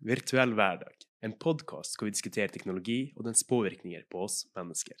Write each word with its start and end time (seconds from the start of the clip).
Virtuell 0.00 0.54
hverdag, 0.56 0.94
en 1.20 1.34
podkast 1.36 1.98
hvor 1.98 2.08
vi 2.08 2.14
diskuterer 2.14 2.48
teknologi 2.48 3.10
og 3.18 3.26
dens 3.26 3.42
påvirkninger 3.44 4.06
på 4.08 4.22
oss 4.24 4.46
mennesker. 4.56 4.96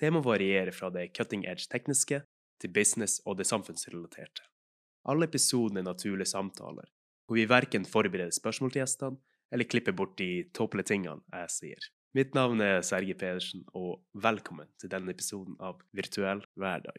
Temaet 0.00 0.26
varierer 0.26 0.74
fra 0.74 0.88
det 0.90 1.04
cutting 1.14 1.44
edge 1.46 1.68
tekniske 1.70 2.18
til 2.58 2.72
business 2.74 3.20
og 3.30 3.36
det 3.38 3.46
samfunnsrelaterte. 3.46 4.42
Alle 5.06 5.28
episodene 5.30 5.84
er 5.84 5.86
naturlige 5.86 6.32
samtaler, 6.32 6.90
hvor 7.28 7.38
vi 7.38 7.46
verken 7.46 7.86
forbereder 7.86 8.34
spørsmål 8.34 8.74
til 8.74 8.82
gjestene 8.82 9.22
eller 9.54 9.70
klipper 9.70 9.94
bort 9.94 10.18
de 10.18 10.48
tåpelige 10.50 10.90
tingene 10.90 11.22
jeg 11.30 11.54
sier. 11.54 11.88
Mitt 12.18 12.34
navn 12.34 12.58
er 12.58 12.82
Serge 12.82 13.14
Pedersen, 13.14 13.62
og 13.70 14.02
velkommen 14.18 14.66
til 14.82 14.90
denne 14.90 15.14
episoden 15.14 15.54
av 15.62 15.78
Virtuell 15.94 16.42
hverdag. 16.58 16.98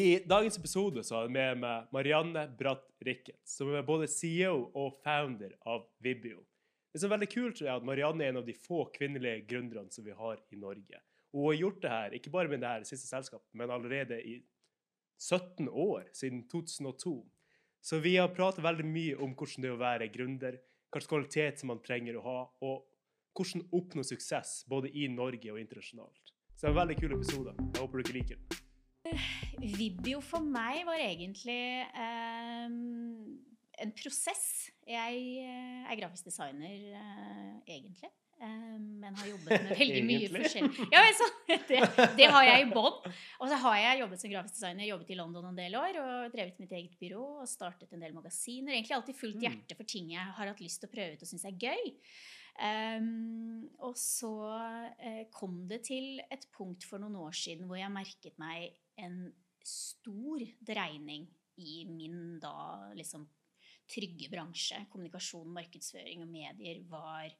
I 0.00 0.22
dagens 0.26 0.58
episode 0.58 1.02
så 1.04 1.16
har 1.16 1.26
jeg 1.26 1.32
med 1.34 1.58
meg 1.60 1.88
Marianne 1.92 2.46
Bratt 2.56 2.86
Ricketts, 3.04 3.58
som 3.58 3.68
er 3.74 3.82
både 3.84 4.06
CEO 4.08 4.70
og 4.78 4.94
founder 5.04 5.50
av 5.68 5.82
Vibio. 6.00 6.38
Det 6.88 7.02
som 7.02 7.10
er 7.10 7.18
veldig 7.18 7.28
kult, 7.34 7.60
er 7.60 7.74
at 7.74 7.84
Marianne 7.84 8.24
er 8.24 8.32
en 8.32 8.38
av 8.40 8.46
de 8.46 8.54
få 8.56 8.86
kvinnelige 8.94 9.42
gründerne 9.50 9.92
som 9.92 10.06
vi 10.06 10.14
har 10.16 10.38
i 10.54 10.60
Norge. 10.62 11.02
Og 11.34 11.42
hun 11.42 11.50
har 11.50 11.58
gjort 11.58 11.82
det 11.82 11.90
her, 11.92 12.16
ikke 12.16 12.32
bare 12.32 12.52
med 12.52 12.64
det 12.64 12.70
her 12.70 12.86
siste 12.88 13.10
selskapet, 13.10 13.50
men 13.52 13.74
allerede 13.74 14.22
i 14.24 14.38
17 15.18 15.68
år, 15.68 16.08
siden 16.16 16.46
2002. 16.48 17.14
Så 17.84 18.00
vi 18.00 18.14
har 18.16 18.32
pratet 18.32 18.64
veldig 18.64 18.88
mye 18.88 19.20
om 19.20 19.36
hvordan 19.36 19.66
det 19.66 19.72
er 19.72 19.76
å 19.76 19.84
være 19.84 20.08
gründer, 20.16 20.58
hvilken 20.94 21.12
kvalitet 21.12 21.60
som 21.60 21.74
man 21.74 21.84
trenger 21.84 22.16
å 22.16 22.24
ha, 22.24 22.38
og 22.64 22.88
hvordan 23.36 23.68
oppnå 23.68 24.06
suksess 24.06 24.62
både 24.70 24.94
i 24.96 25.10
Norge 25.12 25.52
og 25.52 25.60
internasjonalt. 25.60 26.34
Så 26.56 26.64
det 26.64 26.72
er 26.72 26.74
en 26.76 26.82
veldig 26.86 27.00
kul 27.04 27.16
episode. 27.20 27.56
Jeg 27.60 27.84
håper 27.84 28.00
dere 28.00 28.20
liker 28.22 28.40
den. 28.40 28.66
Vibio 29.60 30.20
for 30.24 30.44
meg 30.44 30.82
var 30.88 31.00
egentlig 31.00 31.58
eh, 31.88 32.66
en 33.80 33.92
prosess. 33.96 34.46
Jeg 34.88 35.20
eh, 35.44 35.84
er 35.90 36.00
grafisk 36.00 36.28
designer 36.28 36.88
eh, 36.98 37.76
egentlig. 37.76 38.10
eh, 38.40 38.76
men 39.00 39.16
har 39.16 39.28
jobbet 39.30 39.64
med 39.66 39.72
veldig 39.80 40.02
mye 40.08 40.28
forskjellig. 40.34 40.88
Ja, 40.92 41.02
så, 41.16 41.28
det, 41.70 41.80
det 42.18 42.28
har 42.32 42.44
jeg 42.48 42.66
i 42.66 42.70
bånn. 42.72 42.98
Og 43.40 43.48
så 43.52 43.58
har 43.64 43.78
jeg 43.84 44.02
jobbet 44.02 44.22
som 44.24 44.32
grafisk 44.34 44.58
designer, 44.58 44.88
jobbet 44.90 45.12
i 45.14 45.18
London 45.20 45.48
en 45.50 45.60
del 45.62 45.76
år 45.80 46.00
og 46.02 46.34
drevet 46.34 46.60
mitt 46.62 46.74
eget 46.76 46.98
byrå 47.00 47.24
og 47.44 47.48
startet 47.50 47.92
en 47.96 48.04
del 48.04 48.16
magasiner. 48.16 48.74
Egentlig 48.76 48.98
alltid 48.98 49.20
fullt 49.22 49.40
Mm. 49.40 49.46
hjerte 49.48 49.78
for 49.78 49.88
ting 49.88 50.12
jeg 50.12 50.28
har 50.36 50.52
hatt 50.52 50.60
lyst 50.60 50.82
til 50.84 50.90
å 50.90 50.94
prøve 50.96 51.16
ut 51.16 51.24
og 51.24 51.32
syns 51.32 51.48
er 51.48 51.56
gøy. 51.56 51.94
Um, 52.60 53.62
og 53.86 53.94
så 53.96 54.28
eh, 55.00 55.22
kom 55.32 55.62
det 55.70 55.78
til 55.86 56.18
et 56.28 56.42
punkt 56.52 56.84
for 56.84 57.00
noen 57.00 57.14
år 57.22 57.32
siden 57.38 57.64
hvor 57.70 57.78
jeg 57.78 57.88
merket 57.94 58.34
meg 58.42 58.74
en 58.96 59.34
stor 59.64 60.40
dreining 60.64 61.28
i 61.60 61.84
min 61.84 62.38
da 62.40 62.90
liksom 62.96 63.28
trygge 63.90 64.30
bransje. 64.32 64.86
Kommunikasjon, 64.90 65.50
markedsføring 65.52 66.22
og 66.24 66.30
medier 66.30 66.82
var 66.88 67.30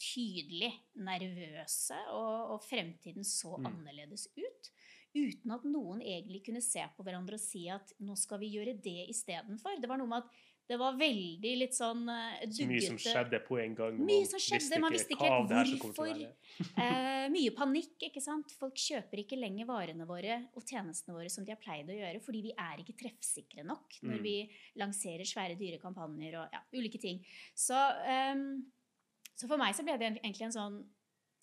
tydelig 0.00 0.70
nervøse, 0.96 1.96
og, 2.14 2.54
og 2.54 2.62
fremtiden 2.64 3.24
så 3.24 3.56
Mm. 3.58 3.66
annerledes 3.66 4.28
ut. 4.36 4.70
Uten 5.14 5.50
at 5.50 5.64
noen 5.66 6.00
egentlig 6.00 6.44
kunne 6.46 6.62
se 6.62 6.84
på 6.96 7.02
hverandre 7.02 7.34
og 7.34 7.42
si 7.42 7.68
at 7.68 7.92
nå 7.98 8.14
skal 8.16 8.38
vi 8.38 8.52
gjøre 8.54 8.76
det 8.80 9.08
istedenfor. 9.10 9.80
Det 9.80 9.88
var 9.90 9.98
noe 9.98 10.06
med 10.06 10.22
at 10.22 10.30
det 10.70 10.76
var 10.78 10.94
veldig 10.98 11.50
litt 11.58 11.74
sånn 11.74 12.04
uh, 12.06 12.36
Så 12.46 12.66
mye 12.70 12.82
som 12.84 12.98
skjedde 13.02 13.40
på 13.42 13.56
en 13.58 13.72
gang. 13.74 13.96
Mye 14.06 14.28
som 14.30 14.38
skjedde, 14.42 14.78
man 14.82 14.94
visste 14.94 15.16
ikke 15.16 15.30
helt 15.30 15.74
hvorfor. 15.82 16.12
Eh, 16.80 17.26
mye 17.32 17.50
panikk, 17.56 17.96
ikke 18.10 18.20
sant. 18.22 18.52
Folk 18.60 18.76
kjøper 18.78 19.22
ikke 19.22 19.38
lenger 19.38 19.66
varene 19.68 20.04
våre 20.08 20.36
og 20.58 20.62
tjenestene 20.68 21.14
våre 21.16 21.30
som 21.32 21.44
de 21.46 21.54
har 21.54 21.58
pleid 21.62 21.88
å 21.90 21.96
gjøre, 21.96 22.20
fordi 22.22 22.42
vi 22.48 22.52
er 22.54 22.82
ikke 22.82 22.96
treffsikre 23.00 23.64
nok 23.66 23.96
når 24.04 24.18
Mm. 24.18 24.22
vi 24.26 24.34
lanserer 24.82 25.24
svære, 25.26 25.56
dyre 25.58 25.78
kampanjer 25.82 26.36
og 26.42 26.52
ja, 26.54 26.60
ulike 26.76 27.00
ting. 27.00 27.22
Så, 27.56 27.74
um, 28.34 28.44
så 29.34 29.48
for 29.48 29.56
meg 29.60 29.74
så 29.78 29.82
ble 29.86 29.96
det 30.00 30.12
egentlig 30.20 30.46
en 30.50 30.56
sånn 30.58 30.80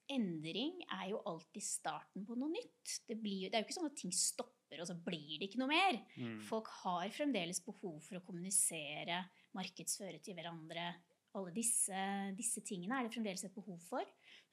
Endring 0.08 0.78
er 1.02 1.10
jo 1.12 1.18
alltid 1.28 1.64
starten 1.68 2.24
på 2.24 2.36
noe 2.40 2.48
nytt. 2.54 2.94
Det, 3.10 3.18
blir, 3.20 3.42
jo- 3.44 3.50
det 3.52 3.58
er 3.58 3.64
jo 3.64 3.68
ikke 3.68 3.76
sånn 3.76 3.90
at 3.90 3.98
ting 4.00 4.14
stopper, 4.16 4.54
og 4.82 4.90
så 4.90 4.96
blir 5.06 5.38
det 5.38 5.48
ikke 5.48 5.62
noe 5.62 5.72
mer. 5.72 6.00
Mm. 6.18 6.40
Folk 6.48 6.72
har 6.84 7.08
fremdeles 7.16 7.62
behov 7.66 8.02
for 8.04 8.20
å 8.20 8.24
kommunisere, 8.26 9.22
markedsføre 9.58 10.20
til 10.24 10.38
hverandre. 10.38 10.90
Alle 11.38 11.54
disse, 11.56 12.02
disse 12.38 12.64
tingene 12.66 13.00
er 13.00 13.08
det 13.08 13.16
fremdeles 13.16 13.46
et 13.48 13.56
behov 13.56 13.80
for. 13.88 14.04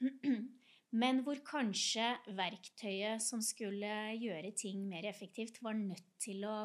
Men 1.02 1.24
hvor 1.26 1.40
kanskje 1.46 2.12
verktøyet 2.38 3.22
som 3.24 3.42
skulle 3.42 4.14
gjøre 4.14 4.54
ting 4.54 4.84
mer 4.86 5.08
effektivt, 5.10 5.58
var 5.64 5.74
nødt 5.74 6.06
til 6.22 6.46
å 6.46 6.58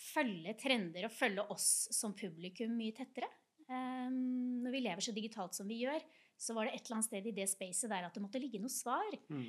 følge 0.00 0.54
trender 0.60 1.08
og 1.08 1.12
følge 1.12 1.44
oss 1.52 1.90
som 1.92 2.14
publikum 2.16 2.76
mye 2.78 2.94
tettere. 2.96 3.28
Um, 3.70 4.62
når 4.64 4.74
vi 4.74 4.84
lever 4.86 5.04
så 5.04 5.14
digitalt 5.14 5.58
som 5.58 5.68
vi 5.70 5.82
gjør, 5.82 6.02
så 6.40 6.54
var 6.56 6.66
det 6.66 6.78
et 6.78 6.86
eller 6.86 7.00
annet 7.00 7.08
sted 7.10 7.26
i 7.28 7.34
det 7.36 7.46
spacet 7.50 7.92
der 7.92 8.06
at 8.06 8.16
det 8.16 8.22
måtte 8.24 8.40
ligge 8.40 8.62
noe 8.62 8.72
svar. 8.72 9.18
Mm. 9.28 9.44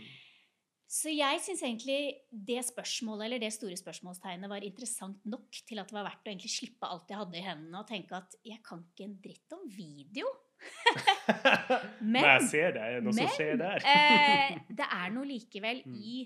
Så 0.91 1.11
jeg 1.13 1.39
syns 1.39 1.61
egentlig 1.63 1.99
det 2.35 2.59
spørsmålet, 2.67 3.25
eller 3.29 3.39
det 3.39 3.53
store 3.55 3.77
spørsmålstegnet 3.79 4.51
var 4.51 4.65
interessant 4.67 5.21
nok 5.23 5.61
til 5.63 5.79
at 5.79 5.87
det 5.87 5.95
var 5.95 6.03
verdt 6.09 6.27
å 6.27 6.31
egentlig 6.33 6.51
slippe 6.51 6.89
alt 6.89 7.11
jeg 7.13 7.19
hadde 7.21 7.37
i 7.39 7.43
hendene, 7.45 7.79
og 7.79 7.87
tenke 7.87 8.17
at 8.17 8.35
jeg 8.43 8.59
kan 8.65 8.81
ikke 8.89 9.07
en 9.07 9.13
dritt 9.23 9.55
om 9.55 9.61
video. 9.71 10.27
Men, 12.13 12.25
jeg 12.25 12.47
ser 12.51 12.75
det. 12.75 12.83
Er 12.83 12.99
men, 12.99 13.07
noe 13.07 13.15
som 13.15 13.31
skjer 13.37 13.55
der? 13.61 13.85
eh, 13.87 14.57
det 14.67 14.87
er 14.99 15.13
noe 15.15 15.29
likevel 15.29 15.83
Mm. 15.91 15.95
i 15.97 16.17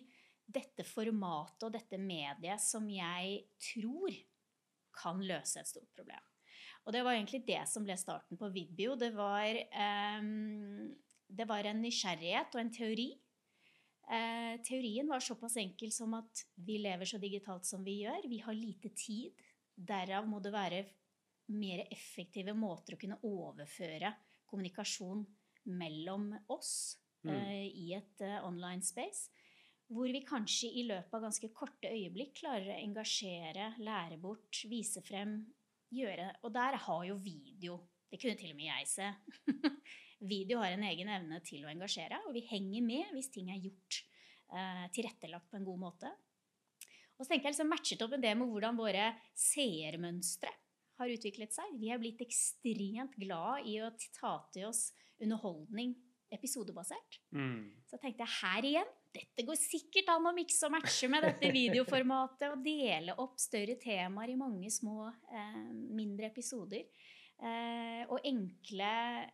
dette 0.55 0.83
formatet 0.85 1.63
og 1.67 1.73
dette 1.73 1.97
mediet 2.01 2.61
som 2.61 2.85
jeg 2.91 3.37
tror 3.71 4.17
kan 4.95 5.21
løse 5.21 5.61
et 5.61 5.69
stort 5.69 5.89
problem. 5.95 6.21
Og 6.85 6.93
det 6.93 7.01
var 7.05 7.15
egentlig 7.17 7.43
det 7.47 7.61
som 7.69 7.85
ble 7.85 7.95
starten 7.97 8.37
på 8.37 8.49
Vibio. 8.53 8.93
Det 8.99 9.09
var, 9.15 9.57
ehm, 9.73 10.91
det 11.27 11.47
var 11.49 11.65
en 11.65 11.81
nysgjerrighet 11.81 12.53
og 12.55 12.61
en 12.61 12.73
teori. 12.73 13.07
Eh, 14.05 14.61
teorien 14.61 15.07
var 15.09 15.23
såpass 15.23 15.57
enkel 15.57 15.91
som 15.91 16.13
at 16.13 16.45
vi 16.55 16.77
lever 16.83 17.09
så 17.09 17.17
digitalt 17.21 17.66
som 17.66 17.83
vi 17.83 18.03
gjør. 18.03 18.27
Vi 18.29 18.39
har 18.45 18.53
lite 18.53 18.91
tid. 18.93 19.33
Derav 19.75 20.27
må 20.29 20.39
det 20.43 20.53
være 20.53 20.83
mer 21.55 21.85
effektive 21.91 22.53
måter 22.57 22.95
å 22.95 23.01
kunne 23.01 23.17
overføre 23.25 24.13
kommunikasjon 24.49 25.25
mellom 25.66 26.31
oss 26.53 26.97
Mm. 27.25 27.33
eh, 27.33 27.67
i 27.73 27.93
et 27.97 28.21
eh, 28.21 28.45
online 28.45 28.81
space. 28.85 29.29
Hvor 29.89 30.09
vi 30.09 30.22
kanskje 30.25 30.69
i 30.79 30.85
løpet 30.87 31.13
av 31.13 31.27
ganske 31.27 31.49
korte 31.53 31.89
øyeblikk 31.89 32.39
klarer 32.41 32.72
å 32.73 32.79
engasjere, 32.81 33.75
lære 33.85 34.17
bort, 34.22 34.63
vise 34.69 35.01
frem, 35.05 35.39
gjøre 35.93 36.31
Og 36.43 36.53
der 36.53 36.75
har 36.81 37.03
jo 37.05 37.16
video 37.22 37.79
Det 38.11 38.19
kunne 38.21 38.38
til 38.39 38.53
og 38.53 38.59
med 38.59 38.69
jeg 38.69 38.89
se. 38.89 39.11
video 40.35 40.61
har 40.61 40.75
en 40.75 40.85
egen 40.88 41.09
evne 41.11 41.39
til 41.45 41.66
å 41.66 41.71
engasjere, 41.71 42.21
og 42.27 42.35
vi 42.35 42.45
henger 42.49 42.85
med 42.85 43.16
hvis 43.16 43.31
ting 43.33 43.51
er 43.53 43.63
gjort 43.63 44.01
eh, 44.55 44.85
tilrettelagt 44.95 45.49
på 45.51 45.59
en 45.59 45.67
god 45.67 45.81
måte. 45.88 46.11
Og 47.16 47.23
så 47.23 47.31
tenker 47.31 47.49
jeg 47.49 47.55
liksom 47.55 47.71
matchet 47.71 48.01
opp 48.03 48.16
med 48.16 48.25
det 48.25 48.33
med 48.38 48.51
hvordan 48.51 48.79
våre 48.79 49.11
seermønstre 49.39 50.51
har 50.99 51.11
utviklet 51.11 51.55
seg. 51.55 51.77
Vi 51.79 51.91
er 51.91 51.99
blitt 51.99 52.23
ekstremt 52.23 53.16
glad 53.19 53.67
i 53.67 53.79
å 53.83 53.91
ta 54.16 54.37
til 54.55 54.69
oss 54.69 54.89
underholdning 55.22 55.95
episodebasert. 56.35 57.19
Mm. 57.35 57.72
Så 57.87 57.99
tenkte 58.01 58.25
jeg 58.25 58.35
her 58.41 58.67
igjen, 58.67 58.93
dette 59.16 59.45
går 59.47 59.59
sikkert 59.59 60.09
an 60.11 60.27
å 60.27 60.33
mikse 60.35 60.67
og 60.67 60.73
matche 60.73 61.07
med 61.11 61.23
dette 61.23 61.51
videoformatet 61.53 62.49
og 62.49 62.63
dele 62.66 63.16
opp 63.23 63.37
større 63.39 63.77
temaer 63.79 64.33
i 64.33 64.39
mange 64.39 64.72
små, 64.73 65.07
eh, 65.31 65.61
mindre 65.95 66.31
episoder. 66.33 66.83
Eh, 67.35 68.03
og 68.07 68.22
enkle 68.23 68.91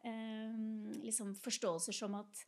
eh, 0.07 0.55
liksom 1.03 1.35
forståelser 1.37 1.93
som 1.93 2.15
at 2.17 2.41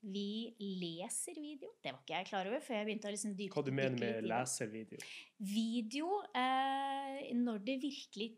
vi 0.00 0.48
leser 0.80 1.36
video. 1.36 1.74
Det 1.82 1.92
var 1.92 2.00
ikke 2.00 2.16
jeg 2.16 2.28
klar 2.30 2.48
over 2.48 2.62
før 2.64 2.78
jeg 2.80 2.88
begynte 2.88 3.10
å 3.10 3.12
liksom 3.12 3.34
dype 3.36 3.54
Hva 3.54 3.64
du 3.66 3.74
mener 3.76 4.00
med 4.00 4.28
leser 4.30 4.70
video? 4.72 5.00
Video, 5.38 6.22
eh, 6.32 7.30
når 7.36 7.62
det 7.68 7.76
virkelig 7.84 8.30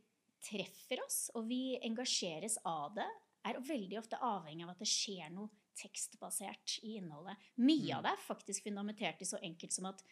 treffer 0.43 1.04
oss, 1.04 1.28
og 1.38 1.46
vi 1.46 1.78
engasjeres 1.87 2.58
av 2.66 2.96
det, 2.98 3.08
er 3.46 3.58
veldig 3.66 3.98
ofte 3.98 4.19
avhengig 4.22 4.66
av 4.66 4.75
at 4.75 4.82
det 4.82 4.90
skjer 4.90 5.31
noe 5.34 5.50
tekstbasert 5.78 6.81
i 6.84 6.96
innholdet. 6.98 7.38
Mye 7.56 7.88
Mm. 7.88 7.96
av 7.96 8.02
det 8.05 8.12
er 8.12 8.26
faktisk 8.26 8.66
fundamentert 8.66 9.22
i 9.22 9.26
så 9.26 9.38
enkelt 9.43 9.72
som 9.72 9.87
at 9.87 10.02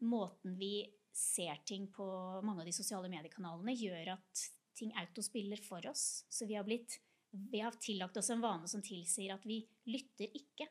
måten 0.00 0.56
vi 0.56 0.88
ser 1.12 1.60
ting 1.66 1.88
på 1.92 2.06
mange 2.42 2.62
av 2.62 2.66
de 2.66 2.72
sosiale 2.72 3.10
mediekanalene, 3.10 3.74
gjør 3.76 4.14
at 4.14 4.48
ting 4.78 4.92
autospiller 5.00 5.60
for 5.64 5.84
oss. 5.90 6.24
Så 6.32 6.48
vi 6.48 6.56
har, 6.58 6.66
blitt, 6.66 6.98
vi 7.30 7.62
har 7.64 7.76
tillagt 7.82 8.16
oss 8.20 8.30
en 8.34 8.42
vane 8.44 8.70
som 8.70 8.82
tilsier 8.84 9.34
at 9.34 9.44
vi 9.48 9.62
lytter 9.90 10.30
ikke, 10.34 10.68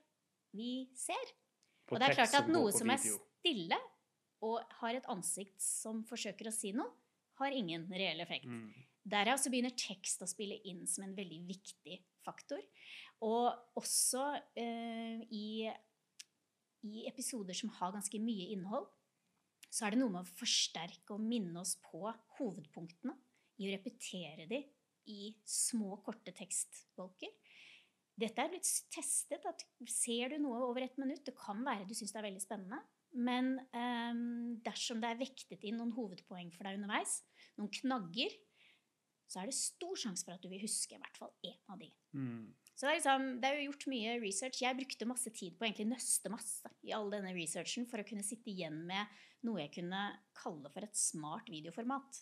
vi 0.54 0.88
ser. 0.98 1.36
På 1.88 1.96
Og 1.96 2.02
det 2.02 2.12
er 2.12 2.20
klart 2.22 2.40
at 2.44 2.52
noe 2.52 2.72
som 2.76 2.92
er 2.94 3.02
stille 3.04 3.80
og 4.44 4.60
har 4.82 4.98
et 4.98 5.08
ansikt 5.12 5.62
som 5.64 6.04
forsøker 6.08 6.50
å 6.50 6.56
si 6.56 6.74
noe, 6.76 6.92
har 7.40 7.56
ingen 7.56 7.88
reell 7.90 8.20
effekt. 8.22 8.46
Mm. 8.46 8.70
Derav 9.10 9.40
så 9.42 9.50
begynner 9.52 9.74
tekst 9.76 10.22
å 10.22 10.30
spille 10.30 10.60
inn 10.70 10.84
som 10.88 11.08
en 11.08 11.16
veldig 11.18 11.40
viktig 11.48 11.98
faktor. 12.24 12.62
Og 13.26 13.80
også 13.80 14.28
eh, 14.60 15.24
i 15.34 15.72
i 16.84 17.06
episoder 17.08 17.56
som 17.56 17.72
har 17.80 17.94
ganske 17.96 18.20
mye 18.20 18.50
innhold, 18.54 18.88
så 19.74 19.88
er 19.88 19.94
det 19.94 20.02
noe 20.02 20.14
med 20.14 20.26
å 20.26 20.36
forsterke 20.38 21.16
og 21.16 21.24
minne 21.24 21.64
oss 21.64 21.78
på 21.82 22.04
hovedpunktene 22.38 23.16
i 23.64 23.70
å 23.70 23.76
repetere 23.76 24.48
de 24.50 24.62
i 25.12 25.34
små, 25.48 25.98
korte 26.04 26.32
tekstbolker. 26.36 27.32
Dette 28.14 28.44
er 28.44 28.54
litt 28.54 28.70
testet. 28.94 29.46
at 29.50 29.66
Ser 29.90 30.36
du 30.36 30.44
noe 30.44 30.62
over 30.68 30.86
et 30.86 30.98
minutt, 31.02 31.24
det 31.26 31.36
kan 31.38 31.64
være 31.66 31.88
du 31.90 31.96
syns 31.98 32.14
det 32.14 32.22
er 32.22 32.30
veldig 32.30 32.44
spennende, 32.44 32.80
men 33.14 33.56
um, 33.74 34.56
dersom 34.66 35.02
det 35.02 35.12
er 35.12 35.22
vektet 35.22 35.66
inn 35.68 35.78
noen 35.82 35.94
hovedpoeng 35.94 36.50
for 36.54 36.66
deg 36.66 36.80
underveis, 36.80 37.20
noen 37.60 37.72
knagger, 37.82 38.34
så 39.30 39.42
er 39.42 39.50
det 39.50 39.58
stor 39.58 39.98
sjanse 39.98 40.26
for 40.26 40.36
at 40.36 40.44
du 40.44 40.50
vil 40.52 40.62
huske 40.62 40.96
i 40.96 41.02
hvert 41.02 41.18
fall 41.18 41.32
én 41.46 41.58
av 41.74 41.80
de. 41.82 41.90
Mm. 42.14 42.54
Så 42.74 42.86
det 42.86 42.90
er, 42.90 42.98
liksom, 43.00 43.28
det 43.42 43.50
er 43.50 43.60
jo 43.60 43.68
gjort 43.70 43.86
mye 43.94 44.14
research. 44.22 44.62
Jeg 44.62 44.78
brukte 44.78 45.08
masse 45.10 45.34
tid 45.34 45.58
på 45.58 45.66
å 45.66 45.88
nøste 45.90 46.32
masse 46.34 46.70
i 46.86 46.94
all 46.94 47.10
denne 47.14 47.34
researchen 47.36 47.86
for 47.90 48.02
å 48.02 48.06
kunne 48.08 48.26
sitte 48.26 48.50
igjen 48.54 48.82
med 48.90 49.10
noe 49.46 49.62
jeg 49.62 49.74
kunne 49.78 50.04
kalle 50.38 50.72
for 50.74 50.86
et 50.86 50.98
smart 50.98 51.50
videoformat. 51.54 52.22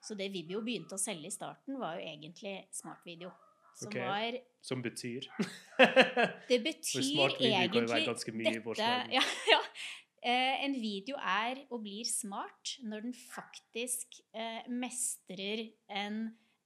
Så 0.00 0.16
det 0.16 0.30
Vibio 0.32 0.62
begynte 0.64 0.96
å 0.96 1.00
selge 1.00 1.28
i 1.28 1.34
starten, 1.34 1.78
var 1.80 1.98
jo 1.98 2.06
egentlig 2.08 2.56
smartvideo. 2.72 3.30
Som 3.80 3.92
Ok. 3.92 4.00
var 4.02 4.36
Som 4.66 4.82
betyr 4.82 5.26
Det 6.50 6.58
betyr 6.64 7.04
smart 7.06 7.36
kan 7.38 7.46
jo 7.46 7.52
egentlig 7.54 7.84
være 7.88 8.08
ganske 8.08 8.32
mye 8.34 8.52
i 8.58 8.62
vår 8.64 8.80
dette 8.80 9.14
ja, 9.14 9.22
ja. 9.54 9.60
Eh, 10.26 10.64
En 10.66 10.74
video 10.82 11.16
er 11.16 11.62
og 11.70 11.84
blir 11.86 12.04
smart 12.04 12.74
når 12.82 13.06
den 13.06 13.14
faktisk 13.14 14.18
eh, 14.34 14.66
mestrer 14.68 15.62
en 15.86 16.18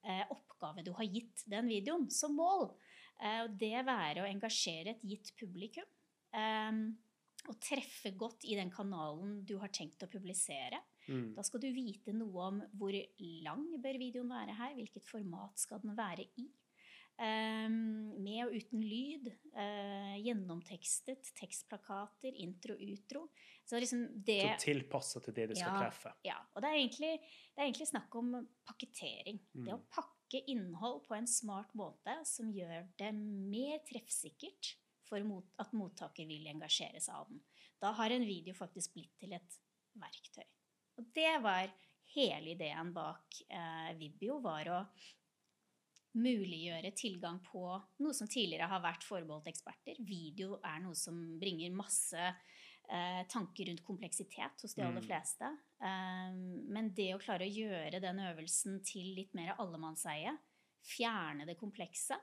eh, 0.03 0.25
oppgave 0.33 0.83
du 0.87 0.91
har 0.97 1.07
gitt 1.07 1.45
den 1.47 1.69
videoen 1.71 2.09
som 2.11 2.35
mål. 2.41 2.71
Eh, 3.21 3.45
og 3.45 3.55
det 3.61 3.85
være 3.87 4.25
å 4.25 4.31
engasjere 4.31 4.97
et 4.97 5.05
gitt 5.07 5.35
publikum. 5.39 5.87
Eh, 6.35 6.83
og 7.45 7.61
treffe 7.61 8.15
godt 8.17 8.49
i 8.49 8.57
den 8.57 8.73
kanalen 8.73 9.43
du 9.47 9.59
har 9.61 9.71
tenkt 9.71 10.03
å 10.03 10.11
publisere. 10.11 10.81
Mm. 11.09 11.35
Da 11.37 11.43
skal 11.43 11.61
du 11.61 11.69
vite 11.73 12.13
noe 12.17 12.47
om 12.49 12.61
hvor 12.79 12.93
lang 13.45 13.67
bør 13.83 13.99
videoen 14.01 14.31
være 14.31 14.55
her, 14.57 14.75
hvilket 14.75 15.05
format 15.05 15.59
skal 15.59 15.81
den 15.85 15.97
være 15.97 16.27
i. 16.41 16.49
Um, 17.15 17.75
med 18.25 18.41
og 18.49 18.55
uten 18.59 18.81
lyd. 18.83 19.29
Uh, 19.55 20.17
gjennomtekstet, 20.25 21.29
tekstplakater, 21.39 22.35
intro, 22.43 22.75
utro. 22.75 23.29
Så 23.65 23.79
liksom 23.79 24.09
det 24.27 24.41
Så 24.43 24.65
tilpassa 24.65 25.21
til 25.23 25.35
det 25.37 25.49
du 25.51 25.55
skal 25.55 25.71
Ja. 25.73 25.79
treffe. 25.85 26.13
ja, 26.25 26.39
og 26.57 26.63
det 26.63 26.71
er, 26.71 26.75
egentlig, 26.81 27.13
det 27.55 27.59
er 27.63 27.69
egentlig 27.69 27.87
snakk 27.93 28.15
om 28.19 28.49
pakketering. 28.67 29.39
Det 29.55 29.73
å 29.73 29.79
Mm. 29.79 29.87
pakke 29.91 30.43
innhold 30.49 31.05
på 31.07 31.15
en 31.17 31.27
smart 31.27 31.73
måte 31.75 32.27
som 32.27 32.51
gjør 32.51 32.89
det 32.99 33.15
mer 33.15 33.79
treffsikkert 33.87 34.75
for 35.05 35.21
mot, 35.23 35.45
at 35.59 35.71
mottaker 35.73 36.27
vil 36.27 36.47
engasjere 36.47 37.01
seg 37.01 37.15
av 37.15 37.29
den. 37.29 37.41
Da 37.81 37.93
har 37.93 38.11
en 38.11 38.25
video 38.27 38.55
faktisk 38.55 38.93
blitt 38.95 39.17
til 39.21 39.33
et 39.35 39.59
verktøy. 39.97 40.45
Og 40.99 41.11
det 41.15 41.33
var 41.43 41.71
hele 42.15 42.55
ideen 42.55 42.93
bak 42.95 43.41
eh, 43.51 43.93
Vibio, 43.99 44.39
var 44.45 44.71
å 44.71 44.81
muliggjøre 46.15 46.93
tilgang 46.95 47.41
på 47.43 47.65
noe 48.05 48.15
som 48.15 48.29
tidligere 48.31 48.69
har 48.71 48.83
vært 48.85 49.07
forbeholdt 49.07 49.51
eksperter. 49.51 49.99
Video 50.07 50.61
er 50.63 50.79
noe 50.85 50.95
som 50.99 51.17
bringer 51.41 51.75
masse 51.75 52.21
eh, 52.23 53.23
tanker 53.31 53.67
rundt 53.71 53.83
kompleksitet 53.87 54.63
hos 54.63 54.77
de 54.77 54.85
aller 54.85 55.03
Mm. 55.03 55.09
fleste. 55.09 55.51
Um, 55.83 56.39
men 56.71 56.93
det 56.95 57.15
å 57.15 57.19
klare 57.19 57.49
å 57.49 57.51
gjøre 57.51 58.01
den 58.01 58.21
øvelsen 58.21 58.79
til 58.87 59.11
litt 59.17 59.35
mer 59.35 59.57
allemannseie, 59.59 60.37
fjerne 60.85 61.47
det 61.49 61.59
komplekse, 61.59 62.21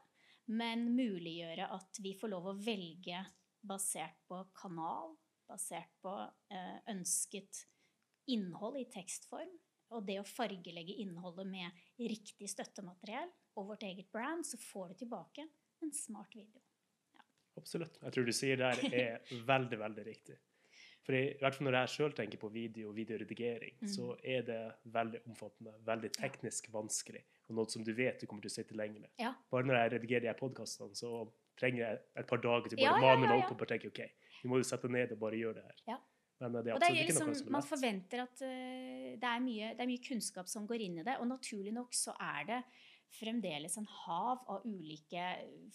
men 0.47 0.95
muliggjøre 0.95 1.67
at 1.75 1.99
vi 2.01 2.15
får 2.15 2.31
lov 2.31 2.47
å 2.47 2.57
velge 2.63 3.25
basert 3.61 4.23
på 4.27 4.39
kanal, 4.55 5.17
basert 5.49 5.91
på 6.01 6.15
eh, 6.49 6.79
ønsket 6.93 7.65
innhold 8.27 8.77
i 8.79 8.85
tekstform, 8.93 9.51
og 9.91 10.05
det 10.07 10.19
å 10.21 10.27
fargelegge 10.27 10.93
innholdet 11.03 11.47
med 11.47 11.71
riktig 11.99 12.47
støttemateriell 12.49 13.29
og 13.59 13.73
vårt 13.73 13.83
eget 13.83 14.07
brand, 14.11 14.45
så 14.47 14.57
får 14.61 14.93
du 14.93 15.01
tilbake 15.05 15.47
en 15.83 15.91
smart 15.91 16.35
video. 16.35 16.61
Absolutt. 17.59 17.97
Jeg 18.01 18.13
tror 18.15 18.25
du 18.25 18.31
sier 18.31 18.57
der 18.61 18.79
er 18.93 19.19
veldig, 19.51 19.79
veldig 19.81 20.05
riktig. 20.07 20.37
For 21.01 21.17
i 21.17 21.33
hvert 21.41 21.55
fall 21.57 21.65
når 21.65 21.75
jeg 21.79 21.91
sjøl 21.95 22.13
tenker 22.15 22.37
på 22.39 22.47
video 22.53 22.91
og 22.91 22.95
videoredigering, 22.95 23.73
Mm. 23.81 23.89
så 23.89 24.11
er 24.23 24.43
det 24.45 24.59
veldig 24.93 25.23
omfattende, 25.27 25.73
veldig 25.87 26.11
teknisk 26.13 26.69
vanskelig, 26.71 27.23
og 27.49 27.55
noe 27.57 27.65
som 27.73 27.83
du 27.83 27.91
vet 27.97 28.21
du 28.21 28.27
kommer 28.29 28.45
til 28.45 28.51
å 28.53 28.53
sitte 28.53 28.77
lenge 28.77 29.01
med. 29.01 29.09
Ja. 29.19 29.33
Bare 29.51 29.65
når 29.65 29.79
jeg 29.81 29.91
redigerer 29.95 30.27
de 30.29 30.35
podkastene, 30.39 30.93
så 30.95 31.25
trenger 31.57 31.81
jeg 31.87 31.99
et 32.21 32.27
par 32.29 32.37
dager 32.37 32.69
til 32.69 32.79
Ja, 32.79 32.91
bare 32.93 33.01
å 33.01 33.01
ja, 33.01 33.15
mane 33.15 33.25
ja, 33.25 33.31
meg 33.33 33.39
ja. 33.39 33.43
opp 33.47 33.51
og 33.51 33.57
bare 33.63 33.73
tenke 33.73 33.89
OK, 33.89 34.01
vi 34.43 34.49
må 34.53 34.61
jo 34.61 34.67
sette 34.69 34.87
ned 34.93 35.11
og 35.17 35.19
bare 35.25 35.41
gjøre 35.41 35.57
det 35.57 35.65
her. 35.65 35.97
Men 36.41 36.55
det 36.57 36.71
er 36.71 36.75
absolutt 36.75 36.81
det 36.81 36.87
er 36.89 36.95
liksom, 36.97 37.01
ikke 37.01 37.11
liksom, 37.11 37.27
noe 37.31 37.39
som 37.39 37.49
er 37.49 37.55
man 37.55 37.67
forventer 37.67 38.23
at 38.23 38.45
eh, 38.47 39.09
det, 39.21 39.33
er 39.33 39.43
mye, 39.43 39.73
det 39.77 39.83
er 39.83 39.91
mye 39.91 40.05
kunnskap 40.05 40.49
som 40.51 40.69
går 40.69 40.85
inn 40.87 41.01
i 41.01 41.05
det, 41.07 41.17
og 41.21 41.29
naturlig 41.29 41.73
nok 41.75 41.93
så 41.97 42.15
er 42.17 42.47
det 42.49 42.61
fremdeles 43.11 43.75
en 43.77 43.87
hav 43.91 44.45
av 44.49 44.65
ulike 44.65 45.23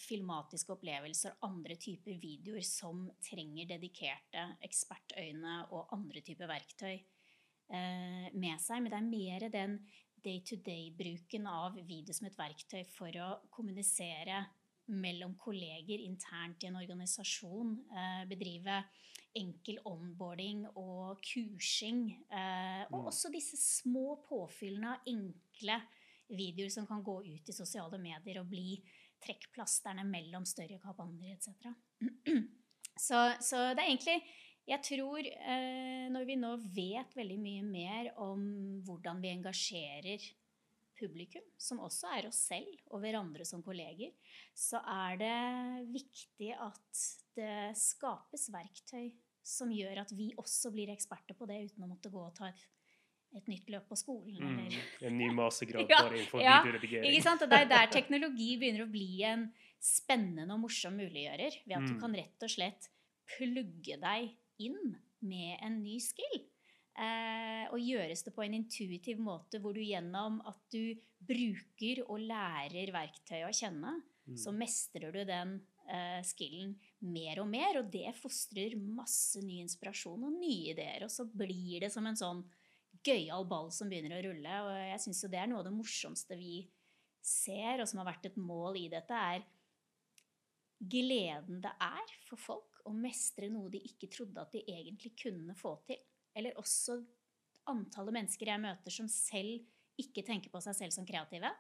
filmatiske 0.01 0.73
opplevelser 0.73 1.37
og 1.37 1.51
andre 1.51 1.77
typer 1.81 2.17
videoer 2.21 2.65
som 2.65 3.05
trenger 3.25 3.69
dedikerte 3.75 4.47
ekspertøyne 4.65 5.59
og 5.77 5.93
andre 5.97 6.23
typer 6.25 6.49
verktøy 6.51 6.95
eh, 6.97 8.29
med 8.33 8.63
seg. 8.63 8.81
Men 8.81 8.93
det 8.93 9.01
er 9.01 9.11
mer 9.11 9.49
den 9.53 9.79
day-to-day-bruken 10.27 11.47
av 11.51 11.77
video 11.87 12.17
som 12.17 12.31
et 12.31 12.39
verktøy 12.39 12.83
for 12.91 13.21
å 13.23 13.35
kommunisere 13.53 14.47
mellom 14.87 15.35
kolleger 15.39 16.03
internt 16.07 16.63
i 16.63 16.71
en 16.71 16.79
organisasjon, 16.79 17.77
eh, 17.91 18.25
bedrive 18.31 18.81
enkel 19.37 19.79
onboarding 19.89 20.65
og 20.75 21.21
kursing. 21.25 22.07
Eh, 22.31 22.85
og 22.91 23.03
Mm. 23.03 23.07
også 23.11 23.31
disse 23.33 23.57
små 23.61 24.17
påfyllene 24.27 24.95
av 24.97 25.07
enkle 25.07 25.81
videoer 26.29 26.71
som 26.71 26.87
kan 26.87 27.03
gå 27.05 27.21
ut 27.25 27.49
i 27.49 27.55
sosiale 27.55 27.99
medier 27.99 28.41
og 28.41 28.49
bli 28.51 28.81
trekkplasterne 29.23 30.05
mellom 30.05 30.45
større 30.45 30.79
kampanjer 30.83 31.37
etc. 31.37 31.71
så, 33.07 33.21
så 33.41 33.75
det 33.75 33.85
er 33.85 33.91
egentlig 33.91 34.23
Jeg 34.67 34.83
tror 34.83 35.23
eh, 35.23 36.09
når 36.11 36.25
vi 36.27 36.37
nå 36.41 36.49
vet 36.75 37.13
veldig 37.15 37.37
mye 37.39 37.63
mer 37.63 38.09
om 38.19 38.41
hvordan 38.83 39.21
vi 39.23 39.31
engasjerer 39.31 40.25
publikum, 40.99 41.45
som 41.61 41.79
også 41.85 42.09
er 42.17 42.27
oss 42.27 42.41
selv 42.49 42.73
og 42.91 43.03
hverandre 43.05 43.45
som 43.47 43.63
kolleger, 43.63 44.11
så 44.57 44.81
er 44.81 45.21
det 45.21 45.93
viktig 45.93 46.51
at 46.57 47.03
det 47.37 47.77
skapes 47.79 48.49
verktøy 48.51 49.13
som 49.47 49.71
gjør 49.71 50.01
at 50.03 50.11
vi 50.19 50.33
også 50.41 50.73
blir 50.75 50.91
eksperter 50.91 51.37
på 51.39 51.47
det, 51.47 51.61
uten 51.71 51.85
å 51.87 51.91
måtte 51.93 52.11
gå 52.11 52.19
og 52.25 52.35
ta 52.35 52.49
et, 52.51 52.65
et 53.39 53.47
nytt 53.51 53.69
løp 53.71 53.87
på 53.91 53.99
skolen. 54.01 54.41
Mm. 54.43 54.59
Eller. 54.65 54.89
En 55.07 55.19
ny 55.21 55.29
mastergrad 55.41 55.87
Ja, 55.93 56.03
bare 56.03 56.19
innenfor 56.19 56.43
ja, 56.43 56.57
videoredigering. 56.65 57.07
Ikke 57.13 57.23
sant? 57.29 57.45
Og 57.47 57.53
det 57.53 57.61
er 57.63 57.71
der 57.71 57.93
teknologi 57.99 58.51
begynner 58.59 58.87
å 58.87 58.91
bli 58.91 59.09
en 59.29 59.47
spennende 59.83 60.51
og 60.57 60.65
morsom 60.65 60.97
muliggjører. 60.99 61.61
Ved 61.67 61.77
at 61.79 61.87
du 61.87 61.95
Mm. 61.95 62.01
kan 62.03 62.15
rett 62.19 62.43
og 62.49 62.51
slett 62.51 62.91
plugge 63.37 63.99
deg 64.03 64.33
inn 64.67 64.97
med 65.27 65.59
en 65.63 65.81
ny 65.83 65.99
skill. 66.03 66.39
Eh, 66.97 67.67
og 67.71 67.79
gjøres 67.85 68.23
det 68.25 68.33
på 68.35 68.41
en 68.47 68.55
intuitiv 68.57 69.19
måte 69.21 69.59
hvor 69.61 69.75
du 69.77 69.83
gjennom 69.85 70.39
at 70.49 70.59
du 70.73 70.95
bruker 71.29 72.01
og 72.07 72.23
lærer 72.25 72.93
verktøyet 72.95 73.47
å 73.47 73.53
kjenne, 73.55 73.99
Mm. 74.27 74.35
så 74.43 74.51
mestrer 74.51 75.13
du 75.15 75.21
den 75.29 75.61
eh, 75.89 76.21
skillen 76.27 76.75
mer 77.07 77.41
og 77.43 77.49
mer, 77.51 77.81
og 77.81 77.91
det 77.93 78.15
fostrer 78.19 78.77
masse 78.79 79.43
ny 79.45 79.61
inspirasjon 79.65 80.29
og 80.29 80.39
nye 80.39 80.73
ideer. 80.75 81.07
Og 81.07 81.13
så 81.13 81.27
blir 81.29 81.87
det 81.87 81.93
som 81.95 82.07
en 82.09 82.19
sånn 82.19 82.45
gøyal 83.07 83.47
ball 83.49 83.71
som 83.75 83.91
begynner 83.91 84.19
å 84.19 84.25
rulle. 84.29 84.63
Og 84.67 84.73
jeg 84.93 85.03
syns 85.05 85.23
jo 85.25 85.33
det 85.33 85.43
er 85.43 85.51
noe 85.51 85.63
av 85.63 85.69
det 85.69 85.77
morsomste 85.77 86.39
vi 86.39 86.65
ser, 87.27 87.83
og 87.83 87.91
som 87.91 88.03
har 88.03 88.11
vært 88.13 88.31
et 88.31 88.41
mål 88.41 88.79
i 88.81 88.89
dette, 88.93 89.19
er 89.35 89.47
gleden 90.77 91.63
det 91.65 91.73
er 91.81 92.17
for 92.27 92.41
folk 92.41 92.83
å 92.87 92.93
mestre 92.95 93.49
noe 93.51 93.71
de 93.73 93.81
ikke 93.89 94.11
trodde 94.13 94.43
at 94.43 94.53
de 94.55 94.63
egentlig 94.69 95.15
kunne 95.19 95.57
få 95.59 95.75
til. 95.89 96.01
Eller 96.37 96.59
også 96.61 97.01
antallet 97.71 98.15
mennesker 98.15 98.53
jeg 98.53 98.63
møter 98.63 98.95
som 98.95 99.09
selv 99.11 99.65
ikke 100.01 100.25
tenker 100.27 100.53
på 100.53 100.61
seg 100.63 100.77
selv 100.77 100.95
som 100.95 101.07
kreative. 101.09 101.51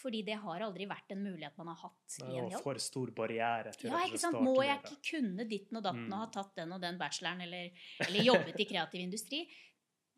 Fordi 0.00 0.22
det 0.24 0.36
har 0.40 0.62
aldri 0.64 0.86
vært 0.88 1.12
en 1.12 1.22
mulighet 1.22 1.56
man 1.60 1.68
har 1.74 1.80
hatt 1.82 2.18
i 2.22 2.24
en 2.24 2.36
jo 2.38 2.50
jobb. 2.54 2.62
for 2.64 2.78
stor 2.80 3.10
barriere 3.12 3.72
til 3.76 3.90
Ja, 3.92 3.98
ikke 4.08 4.18
sant? 4.22 4.38
Må 4.40 4.54
jeg 4.64 4.78
ikke 4.80 5.00
kunne 5.10 5.44
ditten 5.50 5.76
og 5.76 5.84
datten 5.84 6.06
Mm. 6.08 6.12
og 6.14 6.22
ha 6.24 6.28
tatt 6.32 6.54
den 6.56 6.72
og 6.72 6.80
den 6.80 6.96
bacheloren 6.98 7.40
eller, 7.44 7.70
eller 8.06 8.24
jobbet 8.24 8.60
i 8.60 8.64
kreativ 8.70 9.00
industri? 9.04 9.42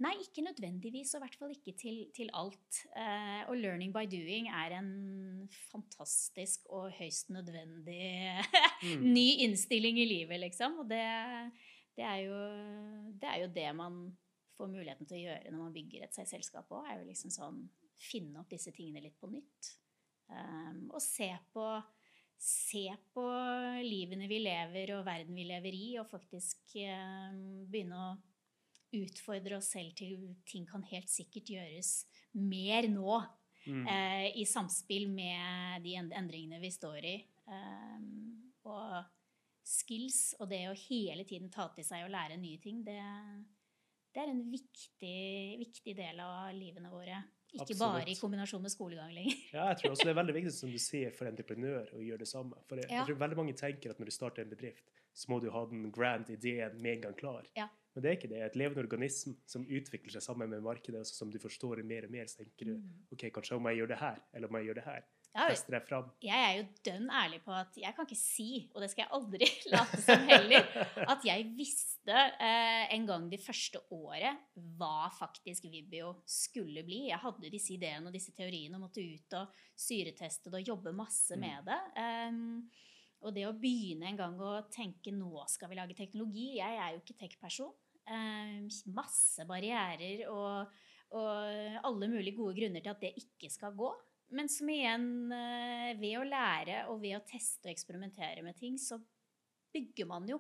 Nei, 0.03 0.15
ikke 0.19 0.43
nødvendigvis, 0.43 1.13
og 1.15 1.21
i 1.21 1.23
hvert 1.27 1.37
fall 1.39 1.53
ikke 1.55 1.75
til, 1.79 1.99
til 2.17 2.31
alt. 2.35 2.79
Eh, 2.97 3.43
og 3.47 3.55
learning 3.61 3.93
by 3.95 4.03
doing 4.11 4.49
er 4.51 4.73
en 4.81 4.89
fantastisk 5.71 6.65
og 6.71 6.91
høyst 6.99 7.31
nødvendig 7.31 8.43
Mm. 8.83 9.05
ny 9.17 9.29
innstilling 9.45 9.99
i 10.03 10.07
livet, 10.09 10.41
liksom. 10.43 10.81
Og 10.83 10.89
det, 10.91 11.03
det, 11.95 12.03
er 12.03 12.17
jo, 12.27 12.39
det 13.21 13.29
er 13.31 13.39
jo 13.45 13.51
det 13.55 13.69
man 13.79 14.01
får 14.59 14.73
muligheten 14.73 15.07
til 15.07 15.21
å 15.21 15.23
gjøre 15.29 15.53
når 15.53 15.61
man 15.69 15.77
bygger 15.77 16.03
et 16.09 16.15
seg 16.19 16.27
selskap 16.27 16.67
òg. 16.75 16.89
Er 16.91 16.99
jo 16.99 17.07
liksom 17.07 17.31
sånn 17.31 17.61
finne 18.01 18.43
opp 18.43 18.51
disse 18.53 18.73
tingene 18.75 19.03
litt 19.05 19.19
på 19.21 19.31
nytt. 19.33 19.73
Um, 20.33 20.89
og 20.93 21.01
se 21.05 21.29
på, 21.53 21.67
se 22.41 22.87
på 23.13 23.25
livene 23.85 24.29
vi 24.31 24.41
lever 24.43 24.95
og 24.97 25.07
verden 25.07 25.37
vi 25.37 25.47
lever 25.49 25.77
i, 25.77 25.87
og 26.01 26.11
faktisk 26.11 26.77
um, 26.81 27.65
begynne 27.69 28.01
å 28.01 28.13
utfordre 28.93 29.57
oss 29.57 29.71
selv 29.73 29.95
til 29.97 30.35
ting 30.49 30.67
kan 30.69 30.85
helt 30.91 31.09
sikkert 31.13 31.55
gjøres 31.55 31.95
mer 32.37 32.89
nå. 32.93 33.23
Mm. 33.63 33.87
Uh, 33.87 34.29
I 34.43 34.45
samspill 34.49 35.09
med 35.13 35.85
de 35.85 35.97
endringene 36.01 36.61
vi 36.63 36.73
står 36.75 37.09
i. 37.09 37.17
Um, 37.47 38.53
og 38.69 39.03
skills 39.67 40.33
og 40.41 40.51
det 40.51 40.65
å 40.69 40.79
hele 40.89 41.25
tiden 41.27 41.51
ta 41.53 41.69
til 41.75 41.87
seg 41.87 42.05
og 42.07 42.13
lære 42.15 42.39
nye 42.41 42.61
ting, 42.63 42.83
det, 42.87 42.99
det 44.13 44.23
er 44.23 44.33
en 44.33 44.43
viktig, 44.51 45.23
viktig 45.63 45.95
del 45.99 46.23
av 46.25 46.51
livene 46.57 46.91
våre. 46.93 47.23
Ikke 47.53 47.67
Absolutt. 47.67 47.81
bare 47.83 48.09
i 48.09 48.15
kombinasjon 48.17 48.63
med 48.65 48.73
skolegang 48.73 49.13
lenger. 49.13 49.37
Ja, 49.53 49.67
jeg 49.69 49.77
tror 49.83 49.91
også 49.93 50.07
det 50.09 50.13
er 50.15 50.19
veldig 50.23 50.35
viktig 50.39 50.53
som 50.57 50.71
du 50.73 50.79
sier, 50.81 51.11
for 51.13 51.29
entreprenør 51.29 51.91
å 51.93 52.01
gjøre 52.01 52.23
det 52.25 52.29
samme. 52.31 52.57
For 52.69 52.81
jeg, 52.81 52.89
Ja. 52.89 53.03
jeg 53.03 53.11
tror 53.11 53.21
veldig 53.27 53.37
mange 53.43 53.55
tenker 53.59 53.91
at 53.93 53.99
når 54.01 54.09
du 54.09 54.15
starter 54.17 54.43
en 54.47 54.49
bedrift, 54.55 54.89
så 55.13 55.29
må 55.29 55.41
du 55.43 55.51
ha 55.53 55.67
den 55.69 55.91
grand 55.93 56.31
ideen 56.33 56.81
med 56.81 56.95
en 56.97 57.01
gang 57.09 57.15
klar. 57.19 57.45
Ja. 57.57 57.69
Men 57.95 58.03
det 58.03 58.09
er 58.09 58.17
ikke 58.17 58.29
det. 58.33 58.41
Et 58.47 58.57
levende 58.57 58.81
organism 58.81 59.35
som 59.45 59.67
utvikler 59.69 60.15
seg 60.15 60.23
sammen 60.25 60.49
med 60.49 60.63
markedet, 60.65 61.03
og 61.05 61.07
som 61.07 61.29
du 61.31 61.37
forstår 61.39 61.83
mer 61.85 62.07
og 62.09 62.11
mer, 62.15 62.25
så 62.25 62.39
tenker 62.41 62.71
du 62.71 62.79
OK, 63.13 63.27
kanskje 63.37 63.59
om 63.59 63.69
jeg 63.69 63.83
gjør 63.83 63.89
det 63.93 63.99
her, 64.01 64.23
eller 64.33 64.49
om 64.49 64.57
jeg 64.57 64.71
gjør 64.71 64.79
det 64.81 64.85
her. 64.89 65.03
Ja, 65.33 65.47
Tester 65.49 65.79
det 65.79 65.87
fram. 65.89 66.11
jeg 66.21 66.37
er 66.45 66.59
jo 66.59 66.65
dønn 66.85 67.07
ærlig 67.09 67.39
på 67.41 67.55
at 67.57 67.77
jeg 67.81 67.95
kan 67.97 68.05
ikke 68.05 68.19
si, 68.21 68.69
og 68.75 68.83
det 68.85 68.91
skal 68.93 69.07
jeg 69.07 69.13
aldri 69.17 69.47
late 69.73 70.01
som 70.05 70.27
heller, 70.29 70.67
at 71.09 71.25
jeg 71.25 71.47
visste 71.57 72.19
eh, 72.37 72.85
en 72.93 73.07
gang 73.09 73.31
det 73.33 73.41
første 73.41 73.81
året 73.97 74.43
hva 74.77 75.09
faktisk 75.17 75.65
Vibio 75.73 76.11
skulle 76.29 76.85
bli. 76.85 77.07
Jeg 77.09 77.23
hadde 77.25 77.49
disse 77.55 77.73
ideene 77.73 78.11
og 78.11 78.17
disse 78.19 78.35
teoriene 78.37 78.77
og 78.77 78.85
måtte 78.85 79.01
ut 79.01 79.39
og 79.41 79.57
syreteste 79.81 80.53
det 80.53 80.61
og 80.61 80.69
jobbe 80.75 80.93
masse 81.01 81.33
Mm. 81.33 81.41
med 81.47 81.65
det. 81.71 81.81
Um, 81.97 82.71
og 83.23 83.33
det 83.33 83.47
å 83.49 83.55
begynne 83.57 84.09
en 84.13 84.17
gang 84.19 84.37
å 84.43 84.53
tenke 84.69 85.13
nå 85.17 85.47
skal 85.49 85.71
vi 85.71 85.77
lage 85.79 85.95
teknologi 85.97 86.57
Jeg 86.59 86.77
er 86.77 86.93
jo 86.93 87.01
ikke 87.01 87.17
tech-person. 87.25 87.73
Um, 88.05 88.67
masse 88.93 89.47
barrierer 89.49 90.27
og, 90.29 90.67
og 91.15 91.85
alle 91.89 92.09
mulige 92.11 92.37
gode 92.37 92.57
grunner 92.59 92.83
til 92.85 92.91
at 92.93 93.01
det 93.01 93.15
ikke 93.17 93.49
skal 93.55 93.73
gå. 93.79 93.93
Men 94.33 94.49
som 94.49 94.69
igjen, 94.73 95.07
eh, 95.33 95.93
ved 96.01 96.17
å 96.21 96.25
lære 96.25 96.87
og 96.89 97.01
ved 97.03 97.19
å 97.19 97.25
teste 97.29 97.69
og 97.69 97.75
eksperimentere 97.75 98.43
med 98.47 98.57
ting, 98.57 98.79
så 98.81 98.97
bygger 99.75 100.07
man 100.09 100.27
jo 100.29 100.39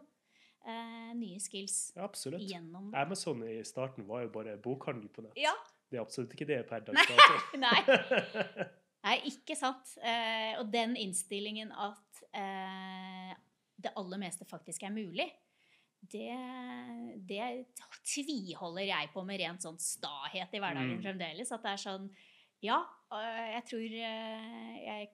eh, 0.66 1.12
nye 1.18 1.40
skills 1.42 1.92
Ja, 1.96 2.04
absolutt. 2.06 2.40
gjennom 2.48 2.90
det. 2.92 2.98
Amazon 3.02 3.42
i 3.48 3.58
starten 3.66 4.06
var 4.08 4.22
jo 4.26 4.32
bare 4.34 4.56
bokhandel 4.62 5.08
på 5.12 5.24
nett. 5.26 5.36
Ja. 5.36 5.52
Det 5.90 5.98
er 5.98 6.04
absolutt 6.06 6.32
ikke 6.32 6.46
det 6.48 6.60
per 6.70 6.80
dags 6.86 7.04
dato. 7.08 7.58
Nei. 7.66 7.80
Nei, 9.04 9.16
ikke 9.28 9.56
sant. 9.58 9.96
Eh, 10.00 10.54
og 10.60 10.70
den 10.72 10.94
innstillingen 10.96 11.72
at 11.74 12.22
eh, 12.38 13.32
det 13.82 13.90
aller 13.98 14.20
meste 14.22 14.46
faktisk 14.48 14.84
er 14.86 14.94
mulig, 14.94 15.26
det, 16.02 16.32
det 17.28 17.42
tviholder 18.08 18.88
jeg 18.88 19.10
på 19.12 19.22
med 19.26 19.38
rent 19.42 19.62
sånn 19.66 19.78
stahet 19.82 20.54
i 20.54 20.60
hverdagen 20.62 20.96
Mm. 20.96 21.02
fremdeles. 21.04 21.52
At 21.54 21.62
det 21.66 21.74
er 21.76 21.82
sånn 21.82 22.08
Ja, 22.62 22.78
jeg 23.20 23.64
tror 23.68 23.96
øh, 23.98 24.76
Jeg 24.86 25.08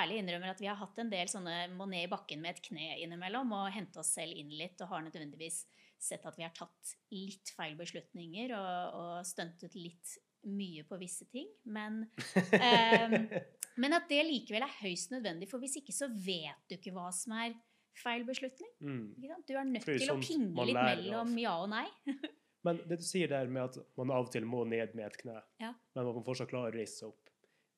ærlig 0.00 0.20
innrømmer 0.20 0.52
at 0.52 0.60
vi 0.62 0.68
har 0.70 0.78
hatt 0.78 0.98
en 1.02 1.10
del 1.10 1.30
sånne 1.30 1.54
må 1.74 1.86
ned 1.90 2.06
i 2.06 2.10
bakken 2.10 2.42
med 2.42 2.54
et 2.54 2.64
kne 2.68 2.92
innimellom 3.02 3.50
og 3.56 3.70
hente 3.74 3.98
oss 4.02 4.12
selv 4.14 4.38
inn 4.38 4.52
litt, 4.54 4.78
og 4.84 4.92
har 4.92 5.02
nødvendigvis 5.06 5.64
sett 6.00 6.24
at 6.28 6.36
vi 6.38 6.46
har 6.46 6.52
tatt 6.56 6.94
litt 7.12 7.50
feil 7.56 7.74
beslutninger 7.76 8.54
og, 8.56 9.00
og 9.00 9.26
stuntet 9.28 9.74
litt 9.76 10.14
mye 10.48 10.84
på 10.88 10.96
visse 11.00 11.26
ting. 11.28 11.48
Men, 11.68 12.04
um, 12.06 13.16
men 13.82 13.96
at 13.98 14.06
det 14.08 14.22
likevel 14.24 14.64
er 14.64 14.78
høyst 14.80 15.12
nødvendig, 15.12 15.50
for 15.50 15.60
hvis 15.60 15.80
ikke 15.82 15.92
så 15.96 16.08
vet 16.08 16.62
du 16.70 16.78
ikke 16.78 16.94
hva 16.96 17.10
som 17.12 17.34
er 17.42 17.58
feil 18.00 18.24
beslutning. 18.24 18.70
mm. 18.80 19.06
Du 19.18 19.54
er 19.56 19.66
nødt 19.66 19.84
Fordi 19.84 20.04
til 20.04 20.12
å 20.14 20.20
pingle 20.22 20.70
litt 20.70 20.78
mellom 20.78 21.34
ja 21.40 21.56
og 21.60 21.72
nei. 21.74 21.86
Men 22.66 22.80
det 22.86 23.00
du 23.00 23.04
sier 23.04 23.28
der 23.30 23.48
med 23.48 23.70
at 23.70 23.78
man 23.96 24.10
av 24.12 24.26
og 24.26 24.32
til 24.34 24.44
må 24.48 24.66
ned 24.68 24.92
med 24.96 25.06
et 25.06 25.16
kne, 25.22 25.38
Ja. 25.62 25.72
men 25.96 26.08
man 26.10 26.24
fortsatt 26.26 26.50
klare 26.50 26.68
å 26.68 26.74
reise 26.74 26.98
seg 26.98 27.08
opp, 27.08 27.29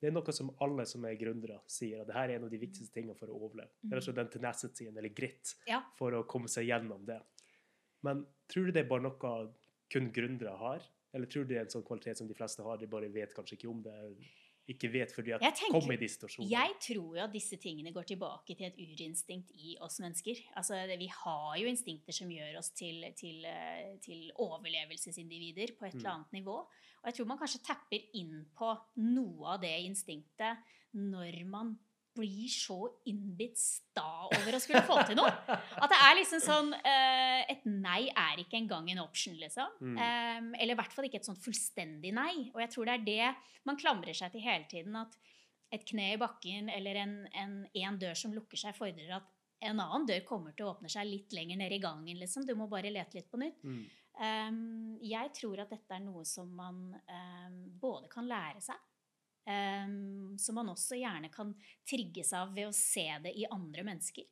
det 0.02 0.09
er 0.11 0.14
noe 0.16 0.32
som 0.35 0.50
alle 0.64 0.85
som 0.90 1.04
er 1.06 1.14
gründere 1.16 1.61
sier, 1.71 2.00
at 2.02 2.09
det 2.11 2.14
her 2.16 2.28
er 2.32 2.37
en 2.40 2.44
av 2.49 2.50
de 2.50 2.59
viktigste 2.59 2.92
tingene 2.99 3.14
for 3.14 3.30
å 3.30 3.37
overleve. 3.38 3.71
Det 3.80 3.92
er 3.94 4.00
altså 4.02 4.14
den 4.16 4.28
tenacityen, 4.35 4.97
eller 4.99 5.14
grit, 5.14 5.54
Ja. 5.68 5.80
for 5.97 6.11
å 6.18 6.25
komme 6.26 6.49
seg 6.50 6.66
gjennom 6.66 7.06
det. 7.06 7.21
Men 8.02 8.26
tror 8.50 8.66
du 8.66 8.73
det 8.73 8.85
er 8.85 8.88
bare 8.90 9.02
noe 9.06 9.52
kun 9.92 10.11
gründere 10.12 10.56
har? 10.59 10.82
Eller 11.14 11.26
tror 11.30 11.44
du 11.47 11.54
det 11.54 11.59
er 11.59 11.66
en 11.68 11.75
sånn 11.76 11.85
kvalitet 11.87 12.16
som 12.18 12.26
de 12.26 12.35
fleste 12.35 12.64
har, 12.64 12.78
de 12.78 12.87
bare 12.90 13.09
vet 13.12 13.32
kanskje 13.37 13.56
ikke 13.61 13.71
om 13.71 13.82
det, 13.82 14.16
ikke 14.68 14.90
vet 14.92 15.12
fordi 15.12 15.35
at 15.35 15.42
Jeg 15.42 15.54
tenker- 15.54 15.80
kom 15.80 15.90
i 15.92 15.97
de 15.97 16.06
situasjonene? 16.09 16.50
Jeg 16.50 16.75
tror 16.80 17.16
jo 17.16 17.23
at 17.23 17.32
disse 17.32 17.56
tingene 17.61 17.92
går 17.92 18.04
tilbake 18.06 18.56
til 18.56 18.66
et 18.66 18.76
urinstinkt 18.78 19.50
i 19.54 19.76
oss 19.80 20.00
mennesker. 20.00 20.35
Altså, 20.56 20.75
vi 20.99 21.06
har 21.06 21.56
jo 21.59 21.66
instinkter 21.66 22.12
som 22.12 22.28
gjør 22.28 22.59
oss 22.59 22.71
til, 22.71 23.02
til, 23.14 23.44
eh, 23.44 23.99
til 24.00 24.30
overlevelsesindivider 24.38 25.76
på 25.78 25.87
et 25.87 25.94
eller 25.94 26.11
Mm. 26.11 26.14
annet 26.14 26.32
nivå. 26.32 26.66
Og 27.02 27.11
jeg 27.11 27.18
tror 27.18 27.30
man 27.32 27.40
kanskje 27.40 27.64
tapper 27.66 28.04
inn 28.18 28.44
på 28.54 28.68
noe 29.02 29.56
av 29.56 29.62
det 29.64 29.75
instinktet 29.82 30.62
når 30.94 31.42
man 31.49 31.75
blir 32.12 32.49
så 32.52 32.76
innbitt 33.09 33.56
sta 33.56 34.26
over 34.28 34.56
å 34.56 34.61
skulle 34.61 34.82
få 34.85 34.99
til 35.09 35.16
noe. 35.16 35.30
At 35.49 35.88
det 35.90 35.99
er 35.99 36.16
liksom 36.18 36.42
sånn 36.44 36.75
uh, 36.76 37.40
Et 37.49 37.64
nei 37.64 38.04
er 38.11 38.42
ikke 38.42 38.59
engang 38.61 38.90
en 38.92 39.00
option, 39.04 39.35
liksom. 39.40 39.78
Mm. 39.80 39.97
Em, 39.97 40.50
eller 40.59 40.76
i 40.76 40.78
hvert 40.78 40.92
fall 40.94 41.09
ikke 41.09 41.23
et 41.23 41.28
sånn 41.28 41.40
fullstendig 41.40 42.12
nei. 42.14 42.50
Og 42.52 42.61
jeg 42.62 42.73
tror 42.75 42.88
det 42.88 42.97
er 42.99 43.06
det 43.06 43.30
man 43.68 43.80
klamrer 43.80 44.16
seg 44.16 44.35
til 44.35 44.44
hele 44.44 44.68
tiden. 44.71 44.99
At 45.00 45.16
et 45.73 45.87
kne 45.88 46.12
i 46.12 46.21
bakken 46.21 46.68
eller 46.68 47.00
en, 47.00 47.14
en, 47.32 47.54
en 47.80 47.99
dør 48.00 48.18
som 48.18 48.35
lukker 48.37 48.61
seg, 48.61 48.76
fordrer 48.76 49.16
at 49.16 49.28
en 49.62 49.81
annen 49.83 50.07
dør 50.09 50.23
kommer 50.26 50.54
til 50.57 50.66
å 50.66 50.73
åpne 50.75 50.90
seg 50.92 51.09
litt 51.09 51.35
lenger 51.37 51.61
nede 51.61 51.78
i 51.78 51.83
gangen. 51.83 52.19
liksom. 52.19 52.47
Du 52.47 52.54
må 52.59 52.69
bare 52.71 52.90
lete 52.92 53.19
litt 53.19 53.31
på 53.31 53.40
nytt. 53.40 53.62
Mm. 53.64 53.83
Um, 54.12 54.99
jeg 55.00 55.33
tror 55.38 55.62
at 55.62 55.73
dette 55.73 55.97
er 55.97 56.02
noe 56.04 56.25
som 56.28 56.50
man 56.57 56.85
um, 56.92 57.61
både 57.81 58.11
kan 58.12 58.28
lære 58.28 58.61
seg, 58.64 58.78
um, 59.49 60.35
som 60.38 60.59
man 60.59 60.73
også 60.75 60.99
gjerne 61.00 61.33
kan 61.33 61.54
trigges 61.88 62.35
av 62.37 62.52
ved 62.54 62.69
å 62.69 62.76
se 62.76 63.07
det 63.25 63.33
i 63.38 63.49
andre 63.49 63.87
mennesker. 63.88 64.28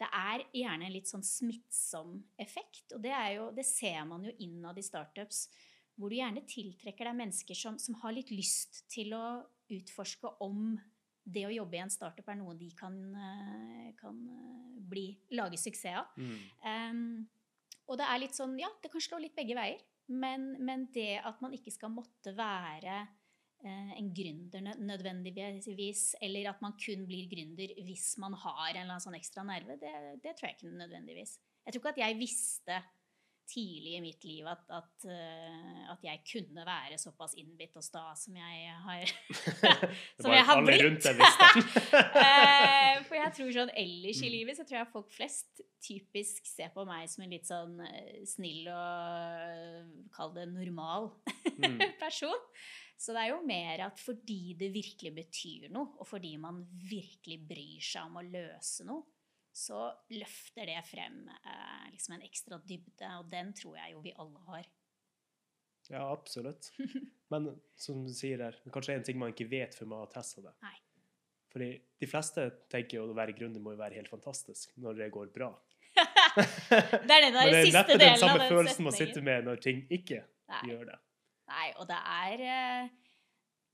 Det 0.00 0.08
er 0.16 0.46
gjerne 0.56 0.88
en 0.88 0.94
litt 0.94 1.10
sånn 1.10 1.24
smittsom 1.24 2.16
effekt, 2.40 2.88
og 2.96 3.04
det, 3.04 3.12
er 3.12 3.34
jo, 3.36 3.50
det 3.54 3.66
ser 3.68 4.00
man 4.08 4.24
jo 4.24 4.32
innad 4.40 4.80
i 4.80 4.84
startups, 4.84 5.44
hvor 6.00 6.08
du 6.08 6.16
gjerne 6.16 6.46
tiltrekker 6.48 7.10
deg 7.10 7.18
mennesker 7.18 7.58
som, 7.58 7.76
som 7.78 7.98
har 8.00 8.16
litt 8.16 8.32
lyst 8.32 8.86
til 8.90 9.12
å 9.12 9.42
utforske 9.70 10.32
om 10.40 10.72
det 11.24 11.44
å 11.46 11.52
jobbe 11.52 11.78
i 11.78 11.82
en 11.82 11.92
startup 11.92 12.28
er 12.30 12.38
noe 12.40 12.56
de 12.58 12.70
kan, 12.76 12.96
eh, 13.14 13.92
kan 13.98 14.16
eh, 14.34 14.80
bli, 14.90 15.06
lage 15.36 15.60
suksess 15.60 16.00
av. 16.00 16.10
Mm. 16.16 16.40
Um, 16.64 17.28
og 17.90 17.98
det 17.98 18.06
er 18.06 18.20
litt 18.22 18.36
sånn, 18.38 18.56
ja, 18.60 18.70
det 18.82 18.90
kan 18.92 19.02
slå 19.02 19.20
litt 19.22 19.36
begge 19.36 19.56
veier. 19.58 19.80
Men, 20.10 20.52
men 20.58 20.88
det 20.94 21.20
at 21.22 21.38
man 21.42 21.52
ikke 21.54 21.70
skal 21.70 21.92
måtte 21.94 22.32
være 22.34 22.96
eh, 23.62 23.92
en 23.94 24.08
gründer 24.14 24.72
nødvendigvis, 24.82 26.16
eller 26.22 26.50
at 26.50 26.62
man 26.64 26.74
kun 26.80 27.04
blir 27.06 27.28
gründer 27.30 27.74
hvis 27.86 28.16
man 28.22 28.34
har 28.34 28.72
en 28.72 28.80
eller 28.80 28.88
annen 28.88 29.04
sånn 29.04 29.18
ekstra 29.18 29.44
nerve, 29.46 29.78
det, 29.78 29.92
det 30.24 30.34
tror 30.34 30.50
jeg 30.50 30.58
ikke 30.58 30.72
nødvendigvis. 30.80 31.36
Jeg 31.62 31.74
tror 31.74 31.82
ikke 31.84 31.94
at 31.94 32.02
jeg 32.02 32.18
visste 32.18 32.80
tidlig 33.50 33.96
i 33.98 34.00
mitt 34.04 34.24
liv 34.24 34.46
at, 34.46 34.62
at, 34.70 35.06
eh, 35.10 35.80
at 35.92 36.04
jeg 36.06 36.22
kunne 36.30 36.64
være 36.66 36.98
såpass 37.02 37.34
innbitt 37.40 37.74
og 37.76 37.84
sta 37.84 38.04
som 38.18 38.36
jeg 38.38 38.74
har 38.86 39.10
Som 40.22 40.30
jeg 40.32 40.46
har 40.46 40.62
blitt. 40.64 41.08
Eh, 42.20 43.00
For 43.08 43.16
jeg 43.18 43.32
tror 43.36 43.50
sånn 43.54 43.72
ellers 43.74 44.20
i 44.22 44.28
Mm. 44.30 44.34
livet 44.36 44.58
så 44.58 44.64
tror 44.68 44.78
jeg 44.80 44.92
folk 44.92 45.10
flest 45.14 45.62
typisk 45.82 46.46
ser 46.46 46.70
på 46.74 46.84
meg 46.86 47.08
som 47.10 47.24
en 47.24 47.32
litt 47.32 47.48
sånn 47.48 47.78
eh, 47.86 48.20
snill 48.28 48.68
og 48.70 50.10
kall 50.14 50.34
det 50.36 50.46
normal 50.52 51.10
Mm. 51.58 51.80
person. 52.04 52.36
Så 53.00 53.14
det 53.16 53.22
er 53.24 53.30
jo 53.32 53.40
mer 53.48 53.80
at 53.86 53.98
fordi 54.00 54.54
det 54.60 54.68
virkelig 54.74 55.12
betyr 55.16 55.70
noe, 55.72 55.94
og 55.98 56.06
fordi 56.08 56.34
man 56.40 56.58
virkelig 56.68 57.38
bryr 57.48 57.80
seg 57.80 58.10
om 58.10 58.18
å 58.20 58.24
løse 58.26 58.84
noe, 58.84 59.06
så 59.52 59.88
løfter 60.14 60.68
det 60.70 60.82
frem 60.86 61.24
eh, 61.28 61.88
liksom 61.94 62.16
en 62.16 62.26
ekstra 62.26 62.60
dybde, 62.62 63.08
og 63.18 63.30
den 63.32 63.50
tror 63.56 63.78
jeg 63.80 63.96
jo 63.96 64.04
vi 64.04 64.14
alle 64.16 64.44
har. 64.50 64.68
Ja, 65.90 66.04
absolutt. 66.12 66.70
Men 67.32 67.50
som 67.78 68.04
du 68.06 68.12
sier 68.14 68.38
der, 68.38 68.54
er 68.54 68.74
kanskje 68.74 68.94
en 68.94 69.06
ting 69.06 69.18
man 69.18 69.34
ikke 69.34 69.48
vet 69.50 69.74
før 69.74 69.90
man 69.90 70.04
har 70.04 70.12
testa 70.14 70.44
det. 70.44 70.54
Nei. 70.62 70.76
Fordi 71.50 71.70
de 71.98 72.06
fleste 72.06 72.46
tenker 72.70 73.00
jo 73.00 73.08
at 73.08 73.12
å 73.14 73.18
være 73.18 73.34
gründer 73.34 73.62
må 73.62 73.74
jo 73.74 73.80
være 73.80 73.98
helt 73.98 74.10
fantastisk 74.10 74.70
når 74.78 75.02
det 75.02 75.10
går 75.14 75.32
bra. 75.34 75.50
Det 76.30 77.10
er 77.10 77.24
den 77.24 77.34
der 77.34 77.40
Men 77.42 77.50
det 77.50 77.58
er 77.58 77.64
siste 77.66 77.80
neppe 77.80 77.94
den 77.96 78.02
delen 78.04 78.14
av 78.14 78.20
samme 78.22 78.38
den 78.38 78.52
følelsen 78.52 78.86
man 78.86 78.94
sitter 78.94 79.24
med 79.26 79.46
når 79.48 79.62
ting 79.64 79.80
ikke 79.90 80.20
Nei. 80.22 80.60
gjør 80.70 80.84
det. 80.92 80.98
Nei, 81.50 81.64
og 81.82 81.88
det 81.90 81.96
er 81.98 82.44
eh, 82.46 82.92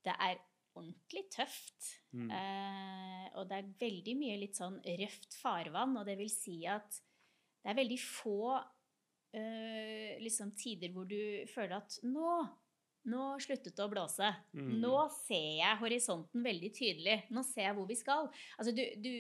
Det 0.08 0.14
er 0.28 0.38
ordentlig 0.76 1.24
tøft. 1.32 1.90
Mm. 2.12 2.30
Eh, 2.30 3.26
og 3.36 3.48
det 3.50 3.58
er 3.58 3.74
veldig 3.80 4.14
mye 4.20 4.38
litt 4.40 4.58
sånn 4.58 4.78
røft 5.00 5.36
farvann, 5.40 5.96
og 6.00 6.06
det 6.08 6.16
vil 6.20 6.32
si 6.32 6.60
at 6.70 7.00
det 7.64 7.72
er 7.72 7.80
veldig 7.80 7.98
få 7.98 8.54
eh, 9.34 10.16
liksom 10.22 10.54
tider 10.58 10.94
hvor 10.94 11.08
du 11.10 11.18
føler 11.50 11.80
at 11.80 11.98
nå 12.06 12.38
nå 13.06 13.26
sluttet 13.42 13.76
det 13.76 13.84
å 13.84 13.90
blåse. 13.90 14.28
Mm. 14.56 14.70
Nå 14.82 14.94
ser 15.14 15.60
jeg 15.60 15.78
horisonten 15.78 16.42
veldig 16.42 16.70
tydelig. 16.74 17.16
Nå 17.34 17.44
ser 17.46 17.68
jeg 17.68 17.76
hvor 17.78 17.86
vi 17.86 17.98
skal. 17.98 18.30
Altså, 18.58 18.72
du, 18.74 18.82
du, 18.98 19.12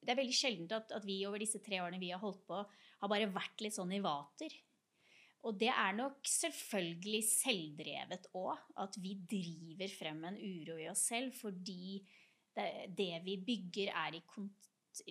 det 0.00 0.14
er 0.14 0.20
veldig 0.20 0.36
sjeldent 0.36 0.72
at, 0.72 0.94
at 0.96 1.04
vi 1.04 1.18
over 1.28 1.42
disse 1.42 1.60
tre 1.64 1.82
årene 1.84 2.00
vi 2.00 2.12
har 2.14 2.22
holdt 2.22 2.40
på, 2.48 2.62
har 3.02 3.12
bare 3.12 3.28
vært 3.34 3.64
litt 3.64 3.76
sånn 3.76 3.92
i 3.92 4.00
vater. 4.04 4.54
Og 5.44 5.56
det 5.60 5.70
er 5.70 5.96
nok 5.96 6.24
selvfølgelig 6.28 7.20
selvdrevet 7.28 8.28
òg, 8.36 8.60
at 8.80 8.96
vi 9.02 9.16
driver 9.28 9.90
frem 9.92 10.22
en 10.30 10.38
uro 10.40 10.78
i 10.80 10.88
oss 10.88 11.08
selv 11.10 11.34
fordi 11.36 11.98
det, 12.54 12.68
det 12.96 13.18
vi 13.26 13.36
bygger, 13.44 13.90
er 13.92 14.16
i 14.16 14.22
kont 14.28 14.60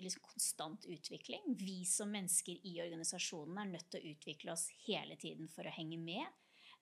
liksom 0.00 0.22
konstant 0.24 0.86
utvikling. 0.88 1.42
Vi 1.60 1.82
som 1.84 2.08
mennesker 2.08 2.56
i 2.64 2.78
organisasjonen 2.80 3.58
er 3.60 3.70
nødt 3.74 3.90
til 3.92 4.00
å 4.00 4.14
utvikle 4.14 4.54
oss 4.54 4.70
hele 4.86 5.18
tiden 5.20 5.50
for 5.52 5.68
å 5.68 5.74
henge 5.76 5.98
med. 6.00 6.24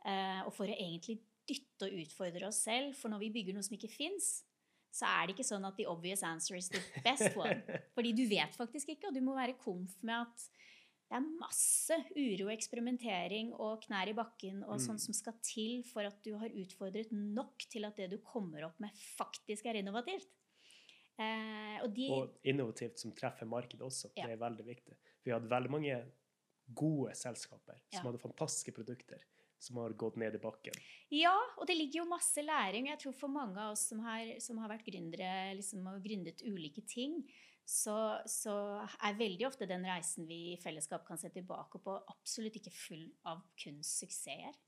Eh, 0.06 0.40
og 0.46 0.52
for 0.54 0.70
å 0.70 0.76
egentlig 0.76 1.18
dytte 1.48 1.88
og 1.88 1.98
utfordre 2.04 2.46
oss 2.46 2.62
selv. 2.62 2.94
For 2.98 3.10
når 3.10 3.24
vi 3.24 3.32
bygger 3.38 3.56
noe 3.56 3.66
som 3.66 3.74
ikke 3.74 3.90
fins, 3.90 4.30
så 4.92 5.08
er 5.08 5.26
det 5.26 5.36
ikke 5.36 5.48
sånn 5.48 5.66
at 5.66 5.78
the 5.78 5.88
obvious 5.90 6.22
answer 6.26 6.58
is 6.58 6.70
the 6.70 6.82
best 7.04 7.34
one. 7.38 7.58
Fordi 7.96 8.12
du 8.16 8.26
vet 8.30 8.54
faktisk 8.58 8.94
ikke, 8.94 9.10
og 9.10 9.16
du 9.16 9.22
må 9.24 9.36
være 9.38 9.58
komf 9.60 9.96
med 10.04 10.28
at 10.28 10.46
det 11.12 11.18
er 11.20 11.26
masse 11.38 11.96
uro, 12.16 12.48
eksperimentering 12.54 13.50
og 13.60 13.82
knær 13.84 14.08
i 14.08 14.14
bakken 14.16 14.62
og 14.64 14.78
sånn 14.80 14.96
Mm. 14.96 15.02
som 15.04 15.14
skal 15.14 15.34
til 15.44 15.82
for 15.84 16.06
at 16.08 16.22
du 16.24 16.38
har 16.40 16.48
utfordret 16.48 17.12
nok 17.12 17.58
til 17.68 17.84
at 17.84 17.96
det 18.00 18.08
du 18.14 18.16
kommer 18.18 18.64
opp 18.64 18.80
med, 18.80 18.90
faktisk 19.18 19.66
er 19.68 19.74
innovativt. 19.82 20.26
Eh, 21.20 21.82
og 21.84 21.92
de 21.94 22.08
Og 22.10 22.38
innovativt 22.48 22.98
som 22.98 23.12
treffer 23.12 23.44
markedet 23.46 23.84
også. 23.84 24.10
Ja. 24.16 24.24
Det 24.26 24.32
er 24.38 24.40
veldig 24.48 24.64
viktig. 24.64 24.96
Vi 25.24 25.30
hadde 25.34 25.50
veldig 25.52 25.70
mange 25.70 25.98
gode 26.72 27.12
selskaper 27.14 27.76
som 27.92 28.00
Ja. 28.06 28.10
hadde 28.10 28.18
fantastiske 28.22 28.72
produkter, 28.72 29.20
som 29.58 29.76
har 29.76 29.90
gått 29.92 30.16
ned 30.16 30.34
i 30.34 30.38
bakken. 30.38 30.72
Ja, 31.10 31.36
og 31.58 31.66
det 31.66 31.76
ligger 31.76 32.04
jo 32.04 32.08
masse 32.08 32.38
læring. 32.40 32.86
Jeg 32.88 32.98
tror 33.00 33.12
for 33.14 33.28
mange 33.28 33.58
av 33.58 33.72
oss 33.72 33.86
som 33.88 34.00
har, 34.00 34.40
som 34.40 34.56
har 34.58 34.70
vært 34.70 34.86
gründere 34.86 35.54
liksom, 35.56 35.86
og 35.86 36.02
gründet 36.02 36.40
ulike 36.42 36.80
ting, 36.86 37.22
så, 37.68 37.96
så 38.28 38.54
er 39.04 39.18
veldig 39.18 39.46
ofte 39.48 39.68
den 39.70 39.86
reisen 39.86 40.26
vi 40.28 40.52
i 40.52 40.60
fellesskap 40.60 41.06
kan 41.06 41.20
se 41.20 41.30
tilbake 41.32 41.80
på, 41.82 41.94
absolutt 42.10 42.58
ikke 42.58 42.74
full 42.74 43.06
av 43.30 43.42
kun 43.58 43.80
suksesser. 43.86 44.58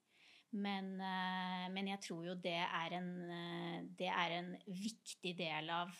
Men, 0.54 0.92
eh, 1.02 1.68
men 1.74 1.88
jeg 1.90 2.02
tror 2.04 2.26
jo 2.28 2.34
det 2.38 2.60
er 2.62 2.98
en, 3.00 3.14
eh, 3.34 3.78
det 3.98 4.10
er 4.10 4.36
en 4.36 4.52
viktig 4.68 5.32
del 5.38 5.70
av 5.74 5.90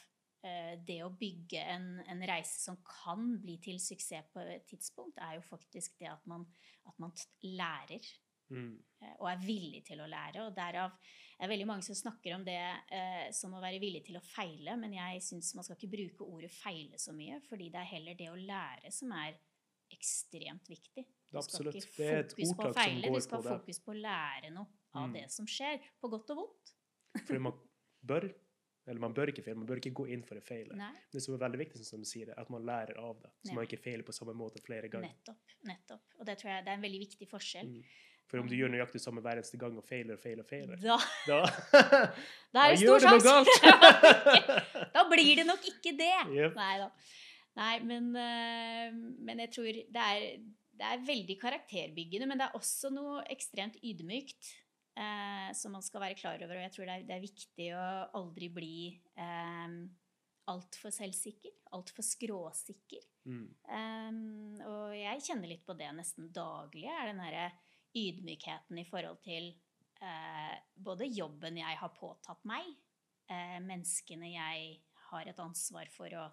eh, 0.47 0.77
det 0.87 1.01
å 1.03 1.11
bygge 1.19 1.63
en, 1.75 1.89
en 2.07 2.23
reise 2.31 2.61
som 2.63 2.79
kan 2.87 3.33
bli 3.43 3.57
til 3.65 3.81
suksess 3.83 4.31
på 4.31 4.45
et 4.47 4.67
tidspunkt, 4.71 5.19
er 5.19 5.41
jo 5.41 5.49
faktisk 5.49 5.99
det 5.99 6.13
at 6.13 6.23
man, 6.31 6.47
at 6.87 7.03
man 7.03 7.15
lærer 7.43 8.07
Mm. 8.51 8.75
eh, 9.01 9.15
og 9.21 9.29
er 9.31 9.39
villig 9.47 9.85
til 9.87 10.01
å 10.05 10.09
lære. 10.11 10.45
Og 10.47 10.55
derav 10.57 10.93
er 11.41 11.49
veldig 11.49 11.67
mange 11.67 11.83
som 11.83 11.95
snakker 11.99 12.35
om 12.37 12.45
det 12.45 12.59
eh, 12.93 13.31
som 13.33 13.55
å 13.55 13.61
være 13.63 13.81
villig 13.83 14.05
til 14.07 14.17
å 14.17 14.23
feile, 14.23 14.77
men 14.77 14.93
jeg 14.93 15.23
syns 15.23 15.55
man 15.55 15.65
skal 15.67 15.77
ikke 15.77 15.91
bruke 15.97 16.29
ordet 16.29 16.51
feile 16.53 16.99
så 16.99 17.13
mye, 17.17 17.41
fordi 17.49 17.71
det 17.71 17.81
er 17.81 17.91
heller 17.97 18.15
det 18.15 18.31
å 18.31 18.37
lære 18.39 18.93
som 18.93 19.13
er 19.13 19.35
ekstremt 19.95 20.69
viktig. 20.71 21.05
Du 21.35 21.41
skal 21.43 21.69
ikke 21.73 22.07
er 22.07 22.25
fokus 22.31 22.55
på 22.55 22.69
å 22.69 22.73
feile, 22.77 23.11
du 23.11 23.21
skal 23.25 23.43
på 23.43 23.57
fokus 23.59 23.81
på 23.83 23.93
å 23.95 23.99
lære 23.99 24.51
noe 24.55 24.67
av 24.95 25.09
Mm. 25.09 25.13
det 25.15 25.31
som 25.33 25.47
skjer, 25.47 25.81
på 26.01 26.09
godt 26.11 26.31
og 26.31 26.37
vondt. 26.37 26.75
Fordi 27.27 27.41
man 27.41 27.53
bør, 28.07 28.29
eller 28.87 29.01
man 29.01 29.15
bør 29.15 29.33
ikke 29.33 29.43
feile, 29.43 29.57
man 29.59 29.67
bør 29.67 29.81
ikke 29.83 29.93
gå 29.93 30.07
inn 30.15 30.23
for 30.23 30.37
å 30.39 30.43
feile. 30.43 30.75
Nei, 30.77 30.93
Det 31.13 31.23
som 31.23 31.35
er 31.35 31.39
veldig 31.39 31.59
viktig, 31.59 31.85
som 31.85 31.99
du 32.01 32.07
sier, 32.07 32.31
er 32.31 32.39
at 32.41 32.51
man 32.51 32.63
lærer 32.65 32.97
av 32.99 33.21
det. 33.21 33.31
Så 33.43 33.49
Nei. 33.49 33.55
man 33.55 33.67
ikke 33.67 33.83
feiler 33.83 34.05
på 34.05 34.13
samme 34.15 34.35
måte 34.35 34.63
flere 34.63 34.89
ganger. 34.89 35.09
nettopp. 35.11 35.55
nettopp. 35.65 36.03
Og 36.21 36.27
det 36.27 36.39
tror 36.39 36.51
jeg 36.51 36.65
det 36.65 36.71
er 36.71 36.77
en 36.77 36.83
veldig 36.83 37.01
viktig 37.01 37.29
forskjell. 37.29 37.67
Mm. 37.67 37.85
For 38.31 38.41
om 38.41 38.49
du 38.49 38.55
gjør 38.57 38.73
nøyaktig 38.73 39.03
samme 39.03 39.23
hver 39.25 39.39
eneste 39.39 39.59
gang 39.61 39.77
og 39.79 39.85
feiler 39.87 40.17
og 40.17 40.23
feiler 40.23 40.43
og 40.43 40.49
feiler, 40.49 40.81
Da, 40.81 40.97
da, 41.29 41.41
da 42.55 42.65
er 42.65 42.75
det 42.75 42.81
stor 42.81 43.05
sjanse! 43.05 43.73
Da 44.97 45.05
blir 45.11 45.41
det 45.43 45.47
nok 45.49 45.65
ikke 45.69 45.93
det. 45.99 46.17
Yep. 46.33 46.59
Nei 46.59 46.75
da. 46.81 46.91
Nei, 47.55 47.75
men, 47.87 48.11
eh, 48.19 48.95
men 48.95 49.43
jeg 49.45 49.53
tror 49.55 49.71
det 49.71 50.05
er, 50.05 50.39
det 50.75 50.87
er 50.91 51.07
veldig 51.07 51.37
karakterbyggende, 51.39 52.27
men 52.31 52.41
det 52.41 52.49
er 52.49 52.59
også 52.59 52.91
noe 52.95 53.23
ekstremt 53.31 53.77
ydmykt 53.85 54.51
eh, 54.99 55.51
som 55.55 55.77
man 55.77 55.85
skal 55.87 56.03
være 56.03 56.19
klar 56.19 56.41
over. 56.41 56.57
Og 56.57 56.67
jeg 56.67 56.75
tror 56.75 56.89
det 56.89 56.97
er, 56.97 57.05
det 57.11 57.17
er 57.19 57.27
viktig 57.27 57.69
å 57.79 57.85
aldri 58.23 58.51
bli 58.57 58.79
eh, 59.15 59.77
altfor 60.51 60.95
selvsikker, 60.95 61.55
altfor 61.77 62.07
skråsikker. 62.07 63.05
Mm. 63.25 63.47
Um, 63.65 64.59
og 64.69 64.97
jeg 64.97 65.23
kjenner 65.25 65.49
litt 65.49 65.65
på 65.65 65.77
det 65.79 65.89
nesten 65.97 66.29
daglig, 66.35 66.85
er 66.91 67.09
den 67.09 67.23
derre 67.23 67.47
ydmykheten 67.95 68.81
i 68.81 68.87
forhold 68.89 69.21
til 69.25 69.51
eh, 70.03 70.55
både 70.75 71.11
jobben 71.11 71.61
jeg 71.61 71.81
har 71.81 71.95
påtatt 71.97 72.43
meg, 72.49 72.69
eh, 73.31 73.59
menneskene 73.65 74.33
jeg 74.33 74.81
har 75.11 75.31
et 75.31 75.43
ansvar 75.43 75.91
for 75.95 76.17
å 76.19 76.29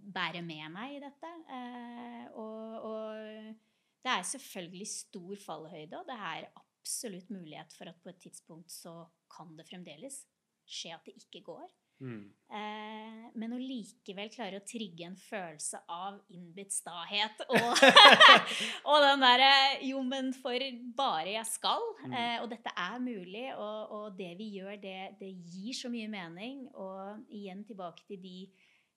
bære 0.00 0.42
med 0.42 0.72
meg 0.72 0.96
i 0.96 1.02
dette. 1.02 1.30
Eh, 1.56 2.24
og, 2.40 2.88
og 2.90 4.00
det 4.00 4.12
er 4.14 4.26
selvfølgelig 4.32 4.88
stor 4.88 5.44
fallhøyde, 5.44 6.00
og 6.00 6.08
det 6.08 6.16
er 6.16 6.50
absolutt 6.60 7.30
mulighet 7.32 7.74
for 7.76 7.90
at 7.90 8.00
på 8.02 8.12
et 8.12 8.22
tidspunkt 8.24 8.72
så 8.72 9.04
kan 9.30 9.52
det 9.58 9.68
fremdeles 9.68 10.24
skje 10.70 10.94
at 10.96 11.06
det 11.06 11.18
ikke 11.20 11.44
går. 11.50 11.68
Mm. 12.00 12.30
Eh, 12.50 13.24
men 13.38 13.52
å 13.52 13.58
likevel 13.60 14.30
klare 14.32 14.58
å 14.58 14.64
trigge 14.66 15.04
en 15.06 15.16
følelse 15.20 15.82
av 15.92 16.16
innbitt 16.32 16.72
stahet 16.72 17.42
og, 17.44 17.82
og 18.90 19.04
den 19.04 19.22
derre 19.22 19.50
Jo, 19.84 20.00
men 20.06 20.32
for 20.34 20.64
bare 20.96 21.36
jeg 21.36 21.46
skal. 21.50 21.84
Mm. 22.06 22.16
Eh, 22.16 22.36
og 22.40 22.48
dette 22.52 22.72
er 22.72 22.96
mulig, 23.04 23.46
og, 23.52 23.94
og 23.98 24.18
det 24.18 24.32
vi 24.40 24.48
gjør, 24.56 24.80
det, 24.82 24.98
det 25.20 25.30
gir 25.52 25.76
så 25.76 25.92
mye 25.92 26.08
mening. 26.10 26.64
Og 26.72 27.36
igjen 27.36 27.62
tilbake 27.68 28.06
til 28.08 28.22
de, 28.24 28.38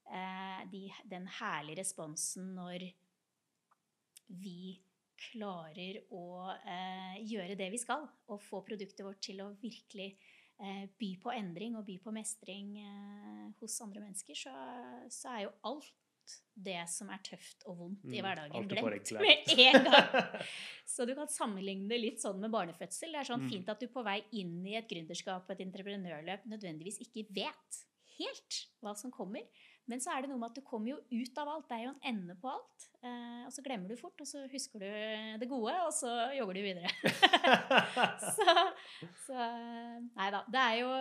eh, 0.07 0.63
de, 0.71 0.87
den 1.11 1.27
herlige 1.41 1.83
responsen 1.83 2.53
når 2.55 2.87
vi 4.41 4.79
klarer 5.23 5.99
å 6.15 6.53
eh, 6.55 7.19
gjøre 7.27 7.59
det 7.59 7.69
vi 7.75 7.79
skal, 7.81 8.07
og 8.31 8.41
få 8.43 8.63
produktet 8.65 9.05
vårt 9.05 9.21
til 9.23 9.43
å 9.43 9.51
virkelig 9.61 10.15
eh, 10.15 10.32
by 10.99 11.10
på 11.23 11.32
endring 11.36 11.76
og 11.80 11.86
by 11.88 11.97
på 12.04 12.13
mestring 12.15 12.78
eh, 12.80 13.52
hos 13.60 13.76
andre 13.84 14.02
mennesker, 14.06 14.38
så, 14.38 14.54
så 15.12 15.34
er 15.38 15.45
jo 15.47 15.54
alt 15.71 15.91
det 16.56 16.78
som 16.88 17.10
er 17.12 17.19
tøft 17.26 17.65
og 17.67 17.78
vondt 17.82 18.06
i 18.08 18.21
Mm, 18.21 18.23
hverdagen, 18.23 18.54
er 18.56 18.67
glemt 18.71 19.10
glemt. 19.10 19.49
med 19.58 19.60
en 19.60 19.88
gang. 19.89 20.45
Så 20.93 21.04
du 21.10 21.12
kan 21.17 21.28
sammenligne 21.28 21.89
det 21.91 21.97
litt 21.99 22.21
sånn 22.23 22.39
med 22.39 22.52
barnefødsel. 22.54 23.12
Det 23.12 23.19
er 23.19 23.28
sånn 23.28 23.43
Mm. 23.43 23.49
fint 23.52 23.69
at 23.73 23.80
du 23.84 23.88
på 23.91 24.04
vei 24.08 24.21
inn 24.39 24.62
i 24.65 24.78
et 24.80 24.88
gründerskap 24.88 25.49
og 25.49 25.52
et 25.52 25.65
entreprenørløp 25.65 26.45
nødvendigvis 26.47 27.02
ikke 27.04 27.26
vet 27.36 27.82
helt 28.19 28.60
hva 28.82 28.93
som 28.95 29.12
kommer. 29.12 29.43
Men 29.91 29.99
så 29.99 30.13
er 30.15 30.21
det 30.23 30.29
noe 30.31 30.39
med 30.39 30.51
at 30.53 30.55
du 30.55 30.61
kommer 30.63 30.93
jo 30.93 30.97
ut 31.11 31.39
av 31.41 31.49
alt. 31.51 31.65
Det 31.67 31.75
er 31.75 31.83
jo 31.89 31.91
en 31.91 32.05
ende 32.13 32.35
på 32.39 32.47
alt. 32.47 32.85
Eh, 33.03 33.41
og 33.47 33.51
så 33.51 33.63
glemmer 33.65 33.91
du 33.91 33.97
fort, 33.99 34.15
og 34.23 34.27
så 34.29 34.45
husker 34.51 34.79
du 34.79 34.87
det 35.41 35.49
gode, 35.51 35.73
og 35.83 35.91
så 35.95 36.13
jogger 36.37 36.59
du 36.59 36.61
videre. 36.63 36.93
så 38.37 38.47
så 39.25 39.49
Nei 40.15 40.29
da. 40.31 40.43
Det 40.47 40.63
er 40.63 40.79
jo 40.83 40.93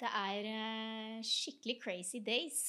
Det 0.00 0.12
er 0.16 0.46
eh, 0.52 1.16
skikkelig 1.24 1.78
crazy 1.82 2.20
days. 2.24 2.60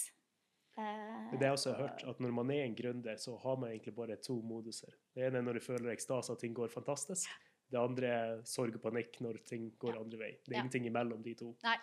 Det 0.76 1.44
er 1.44 1.52
også 1.52 1.70
jeg 1.70 1.76
også 1.76 1.76
hørt, 1.78 2.04
at 2.08 2.20
når 2.24 2.32
man 2.34 2.50
er 2.56 2.64
en 2.64 2.76
gründer, 2.76 3.18
så 3.20 3.36
har 3.44 3.58
man 3.60 3.70
egentlig 3.74 3.94
bare 3.96 4.16
to 4.24 4.38
moduser. 4.42 4.94
Det 5.14 5.28
ene 5.28 5.42
er 5.42 5.46
når 5.46 5.60
du 5.60 5.66
føler 5.66 5.92
ekstase 5.92 6.32
at 6.32 6.40
ting 6.42 6.56
går 6.56 6.72
fantastisk. 6.72 7.28
Det 7.72 7.80
andre 7.80 8.08
er 8.12 8.40
sorg 8.48 8.76
og 8.76 8.82
panikk 8.84 9.20
når 9.24 9.38
ting 9.48 9.70
går 9.80 9.96
Ja. 9.96 10.02
andre 10.02 10.18
vei. 10.20 10.32
Det 10.44 10.52
er 10.52 10.58
Ja. 10.58 10.64
ingenting 10.64 10.88
imellom 10.88 11.22
de 11.24 11.34
to. 11.36 11.56
Nei, 11.64 11.78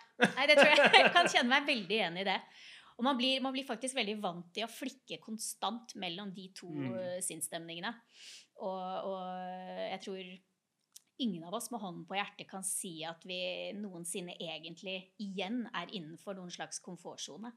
det 0.47 0.57
tror 0.57 0.69
jeg 0.73 0.91
jeg 0.93 1.11
kan 1.13 1.25
kjenne 1.29 1.49
meg 1.49 1.65
veldig 1.69 1.95
igjen 1.97 2.17
i 2.17 2.23
det. 2.27 2.41
Og 2.99 3.05
man 3.07 3.15
blir, 3.15 3.39
man 3.41 3.53
blir 3.55 3.63
faktisk 3.67 3.95
veldig 3.95 4.17
vant 4.21 4.49
til 4.55 4.65
å 4.65 4.71
flikke 4.71 5.21
konstant 5.23 5.95
mellom 5.95 6.33
de 6.35 6.49
to 6.55 6.67
Mm. 6.67 6.93
eh, 6.99 7.21
sinnsstemningene. 7.23 7.93
Og, 8.59 9.07
og 9.07 9.23
jeg 9.87 10.01
tror 10.03 10.29
ingen 11.23 11.43
av 11.47 11.53
oss 11.55 11.71
med 11.71 11.79
hånden 11.83 12.05
på 12.07 12.15
hjertet 12.15 12.47
kan 12.47 12.63
si 12.63 13.03
at 13.07 13.23
vi 13.27 13.39
noensinne 13.75 14.35
egentlig 14.39 14.97
igjen 15.19 15.65
er 15.75 15.87
innenfor 15.95 16.35
noen 16.35 16.51
slags 16.51 16.79
komfortsone. 16.83 17.51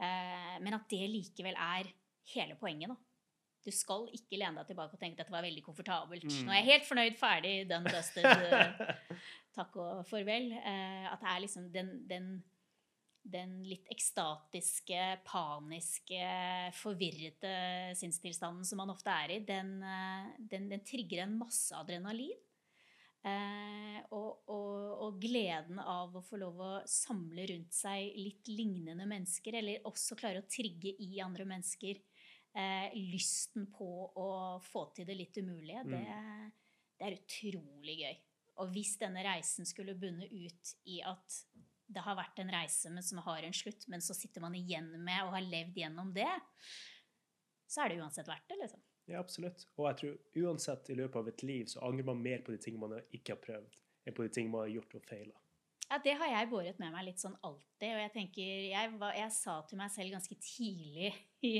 Eh, 0.00 0.56
men 0.62 0.74
at 0.78 0.86
det 0.90 1.02
likevel 1.10 1.58
er 1.58 1.90
hele 2.34 2.54
poenget. 2.58 2.88
da. 2.94 2.96
Du 3.66 3.70
skal 3.74 4.06
ikke 4.16 4.38
lene 4.40 4.62
deg 4.62 4.70
tilbake 4.70 4.94
og 4.96 5.00
tenke 5.02 5.18
at 5.18 5.26
dette 5.26 5.34
var 5.34 5.42
veldig 5.44 5.62
komfortabelt. 5.66 6.24
Mm. 6.30 6.46
Nå 6.46 6.52
er 6.54 6.62
jeg 6.62 6.70
helt 6.70 6.86
fornøyd, 6.88 7.18
ferdig, 7.20 7.54
done, 7.68 7.90
dusted. 7.90 8.24
eh, 8.54 9.18
takk 9.58 9.76
og 9.82 10.06
farvel. 10.08 10.52
Eh, 10.62 11.10
at 11.12 11.20
det 11.20 11.28
er 11.34 11.42
liksom 11.44 11.66
den, 11.74 11.90
den, 12.08 12.30
den 13.22 13.58
litt 13.68 13.88
ekstatiske, 13.92 15.20
paniske, 15.26 16.20
forvirrete 16.80 17.52
sinnstilstanden 17.98 18.64
som 18.66 18.80
man 18.80 18.92
ofte 18.94 19.12
er 19.12 19.34
i, 19.36 19.40
den, 19.46 19.74
eh, 19.82 20.30
den, 20.38 20.70
den 20.72 20.84
trigger 20.86 21.24
en 21.24 21.36
masse 21.40 21.76
adrenalin. 21.76 22.38
Eh, 23.20 23.98
og, 24.16 24.46
og, 24.48 24.76
og 25.04 25.18
gleden 25.20 25.78
av 25.82 26.14
å 26.16 26.24
få 26.24 26.38
lov 26.40 26.62
å 26.64 26.70
samle 26.88 27.44
rundt 27.50 27.76
seg 27.76 28.14
litt 28.16 28.48
lignende 28.48 29.04
mennesker, 29.08 29.58
eller 29.60 29.84
også 29.90 30.16
klare 30.16 30.40
å 30.40 30.48
trigge 30.48 30.94
i 31.04 31.20
andre 31.20 31.44
mennesker 31.48 32.00
eh, 32.56 32.96
lysten 32.96 33.68
på 33.74 33.90
å 34.16 34.30
få 34.64 34.86
til 34.96 35.08
det 35.08 35.18
litt 35.18 35.36
umulige, 35.36 35.84
det, 35.92 36.04
det 36.96 37.10
er 37.10 37.18
utrolig 37.20 37.98
gøy. 38.00 38.18
Og 38.60 38.72
hvis 38.74 38.96
denne 39.00 39.24
reisen 39.24 39.68
skulle 39.68 39.96
bunne 39.96 40.26
ut 40.28 40.72
i 40.88 41.00
at 41.04 41.42
det 41.90 42.04
har 42.04 42.18
vært 42.18 42.38
en 42.42 42.52
reise 42.54 42.92
men 42.92 43.04
som 43.04 43.20
har 43.26 43.46
en 43.46 43.56
slutt, 43.56 43.86
men 43.90 44.02
så 44.04 44.14
sitter 44.16 44.44
man 44.44 44.54
igjen 44.58 44.92
med 45.02 45.24
og 45.26 45.34
har 45.34 45.46
levd 45.46 45.82
gjennom 45.82 46.14
det, 46.14 46.30
så 47.70 47.84
er 47.84 47.92
det 47.92 48.00
uansett 48.02 48.30
verdt 48.30 48.48
det, 48.50 48.58
liksom. 48.62 48.82
Ja, 49.10 49.18
absolutt. 49.18 49.64
Og 49.76 49.86
jeg 49.88 49.98
tror 50.00 50.46
uansett 50.46 50.90
i 50.90 50.96
løpet 50.98 51.18
av 51.18 51.28
et 51.30 51.44
liv 51.46 51.70
så 51.70 51.82
angrer 51.86 52.06
man 52.06 52.22
mer 52.22 52.42
på 52.46 52.54
de 52.54 52.60
ting 52.62 52.78
man 52.78 52.94
ikke 53.10 53.34
har 53.34 53.42
prøvd, 53.42 53.78
enn 54.06 54.16
på 54.16 54.26
de 54.26 54.34
ting 54.36 54.50
man 54.50 54.66
har 54.66 54.74
gjort 54.76 54.98
og 54.98 55.06
feila. 55.08 55.34
Ja, 55.90 55.98
det 55.98 56.12
har 56.20 56.28
jeg 56.30 56.50
båret 56.52 56.78
med 56.78 56.92
meg 56.94 57.08
litt 57.08 57.22
sånn 57.22 57.34
alltid. 57.42 57.88
Og 57.88 58.00
jeg 58.04 58.12
tenker, 58.14 58.50
jeg, 58.70 58.92
jeg 59.18 59.34
sa 59.34 59.56
til 59.66 59.80
meg 59.80 59.90
selv 59.90 60.14
ganske 60.14 60.36
tidlig 60.38 61.10
i 61.50 61.54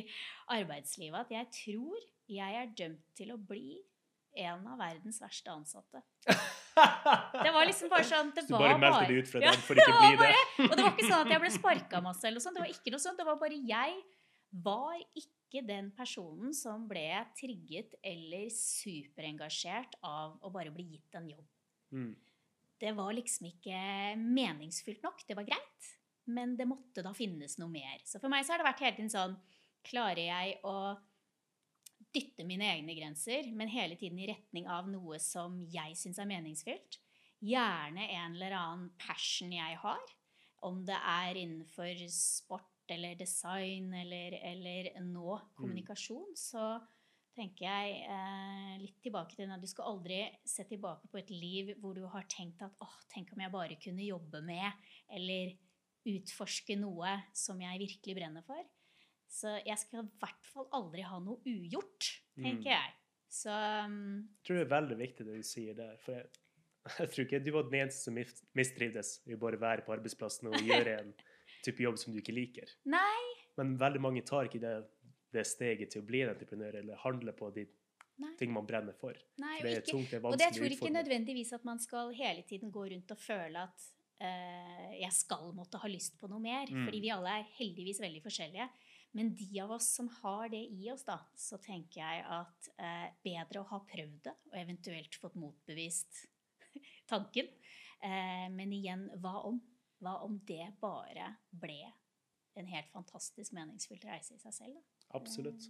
arbeidslivet 0.54 1.24
at 1.24 1.34
jeg 1.34 1.50
tror 1.56 2.10
jeg 2.30 2.60
er 2.60 2.74
dømt 2.78 3.08
til 3.18 3.34
å 3.34 3.40
bli 3.42 3.80
en 4.38 4.68
av 4.70 4.78
verdens 4.78 5.18
verste 5.22 5.50
ansatte. 5.50 6.04
Det 7.44 7.52
var 7.54 7.66
liksom 7.68 7.90
bare 7.92 8.06
sånn 8.08 8.30
det 8.34 8.44
Så 8.46 8.54
var 8.54 8.64
bare 8.64 8.78
meldte 8.78 9.02
bare- 9.06 9.18
ut 9.20 9.28
fra 9.30 9.40
den 9.44 9.60
for 9.66 9.74
ikke 9.80 9.92
å 9.92 10.00
bli 10.00 10.16
det? 10.22 10.70
Og 10.70 10.72
det 10.76 10.84
var 10.86 10.92
ikke 10.94 11.10
sånn 11.10 11.20
at 11.26 11.34
jeg 11.34 11.40
ble 11.44 11.50
sparka 11.56 12.00
masse, 12.04 12.24
eller 12.24 12.38
noe 12.40 12.44
sånt. 12.46 12.56
Det 12.58 12.64
var 12.64 12.72
ikke 12.74 12.94
noe 12.94 13.04
sånt. 13.04 13.20
Det 13.20 13.26
var 13.28 13.38
bare 13.40 13.60
jeg 13.74 14.00
var 14.64 14.96
ikke 15.22 15.62
den 15.66 15.90
personen 15.94 16.54
som 16.54 16.86
ble 16.90 17.04
trigget 17.38 17.94
eller 18.06 18.48
superengasjert 18.54 19.96
av 20.06 20.36
å 20.42 20.50
bare 20.54 20.72
bli 20.74 20.84
gitt 20.96 21.14
en 21.18 21.28
jobb. 21.30 21.46
Mm. 21.94 22.12
Det 22.80 22.92
var 22.96 23.12
liksom 23.12 23.46
ikke 23.50 23.80
meningsfylt 24.20 25.02
nok. 25.04 25.22
Det 25.28 25.36
var 25.36 25.44
greit, 25.48 25.90
men 26.26 26.56
det 26.56 26.66
måtte 26.70 27.02
da 27.04 27.12
finnes 27.16 27.58
noe 27.60 27.68
mer. 27.72 27.98
Så 28.08 28.20
for 28.22 28.32
meg 28.32 28.46
så 28.46 28.54
har 28.54 28.62
det 28.62 28.68
vært 28.70 28.84
hele 28.86 28.96
tiden 29.00 29.12
sånn 29.12 29.36
Klarer 29.80 30.26
jeg 30.26 30.58
å 30.68 30.72
dytte 32.14 32.46
mine 32.46 32.66
egne 32.74 32.96
grenser, 32.98 33.50
men 33.56 33.70
hele 33.70 33.98
tiden 33.98 34.18
i 34.18 34.28
retning 34.30 34.66
av 34.70 34.88
noe 34.90 35.20
som 35.22 35.60
jeg 35.70 35.96
syns 35.98 36.20
er 36.20 36.28
meningsfylt? 36.30 36.98
Gjerne 37.40 38.08
en 38.16 38.34
eller 38.36 38.56
annen 38.56 38.90
passion 39.00 39.52
jeg 39.54 39.78
har. 39.82 40.16
Om 40.66 40.82
det 40.88 40.98
er 40.98 41.38
innenfor 41.40 42.02
sport 42.12 42.90
eller 42.90 43.14
design 43.16 43.94
eller, 43.94 44.34
eller 44.50 44.90
nå 45.06 45.38
kommunikasjon, 45.56 46.34
så 46.36 46.74
tenker 47.36 47.64
jeg 47.64 48.00
eh, 48.10 48.74
litt 48.82 48.98
tilbake 49.04 49.38
til 49.38 49.52
at 49.54 49.62
du 49.62 49.68
skal 49.70 49.92
aldri 49.94 50.20
se 50.44 50.66
tilbake 50.68 51.08
på 51.10 51.20
et 51.20 51.30
liv 51.32 51.72
hvor 51.80 51.96
du 51.96 52.02
har 52.10 52.26
tenkt 52.30 52.64
at 52.66 52.74
åh, 52.82 52.96
tenk 53.12 53.32
om 53.32 53.44
jeg 53.44 53.54
bare 53.54 53.78
kunne 53.80 54.04
jobbe 54.04 54.42
med 54.44 54.90
eller 55.16 55.54
utforske 56.10 56.76
noe 56.80 57.14
som 57.36 57.60
jeg 57.62 57.82
virkelig 57.86 58.16
brenner 58.18 58.44
for. 58.44 58.60
Så 59.30 59.52
jeg 59.62 59.78
skal 59.78 60.02
i 60.04 60.08
hvert 60.20 60.46
fall 60.50 60.66
aldri 60.74 61.04
ha 61.06 61.20
noe 61.22 61.38
ugjort, 61.46 62.08
tenker 62.34 62.66
Mm. 62.66 62.74
jeg. 62.74 62.94
Så 63.30 63.50
um, 63.86 63.98
Jeg 64.40 64.46
tror 64.48 64.56
det 64.58 64.64
er 64.64 64.72
veldig 64.74 64.96
viktig 64.98 65.26
det 65.28 65.36
du 65.38 65.46
sier 65.46 65.74
der. 65.78 65.96
For 66.02 66.16
jeg, 66.18 66.26
jeg 66.98 67.10
tror 67.12 67.24
ikke 67.26 67.40
du 67.46 67.50
var 67.54 67.68
den 67.68 67.76
eneste 67.84 68.08
som 68.08 68.16
mis- 68.18 68.42
mistrivdes 68.58 69.12
i 69.30 69.36
å 69.36 69.38
bare 69.38 69.60
være 69.62 69.84
på 69.86 69.94
arbeidsplassen 69.94 70.50
og 70.50 70.58
gjøre 70.70 70.96
en 71.04 71.12
type 71.62 71.84
jobb 71.84 71.98
som 72.02 72.12
du 72.14 72.18
ikke 72.22 72.34
liker. 72.34 72.72
nei, 72.90 73.20
Men 73.60 73.76
veldig 73.78 74.00
mange 74.02 74.22
tar 74.26 74.48
ikke 74.50 74.58
det, 74.62 74.74
det 75.30 75.46
steget 75.46 75.92
til 75.94 76.02
å 76.02 76.08
bli 76.10 76.24
en 76.24 76.32
entreprenør 76.34 76.80
eller 76.82 76.98
handle 77.04 77.32
på 77.38 77.52
de 77.54 77.66
nei, 78.18 78.32
ting 78.40 78.50
man 78.52 78.66
brenner 78.66 78.96
for. 78.98 79.14
nei. 79.38 79.58
For 79.60 79.68
det 79.68 79.70
Og, 79.70 79.76
er 79.76 79.82
ikke, 79.84 79.92
tungt, 79.94 80.10
det 80.10 80.18
er 80.18 80.26
og 80.26 80.38
det 80.40 80.46
jeg 80.48 80.56
tror 80.58 80.74
ikke 80.78 80.92
nødvendigvis 80.98 81.52
at 81.54 81.64
man 81.70 81.78
skal 81.78 82.10
hele 82.18 82.42
tiden 82.50 82.72
gå 82.74 82.82
rundt 82.90 83.14
og 83.14 83.20
føle 83.22 83.62
at 83.68 83.86
uh, 84.24 84.90
jeg 84.98 85.12
skal 85.14 85.52
måtte 85.54 85.78
ha 85.78 85.88
lyst 85.92 86.18
på 86.18 86.26
noe 86.32 86.40
mer. 86.42 86.66
Mm. 86.72 86.88
Fordi 86.88 87.00
vi 87.06 87.12
alle 87.14 87.36
er 87.44 87.46
heldigvis 87.60 88.00
veldig 88.02 88.24
forskjellige. 88.26 88.66
Men 89.16 89.32
de 89.34 89.60
av 89.60 89.72
oss 89.74 89.88
som 89.96 90.08
har 90.20 90.48
det 90.52 90.62
i 90.70 90.90
oss, 90.92 91.02
da, 91.06 91.18
så 91.34 91.58
tenker 91.62 92.00
jeg 92.00 92.22
at 92.30 92.68
eh, 92.78 93.08
bedre 93.24 93.64
å 93.64 93.68
ha 93.72 93.80
prøvd 93.88 94.20
det, 94.28 94.36
og 94.52 94.58
eventuelt 94.60 95.18
fått 95.18 95.38
motbevist 95.40 96.22
tanken. 97.10 97.50
Eh, 98.06 98.46
men 98.54 98.72
igjen, 98.76 99.08
hva 99.22 99.40
om? 99.48 99.58
Hva 100.00 100.14
om 100.24 100.38
det 100.48 100.70
bare 100.80 101.26
ble 101.50 101.82
en 102.56 102.70
helt 102.70 102.88
fantastisk 102.94 103.52
meningsfylt 103.56 104.06
reise 104.08 104.38
i 104.38 104.40
seg 104.40 104.54
selv? 104.56 104.78
Da? 104.78 105.02
Absolutt. 105.18 105.66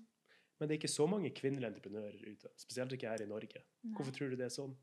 Men 0.60 0.68
det 0.68 0.74
er 0.74 0.82
ikke 0.82 0.92
så 0.92 1.06
mange 1.08 1.32
kvinnelige 1.32 1.72
entreprenører 1.72 2.20
ute, 2.28 2.52
spesielt 2.60 2.92
ikke 2.92 3.08
her 3.08 3.24
i 3.24 3.28
Norge. 3.30 3.64
Nei. 3.80 3.94
Hvorfor 3.96 4.14
tror 4.14 4.30
du 4.30 4.36
det 4.36 4.46
er 4.50 4.54
sånn? 4.54 4.76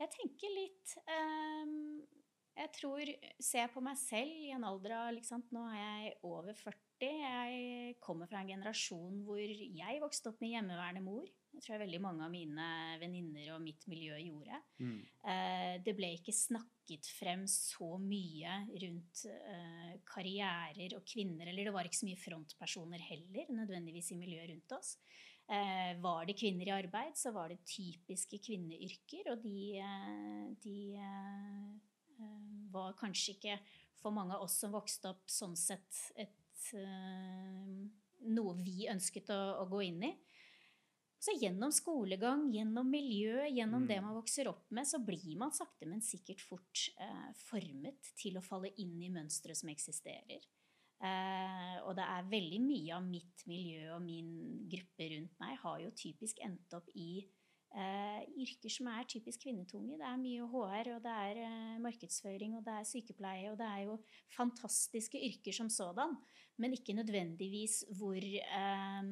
Jeg 0.00 0.10
tenker 0.16 0.50
litt 0.50 0.94
um, 1.04 2.00
Jeg 2.56 2.70
tror 2.74 3.02
jeg 3.04 3.72
på 3.74 3.82
meg 3.84 3.98
selv 4.00 4.32
i 4.34 4.48
en 4.56 4.64
alder 4.66 4.96
av 4.96 5.12
liksom, 5.14 5.44
Nå 5.54 5.66
er 5.70 5.82
jeg 5.82 6.16
over 6.26 6.56
40. 6.58 6.80
Jeg 7.02 7.96
kommer 8.02 8.28
fra 8.30 8.42
en 8.42 8.52
generasjon 8.52 9.22
hvor 9.26 9.40
jeg 9.40 10.02
vokste 10.02 10.30
opp 10.30 10.42
med 10.42 10.54
hjemmeværende 10.54 11.02
mor. 11.04 11.26
Det 11.52 11.60
tror 11.60 11.74
jeg 11.74 11.82
veldig 11.82 12.00
mange 12.00 12.24
av 12.24 12.32
mine 12.32 12.66
venninner 13.00 13.50
og 13.52 13.60
mitt 13.60 13.84
miljø 13.90 14.16
gjorde. 14.22 14.60
Mm. 14.80 15.00
Eh, 15.28 15.74
det 15.84 15.92
ble 15.98 16.08
ikke 16.16 16.32
snakket 16.32 17.10
frem 17.18 17.42
så 17.50 17.90
mye 18.00 18.54
rundt 18.84 19.24
eh, 19.28 19.90
karrierer 20.08 20.96
og 20.96 21.04
kvinner. 21.08 21.50
Eller 21.50 21.68
det 21.68 21.74
var 21.74 21.88
ikke 21.88 22.00
så 22.00 22.08
mye 22.08 22.22
frontpersoner 22.22 23.04
heller, 23.10 23.52
nødvendigvis 23.52 24.14
i 24.14 24.20
miljøet 24.22 24.48
rundt 24.54 24.76
oss. 24.78 24.94
Eh, 25.52 25.92
var 26.00 26.24
det 26.28 26.38
kvinner 26.40 26.70
i 26.70 26.76
arbeid, 26.78 27.18
så 27.20 27.34
var 27.36 27.52
det 27.52 27.60
typiske 27.68 28.40
kvinneyrker. 28.46 29.34
Og 29.34 29.44
de, 29.44 29.82
de 30.64 30.78
var 32.72 32.96
kanskje 32.96 33.36
ikke 33.36 33.58
for 34.00 34.14
mange 34.14 34.34
av 34.34 34.46
oss 34.46 34.56
som 34.62 34.72
vokste 34.74 35.12
opp, 35.12 35.28
sånn 35.30 35.58
sett 35.58 36.00
et, 36.16 36.38
eh, 36.76 37.66
noe 38.32 38.54
vi 38.60 38.88
ønsket 38.92 39.32
å, 39.34 39.40
å 39.62 39.66
gå 39.70 39.82
inn 39.88 40.06
i. 40.08 40.12
Så 41.22 41.36
gjennom 41.38 41.70
skolegang, 41.70 42.48
gjennom 42.50 42.88
miljø, 42.90 43.44
gjennom 43.46 43.84
Mm. 43.84 43.88
det 43.92 43.98
man 44.02 44.16
vokser 44.16 44.48
opp 44.50 44.64
med, 44.74 44.88
så 44.90 44.98
blir 44.98 45.36
man 45.38 45.52
sakte, 45.54 45.86
men 45.86 46.02
sikkert 46.02 46.42
fort 46.42 46.88
eh, 46.98 47.28
formet 47.46 48.10
til 48.18 48.38
å 48.38 48.42
falle 48.42 48.72
inn 48.82 48.96
i 49.02 49.10
mønstre 49.12 49.54
som 49.54 49.70
eksisterer. 49.70 50.42
Eh, 51.02 51.76
og 51.86 51.94
det 51.98 52.06
er 52.06 52.26
veldig 52.30 52.58
mye 52.62 52.96
av 52.96 53.06
mitt 53.06 53.46
miljø 53.50 53.94
og 53.94 54.02
min 54.02 54.66
gruppe 54.70 55.08
rundt 55.14 55.38
meg 55.42 55.56
har 55.62 55.80
jo 55.82 55.94
typisk 55.98 56.38
endt 56.42 56.74
opp 56.78 56.90
i 56.94 57.24
eh, 57.74 58.20
yrker 58.42 58.70
som 58.70 58.90
er 58.92 59.08
typisk 59.10 59.42
kvinnetunge. 59.42 59.98
Det 59.98 60.06
er 60.06 60.20
mye 60.20 60.46
HR, 60.52 60.92
og 60.96 61.02
det 61.06 61.16
er 61.26 61.40
eh, 61.46 61.80
markedsføring, 61.82 62.54
og 62.58 62.66
det 62.66 62.76
er 62.80 62.90
sykepleie, 62.90 63.50
og 63.50 63.58
det 63.58 63.66
er 63.66 63.86
jo 63.88 63.98
fantastiske 64.36 65.18
yrker 65.30 65.54
som 65.58 65.70
sådan, 65.70 66.18
men 66.60 66.76
ikke 66.76 66.96
nødvendigvis 66.98 67.82
hvor 67.96 68.18
eh, 68.18 69.08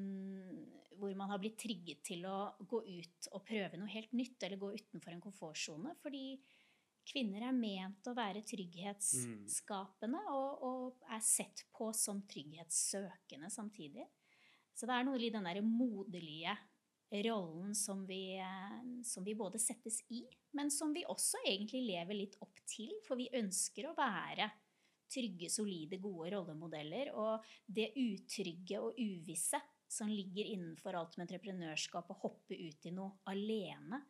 hvor 1.00 1.16
man 1.16 1.32
har 1.32 1.40
blitt 1.40 1.58
trigget 1.60 2.02
til 2.04 2.24
å 2.28 2.52
gå 2.68 2.82
ut 2.84 3.28
og 3.32 3.44
prøve 3.46 3.78
noe 3.80 3.90
helt 3.90 4.12
nytt, 4.16 4.42
eller 4.44 4.60
gå 4.60 4.72
utenfor 4.76 5.14
en 5.14 5.22
komfortsone. 5.24 5.94
Fordi 6.02 6.24
kvinner 7.08 7.46
er 7.48 7.56
ment 7.56 8.06
å 8.10 8.16
være 8.16 8.44
trygghetsskapende 8.46 10.20
og, 10.34 10.64
og 10.66 11.06
er 11.10 11.22
sett 11.24 11.64
på 11.74 11.90
som 11.96 12.22
trygghetssøkende 12.30 13.50
samtidig. 13.52 14.06
Så 14.76 14.88
det 14.88 14.96
er 14.96 15.08
noe 15.08 15.20
i 15.20 15.32
den 15.32 15.48
derre 15.48 15.64
moderlige 15.64 16.54
rollen 17.26 17.74
som 17.74 18.04
vi, 18.06 18.36
eh, 18.38 18.80
som 19.06 19.24
vi 19.26 19.34
både 19.34 19.58
settes 19.58 19.98
i, 20.14 20.22
men 20.54 20.70
som 20.70 20.92
vi 20.94 21.02
også 21.08 21.40
egentlig 21.48 21.82
lever 21.88 22.20
litt 22.20 22.36
opp 22.44 22.60
til, 22.70 22.92
for 23.06 23.18
vi 23.18 23.30
ønsker 23.40 23.88
å 23.88 23.96
være 23.98 24.46
trygge, 25.10 25.50
solide, 25.52 25.98
gode 26.02 26.30
rollemodeller. 26.34 27.12
Og 27.18 27.46
det 27.66 27.90
utrygge 27.98 28.80
og 28.80 28.98
uvisse 28.98 29.60
som 29.90 30.10
ligger 30.10 30.52
innenfor 30.52 30.94
alt 30.94 31.16
med 31.18 31.26
entreprenørskap, 31.26 32.10
å 32.10 32.20
hoppe 32.22 32.54
ut 32.54 32.86
i 32.86 32.94
noe 32.94 33.18
alene, 33.30 34.04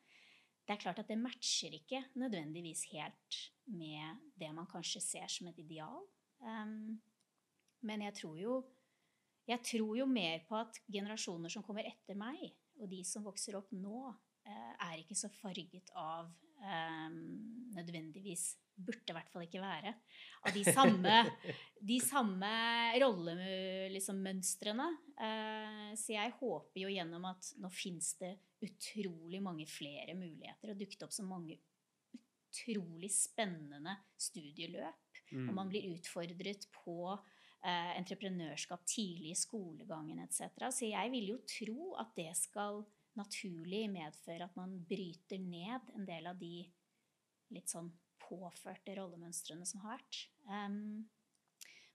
det 0.61 0.77
er 0.77 0.83
klart 0.85 1.01
at 1.03 1.09
det 1.11 1.19
matcher 1.19 1.73
ikke 1.75 2.03
nødvendigvis 2.21 2.85
helt 2.93 3.39
med 3.75 4.21
det 4.39 4.51
man 4.55 4.69
kanskje 4.71 5.01
ser 5.03 5.33
som 5.33 5.49
et 5.51 5.59
ideal. 5.59 6.05
Um, 6.45 7.01
men 7.83 8.05
jeg 8.05 8.15
tror 8.21 8.37
jo 8.39 8.61
jeg 9.51 9.65
tror 9.67 9.97
jo 9.99 10.07
mer 10.07 10.45
på 10.47 10.55
at 10.61 10.79
generasjoner 10.87 11.51
som 11.51 11.65
kommer 11.67 11.89
etter 11.89 12.15
meg, 12.19 12.53
og 12.79 12.87
de 12.93 13.01
som 13.09 13.25
vokser 13.27 13.57
opp 13.59 13.73
nå, 13.75 14.13
eh, 14.47 14.75
er 14.87 15.01
ikke 15.01 15.17
så 15.19 15.31
farget 15.41 15.91
av 15.99 16.29
um, 16.61 17.17
nødvendigvis 17.75 18.53
Burde 18.87 19.13
i 19.13 19.17
hvert 19.17 19.33
fall 19.33 19.47
ikke 19.47 19.63
være. 19.63 19.95
Av 20.47 20.55
de 20.57 20.63
samme, 20.67 21.17
de 21.91 21.99
samme 22.03 22.53
rollemønstrene. 23.03 23.91
Liksom, 23.93 24.23
eh, 25.27 25.91
så 26.01 26.15
jeg 26.17 26.37
håper 26.41 26.85
jo 26.85 26.93
gjennom 26.93 27.27
at 27.31 27.53
nå 27.61 27.71
fins 27.75 28.15
det 28.21 28.37
utrolig 28.65 29.41
mange 29.45 29.67
flere 29.71 30.15
muligheter, 30.19 30.73
og 30.73 30.81
dukket 30.81 31.05
opp 31.07 31.15
så 31.17 31.25
mange 31.27 31.59
utrolig 32.51 33.11
spennende 33.15 33.97
studieløp. 34.19 35.21
Mm. 35.31 35.49
Og 35.49 35.55
man 35.55 35.71
blir 35.71 35.87
utfordret 35.93 36.67
på 36.75 36.97
eh, 37.15 37.93
entreprenørskap 37.99 38.85
tidlig 38.89 39.35
i 39.35 39.39
skolegangen 39.39 40.23
etc. 40.25 40.71
Så 40.75 40.91
jeg 40.91 41.13
vil 41.15 41.35
jo 41.35 41.39
tro 41.49 41.95
at 42.03 42.13
det 42.19 42.33
skal 42.39 42.83
naturlig 43.19 43.85
medføre 43.91 44.47
at 44.47 44.59
man 44.59 44.77
bryter 44.89 45.41
ned 45.43 45.95
en 45.97 46.07
del 46.07 46.29
av 46.31 46.39
de 46.39 46.65
litt 47.55 47.71
sånn 47.71 47.91
påførte 48.31 48.95
rollemønstrene 48.99 49.67
som 49.69 49.83
har 49.85 49.99
vært. 49.99 50.21
Um, 50.47 51.09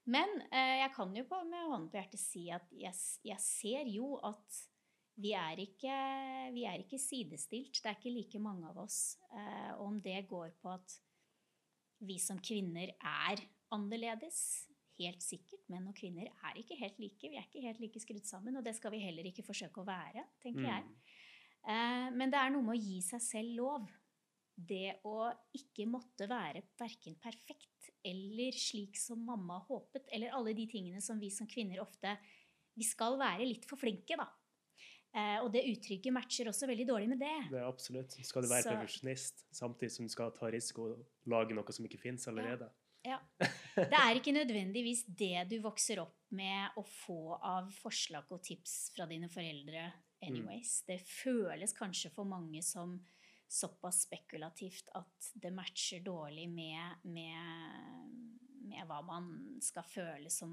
men 0.06 0.36
eh, 0.52 0.76
jeg 0.84 0.92
kan 0.94 1.16
jo 1.18 1.24
på, 1.26 1.40
med 1.50 1.64
hånden 1.66 1.88
på 1.90 1.98
hjertet 1.98 2.22
si 2.22 2.44
at 2.54 2.68
jeg, 2.78 2.94
jeg 3.26 3.40
ser 3.42 3.88
jo 3.90 4.12
at 4.28 4.60
vi 5.16 5.32
er, 5.32 5.56
ikke, 5.64 5.96
vi 6.52 6.66
er 6.68 6.82
ikke 6.84 6.98
sidestilt. 7.00 7.80
Det 7.80 7.88
er 7.88 7.96
ikke 7.96 8.12
like 8.12 8.40
mange 8.44 8.68
av 8.68 8.78
oss. 8.84 9.16
Eh, 9.32 9.72
om 9.80 9.96
det 10.04 10.20
går 10.28 10.52
på 10.60 10.74
at 10.76 10.98
vi 12.04 12.18
som 12.20 12.36
kvinner 12.44 12.92
er 13.00 13.40
annerledes, 13.72 14.66
helt 15.00 15.24
sikkert. 15.24 15.64
Menn 15.72 15.88
og 15.88 15.96
kvinner 15.96 16.28
er 16.44 16.60
ikke 16.60 16.76
helt 16.78 17.00
like. 17.00 17.28
Vi 17.32 17.36
er 17.40 17.48
ikke 17.48 17.64
helt 17.64 17.80
like 17.82 18.00
skrudd 18.04 18.28
sammen. 18.28 18.60
Og 18.60 18.64
det 18.64 18.76
skal 18.76 18.92
vi 18.94 19.00
heller 19.02 19.26
ikke 19.28 19.44
forsøke 19.48 19.80
å 19.82 19.88
være, 19.88 20.22
tenker 20.44 20.62
Mm. 20.62 20.70
jeg. 20.70 20.84
Eh, 21.66 22.10
men 22.14 22.30
det 22.30 22.38
er 22.38 22.52
noe 22.54 22.62
med 22.68 22.76
å 22.76 22.80
gi 22.84 23.00
seg 23.02 23.24
selv 23.24 23.56
lov. 23.58 23.88
Det 24.56 24.96
å 25.04 25.28
ikke 25.56 25.84
måtte 25.90 26.28
være 26.30 26.62
verken 26.80 27.18
perfekt 27.20 27.90
eller 28.06 28.56
slik 28.56 28.96
som 28.96 29.20
mamma 29.26 29.58
håpet, 29.66 30.08
eller 30.14 30.32
alle 30.36 30.54
de 30.56 30.64
tingene 30.70 31.02
som 31.04 31.20
vi 31.20 31.30
som 31.34 31.48
kvinner 31.50 31.82
ofte 31.82 32.16
Vi 32.76 32.84
skal 32.84 33.16
være 33.16 33.46
litt 33.48 33.64
for 33.64 33.80
flinke, 33.80 34.18
da. 34.20 34.26
Eh, 35.16 35.38
og 35.40 35.48
det 35.54 35.62
uttrykket 35.64 36.12
matcher 36.12 36.50
også 36.50 36.68
veldig 36.68 36.84
dårlig 36.90 37.08
med 37.08 37.22
det. 37.24 37.36
Det 37.48 37.56
er 37.56 37.68
absolutt. 37.68 38.16
Skal 38.20 38.44
du 38.44 38.50
være 38.50 38.66
perfeksjonist 38.68 39.46
samtidig 39.56 39.94
som 39.94 40.08
du 40.08 40.12
skal 40.12 40.34
ta 40.36 40.50
risiko 40.52 40.90
og 40.90 41.30
lage 41.32 41.56
noe 41.56 41.72
som 41.72 41.88
ikke 41.88 42.02
finnes 42.02 42.28
allerede? 42.28 42.68
Ja. 43.06 43.20
Det 43.76 43.96
er 43.96 44.18
ikke 44.18 44.34
nødvendigvis 44.34 45.06
det 45.06 45.46
du 45.48 45.56
vokser 45.64 46.02
opp 46.02 46.18
med 46.36 46.76
å 46.76 46.84
få 46.84 47.38
av 47.38 47.70
forslag 47.80 48.28
og 48.34 48.42
tips 48.44 48.90
fra 48.96 49.06
dine 49.08 49.30
foreldre 49.32 49.86
anyways. 50.26 50.82
Det 50.88 50.98
føles 51.06 51.72
kanskje 51.76 52.10
for 52.12 52.28
mange 52.28 52.60
som 52.66 52.98
såpass 53.48 54.02
spekulativt 54.06 54.90
at 54.98 55.30
det 55.34 55.52
matcher 55.54 56.02
dårlig 56.04 56.48
med, 56.50 57.04
med, 57.04 58.16
med 58.66 58.88
hva 58.88 59.00
man 59.06 59.30
skal 59.62 59.86
føle 59.86 60.32
som 60.32 60.52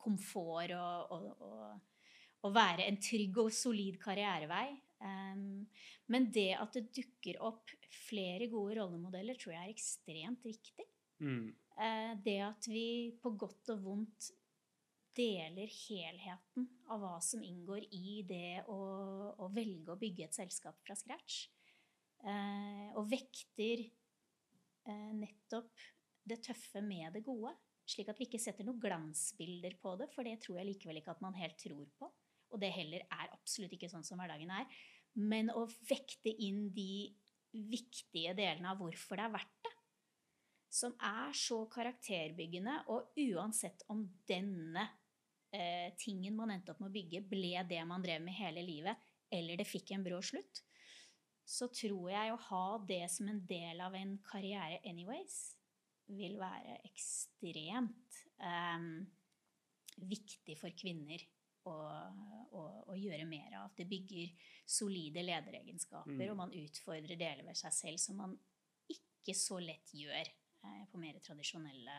komfort 0.00 0.74
og, 0.76 1.14
og, 1.16 1.46
og, 1.46 2.02
og 2.46 2.54
være 2.54 2.86
en 2.88 3.00
trygg 3.00 3.40
og 3.44 3.52
solid 3.54 4.00
karrierevei. 4.02 4.68
Um, 5.00 5.64
men 6.12 6.28
det 6.34 6.50
at 6.60 6.76
det 6.76 6.90
dukker 6.92 7.40
opp 7.48 7.72
flere 8.08 8.50
gode 8.52 8.76
rollemodeller, 8.80 9.38
tror 9.40 9.54
jeg 9.54 9.62
er 9.64 9.72
ekstremt 9.72 10.44
viktig. 10.44 10.86
Mm. 11.24 11.48
Uh, 11.80 12.12
det 12.24 12.36
at 12.44 12.68
vi 12.68 12.84
på 13.22 13.32
godt 13.40 13.72
og 13.72 13.86
vondt 13.86 14.30
deler 15.16 15.70
helheten 15.72 16.68
av 16.92 17.00
hva 17.02 17.16
som 17.24 17.42
inngår 17.44 17.86
i 17.96 18.20
det 18.28 18.62
å, 18.70 18.76
å 19.40 19.48
velge 19.52 19.92
å 19.92 19.98
bygge 20.00 20.28
et 20.28 20.36
selskap 20.36 20.78
fra 20.84 20.96
scratch. 20.98 21.48
Eh, 22.20 22.88
og 22.98 23.08
vekter 23.10 23.84
eh, 23.86 25.10
nettopp 25.16 25.72
det 26.28 26.40
tøffe 26.44 26.82
med 26.84 27.16
det 27.16 27.24
gode. 27.26 27.52
Slik 27.88 28.10
at 28.12 28.20
vi 28.20 28.28
ikke 28.28 28.42
setter 28.42 28.66
noen 28.66 28.80
glansbilder 28.82 29.74
på 29.82 29.96
det, 29.98 30.10
for 30.12 30.26
det 30.26 30.38
tror 30.44 30.60
jeg 30.60 30.70
likevel 30.70 31.00
ikke 31.00 31.14
at 31.16 31.24
man 31.24 31.38
helt 31.38 31.58
tror 31.60 31.88
på. 31.98 32.10
Og 32.50 32.60
det 32.60 32.72
heller 32.74 33.06
er 33.06 33.32
absolutt 33.34 33.74
ikke 33.76 33.90
sånn 33.90 34.06
som 34.06 34.20
hverdagen 34.20 34.52
er. 34.52 34.68
Men 35.18 35.50
å 35.54 35.64
vekte 35.88 36.30
inn 36.44 36.68
de 36.74 37.10
viktige 37.50 38.34
delene 38.38 38.70
av 38.70 38.78
hvorfor 38.78 39.18
det 39.18 39.26
er 39.26 39.34
verdt 39.34 39.62
det 39.66 39.74
som 40.70 40.94
er 41.02 41.34
så 41.34 41.64
karakterbyggende, 41.70 42.76
og 42.94 43.10
uansett 43.18 43.82
om 43.90 44.04
denne 44.28 44.84
eh, 45.50 45.90
tingen 45.98 46.36
man 46.38 46.52
endte 46.54 46.72
opp 46.72 46.82
med 46.82 46.92
å 46.92 46.94
bygge, 46.94 47.24
ble 47.26 47.64
det 47.68 47.80
man 47.88 48.04
drev 48.04 48.22
med 48.22 48.36
hele 48.38 48.62
livet, 48.62 49.08
eller 49.34 49.58
det 49.58 49.66
fikk 49.66 49.90
en 49.96 50.06
brå 50.06 50.20
slutt, 50.22 50.62
så 51.50 51.66
tror 51.74 52.10
jeg 52.12 52.32
å 52.32 52.42
ha 52.46 52.66
det 52.86 53.02
som 53.10 53.28
en 53.30 53.40
del 53.48 53.80
av 53.82 53.96
en 53.98 54.14
karriere 54.22 54.78
anyways, 54.86 55.38
vil 56.10 56.36
være 56.40 56.76
ekstremt 56.88 58.20
um, 58.42 59.06
viktig 60.10 60.56
for 60.58 60.74
kvinner 60.78 61.22
å, 61.70 61.74
å, 62.56 62.62
å 62.90 62.96
gjøre 62.98 63.26
mer 63.28 63.54
av. 63.60 63.74
Det 63.76 63.86
bygger 63.90 64.32
solide 64.66 65.22
lederegenskaper, 65.26 66.14
Mm. 66.16 66.30
og 66.32 66.38
man 66.38 66.54
utfordrer 66.56 67.18
deler 67.18 67.44
ved 67.46 67.58
seg 67.58 67.74
selv 67.76 68.02
som 68.02 68.18
man 68.22 68.36
ikke 68.90 69.34
så 69.36 69.58
lett 69.62 69.92
gjør 69.94 70.26
eh, 70.26 70.82
på 70.90 70.98
mer 71.02 71.18
tradisjonelle 71.22 71.98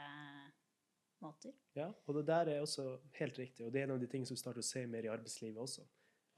måter. 1.22 1.54
Ja, 1.78 1.92
og 2.08 2.18
det 2.18 2.26
der 2.28 2.50
er 2.56 2.64
også 2.64 2.88
helt 3.20 3.38
riktig. 3.40 3.66
Og 3.66 3.72
det 3.72 3.82
er 3.82 3.90
en 3.90 3.96
av 3.96 4.02
de 4.02 4.10
tingene 4.10 4.28
som 4.28 4.36
vi 4.36 4.42
starter 4.42 4.64
å 4.64 4.66
se 4.72 4.84
mer 4.90 5.06
i 5.06 5.12
arbeidslivet 5.14 5.62
også. 5.62 5.86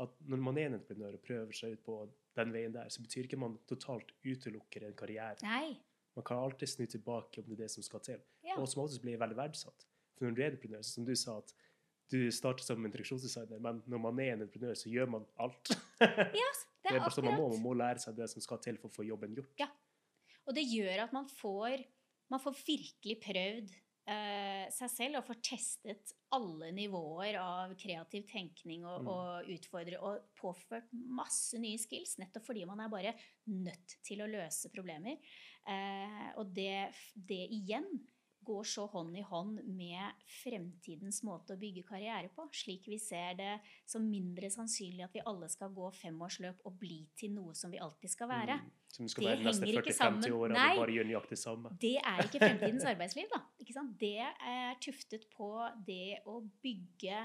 At 0.01 0.13
når 0.25 0.41
man 0.41 0.57
er 0.57 0.69
en 0.69 0.77
entreprenør 0.79 1.17
og 1.19 1.25
prøver 1.25 1.57
seg 1.57 1.75
ut 1.75 1.83
på 1.85 1.97
den 2.37 2.53
veien 2.55 2.73
der, 2.73 2.89
så 2.89 3.03
betyr 3.03 3.27
ikke 3.27 3.39
man 3.41 3.59
totalt 3.69 4.09
utelukker 4.25 4.87
en 4.87 4.95
karriere. 4.97 5.37
Nei. 5.45 5.75
Man 6.17 6.25
kan 6.25 6.41
alltid 6.45 6.69
snu 6.69 6.85
tilbake 6.89 7.41
om 7.41 7.49
det 7.49 7.57
er 7.57 7.63
det 7.65 7.71
som 7.73 7.85
skal 7.85 8.01
til. 8.05 8.23
Ja. 8.45 8.57
Og 8.61 8.67
som 8.69 8.83
oftest 8.83 9.01
blir 9.05 9.21
veldig 9.21 9.37
verdsatt. 9.37 9.85
For 10.17 10.25
når 10.25 10.35
du 10.35 10.41
er 10.41 10.51
entreprenør, 10.51 10.83
som 10.85 11.05
du 11.05 11.13
sa, 11.17 11.37
at 11.41 11.53
du 12.13 12.19
starter 12.33 12.65
som 12.65 12.85
interaksjonsdesigner, 12.85 13.61
men 13.63 13.81
når 13.89 14.01
man 14.01 14.19
er 14.21 14.35
en 14.35 14.45
entreprenør, 14.45 14.77
så 14.77 14.91
gjør 14.91 15.09
man 15.17 15.25
alt. 15.41 15.73
Ja, 16.03 16.49
det 16.83 16.89
er 16.91 16.97
Det 16.97 16.99
er 16.99 17.05
bare 17.05 17.15
sånn 17.15 17.25
man 17.29 17.37
må, 17.39 17.47
man 17.53 17.61
må 17.63 17.73
lære 17.79 18.01
seg 18.03 18.17
det 18.17 18.25
som 18.27 18.43
skal 18.43 18.59
til 18.59 18.75
for 18.81 18.91
å 18.91 18.95
få 18.97 19.05
jobben 19.07 19.37
gjort. 19.37 19.53
Ja. 19.61 19.69
Og 20.43 20.57
det 20.57 20.65
gjør 20.67 21.05
at 21.05 21.13
man 21.15 21.29
får, 21.31 21.85
man 22.33 22.41
får 22.43 22.57
virkelig 22.67 23.15
prøvd 23.23 23.71
seg 24.71 24.91
selv 24.91 25.19
og 25.19 25.25
får 25.27 25.39
testet 25.43 26.13
alle 26.33 26.71
nivåer 26.71 27.35
av 27.41 27.73
kreativ 27.79 28.27
tenkning 28.29 28.85
og, 28.85 29.01
Mm. 29.03 29.07
og 29.07 29.49
utfordre 29.55 29.99
og 29.99 30.21
påført 30.39 30.87
masse 30.93 31.59
nye 31.59 31.77
skills, 31.77 32.17
nettopp 32.17 32.45
fordi 32.45 32.65
man 32.65 32.79
er 32.79 32.89
bare 32.89 33.13
nødt 33.47 33.97
til 34.03 34.23
å 34.23 34.29
løse 34.29 34.71
problemer. 34.73 35.17
Eh, 35.67 36.31
og 36.37 36.53
det, 36.53 36.93
det 37.15 37.47
igjen 37.49 37.87
går 38.45 38.63
så 38.67 38.85
hånd 38.91 39.17
i 39.17 39.23
hånd 39.25 39.59
med 39.65 40.23
fremtidens 40.43 41.21
måte 41.23 41.55
å 41.55 41.59
bygge 41.59 41.83
karriere 41.87 42.29
på, 42.35 42.45
slik 42.53 42.87
vi 42.91 42.99
ser 43.01 43.35
det 43.39 43.51
som 43.89 44.05
mindre 44.09 44.49
sannsynlig 44.53 45.03
at 45.07 45.13
vi 45.17 45.23
alle 45.25 45.49
skal 45.49 45.73
gå 45.73 45.89
femårsløp 45.97 46.63
og 46.65 46.79
bli 46.79 47.01
til 47.19 47.33
noe 47.35 47.53
som 47.55 47.71
vi 47.73 47.81
alltid 47.83 48.13
skal 48.13 48.29
være. 48.31 48.59
Mm. 48.61 48.71
Som 48.93 49.07
skal 49.09 49.23
Det 49.23 49.29
være 49.31 49.39
de 49.39 49.47
neste 49.49 49.69
40-50 49.73 50.27
år, 50.29 50.39
årene 50.39 50.59
Nei. 50.59 50.71
og 50.75 50.83
bare 50.83 50.97
gjør 50.97 51.07
nøyaktig 51.09 51.37
samme. 51.41 51.71
Det 51.81 51.95
er 51.97 52.25
ikke 52.27 52.43
fremtidens 52.43 52.83
arbeidsliv, 52.93 53.31
da. 53.33 53.41
Det 53.99 54.17
er 54.21 54.75
tuftet 54.83 55.29
på 55.33 55.53
det 55.87 56.19
å 56.29 56.41
bygge 56.61 57.23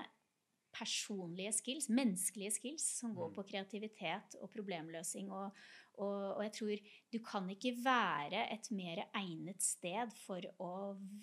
personlige 0.79 1.53
skills, 1.57 1.89
menneskelige 1.91 2.53
skills, 2.59 2.85
som 3.01 3.15
går 3.17 3.31
Mm. 3.31 3.35
på 3.35 3.43
kreativitet 3.51 4.37
og 4.41 4.51
problemløsning. 4.53 5.31
Og, 5.33 5.53
og, 5.99 6.37
og 6.37 6.43
jeg 6.47 6.53
tror 6.57 6.83
du 7.13 7.19
kan 7.27 7.49
ikke 7.51 7.75
være 7.85 8.45
et 8.55 8.71
mer 8.75 9.03
egnet 9.19 9.63
sted 9.63 10.13
for 10.25 10.45
å 10.63 10.71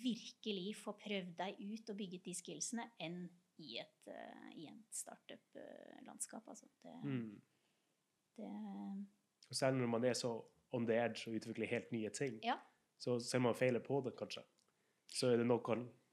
virkelig 0.02 0.76
få 0.82 0.94
prøvd 1.00 1.34
deg 1.38 1.60
ut 1.60 1.90
og 1.92 1.98
bygget 2.00 2.24
de 2.28 2.34
skillsene 2.36 2.86
enn 3.00 3.22
i 3.58 3.78
et, 3.80 4.08
uh, 4.12 4.48
et 4.52 4.92
startup-landskap. 4.92 6.48
Altså. 6.48 6.66
Det, 6.82 6.94
Mm. 7.04 7.40
det 8.36 8.50
Og 9.48 9.54
selv 9.56 9.76
når 9.80 9.88
man 9.88 10.04
er 10.04 10.12
så 10.12 10.34
on 10.72 10.86
the 10.86 10.96
edge 10.98 11.28
og 11.30 11.36
utvikler 11.38 11.66
helt 11.70 11.92
nye 11.92 12.10
ting, 12.10 12.40
Ja. 12.44 12.58
så 12.98 13.18
selv 13.20 13.40
om 13.40 13.42
man 13.42 13.54
feiler 13.54 13.80
på 13.80 14.00
det, 14.04 14.12
kanskje, 14.16 14.42
så 15.08 15.32
er 15.32 15.36
det 15.38 15.46
noe 15.46 15.62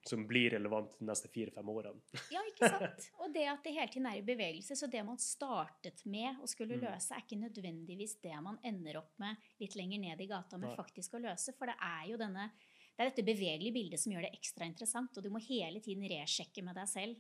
som 0.10 0.26
blir 0.28 0.50
relevant 0.56 0.98
de 1.00 1.06
neste 1.08 1.30
fire-fem 1.32 1.70
årene. 1.72 2.02
Ja, 2.34 2.42
ikke 2.50 2.70
sant? 2.70 3.08
Og 3.24 3.32
det 3.34 3.46
at 3.48 3.64
det 3.64 3.74
hele 3.78 3.88
tiden 3.94 4.08
er 4.10 4.20
i 4.20 4.26
bevegelse. 4.28 4.76
Så 4.76 4.90
det 4.92 5.04
man 5.08 5.18
startet 5.22 6.04
med 6.06 6.42
å 6.44 6.48
skulle 6.52 6.76
Mm. 6.78 6.86
løse, 6.90 7.14
er 7.16 7.24
ikke 7.24 7.40
nødvendigvis 7.40 8.18
det 8.22 8.36
man 8.44 8.60
ender 8.64 8.98
opp 9.00 9.14
med 9.24 9.38
litt 9.62 9.76
lenger 9.80 10.00
ned 10.04 10.22
i 10.22 10.28
gata 10.28 10.58
med 10.60 10.76
faktisk 10.76 11.14
å 11.16 11.22
løse. 11.24 11.54
For 11.58 11.72
det 11.72 11.76
er 11.80 12.08
jo 12.12 12.18
denne 12.18 12.50
det 12.94 13.02
er 13.02 13.10
dette 13.10 13.24
bevegelige 13.26 13.74
bildet 13.74 14.00
som 14.00 14.12
gjør 14.14 14.22
det 14.28 14.36
ekstra 14.38 14.66
interessant. 14.70 15.16
Og 15.18 15.24
du 15.26 15.30
må 15.34 15.40
hele 15.42 15.80
tiden 15.82 16.04
resjekke 16.06 16.62
med 16.62 16.76
deg 16.78 16.88
selv 16.92 17.16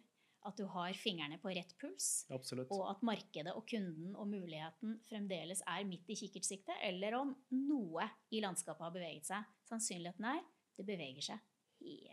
at 0.45 0.57
du 0.59 0.65
har 0.69 0.91
fingrene 0.99 1.39
på 1.41 1.49
rett 1.55 1.71
puls. 1.79 2.25
Absolutt. 2.29 2.69
Og 2.75 2.83
at 2.91 3.01
markedet 3.01 3.55
og 3.55 3.63
kunden 3.65 4.11
og 4.19 4.27
muligheten 4.27 4.99
fremdeles 5.07 5.63
er 5.65 5.85
midt 5.87 6.09
i 6.11 6.17
kikkertsiktet, 6.19 6.75
eller 6.83 7.15
om 7.15 7.31
noe 7.55 8.05
i 8.29 8.41
landskapet 8.43 8.83
har 8.85 8.91
beveget 8.93 9.25
seg. 9.31 9.47
Sannsynligheten 9.71 10.27
er 10.35 10.43
det 10.77 10.85
beveger 10.85 11.25
seg 11.31 11.39
hele. 11.81 12.12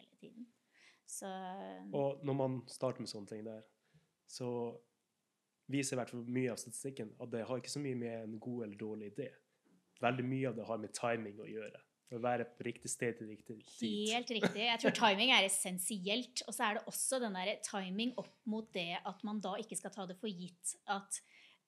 Så 1.11 1.29
Og 1.97 2.23
når 2.25 2.39
man 2.39 2.57
starter 2.71 3.03
med 3.03 3.11
sånne 3.11 3.31
ting 3.31 3.45
der, 3.47 3.65
så 4.31 4.49
viser 5.71 5.97
i 5.97 6.01
hvert 6.01 6.11
fall 6.13 6.27
mye 6.27 6.51
av 6.53 6.59
statistikken 6.61 7.13
at 7.23 7.31
det 7.33 7.45
har 7.47 7.61
ikke 7.61 7.73
så 7.73 7.83
mye 7.83 7.99
med 7.99 8.17
en 8.25 8.41
god 8.43 8.67
eller 8.67 8.79
dårlig 8.79 9.13
idé. 9.13 9.29
Veldig 10.01 10.27
mye 10.27 10.51
av 10.51 10.59
det 10.59 10.67
har 10.69 10.81
med 10.83 10.95
timing 10.97 11.41
å 11.43 11.49
gjøre. 11.49 11.83
Å 12.11 12.19
være 12.19 12.47
på 12.59 12.65
riktig 12.67 12.91
sted 12.91 13.19
til 13.19 13.29
riktig 13.31 13.61
tid. 13.69 14.09
Helt 14.11 14.31
riktig. 14.35 14.63
Jeg 14.65 14.83
tror 14.83 14.95
timing 14.97 15.31
er 15.35 15.47
essensielt. 15.47 16.43
Og 16.49 16.57
så 16.57 16.67
er 16.67 16.79
det 16.79 16.89
også 16.91 17.21
den 17.23 17.37
der 17.39 17.53
timing 17.67 18.17
opp 18.19 18.33
mot 18.51 18.67
det 18.75 18.97
at 19.07 19.23
man 19.27 19.39
da 19.45 19.55
ikke 19.63 19.79
skal 19.79 19.95
ta 19.95 20.09
det 20.11 20.17
for 20.19 20.31
gitt 20.31 20.75
at 20.91 21.21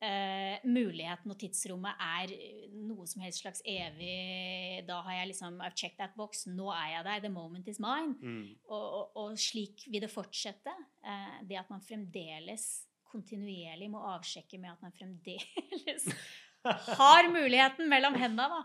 eh, 0.02 0.62
muligheten 0.66 1.32
og 1.32 1.38
tidsrommet 1.40 2.02
er 2.02 2.34
eh, 2.34 2.68
noe 2.88 3.06
som 3.08 3.22
helst 3.24 3.42
slags 3.44 3.62
evig 3.68 4.82
Da 4.88 5.00
har 5.06 5.20
jeg 5.20 5.32
liksom 5.32 5.60
I've 5.62 5.78
checked 5.78 5.98
that 6.00 6.16
box. 6.18 6.46
Nå 6.50 6.70
er 6.74 6.96
jeg 6.96 7.06
der. 7.08 7.24
The 7.26 7.32
moment 7.32 7.68
is 7.68 7.80
mine. 7.82 8.16
Mm. 8.20 8.46
Og, 8.68 8.86
og, 8.98 9.18
og 9.22 9.36
slik 9.40 9.86
vil 9.88 10.02
det 10.04 10.12
fortsette. 10.12 10.74
Uh, 11.02 11.42
det 11.48 11.60
at 11.60 11.70
man 11.70 11.84
fremdeles 11.84 12.86
kontinuerlig 13.12 13.90
må 13.92 14.00
avsjekke 14.08 14.56
med 14.60 14.72
at 14.72 14.80
man 14.80 14.94
fremdeles 14.96 16.06
har 16.96 17.28
muligheten 17.28 17.90
mellom 17.90 18.16
hendene. 18.16 18.62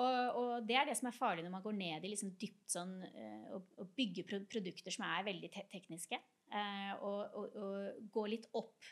Og, 0.00 0.38
og 0.38 0.52
det 0.68 0.78
er 0.78 0.86
det 0.88 0.94
som 0.96 1.10
er 1.10 1.16
farlig 1.16 1.42
når 1.44 1.52
man 1.56 1.64
går 1.64 1.74
ned 1.76 2.06
i 2.06 2.12
liksom 2.12 2.30
dypt 2.40 2.70
sånn 2.72 2.94
uh, 3.04 3.58
og, 3.58 3.88
bygger 3.98 4.42
produkter 4.48 4.94
som 4.94 5.06
er 5.10 5.26
veldig 5.30 5.54
te 5.54 5.66
tekniske. 5.72 6.18
Og, 6.50 7.36
og, 7.38 7.52
og 7.62 8.06
gå 8.10 8.22
litt 8.32 8.48
opp 8.58 8.88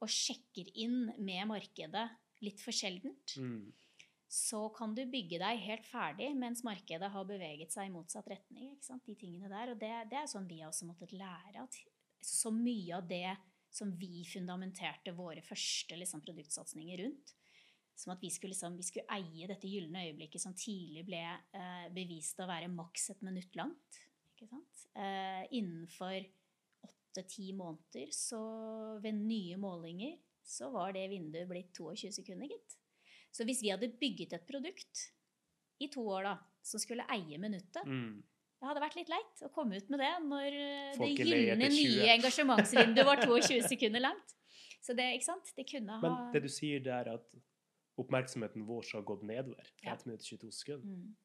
og 0.00 0.08
sjekker 0.12 0.68
inn 0.76 1.12
med 1.18 1.48
markedet 1.48 2.06
litt 2.44 2.60
for 2.60 2.72
sjeldent, 2.76 3.36
Mm. 3.38 3.72
så 4.28 4.68
kan 4.76 4.94
du 4.94 5.04
bygge 5.06 5.38
deg 5.38 5.58
helt 5.64 5.86
ferdig 5.86 6.34
mens 6.36 6.62
markedet 6.66 7.10
har 7.10 7.24
beveget 7.24 7.72
seg 7.72 7.86
i 7.88 7.92
motsatt 7.94 8.26
retning. 8.28 8.72
ikke 8.74 8.84
sant? 8.84 9.04
De 9.06 9.14
tingene 9.14 9.48
der. 9.48 9.72
Og 9.72 9.78
det, 9.80 9.92
det 10.10 10.18
er 10.18 10.26
sånn 10.26 10.48
vi 10.48 10.60
har 10.60 10.68
også 10.68 10.86
måttet 10.88 11.12
lære. 11.12 11.62
at 11.62 11.76
Så 12.20 12.50
mye 12.52 12.96
av 12.96 13.06
det 13.08 13.36
som 13.70 13.90
vi 13.96 14.24
fundamenterte 14.24 15.12
våre 15.14 15.42
første 15.42 15.96
liksom, 15.96 16.20
produktsatsinger 16.24 17.04
rundt, 17.04 17.34
som 17.96 18.12
at 18.12 18.20
vi 18.20 18.28
skulle, 18.30 18.52
liksom, 18.52 18.76
vi 18.76 18.82
skulle 18.82 19.08
eie 19.16 19.46
dette 19.48 19.68
gylne 19.68 20.02
øyeblikket 20.04 20.40
som 20.40 20.52
tidlig 20.54 21.04
ble 21.06 21.22
eh, 21.54 21.88
bevist 21.94 22.38
å 22.40 22.46
være 22.48 22.68
maks 22.68 23.10
et 23.10 23.22
minutt 23.22 23.54
langt. 23.56 24.02
Eh, 24.96 25.46
innenfor 25.56 26.26
åtte-ti 27.16 27.52
måneder, 27.56 28.10
så 28.12 28.38
ved 29.02 29.14
nye 29.14 29.56
målinger, 29.56 30.16
så 30.44 30.68
var 30.72 30.92
det 30.92 31.08
vinduet 31.10 31.48
blitt 31.48 31.72
22 31.74 32.12
sekunder, 32.12 32.46
gitt. 32.50 32.76
Så 33.32 33.44
hvis 33.44 33.62
vi 33.62 33.70
hadde 33.72 33.88
bygget 34.00 34.32
et 34.36 34.46
produkt 34.46 35.06
i 35.80 35.88
to 35.92 36.04
år 36.08 36.22
da, 36.24 36.34
som 36.62 36.80
skulle 36.80 37.04
eie 37.12 37.38
minuttet, 37.38 37.84
Mm. 37.86 38.22
det 38.60 38.68
hadde 38.68 38.80
vært 38.80 38.96
litt 38.96 39.08
leit 39.08 39.42
å 39.42 39.50
komme 39.52 39.76
ut 39.76 39.88
med 39.90 39.98
det 40.00 40.12
når 40.24 40.46
eh, 40.52 40.94
Folk 40.96 41.16
det 41.16 41.26
gylne 41.26 41.68
nye 41.68 42.14
engasjementsvinduet 42.16 43.06
var 43.06 43.16
22 43.26 43.60
sekunder 43.68 44.00
langt. 44.00 44.34
Så 44.82 44.94
det, 44.96 45.14
ikke 45.16 45.24
sant? 45.24 45.52
Det 45.56 45.66
kunne 45.68 45.92
ha 45.92 46.00
Men 46.00 46.32
det 46.32 46.42
du 46.42 46.48
sier 46.48 46.80
det 46.80 46.92
er 46.92 47.08
at 47.16 47.26
oppmerksomheten 47.98 48.64
vår 48.68 48.84
har 48.94 49.02
gått 49.02 49.22
nedover 49.24 49.60
1 49.82 49.84
Ja. 49.84 49.94
1 49.94 50.06
minutt 50.06 50.22
22 50.24 50.50
sekunder. 50.52 50.86
mm. 50.86 51.16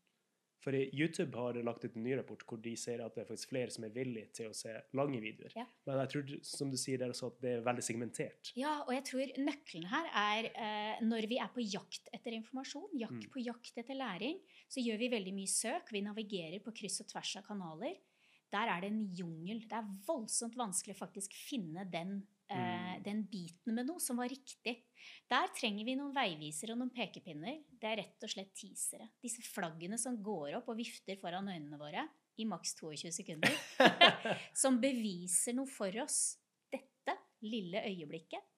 For 0.62 0.76
YouTube 0.78 1.34
har 1.40 1.58
lagt 1.66 1.86
ut 1.88 1.96
en 1.98 2.04
ny 2.06 2.14
rapport 2.20 2.44
hvor 2.46 2.60
de 2.62 2.76
ser 2.78 3.02
at 3.02 3.16
det 3.18 3.24
er 3.24 3.30
faktisk 3.32 3.50
flere 3.50 3.74
som 3.74 3.86
er 3.88 3.94
villige 3.96 4.28
til 4.38 4.52
å 4.52 4.54
se 4.58 4.76
lange 4.98 5.18
videoer. 5.24 5.56
Ja. 5.58 5.66
Men 5.90 6.02
jeg 6.04 6.12
tror, 6.14 6.34
som 6.46 6.70
du 6.70 6.78
sier 6.78 7.02
der 7.02 7.10
også, 7.16 7.32
at 7.34 7.40
det 7.42 7.56
er 7.56 7.64
veldig 7.66 7.86
segmentert. 7.88 8.52
Ja, 8.60 8.76
og 8.86 8.94
jeg 8.94 9.04
tror 9.10 9.34
nøkkelen 9.42 9.90
her 9.90 10.12
er 10.22 10.50
eh, 10.52 11.02
når 11.02 11.28
vi 11.32 11.40
er 11.42 11.50
på 11.56 11.66
jakt 11.66 12.12
etter 12.14 12.38
informasjon, 12.38 12.92
jakt, 13.02 13.18
Mm. 13.26 13.32
på 13.34 13.42
jakt 13.44 13.78
etter 13.82 13.98
læring, 13.98 14.38
så 14.70 14.80
gjør 14.86 14.98
vi 15.02 15.10
veldig 15.12 15.34
mye 15.36 15.50
søk. 15.52 15.90
Vi 15.92 16.02
navigerer 16.06 16.62
på 16.64 16.72
kryss 16.78 17.02
og 17.04 17.10
tvers 17.12 17.36
av 17.42 17.44
kanaler. 17.50 17.98
Der 18.52 18.68
er 18.68 18.82
det 18.84 18.92
en 18.92 19.04
jungel. 19.16 19.62
Det 19.68 19.78
er 19.80 19.90
voldsomt 20.06 20.56
vanskelig 20.60 20.94
å 20.96 21.02
faktisk 21.06 21.34
finne 21.34 21.86
den, 21.90 22.22
eh, 22.52 22.80
Mm. 22.98 23.04
den 23.04 23.22
biten 23.32 23.74
med 23.74 23.88
noe 23.88 24.00
som 24.04 24.18
var 24.20 24.30
riktig. 24.30 24.76
Der 25.32 25.48
trenger 25.58 25.86
vi 25.88 25.96
noen 25.96 26.14
veivisere 26.14 26.74
og 26.76 26.82
noen 26.82 26.92
pekepinner. 26.94 27.62
Det 27.72 27.88
er 27.90 27.98
rett 28.04 28.24
og 28.28 28.30
slett 28.30 28.54
teasere. 28.54 29.08
Disse 29.24 29.42
flaggene 29.48 29.98
som 29.98 30.20
går 30.22 30.58
opp 30.60 30.70
og 30.70 30.78
vifter 30.78 31.18
foran 31.22 31.48
øynene 31.50 31.80
våre 31.80 32.04
i 32.38 32.46
maks 32.46 32.76
22 32.80 33.12
sekunder. 33.16 33.56
som 34.62 34.80
beviser 34.84 35.56
noe 35.58 35.70
for 35.72 35.96
oss. 36.04 36.38
Dette 36.72 37.16
lille 37.42 37.82
øyeblikket 37.88 38.51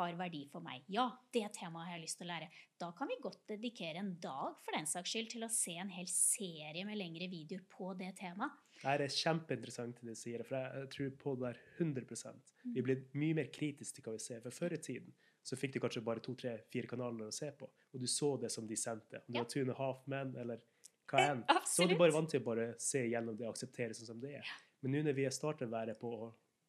har 0.00 0.16
verdi 0.18 0.42
for 0.50 0.64
meg. 0.64 0.82
Ja, 0.92 1.04
det 1.32 1.44
temaet 1.56 1.86
har 1.88 1.94
jeg 1.98 2.02
lyst 2.06 2.18
til 2.20 2.26
å 2.26 2.30
lære. 2.32 2.48
Da 2.80 2.90
kan 2.96 3.08
vi 3.10 3.18
godt 3.22 3.42
dedikere 3.50 4.00
en 4.02 4.14
dag 4.22 4.56
for 4.64 4.76
den 4.76 4.88
saks 4.90 5.12
skyld 5.12 5.30
til 5.34 5.44
å 5.46 5.50
se 5.52 5.76
en 5.80 5.92
hel 5.92 6.08
serie 6.10 6.84
med 6.88 6.98
lengre 6.98 7.28
videoer 7.30 7.62
på 7.70 7.92
det 8.00 8.14
temaet. 8.20 8.56
Det 8.80 8.94
er 9.04 9.12
kjempeinteressant 9.12 9.98
det 10.00 10.08
du 10.08 10.16
sier, 10.16 10.42
for 10.48 10.56
jeg, 10.56 10.88
tror 10.94 11.10
på 11.20 11.34
det 11.36 11.50
der 11.50 11.60
100 11.78 12.34
Mm. 12.64 12.74
Vi 12.74 12.82
blir 12.84 12.98
mye 13.16 13.34
mer 13.38 13.46
kritiske 13.52 13.96
til 13.96 14.04
hva 14.04 14.12
vi 14.12 14.18
ser. 14.20 14.40
For 14.44 14.50
før 14.52 14.74
i 14.76 14.78
tiden 14.84 15.12
så 15.44 15.56
fikk 15.56 15.72
du 15.74 15.80
kanskje 15.80 16.02
bare 16.04 16.20
to, 16.20 16.34
tre, 16.36 16.58
fire 16.72 16.86
kanaler 16.88 17.28
å 17.28 17.32
se 17.32 17.48
på, 17.56 17.64
og 17.92 18.00
du 18.00 18.06
så 18.06 18.34
det 18.40 18.50
som 18.52 18.66
de 18.68 18.76
sendte. 18.76 19.22
Om 19.22 19.32
det 19.32 19.36
Ja. 19.38 19.42
var 19.42 19.48
Tune 19.48 19.74
Halfman 19.78 20.34
eller 20.36 20.60
hva 21.08 21.18
enn. 21.30 21.44
Så 21.66 21.82
var 21.82 21.88
du 21.88 21.96
bare 21.98 22.12
vant 22.12 22.28
til 22.30 22.40
å 22.40 22.44
bare 22.44 22.74
se 22.78 23.00
gjennom 23.08 23.36
det 23.36 23.46
og 23.46 23.54
akseptere 23.54 23.94
sånn 23.96 24.06
som 24.06 24.20
det 24.20 24.34
er. 24.36 24.44
Men 24.82 24.92
nå 24.92 25.02
når 25.04 25.14
vi 25.16 25.24
har 25.24 25.32
startet 25.32 25.68
å 25.68 25.70
være 25.72 25.94
på 25.98 26.12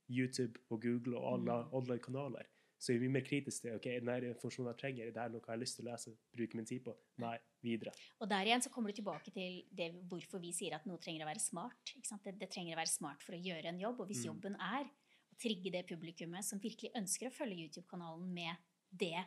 YouTube 0.10 0.60
og 0.70 0.82
Google 0.82 1.18
og 1.20 1.34
alle 1.34 1.64
Mm. 1.66 1.74
online 1.74 2.00
kanaler, 2.00 2.46
så 2.82 2.90
er 2.92 2.98
vi 2.98 3.06
mye 3.06 3.20
mer 3.20 3.26
kritiske 3.28 3.68
til 3.68 3.76
ok, 3.78 3.88
denne 4.02 4.32
informasjonen 4.32 4.72
jeg 4.72 4.80
trenger, 4.82 5.10
er 5.12 5.14
det 5.14 5.22
er 5.22 5.34
noe 5.34 5.42
jeg 5.44 5.52
har 5.54 5.60
lyst 5.62 5.78
til 5.78 5.86
å 5.86 5.92
lese, 5.92 6.14
bruke 6.34 6.58
min 6.58 6.66
tid 6.66 6.82
på? 6.88 6.96
Nei, 7.22 7.36
videre. 7.62 7.94
Og 8.18 8.30
der 8.32 8.50
igjen 8.50 8.64
så 8.66 8.72
kommer 8.74 8.90
du 8.90 8.98
tilbake 8.98 9.34
til 9.36 9.60
det, 9.78 9.92
hvorfor 10.10 10.42
vi 10.42 10.50
sier 10.58 10.74
at 10.80 10.88
noe 10.90 10.98
trenger 11.04 11.28
å 11.28 11.30
være 11.30 11.44
smart. 11.44 11.94
Ikke 11.94 12.10
sant? 12.10 12.26
Det, 12.26 12.34
det 12.42 12.50
trenger 12.50 12.74
å 12.74 12.82
være 12.82 12.94
smart 12.94 13.22
for 13.26 13.38
å 13.38 13.42
gjøre 13.42 13.70
en 13.70 13.84
jobb. 13.84 14.02
Og 14.02 14.10
hvis 14.10 14.24
Mm. 14.26 14.32
jobben 14.32 14.58
er 14.58 14.90
å 14.90 15.38
trigge 15.42 15.72
det 15.72 15.86
publikummet 15.90 16.46
som 16.48 16.60
virkelig 16.60 16.92
ønsker 16.98 17.30
å 17.30 17.36
følge 17.36 17.68
YouTube-kanalen 17.68 18.34
med 18.34 18.56
det 18.92 19.22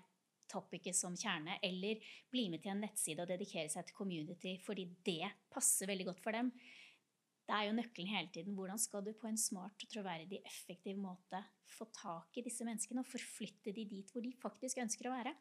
topicet 0.50 0.96
som 0.98 1.14
kjerne, 1.16 1.56
eller 1.62 2.02
bli 2.30 2.48
med 2.52 2.62
til 2.62 2.74
en 2.74 2.82
nettside 2.84 3.22
og 3.22 3.30
dedikere 3.30 3.70
seg 3.72 3.86
til 3.86 3.96
community 3.96 4.58
fordi 4.62 4.84
det 5.06 5.30
passer 5.50 5.88
veldig 5.88 6.10
godt 6.10 6.20
for 6.20 6.36
dem, 6.36 6.50
det 7.44 7.54
er 7.54 7.66
jo 7.68 7.76
nøkkelen 7.76 8.08
hele 8.08 8.30
tiden. 8.32 8.54
Hvordan 8.56 8.80
skal 8.80 9.04
du 9.04 9.12
på 9.18 9.28
en 9.28 9.40
smart 9.40 9.84
og 9.84 9.90
troverdig, 9.92 10.40
effektiv 10.48 10.96
måte 11.00 11.42
få 11.74 11.86
tak 11.92 12.38
i 12.40 12.44
disse 12.46 12.64
menneskene 12.64 13.02
og 13.02 13.10
forflytte 13.10 13.74
de 13.74 13.84
dit 13.90 14.12
hvor 14.12 14.24
de 14.24 14.32
faktisk 14.40 14.80
ønsker 14.80 15.10
å 15.10 15.14
være? 15.14 15.34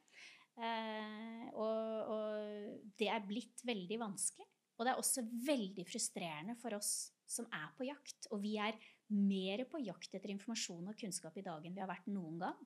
Eh, 0.60 1.46
og, 1.56 2.12
og 2.14 2.92
det 3.00 3.10
er 3.10 3.24
blitt 3.26 3.64
veldig 3.66 4.02
vanskelig. 4.04 4.50
Og 4.74 4.86
det 4.86 4.92
er 4.92 5.00
også 5.00 5.24
veldig 5.48 5.86
frustrerende 5.88 6.58
for 6.60 6.76
oss 6.76 6.94
som 7.30 7.48
er 7.54 7.72
på 7.78 7.88
jakt. 7.88 8.28
Og 8.34 8.42
vi 8.44 8.58
er 8.62 8.78
mer 9.14 9.64
på 9.70 9.82
jakt 9.86 10.16
etter 10.18 10.34
informasjon 10.34 10.90
og 10.90 10.98
kunnskap 11.00 11.38
i 11.40 11.46
dag 11.46 11.66
enn 11.66 11.76
vi 11.76 11.84
har 11.84 11.92
vært 11.92 12.10
noen 12.12 12.40
gang. 12.42 12.64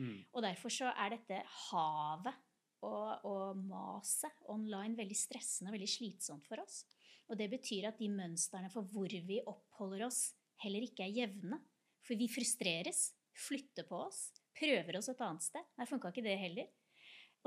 Mm. 0.00 0.16
Og 0.32 0.44
derfor 0.44 0.72
så 0.72 0.90
er 0.94 1.14
dette 1.14 1.42
havet 1.68 2.46
og, 2.86 3.26
og 3.28 3.60
maset 3.68 4.46
online 4.50 4.96
veldig 4.98 5.18
stressende 5.18 5.70
og 5.70 5.76
veldig 5.76 5.90
slitsomt 5.90 6.48
for 6.48 6.62
oss. 6.62 6.82
Og 7.30 7.38
det 7.38 7.46
betyr 7.52 7.86
at 7.90 8.00
de 8.00 8.10
mønstrene 8.10 8.70
for 8.72 8.86
hvor 8.90 9.10
vi 9.10 9.38
oppholder 9.46 10.08
oss, 10.08 10.32
heller 10.64 10.84
ikke 10.84 11.06
er 11.06 11.14
jevne. 11.14 11.60
For 12.02 12.18
vi 12.18 12.26
frustreres, 12.32 13.12
flytter 13.36 13.86
på 13.86 14.02
oss, 14.08 14.30
prøver 14.56 14.98
oss 14.98 15.10
et 15.12 15.22
annet 15.22 15.46
sted. 15.46 15.66
Nei, 15.78 15.86
funka 15.88 16.10
ikke 16.10 16.26
det 16.26 16.36
heller. 16.40 16.70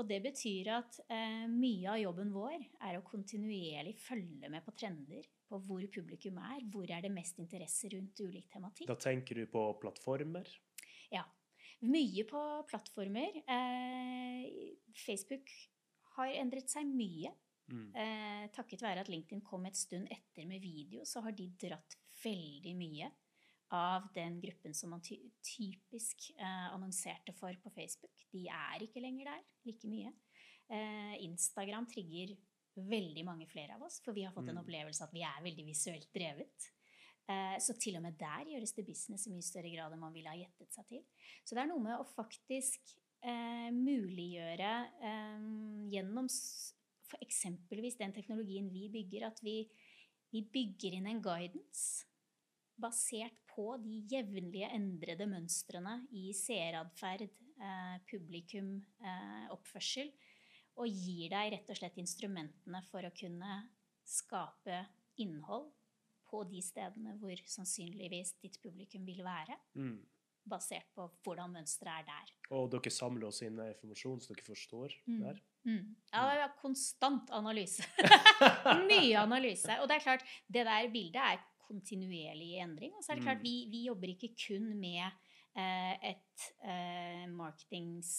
Og 0.00 0.08
det 0.08 0.18
betyr 0.24 0.70
at 0.74 0.96
eh, 1.06 1.44
mye 1.50 1.92
av 1.92 2.00
jobben 2.00 2.32
vår 2.34 2.56
er 2.82 2.96
å 2.98 3.04
kontinuerlig 3.06 3.94
følge 4.02 4.50
med 4.50 4.64
på 4.66 4.74
trender, 4.74 5.28
på 5.46 5.60
hvor 5.68 5.84
publikum 5.94 6.40
er, 6.42 6.64
hvor 6.72 6.88
er 6.90 7.04
det 7.04 7.12
mest 7.14 7.38
interesse 7.38 7.92
rundt 7.92 8.18
ulik 8.24 8.48
tematikk. 8.50 8.88
Da 8.90 8.98
tenker 8.98 9.38
du 9.38 9.46
på 9.52 9.68
plattformer? 9.82 10.50
Ja. 11.14 11.22
Mye 11.84 12.24
på 12.26 12.40
plattformer. 12.70 13.38
Eh, 13.44 14.74
Facebook 15.04 15.52
har 16.16 16.34
endret 16.40 16.72
seg 16.72 16.88
mye. 16.90 17.30
Mm. 17.70 17.90
Eh, 17.96 18.46
takket 18.52 18.82
være 18.84 19.00
at 19.04 19.08
LinkedIn 19.08 19.40
kom 19.46 19.64
et 19.66 19.76
stund 19.78 20.08
etter 20.12 20.46
med 20.46 20.60
video, 20.60 21.04
så 21.08 21.22
har 21.24 21.32
de 21.32 21.48
dratt 21.60 21.96
veldig 22.24 22.74
mye 22.76 23.10
av 23.74 24.10
den 24.14 24.36
gruppen 24.42 24.74
som 24.76 24.90
man 24.92 25.00
ty 25.02 25.16
typisk 25.42 26.30
eh, 26.36 26.66
annonserte 26.74 27.32
for 27.34 27.56
på 27.62 27.72
Facebook. 27.74 28.26
De 28.32 28.46
er 28.52 28.84
ikke 28.84 29.00
lenger 29.02 29.32
der 29.32 29.40
like 29.64 29.88
mye. 29.88 30.12
Eh, 30.68 31.16
Instagram 31.24 31.86
trigger 31.90 32.36
veldig 32.76 33.24
mange 33.24 33.46
flere 33.46 33.76
av 33.76 33.82
oss, 33.86 34.00
for 34.04 34.12
vi 34.12 34.24
har 34.26 34.32
fått 34.34 34.48
en 34.50 34.56
Mm. 34.58 34.64
opplevelse 34.64 35.04
at 35.04 35.12
vi 35.14 35.22
er 35.22 35.42
veldig 35.42 35.64
visuelt 35.66 36.08
drevet. 36.12 36.70
Eh, 37.28 37.56
så 37.58 37.72
til 37.80 37.96
og 37.96 38.02
med 38.02 38.18
der 38.18 38.44
gjøres 38.44 38.74
det 38.74 38.84
business 38.86 39.26
i 39.26 39.30
mye 39.30 39.42
større 39.42 39.70
grad 39.72 39.92
enn 39.92 40.00
man 40.00 40.12
ville 40.12 40.28
ha 40.28 40.36
gjettet 40.36 40.72
seg 40.74 40.86
til. 40.86 41.04
Så 41.44 41.54
det 41.54 41.62
er 41.62 41.70
noe 41.70 41.80
med 41.80 41.96
å 41.96 42.04
faktisk 42.04 42.98
eh, 43.22 43.70
muliggjøre 43.72 44.72
eh, 45.00 45.46
gjennom 45.94 46.28
eksempelvis 47.22 47.98
den 48.00 48.14
teknologien 48.16 48.70
vi 48.72 48.88
bygger, 48.92 49.28
at 49.28 49.40
vi, 49.44 49.62
vi 50.32 50.42
bygger 50.54 50.98
inn 50.98 51.08
en 51.10 51.22
guidance 51.22 52.06
basert 52.80 53.36
på 53.54 53.76
de 53.82 54.00
jevnlige 54.10 54.68
endrede 54.74 55.26
mønstrene 55.30 56.00
i 56.16 56.32
seeratferd, 56.34 57.28
eh, 57.62 57.96
publikum, 58.10 58.76
eh, 58.98 59.46
oppførsel, 59.54 60.10
og 60.74 60.90
gir 60.90 61.30
deg 61.30 61.52
rett 61.54 61.70
og 61.70 61.78
slett 61.78 62.00
instrumentene 62.02 62.82
for 62.90 63.06
å 63.06 63.14
kunne 63.14 63.60
skape 64.04 64.82
innhold 65.22 65.70
på 66.26 66.42
de 66.50 66.60
stedene 66.64 67.14
hvor 67.20 67.38
sannsynligvis 67.46 68.34
ditt 68.42 68.58
publikum 68.62 69.06
vil 69.06 69.22
være, 69.22 69.58
Mm. 69.74 70.02
Basert 70.48 70.86
på 70.94 71.06
hvordan 71.24 71.52
mønsteret 71.56 72.02
er 72.02 72.04
der. 72.10 72.32
Og 72.56 72.70
dere 72.72 72.90
samler 72.92 73.26
også 73.30 73.46
inn 73.48 73.58
informasjon 73.64 74.20
så 74.20 74.34
dere 74.34 74.44
forstår 74.44 74.92
Mm. 75.06 75.20
der? 75.22 75.38
Mm. 75.64 75.96
Ja, 76.12 76.24
det 76.28 76.42
er 76.44 76.52
konstant 76.60 77.30
analyse. 77.32 77.82
Mye 78.90 79.16
analyse. 79.22 79.78
Og 79.80 79.88
det 79.88 79.96
er 79.96 80.04
klart, 80.04 80.24
det 80.52 80.66
der 80.66 80.90
bildet 80.92 81.16
er 81.22 81.38
kontinuerlig 81.64 82.50
i 82.54 82.58
endring. 82.60 82.92
Og 82.98 83.02
så 83.04 83.12
er 83.12 83.16
det 83.16 83.24
klart, 83.24 83.38
Mm. 83.40 83.44
vi, 83.48 83.54
vi 83.70 83.84
jobber 83.86 84.08
ikke 84.12 84.34
kun 84.46 84.66
med 84.80 85.00
eh, 85.56 86.10
et 86.10 86.48
eh, 86.64 87.24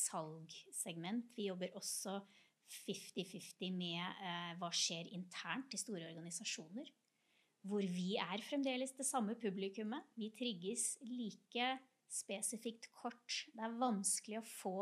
marketing-salg-segment. 0.05 1.25
Vi 1.37 1.47
jobber 1.49 1.67
også 1.77 2.19
50-50 2.87 3.71
med 3.75 4.01
eh, 4.01 4.53
hva 4.59 4.69
skjer 4.73 5.09
internt 5.13 5.73
i 5.73 5.77
store 5.79 6.07
organisasjoner. 6.09 6.89
Hvor 7.65 7.81
vi 7.81 8.15
er 8.21 8.41
fremdeles 8.45 8.91
det 8.97 9.05
samme 9.07 9.35
publikummet. 9.41 10.03
Vi 10.17 10.29
trigges 10.37 10.97
like 11.01 11.69
spesifikt 12.11 12.89
kort. 12.91 13.45
Det 13.53 13.63
er 13.63 13.77
vanskelig 13.79 14.39
å 14.41 14.45
få 14.45 14.75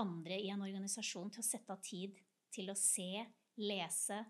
andre 0.00 0.38
i 0.40 0.50
en 0.52 0.62
organisasjon 0.62 1.30
til 1.34 1.42
å 1.42 1.46
sette 1.46 1.72
av 1.74 1.80
tid 1.84 2.18
til 2.54 2.70
å 2.72 2.76
se, 2.78 3.24
lese 3.60 4.24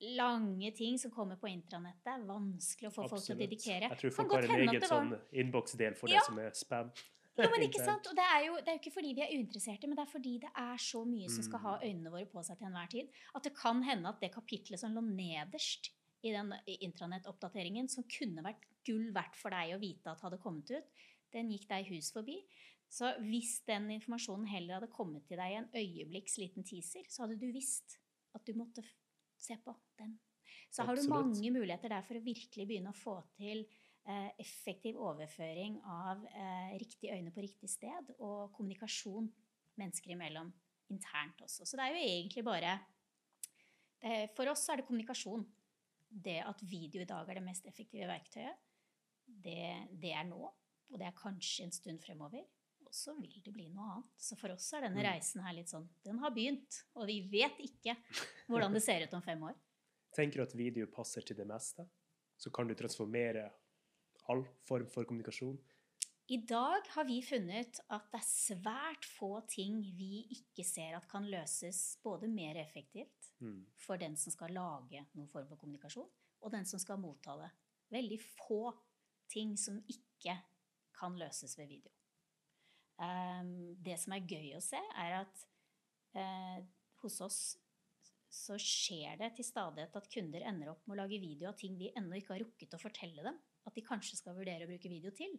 lange 0.00 0.70
ting 0.78 0.98
som 0.98 1.10
kommer 1.10 1.36
på 1.40 1.48
intranettet. 1.50 2.04
Det 2.04 2.12
er 2.14 2.26
vanskelig 2.28 2.90
å 2.90 2.94
få 2.94 3.06
folk 3.10 3.24
til 3.24 3.34
å 3.34 3.38
dedikere. 3.40 3.88
Jeg 3.90 3.98
tror 4.02 4.12
folk 4.14 4.34
har 4.36 4.46
en 4.46 4.68
egen 4.68 4.84
sånn 4.86 5.14
innboksdel 5.32 5.96
for 5.98 6.08
Ja. 6.12 6.20
det 6.20 6.26
som 6.26 6.38
er 6.38 6.52
spam. 6.54 6.92
Jo, 7.38 7.48
men 7.50 7.62
ikke 7.66 7.82
sant? 7.90 8.06
Og 8.10 8.14
det 8.18 8.22
er, 8.26 8.44
jo, 8.46 8.54
det 8.62 8.68
er 8.68 8.76
jo 8.78 8.82
ikke 8.82 8.94
fordi 8.94 9.14
vi 9.14 9.22
er 9.22 9.34
uinteresserte, 9.34 9.86
men 9.90 9.96
det 9.98 10.04
er 10.06 10.10
fordi 10.12 10.38
det 10.42 10.50
er 10.54 10.76
så 10.82 11.04
mye 11.06 11.28
som 11.30 11.42
skal 11.46 11.58
ha 11.60 11.74
Mm. 11.78 11.84
øynene 11.88 12.10
våre 12.14 12.26
på 12.30 12.44
seg 12.44 12.58
til 12.58 12.66
enhver 12.66 12.90
tid, 12.90 13.08
at 13.34 13.42
det 13.42 13.54
kan 13.56 13.82
hende 13.82 14.08
at 14.08 14.20
det 14.20 14.32
kapitlet 14.34 14.78
som 14.78 14.94
lå 14.94 15.02
nederst 15.02 15.90
i 16.22 16.32
den 16.34 16.52
intranettoppdateringen, 16.66 17.88
som 17.88 18.02
kunne 18.10 18.42
vært 18.42 18.64
gull 18.86 19.12
verdt 19.14 19.36
for 19.38 19.50
deg 19.54 19.74
å 19.76 19.80
vite 19.80 20.10
at 20.10 20.20
hadde 20.20 20.38
kommet 20.42 20.70
ut, 20.70 20.84
den 21.34 21.50
gikk 21.52 21.68
deg 21.70 21.88
hus 21.92 22.12
forbi. 22.14 22.38
Så 22.88 23.10
hvis 23.20 23.58
den 23.68 23.90
informasjonen 23.98 24.48
heller 24.48 24.78
hadde 24.78 24.92
kommet 24.92 25.26
til 25.28 25.40
deg 25.40 25.52
i 25.52 25.58
en 25.60 25.68
øyeblikks 25.76 26.38
liten 26.40 26.64
teaser, 26.64 27.04
så 27.12 27.24
hadde 27.24 27.36
du 27.40 27.50
visst 27.52 27.98
at 28.36 28.44
du 28.48 28.54
måtte 28.56 28.84
se 29.38 29.58
på 29.64 29.74
den. 30.00 30.16
Så 30.72 30.84
har 30.84 30.96
du 30.96 31.02
Absolutt. 31.02 31.36
mange 31.36 31.50
muligheter 31.52 31.92
der 31.92 32.04
for 32.04 32.18
å 32.18 32.24
virkelig 32.24 32.66
begynne 32.68 32.92
å 32.92 32.96
få 32.96 33.18
til 33.36 33.62
eh, 34.08 34.30
effektiv 34.40 34.98
overføring 35.00 35.78
av 35.84 36.24
eh, 36.28 36.74
riktig 36.80 37.12
øyne 37.12 37.32
på 37.32 37.44
riktig 37.44 37.70
sted, 37.72 38.12
og 38.18 38.52
kommunikasjon 38.56 39.28
mennesker 39.78 40.12
imellom 40.16 40.50
internt 40.92 41.44
også. 41.44 41.66
Så 41.68 41.76
det 41.76 41.86
er 41.86 41.94
jo 41.96 42.06
egentlig 42.08 42.44
bare 42.46 42.78
det, 44.00 44.30
For 44.36 44.48
oss 44.48 44.64
er 44.70 44.80
det 44.80 44.88
kommunikasjon. 44.88 45.44
Det 46.08 46.38
at 46.40 46.62
video 46.64 47.02
i 47.02 47.08
dag 47.08 47.28
er 47.28 47.36
det 47.36 47.44
mest 47.44 47.66
effektive 47.68 48.08
verktøyet, 48.08 48.56
det, 49.28 49.88
det 50.00 50.14
er 50.16 50.24
nå. 50.24 50.40
Og 50.90 50.98
det 50.98 51.06
er 51.06 51.12
kanskje 51.18 51.64
en 51.64 51.72
stund 51.72 52.00
fremover. 52.00 52.44
Og 52.86 52.94
så 52.94 53.12
vil 53.20 53.42
det 53.44 53.52
bli 53.52 53.66
noe 53.68 53.84
annet. 53.98 54.12
Så 54.16 54.36
for 54.40 54.48
oss 54.54 54.70
er 54.72 54.80
denne 54.86 55.02
Mm. 55.02 55.08
reisen 55.12 55.42
her 55.44 55.52
litt 55.52 55.68
sånn 55.68 55.88
Den 56.04 56.18
har 56.18 56.30
begynt, 56.30 56.84
og 56.96 57.06
vi 57.06 57.20
vet 57.28 57.58
ikke 57.60 57.96
hvordan 58.48 58.72
det 58.72 58.82
ser 58.82 59.02
ut 59.06 59.14
om 59.14 59.22
fem 59.22 59.42
år. 59.42 59.54
Tenker 60.16 60.36
du 60.40 60.42
at 60.42 60.54
video 60.56 60.86
passer 60.86 61.20
til 61.20 61.36
det 61.36 61.46
meste? 61.46 61.86
Så 62.38 62.50
kan 62.50 62.66
du 62.66 62.74
transformere 62.74 63.50
all 64.28 64.44
form 64.64 64.86
for 64.86 65.04
kommunikasjon? 65.04 65.58
I 66.30 66.36
dag 66.44 66.86
har 66.92 67.04
vi 67.04 67.22
funnet 67.22 67.80
at 67.88 68.10
det 68.12 68.18
er 68.20 68.26
svært 68.26 69.04
få 69.18 69.46
ting 69.48 69.80
vi 69.96 70.26
ikke 70.30 70.64
ser 70.64 70.94
at 70.96 71.06
kan 71.08 71.24
løses 71.24 71.98
både 72.04 72.28
mer 72.28 72.54
effektivt 72.56 73.32
Mm. 73.40 73.64
for 73.76 73.96
den 73.96 74.16
som 74.16 74.32
skal 74.32 74.50
lage 74.50 75.06
noen 75.14 75.28
form 75.28 75.46
for 75.48 75.56
kommunikasjon, 75.56 76.08
og 76.42 76.50
den 76.50 76.64
som 76.64 76.78
skal 76.78 76.96
motta 76.98 77.36
det. 77.38 77.50
Veldig 77.92 78.20
få 78.20 78.74
ting 79.28 79.56
som 79.56 79.80
ikke 79.88 80.36
kan 80.98 81.16
løses 81.20 81.54
ved 81.58 81.68
video. 81.70 81.92
Ehm, 83.00 83.76
det 83.84 83.96
som 84.02 84.14
er 84.16 84.26
gøy 84.26 84.52
å 84.58 84.62
se, 84.64 84.80
er 84.98 85.20
at 85.22 85.44
eh, 86.18 86.60
hos 87.02 87.20
oss 87.24 87.40
så 88.28 88.58
skjer 88.60 89.16
det 89.22 89.30
til 89.38 89.46
stadighet 89.46 89.94
at 89.96 90.08
kunder 90.12 90.42
ender 90.50 90.72
opp 90.74 90.82
med 90.86 90.98
å 90.98 91.00
lage 91.04 91.20
video 91.22 91.48
av 91.48 91.56
ting 91.60 91.78
vi 91.80 91.92
ennå 91.96 92.18
ikke 92.18 92.34
har 92.34 92.42
rukket 92.44 92.74
å 92.76 92.80
fortelle 92.82 93.24
dem 93.24 93.38
at 93.68 93.76
de 93.76 93.84
kanskje 93.86 94.18
skal 94.20 94.36
vurdere 94.36 94.66
å 94.66 94.70
bruke 94.70 94.90
video 94.90 95.12
til. 95.16 95.38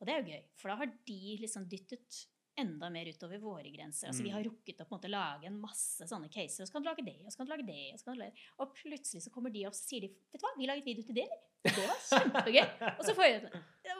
Og 0.00 0.06
det 0.08 0.14
er 0.14 0.22
jo 0.22 0.32
gøy, 0.32 0.44
for 0.58 0.72
da 0.72 0.78
har 0.80 0.94
de 1.08 1.18
liksom 1.42 1.66
dyttet 1.70 2.22
enda 2.60 2.88
mer 2.92 3.08
utover 3.08 3.40
våre 3.40 3.70
grenser. 3.72 4.08
Altså 4.10 4.22
Vi 4.24 4.28
Mm. 4.28 4.34
har 4.36 4.44
rukket 4.44 4.80
å 4.80 4.84
på 4.84 4.92
en 4.92 4.98
måte 4.98 5.08
lage 5.12 5.46
en 5.48 5.60
masse 5.60 6.04
sånne 6.08 6.28
caser. 6.28 6.62
Og 6.62 6.68
så 6.68 6.72
kan 6.74 6.82
du 6.82 6.88
lage 6.90 7.04
det, 7.04 7.14
og 7.24 7.32
så 7.32 7.36
kan 7.38 7.46
du 7.46 7.52
lage 7.52 7.66
det, 7.66 7.92
og 7.94 7.98
så 8.00 8.04
kan 8.04 8.14
du 8.14 8.20
lage 8.20 8.34
det. 8.34 8.42
Og 8.60 8.74
plutselig 8.76 9.22
så 9.24 9.30
kommer 9.32 9.50
de 9.54 9.62
opp 9.66 9.72
og 9.72 9.78
sier 9.80 10.00
de, 10.04 10.08
vet 10.32 10.40
du 10.40 10.44
hva, 10.46 10.52
vi 10.58 10.66
laget 10.68 10.84
video 10.84 11.02
til 11.06 11.14
det, 11.16 11.24
eller? 11.24 11.40
Det 11.64 11.86
var 11.88 12.02
kjempegøy. 12.10 12.98
Og 12.98 13.04
så 13.06 13.14
får 13.16 13.24
jeg 13.24 13.40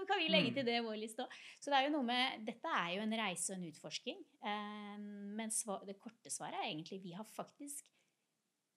men 0.03 0.09
Kan 0.11 0.21
vi 0.21 0.29
legge 0.33 0.51
Mm. 0.51 0.57
til 0.59 0.67
det 0.69 0.77
i 0.81 0.85
vår 0.85 0.99
liste 1.01 1.25
òg? 1.25 1.39
Så 1.63 1.71
det 1.73 1.79
er 1.79 1.87
jo 1.89 1.95
noe 1.97 2.07
med 2.11 2.45
Dette 2.51 2.75
er 2.83 2.91
jo 2.97 3.07
en 3.07 3.17
reise 3.23 3.55
og 3.55 3.59
en 3.61 3.69
utforsking. 3.71 4.21
Eh, 4.43 4.99
men 5.39 5.55
det 5.87 5.99
korte 6.03 6.31
svaret 6.35 6.59
er 6.61 6.69
egentlig 6.69 7.01
vi 7.07 7.15
har 7.17 7.25
faktisk 7.39 7.87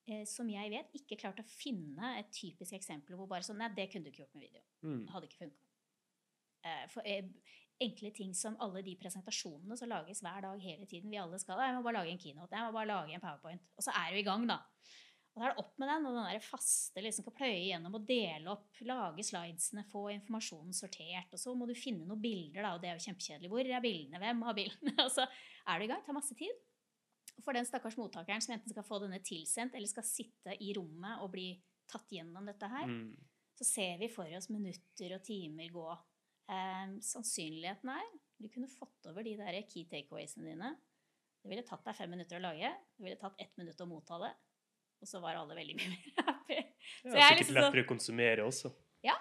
eh, 0.07 0.23
som 0.29 0.47
jeg 0.49 0.69
vet, 0.71 0.93
ikke 1.01 1.17
klart 1.25 1.41
å 1.41 1.47
finne 1.49 2.15
et 2.19 2.29
typisk 2.31 2.73
eksempel 2.77 3.17
hvor 3.17 3.27
bare 3.27 3.43
sånn 3.47 3.57
Nei, 3.57 3.71
det 3.73 3.89
kunne 3.91 4.05
du 4.05 4.11
ikke 4.13 4.23
gjort 4.23 4.35
med 4.37 4.45
video. 4.47 4.61
Mm. 4.85 5.03
Det 5.07 5.13
hadde 5.15 5.29
ikke 5.31 5.43
funka. 5.43 5.61
Eh, 6.65 6.85
for 6.93 7.01
eh, 7.05 7.29
enkle 7.81 8.11
ting 8.15 8.31
som 8.37 8.55
alle 8.63 8.81
de 8.85 8.93
presentasjonene 8.95 9.75
som 9.77 9.89
lages 9.91 10.21
hver 10.23 10.45
dag 10.45 10.61
hele 10.63 10.85
tiden 10.87 11.11
Vi 11.11 11.17
alle 11.19 11.37
skal 11.41 11.59
Jeg 11.59 11.75
må 11.75 11.81
bare 11.83 11.99
lage 11.99 12.13
en 12.13 12.21
keynote. 12.21 12.55
Jeg 12.55 12.69
må 12.69 12.71
bare 12.77 12.87
lage 12.93 13.17
en 13.17 13.23
powerpoint. 13.25 13.65
Og 13.75 13.83
så 13.83 13.91
er 13.99 14.13
du 14.13 14.21
i 14.21 14.27
gang, 14.29 14.45
da. 14.47 14.61
Og 15.35 15.41
da 15.41 15.47
er 15.49 15.51
det 15.51 15.63
opp 15.65 15.73
med 15.81 15.89
den, 15.91 16.05
og 16.07 16.13
den 16.15 16.27
der 16.29 16.39
faste 16.39 17.01
liksom 17.03 17.25
skal 17.25 17.33
pløye 17.35 17.65
gjennom 17.67 17.97
og 17.97 18.05
dele 18.07 18.53
opp, 18.53 18.69
lage 18.87 19.23
slidesene, 19.27 19.83
få 19.91 20.05
informasjonen 20.13 20.71
sortert. 20.77 21.33
Og 21.35 21.41
så 21.41 21.51
må 21.59 21.67
du 21.67 21.73
finne 21.75 22.05
noen 22.07 22.21
bilder, 22.23 22.61
da, 22.63 22.69
og 22.77 22.79
det 22.81 22.89
er 22.93 22.95
jo 22.95 23.03
kjempekjedelig. 23.09 23.49
Hvor 23.51 23.67
er 23.67 23.83
bildene? 23.83 24.21
Hvem 24.23 24.45
har 24.47 24.55
bildene? 24.55 24.93
Og 25.03 25.11
så 25.17 25.25
er 25.27 25.75
du 25.81 25.83
i 25.83 25.89
gang. 25.91 26.05
Tar 26.07 26.15
masse 26.15 26.37
tid. 26.39 26.63
For 27.43 27.51
den 27.51 27.67
stakkars 27.67 27.97
mottakeren 27.99 28.39
som 28.41 28.55
enten 28.55 28.71
skal 28.71 28.87
få 28.87 29.01
denne 29.03 29.19
tilsendt, 29.27 29.75
eller 29.75 29.91
skal 29.91 30.07
sitte 30.07 30.55
i 30.63 30.71
rommet 30.77 31.19
og 31.19 31.33
bli 31.35 31.49
tatt 31.91 32.07
gjennom 32.15 32.47
dette 32.47 32.71
her, 32.71 32.87
Mm. 32.87 33.11
så 33.59 33.67
ser 33.67 33.99
vi 33.99 34.07
for 34.11 34.31
oss 34.39 34.47
minutter 34.49 35.17
og 35.17 35.23
timer 35.27 35.67
gå. 35.75 35.85
Eh, 36.47 36.95
sannsynligheten 37.03 37.91
er 37.91 38.07
du 38.39 38.47
kunne 38.51 38.67
fått 38.71 39.07
over 39.11 39.23
de 39.23 39.35
der 39.39 39.59
key 39.67 39.83
takeawaysene 39.91 40.47
dine. 40.53 40.71
Det 41.43 41.51
ville 41.51 41.63
tatt 41.67 41.83
deg 41.85 41.95
fem 41.95 42.09
minutter 42.15 42.39
å 42.39 42.43
lage. 42.47 42.71
Det 42.97 43.03
ville 43.05 43.19
tatt 43.19 43.35
ett 43.39 43.53
minutt 43.59 43.79
å 43.83 43.87
motta 43.87 44.17
det. 44.23 44.31
Og 45.01 45.07
så 45.09 45.19
var 45.21 45.35
alle 45.39 45.55
veldig 45.57 45.75
mye 45.79 45.91
mer 45.91 46.25
happy. 46.31 46.57
Det 47.03 47.11
Så 47.11 47.15
jeg 47.19 47.25
er 47.31 47.37
liksom 47.41 47.55
lettere 47.59 47.83
å 47.85 47.89
konsumere 47.89 48.45
også. 48.47 48.71
Ja, 49.05 49.15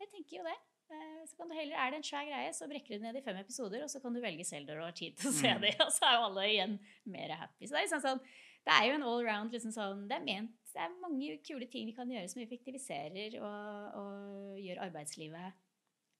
Jeg 0.00 0.08
tenker 0.14 0.36
jo 0.40 0.44
det. 0.48 0.56
Eh, 0.90 1.22
Så 1.30 1.36
kan 1.38 1.48
du 1.48 1.54
heller, 1.54 1.76
Er 1.78 1.90
det 1.92 1.96
en 2.00 2.06
svær 2.08 2.24
greie, 2.26 2.52
så 2.56 2.66
brekker 2.70 2.88
du 2.88 2.98
det 2.98 3.02
ned 3.06 3.16
i 3.20 3.22
fem 3.22 3.36
episoder, 3.38 3.82
og 3.84 3.90
så 3.92 4.00
kan 4.02 4.12
du 4.16 4.20
velge 4.20 4.44
selv 4.48 4.66
når 4.66 4.80
du 4.80 4.84
har 4.88 4.92
tid 4.96 5.16
til 5.20 5.30
å 5.30 5.32
se 5.36 5.52
Mm. 5.54 5.60
det. 5.62 5.74
Og 5.86 5.92
så 5.92 6.06
er 6.08 6.14
jo 6.16 6.24
alle 6.30 6.46
igjen 6.50 6.78
mer 7.06 7.34
happy. 7.36 7.66
Så 7.66 7.74
det 7.76 7.78
er 7.82 7.86
liksom 7.86 8.02
sånn, 8.06 8.20
det 8.66 8.72
er 8.76 8.86
jo 8.88 8.94
en 8.98 9.02
all 9.08 9.22
round 9.24 9.52
liksom 9.54 9.72
sånn, 9.72 10.06
Det 10.08 10.16
er 10.18 10.24
ment 10.24 10.56
Det 10.74 10.80
er 10.82 10.92
mange 11.02 11.38
kule 11.46 11.66
ting 11.70 11.86
vi 11.86 11.92
kan 11.96 12.08
gjøre 12.10 12.28
som 12.30 12.42
effektiviserer 12.42 13.36
og, 13.42 13.94
og 14.00 14.58
gjør 14.62 14.82
arbeidslivet 14.86 15.52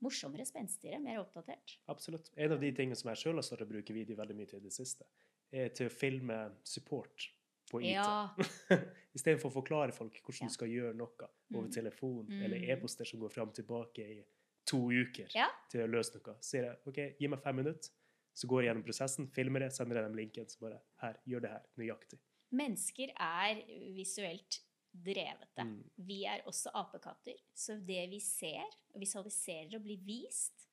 morsommere, 0.02 0.46
spenstigere, 0.48 0.98
mer 0.98 1.18
oppdatert. 1.20 1.74
Absolutt. 1.92 2.30
En 2.36 2.52
av 2.54 2.60
de 2.62 2.70
tingene 2.72 2.96
som 2.96 3.10
jeg 3.12 3.20
sjøl 3.20 3.36
har 3.36 3.44
startet 3.44 3.66
å 3.68 3.72
bruke 3.74 3.92
video 3.92 4.16
veldig 4.16 4.34
mye 4.38 4.48
til 4.48 4.58
i 4.58 4.64
det 4.64 4.72
siste, 4.72 5.04
er 5.52 5.68
til 5.76 5.90
å 5.90 5.92
filme 5.92 6.38
support 6.64 7.28
på 7.70 7.80
IT. 7.82 7.92
Ja. 7.94 8.30
Istedenfor 9.16 9.50
å 9.50 9.54
forklare 9.60 9.92
folk 9.94 10.14
hvordan 10.22 10.42
Ja. 10.44 10.48
du 10.48 10.52
skal 10.54 10.68
gjøre 10.68 10.94
noe 10.96 11.28
over 11.54 11.66
Mm. 11.68 11.72
telefon 11.72 12.26
Mm. 12.28 12.42
eller 12.44 12.70
e-poster 12.72 13.04
som 13.06 13.20
går 13.20 13.32
fram 13.32 13.48
og 13.48 13.54
tilbake 13.54 13.98
i 14.04 14.24
to 14.66 14.90
uker 14.90 15.26
Ja. 15.34 15.48
til 15.70 15.80
å 15.82 15.90
løse 15.90 16.14
noe. 16.14 16.36
Så 16.40 16.50
sier 16.56 16.64
jeg 16.64 16.78
OK, 16.86 17.16
gi 17.18 17.26
meg 17.28 17.40
fem 17.42 17.56
minutter, 17.56 17.90
så 18.34 18.46
går 18.46 18.62
jeg 18.62 18.68
gjennom 18.74 18.84
prosessen, 18.86 19.28
filmer 19.34 19.60
det, 19.60 19.72
sender 19.72 19.96
jeg 19.96 20.04
dem 20.04 20.14
linken, 20.16 20.46
så 20.46 20.60
bare 20.60 20.80
Her, 21.00 21.16
gjør 21.26 21.40
det 21.42 21.50
her. 21.50 21.62
Nøyaktig. 21.78 22.18
Mennesker 22.52 23.10
er 23.18 23.62
visuelt 23.94 24.60
drevete. 24.92 25.62
Mm. 25.64 25.84
Vi 25.98 26.24
er 26.26 26.42
også 26.46 26.70
apekatter. 26.74 27.34
Så 27.54 27.76
det 27.84 28.08
vi 28.10 28.18
ser 28.20 28.64
og 28.94 29.00
visualiserer 29.00 29.74
og 29.76 29.82
blir 29.84 29.98
vist, 30.04 30.66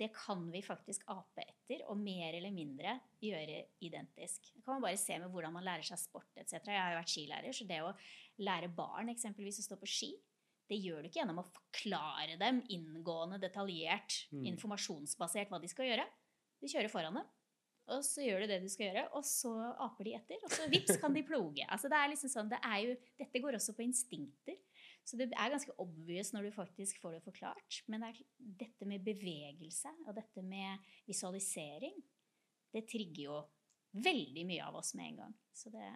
det 0.00 0.08
kan 0.16 0.46
vi 0.50 0.62
faktisk 0.64 1.04
ape 1.12 1.44
etter 1.44 1.82
og 1.90 1.98
mer 2.00 2.34
eller 2.34 2.50
mindre 2.54 2.94
gjøre 3.22 3.58
identisk. 3.84 4.48
Det 4.54 4.64
kan 4.64 4.74
man 4.78 4.86
bare 4.86 4.98
se 4.98 5.18
med 5.20 5.30
hvordan 5.30 5.52
man 5.52 5.64
lærer 5.66 5.84
seg 5.86 6.00
sport 6.00 6.30
etc. 6.40 6.58
Jeg 6.66 6.80
har 6.80 6.94
jo 6.94 7.00
vært 7.02 7.12
skilærer, 7.12 7.52
så 7.54 7.66
det 7.68 7.80
å 7.84 7.92
lære 8.42 8.70
barn 8.74 9.12
eksempelvis 9.12 9.60
å 9.60 9.66
stå 9.68 9.76
på 9.78 9.86
ski, 9.92 10.10
det 10.70 10.78
gjør 10.80 11.02
du 11.04 11.08
ikke 11.10 11.20
gjennom 11.20 11.42
å 11.42 11.46
forklare 11.52 12.38
dem 12.40 12.62
inngående, 12.72 13.38
detaljert, 13.42 14.22
Mm. 14.32 14.46
informasjonsbasert 14.54 15.50
hva 15.52 15.60
de 15.60 15.68
skal 15.68 15.86
gjøre. 15.90 16.06
Du 16.62 16.66
kjører 16.66 16.88
foran 16.90 17.14
dem, 17.18 17.26
og 17.92 18.00
så 18.06 18.22
gjør 18.24 18.40
du 18.40 18.46
det 18.46 18.60
du 18.62 18.68
skal 18.72 18.86
gjøre, 18.88 19.08
og 19.12 19.24
så 19.26 19.52
aper 19.82 20.04
de 20.04 20.14
etter, 20.16 20.38
og 20.46 20.50
så 20.54 20.68
vips 20.70 20.96
kan 21.02 21.12
de 21.12 21.22
ploge. 21.26 21.66
Altså 21.68 21.90
det 21.90 21.98
er 21.98 22.08
liksom 22.14 22.30
sånn, 22.32 22.48
det 22.48 22.60
er 22.64 22.78
jo, 22.86 22.96
dette 23.18 23.42
går 23.42 23.58
også 23.58 23.74
på 23.76 23.82
instinkter. 23.84 24.56
Så 25.02 25.18
det 25.18 25.28
er 25.34 25.50
ganske 25.50 25.74
obvious 25.82 26.30
når 26.34 26.46
du 26.46 26.54
faktisk 26.54 27.00
får 27.02 27.16
det 27.16 27.24
forklart. 27.24 27.80
Men 27.90 28.04
det 28.04 28.12
er, 28.12 28.20
dette 28.62 28.88
med 28.88 29.04
bevegelse 29.06 29.90
og 30.06 30.14
dette 30.16 30.44
med 30.46 30.92
visualisering, 31.08 31.96
det 32.72 32.86
trigger 32.88 33.24
jo 33.26 33.40
veldig 34.02 34.44
mye 34.48 34.68
av 34.68 34.78
oss 34.80 34.94
med 34.96 35.10
en 35.10 35.18
gang. 35.24 35.34
Så 35.52 35.72
det, 35.74 35.88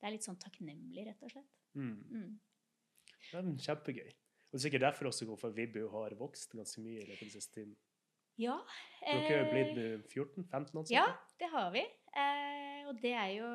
det 0.00 0.08
er 0.08 0.16
litt 0.16 0.26
sånn 0.26 0.40
takknemlig, 0.40 1.06
rett 1.08 1.22
og 1.24 1.32
slett. 1.32 1.54
Mm. 1.78 1.94
Mm. 2.10 2.32
Det 3.30 3.38
er 3.38 3.52
kjempegøy. 3.68 4.10
Og 4.10 4.56
det 4.56 4.58
er 4.58 4.64
sikkert 4.66 4.88
derfor 4.88 5.10
også 5.12 5.28
hvorfor 5.28 5.54
Vibbu 5.54 5.84
har 5.92 6.16
vokst 6.18 6.56
ganske 6.58 6.82
mye 6.82 7.04
i 7.04 7.06
løpet 7.06 7.22
av 7.22 7.28
den 7.28 7.34
siste 7.36 7.60
tiden. 7.60 7.76
Ja. 8.40 8.56
Dere 9.04 9.26
er 9.28 9.42
jo 9.44 9.50
blitt 9.52 10.14
14-15 10.16 10.80
år? 10.80 10.90
Ja, 10.90 11.06
det 11.38 11.50
har 11.52 11.68
vi. 11.74 11.84
Eh, 12.18 12.88
og 12.90 12.98
det 13.02 13.12
er 13.14 13.30
jo 13.36 13.50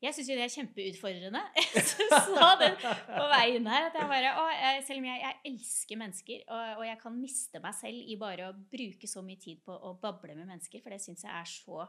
Jeg 0.00 0.16
syns 0.16 0.30
jo 0.30 0.36
det 0.38 0.44
er 0.46 0.52
kjempeutfordrende. 0.54 1.40
Jeg 1.76 1.82
sa 2.08 2.50
det 2.60 2.70
på 2.80 3.24
veien 3.34 3.66
her 3.68 3.90
bare 3.92 4.30
å, 4.40 4.44
Selv 4.86 5.02
om 5.02 5.08
jeg, 5.10 5.20
jeg 5.20 5.52
elsker 5.52 6.00
mennesker, 6.00 6.44
og, 6.48 6.80
og 6.80 6.84
jeg 6.88 7.00
kan 7.02 7.18
miste 7.18 7.60
meg 7.60 7.76
selv 7.76 8.08
i 8.08 8.16
bare 8.20 8.48
å 8.48 8.56
bruke 8.72 9.10
så 9.10 9.20
mye 9.24 9.40
tid 9.40 9.60
på 9.66 9.76
å 9.76 9.92
bable 10.00 10.36
med 10.38 10.48
mennesker, 10.48 10.80
for 10.80 10.94
det 10.94 11.02
syns 11.04 11.26
jeg 11.26 11.34
er 11.36 11.50
så 11.52 11.84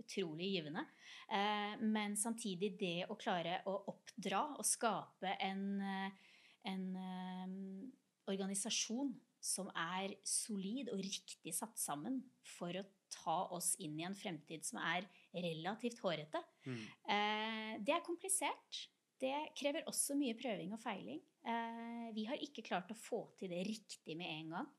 utrolig 0.00 0.50
givende. 0.56 0.84
Eh, 1.32 1.74
men 1.80 2.16
samtidig 2.18 2.74
det 2.80 2.96
å 3.08 3.16
klare 3.18 3.60
å 3.70 3.76
oppdra 3.94 4.44
og 4.58 4.66
skape 4.68 5.36
en, 5.40 5.64
eh, 5.80 6.32
en 6.70 6.84
eh, 7.00 7.54
organisasjon 8.32 9.14
som 9.44 9.68
er 9.76 10.16
solid 10.24 10.88
og 10.92 11.02
riktig 11.04 11.52
satt 11.54 11.76
sammen 11.80 12.22
for 12.56 12.76
å 12.80 12.86
ta 13.12 13.38
oss 13.54 13.74
inn 13.82 13.98
i 14.00 14.06
en 14.06 14.16
fremtid 14.16 14.64
som 14.66 14.80
er 14.82 15.06
relativt 15.34 16.00
hårete. 16.04 16.42
Mm. 16.66 16.82
Eh, 17.14 17.72
det 17.84 17.96
er 17.96 18.06
komplisert. 18.06 18.84
Det 19.20 19.34
krever 19.56 19.86
også 19.88 20.16
mye 20.18 20.36
prøving 20.38 20.74
og 20.74 20.82
feiling. 20.82 21.20
Eh, 21.46 22.08
vi 22.16 22.26
har 22.28 22.40
ikke 22.42 22.64
klart 22.66 22.90
å 22.92 22.98
få 22.98 23.26
til 23.38 23.52
det 23.52 23.62
riktig 23.66 24.16
med 24.18 24.30
en 24.30 24.56
gang. 24.56 24.72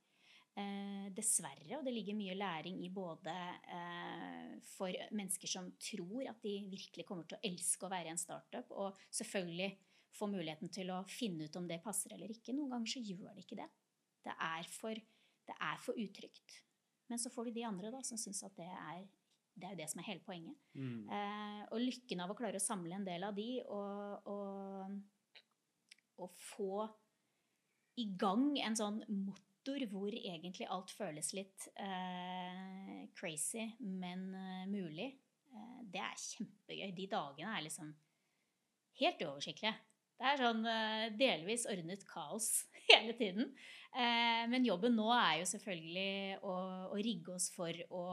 Eh, 0.55 1.07
dessverre, 1.11 1.73
og 1.75 1.83
det 1.83 1.91
ligger 1.91 2.15
mye 2.15 2.35
læring 2.37 2.77
i 2.85 2.91
både 2.93 3.33
eh, 3.75 4.53
for 4.69 4.93
mennesker 5.11 5.51
som 5.51 5.67
tror 5.83 6.29
at 6.31 6.39
de 6.45 6.53
virkelig 6.71 7.03
kommer 7.07 7.27
til 7.27 7.35
å 7.35 7.43
elske 7.49 7.83
å 7.83 7.91
være 7.91 8.07
i 8.07 8.13
en 8.13 8.21
startup, 8.21 8.71
og 8.71 8.95
selvfølgelig 9.11 9.73
få 10.15 10.29
muligheten 10.31 10.71
til 10.71 10.93
å 10.95 11.01
finne 11.11 11.49
ut 11.49 11.59
om 11.59 11.67
det 11.67 11.81
passer 11.83 12.15
eller 12.15 12.31
ikke. 12.31 12.55
Noen 12.55 12.71
ganger 12.71 12.93
så 12.93 13.03
gjør 13.03 13.33
det 13.33 13.43
ikke 13.43 13.59
det. 13.59 13.67
Det 14.23 14.35
er 14.47 14.71
for, 14.71 15.03
det 15.51 15.57
er 15.67 15.83
for 15.83 15.99
utrygt. 15.99 16.61
Men 17.11 17.19
så 17.21 17.29
får 17.33 17.49
vi 17.49 17.57
de 17.59 17.67
andre 17.67 17.91
da, 17.91 17.99
som 18.07 18.19
syns 18.19 18.39
at 18.47 18.55
det 18.55 18.69
er 18.71 19.03
det 19.55 19.67
er 19.67 19.73
jo 19.73 19.79
det 19.79 19.87
som 19.91 20.01
er 20.01 20.09
hele 20.09 20.23
poenget. 20.25 20.59
Mm. 20.75 21.07
Eh, 21.07 21.63
og 21.71 21.81
lykken 21.81 22.21
av 22.23 22.31
å 22.31 22.37
klare 22.37 22.59
å 22.59 22.63
samle 22.63 22.97
en 22.97 23.07
del 23.07 23.23
av 23.23 23.35
de 23.37 23.49
og, 23.63 24.29
og, 24.31 24.95
og 26.19 26.45
få 26.51 26.85
i 28.01 28.09
gang 28.19 28.49
en 28.59 28.75
sånn 28.75 28.99
motor 29.07 29.85
hvor 29.91 30.11
egentlig 30.11 30.67
alt 30.69 30.91
føles 30.93 31.31
litt 31.37 31.69
eh, 31.79 33.07
crazy, 33.15 33.69
men 33.79 34.27
eh, 34.35 34.65
mulig, 34.69 35.09
eh, 35.49 35.79
det 35.93 36.03
er 36.03 36.19
kjempegøy. 36.19 36.91
De 36.97 37.09
dagene 37.15 37.55
er 37.55 37.65
liksom 37.65 37.95
helt 38.99 39.23
uoversiktlige. 39.23 39.75
Det 40.15 40.27
er 40.29 40.43
sånn 40.43 40.67
eh, 40.69 41.07
delvis 41.15 41.65
ordnet 41.71 42.05
kaos 42.11 42.51
hele 42.91 43.15
tiden. 43.17 43.55
Eh, 43.95 44.43
men 44.51 44.67
jobben 44.67 44.95
nå 44.99 45.07
er 45.15 45.41
jo 45.41 45.49
selvfølgelig 45.55 46.43
å, 46.43 46.55
å 46.91 46.99
rigge 46.99 47.35
oss 47.39 47.47
for 47.55 47.85
å 47.95 48.05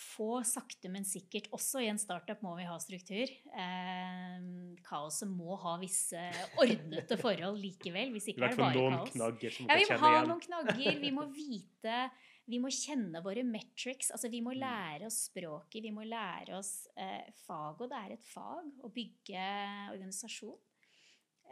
få 0.00 0.40
sakte, 0.48 0.88
men 0.90 1.04
sikkert 1.04 1.50
Også 1.52 1.82
i 1.84 1.88
en 1.92 1.98
startup 2.00 2.40
må 2.42 2.54
vi 2.58 2.64
ha 2.68 2.76
struktur. 2.82 3.28
Eh, 3.52 4.40
kaoset 4.86 5.28
må 5.28 5.56
ha 5.60 5.76
visse 5.82 6.18
ordnete 6.60 7.18
forhold 7.20 7.60
likevel. 7.60 8.10
Hvis 8.16 8.28
ikke 8.32 8.44
er 8.48 8.54
det 8.54 8.58
bare 8.58 8.72
kaos. 8.96 9.12
som 9.56 9.68
Ja, 9.68 9.76
vi 9.76 9.86
må 9.90 9.98
ha 10.00 10.10
igjen. 10.16 10.28
noen 10.32 10.40
knagger. 10.48 11.00
Vi 11.00 11.10
må 11.16 11.26
vite 11.34 12.10
Vi 12.50 12.58
må 12.58 12.66
kjenne 12.74 13.20
våre 13.22 13.44
metrics. 13.46 14.10
Altså, 14.10 14.28
vi 14.28 14.40
må 14.42 14.50
Mm. 14.50 14.58
lære 14.58 15.06
oss 15.06 15.28
språket. 15.30 15.82
Vi 15.84 15.90
må 15.94 16.02
lære 16.02 16.56
oss 16.58 16.88
eh, 16.96 17.30
fag. 17.46 17.80
Og 17.80 17.88
det 17.88 17.96
er 17.96 18.12
et 18.16 18.24
fag 18.24 18.72
å 18.82 18.90
bygge 18.90 19.44
organisasjon. 19.92 20.56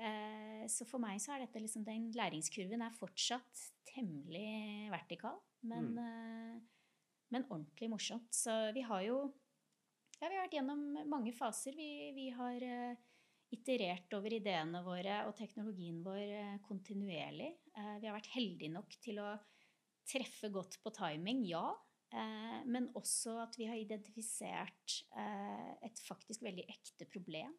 Eh, 0.01 0.65
så 0.67 0.85
for 0.87 0.99
meg 0.99 1.21
så 1.21 1.35
er 1.37 1.45
dette 1.47 1.61
liksom 1.63 1.85
Den 1.85 2.11
læringskurven 2.13 2.83
er 2.83 2.91
fortsatt 2.99 3.71
temmelig 3.95 4.91
vertikal, 4.91 5.39
men, 5.63 5.95
Mm. 5.95 6.61
Men 7.35 7.47
ordentlig 7.49 7.91
morsomt. 7.93 8.33
Så 8.35 8.55
vi 8.77 8.85
har 8.87 9.05
jo 9.07 9.21
ja, 10.19 10.27
vi 10.27 10.35
har 10.35 10.49
vært 10.49 10.57
gjennom 10.59 10.81
mange 11.07 11.33
faser. 11.37 11.77
Vi, 11.79 12.11
vi 12.17 12.27
har 12.35 12.65
uh, 12.67 12.97
iterert 13.55 14.13
over 14.19 14.35
ideene 14.35 14.81
våre 14.83 15.21
og 15.29 15.37
teknologien 15.39 16.01
vår 16.03 16.25
uh, 16.33 16.57
kontinuerlig. 16.67 17.53
Uh, 17.77 17.97
vi 18.03 18.09
har 18.09 18.17
vært 18.17 18.33
heldige 18.35 18.73
nok 18.75 18.99
til 19.05 19.21
å 19.23 19.37
treffe 20.09 20.51
godt 20.51 20.81
på 20.83 20.95
timing, 20.97 21.45
ja. 21.47 21.67
Men 22.65 22.87
også 22.97 23.35
at 23.43 23.57
vi 23.61 23.67
har 23.69 23.77
identifisert 23.77 24.95
et 25.85 25.99
faktisk 26.01 26.41
veldig 26.41 26.63
ekte 26.73 27.05
problem. 27.13 27.51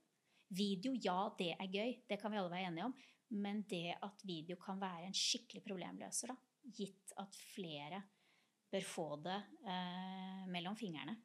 Video, 0.58 0.96
ja, 0.98 1.28
det 1.38 1.52
er 1.54 1.70
gøy. 1.70 1.92
Det 2.10 2.18
kan 2.18 2.34
vi 2.34 2.40
alle 2.42 2.50
være 2.50 2.72
enige 2.72 2.88
om. 2.88 2.96
Men 3.38 3.62
det 3.70 4.00
at 4.02 4.26
video 4.26 4.58
kan 4.58 4.82
være 4.82 5.06
en 5.06 5.14
skikkelig 5.14 5.62
problemløser, 5.68 6.34
da, 6.34 6.38
gitt 6.66 7.14
at 7.22 7.38
flere 7.54 8.02
bør 8.70 8.86
få 8.86 9.08
det 9.26 9.38
eh, 9.66 10.48
mellom 10.52 10.78
fingrene, 10.78 11.16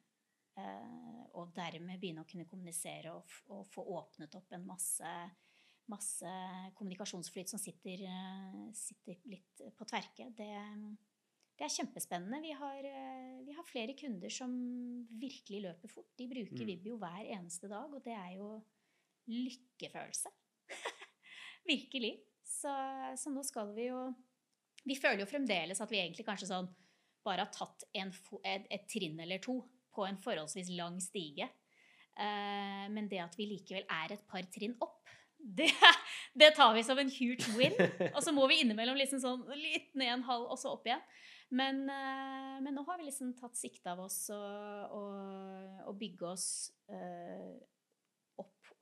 eh, 0.57 1.23
og 1.37 1.53
dermed 1.55 1.99
begynne 2.01 2.25
å 2.25 2.29
kunne 2.29 2.47
kommunisere 2.49 3.13
og, 3.13 3.33
og 3.53 3.65
få 3.71 3.85
åpnet 3.97 4.37
opp 4.37 4.55
en 4.55 4.65
masse, 4.67 5.11
masse 5.91 6.35
kommunikasjonsflyt 6.77 7.51
som 7.51 7.61
sitter, 7.61 8.05
eh, 8.09 8.61
sitter 8.77 9.19
litt 9.29 9.65
på 9.77 9.89
tverke, 9.89 10.31
det, 10.37 10.51
det 11.55 11.67
er 11.67 11.71
kjempespennende. 11.71 12.41
Vi 12.43 12.53
har, 12.59 12.87
eh, 12.89 13.41
vi 13.47 13.55
har 13.55 13.67
flere 13.67 13.95
kunder 13.97 14.31
som 14.33 14.51
virkelig 15.21 15.61
løper 15.69 15.91
fort. 15.91 16.11
De 16.17 16.27
bruker 16.27 16.63
Mm. 16.63 16.67
Vibio 16.67 16.97
hver 16.97 17.29
eneste 17.37 17.69
dag, 17.69 17.93
og 17.93 18.03
det 18.03 18.13
er 18.13 18.35
jo 18.35 18.49
lykkefølelse. 19.27 20.29
Virkelig. 21.65 22.19
Så, 22.45 22.71
så 23.17 23.31
nå 23.33 23.41
skal 23.43 23.73
vi 23.73 23.87
jo 23.89 24.13
Vi 24.85 24.95
føler 24.95 25.23
jo 25.23 25.25
fremdeles 25.25 25.79
at 25.81 25.89
vi 25.89 25.97
egentlig 25.97 26.25
kanskje 26.27 26.45
sånn 26.51 26.67
bare 27.25 27.45
har 27.45 27.53
tatt 27.53 27.85
en, 27.97 28.11
et, 28.43 28.67
et 28.71 28.87
trinn 28.91 29.19
eller 29.23 29.41
to 29.43 29.59
på 29.95 30.05
en 30.07 30.19
forholdsvis 30.21 30.71
lang 30.77 30.99
stige. 31.03 31.49
Eh, 32.15 32.85
men 32.91 33.09
det 33.11 33.21
at 33.23 33.35
vi 33.39 33.49
likevel 33.49 33.85
er 33.91 34.15
et 34.15 34.25
par 34.29 34.45
trinn 34.53 34.75
opp, 34.83 35.01
det, 35.59 35.69
det 36.39 36.53
tar 36.57 36.73
vi 36.75 36.83
som 36.87 36.99
en 36.99 37.11
huge 37.11 37.51
win. 37.57 37.75
Og 38.13 38.21
så 38.23 38.33
må 38.35 38.47
vi 38.51 38.61
innimellom 38.63 38.97
liksom 38.99 39.21
sånn 39.23 39.45
litt 39.59 39.93
ned 39.97 40.13
en 40.17 40.27
halv, 40.27 40.49
og 40.51 40.59
så 40.59 40.73
opp 40.75 40.87
igjen. 40.87 41.03
Men, 41.55 41.83
eh, 41.91 42.55
men 42.65 42.73
nå 42.73 42.83
har 42.87 42.97
vi 42.99 43.09
liksom 43.09 43.35
tatt 43.37 43.57
sikte 43.59 43.93
av 43.93 44.01
oss 44.07 44.25
å, 44.33 45.93
bygge 45.95 46.27
oss 46.27 46.47
eh, 46.89 47.53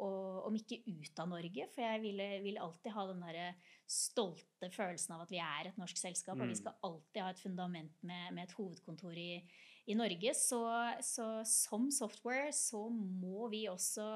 og 0.02 0.48
om 0.48 0.56
ikke 0.58 0.82
ut 0.88 1.20
av 1.22 1.30
Norge, 1.30 1.68
for 1.74 1.86
jeg 1.86 2.02
vil, 2.04 2.24
vil 2.44 2.62
alltid 2.62 2.96
ha 2.96 3.06
den 3.12 3.22
der 3.24 3.68
stolte 3.90 4.70
følelsen 4.74 5.14
av 5.16 5.26
at 5.26 5.34
vi 5.34 5.42
er 5.44 5.70
et 5.70 5.78
norsk 5.78 6.00
selskap, 6.00 6.40
og 6.40 6.48
vi 6.48 6.56
Mm. 6.56 6.62
skal 6.62 6.80
alltid 6.84 7.22
ha 7.22 7.30
et 7.30 7.44
fundament 7.44 8.04
med, 8.04 8.34
med 8.34 8.44
et 8.44 8.56
hovedkontor 8.58 9.14
i, 9.14 9.44
i 9.86 9.94
Norge. 9.94 10.34
Så, 10.34 10.64
så 11.02 11.28
som 11.46 11.92
software 11.92 12.52
så 12.52 12.90
må 12.90 13.50
vi 13.54 13.68
også 13.70 14.08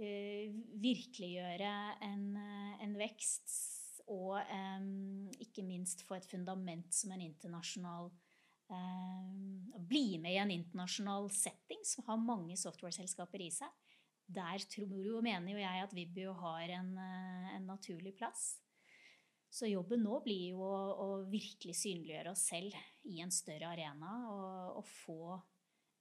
uh, 0.00 0.58
virkeliggjøre 0.82 2.02
en, 2.02 2.26
en 2.82 2.98
vekst 2.98 4.02
og 4.10 4.36
um, 4.36 5.30
ikke 5.40 5.64
minst 5.64 6.02
få 6.04 6.18
et 6.18 6.28
fundament 6.28 6.92
som 6.92 7.12
en 7.14 7.24
internasjonal 7.24 8.10
um, 8.68 9.70
Bli 9.84 10.18
med 10.18 10.32
i 10.32 10.40
en 10.40 10.52
internasjonal 10.52 11.30
setting 11.32 11.82
som 11.84 12.04
har 12.08 12.20
mange 12.20 12.56
software-selskaper 12.56 13.42
i 13.44 13.50
seg. 13.52 13.68
Der 14.26 14.62
tror 14.72 15.00
jo, 15.04 15.20
mener 15.24 15.52
jo 15.52 15.60
jeg 15.60 15.82
at 15.84 15.94
Vibio 15.94 16.32
har 16.40 16.70
en, 16.78 16.94
eh, 16.98 17.48
en 17.56 17.66
naturlig 17.68 18.14
plass. 18.16 18.54
Så 19.54 19.68
jobben 19.70 20.02
nå 20.02 20.18
blir 20.24 20.54
jo 20.56 20.64
å, 20.66 20.78
å 20.98 21.08
virkelig 21.30 21.76
synliggjøre 21.78 22.32
oss 22.32 22.48
selv 22.50 22.74
i 23.06 23.20
en 23.22 23.30
større 23.30 23.68
arena 23.70 24.14
og, 24.32 24.80
og 24.80 24.88
få, 24.88 25.36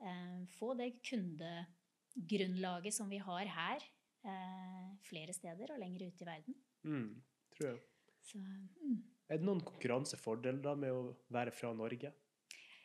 eh, 0.01 0.39
få 0.55 0.71
det 0.79 0.95
kundegrunnlaget 1.05 2.95
som 2.95 3.11
vi 3.11 3.19
har 3.21 3.51
her, 3.59 3.85
eh, 4.25 4.87
flere 5.05 5.35
steder 5.35 5.75
og 5.75 5.83
lenger 5.83 6.07
ute 6.07 6.25
i 6.25 6.29
verden. 6.31 6.57
Mm, 6.87 7.11
tror 7.53 7.69
jeg. 7.69 7.83
Så, 8.23 8.39
mm. 8.39 8.97
Er 9.29 9.39
det 9.39 9.47
noen 9.47 9.61
konkurransefordeler 9.65 10.63
da 10.63 10.73
med 10.79 10.95
å 10.95 11.13
være 11.33 11.53
fra 11.55 11.75
Norge? 11.77 12.13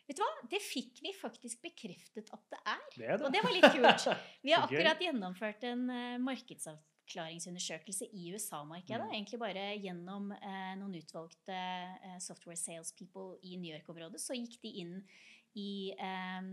Vet 0.09 0.16
du 0.16 0.24
hva? 0.24 0.28
Det 0.48 0.59
fikk 0.64 1.02
vi 1.04 1.12
faktisk 1.12 1.61
bekreftet 1.66 2.30
at 2.32 2.44
det 2.48 2.59
er. 2.62 2.84
Det 2.94 3.04
er 3.04 3.18
det. 3.20 3.26
Og 3.26 3.34
det 3.34 3.42
var 3.44 3.52
litt 3.52 3.66
kult. 3.74 4.06
Vi 4.46 4.54
har 4.54 4.64
akkurat 4.64 5.02
gjennomført 5.04 5.66
en 5.68 5.82
uh, 5.92 6.14
markedsavklaringsundersøkelse 6.24 8.09
i 8.16 8.30
USA-markedet. 8.32 9.04
Mm. 9.04 9.12
Egentlig 9.18 9.40
bare 9.42 9.66
gjennom 9.76 10.30
eh, 10.38 10.72
noen 10.80 10.96
utvalgte 10.96 11.56
eh, 11.59 12.16
software 12.24 12.56
salespeople 12.56 13.36
i 13.44 13.59
New 13.61 13.68
York-området. 13.74 14.22
Så 14.22 14.36
gikk 14.38 14.56
de 14.64 14.72
inn 14.80 14.96
i, 15.61 15.92
eh, 15.92 16.48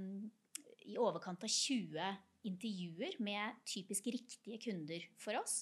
i 0.92 1.00
overkant 1.00 1.48
av 1.48 1.52
20 1.52 2.12
intervjuer 2.52 3.16
med 3.24 3.64
typisk 3.72 4.12
riktige 4.12 4.60
kunder 4.68 5.08
for 5.22 5.40
oss. 5.40 5.62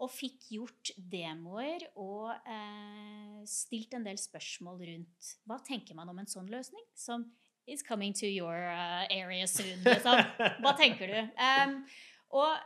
Og 0.00 0.10
fikk 0.10 0.48
gjort 0.56 0.90
demoer 0.96 1.84
og 2.00 2.32
eh, 2.48 3.42
stilt 3.46 3.92
en 3.94 4.06
del 4.06 4.18
spørsmål 4.18 4.80
rundt 4.88 5.32
hva 5.46 5.60
tenker 5.66 5.94
man 5.98 6.10
om 6.10 6.18
en 6.22 6.30
sånn 6.30 6.48
løsning? 6.50 6.84
Som 6.96 7.28
is 7.66 7.82
coming 7.82 8.12
to 8.12 8.26
your 8.26 8.56
uh, 8.72 9.06
area 9.10 9.46
soon. 9.46 9.84
Liksom. 9.84 10.18
Hva 10.64 10.72
tenker 10.78 11.12
du? 11.12 11.18
Um, 11.38 11.76
og 12.34 12.56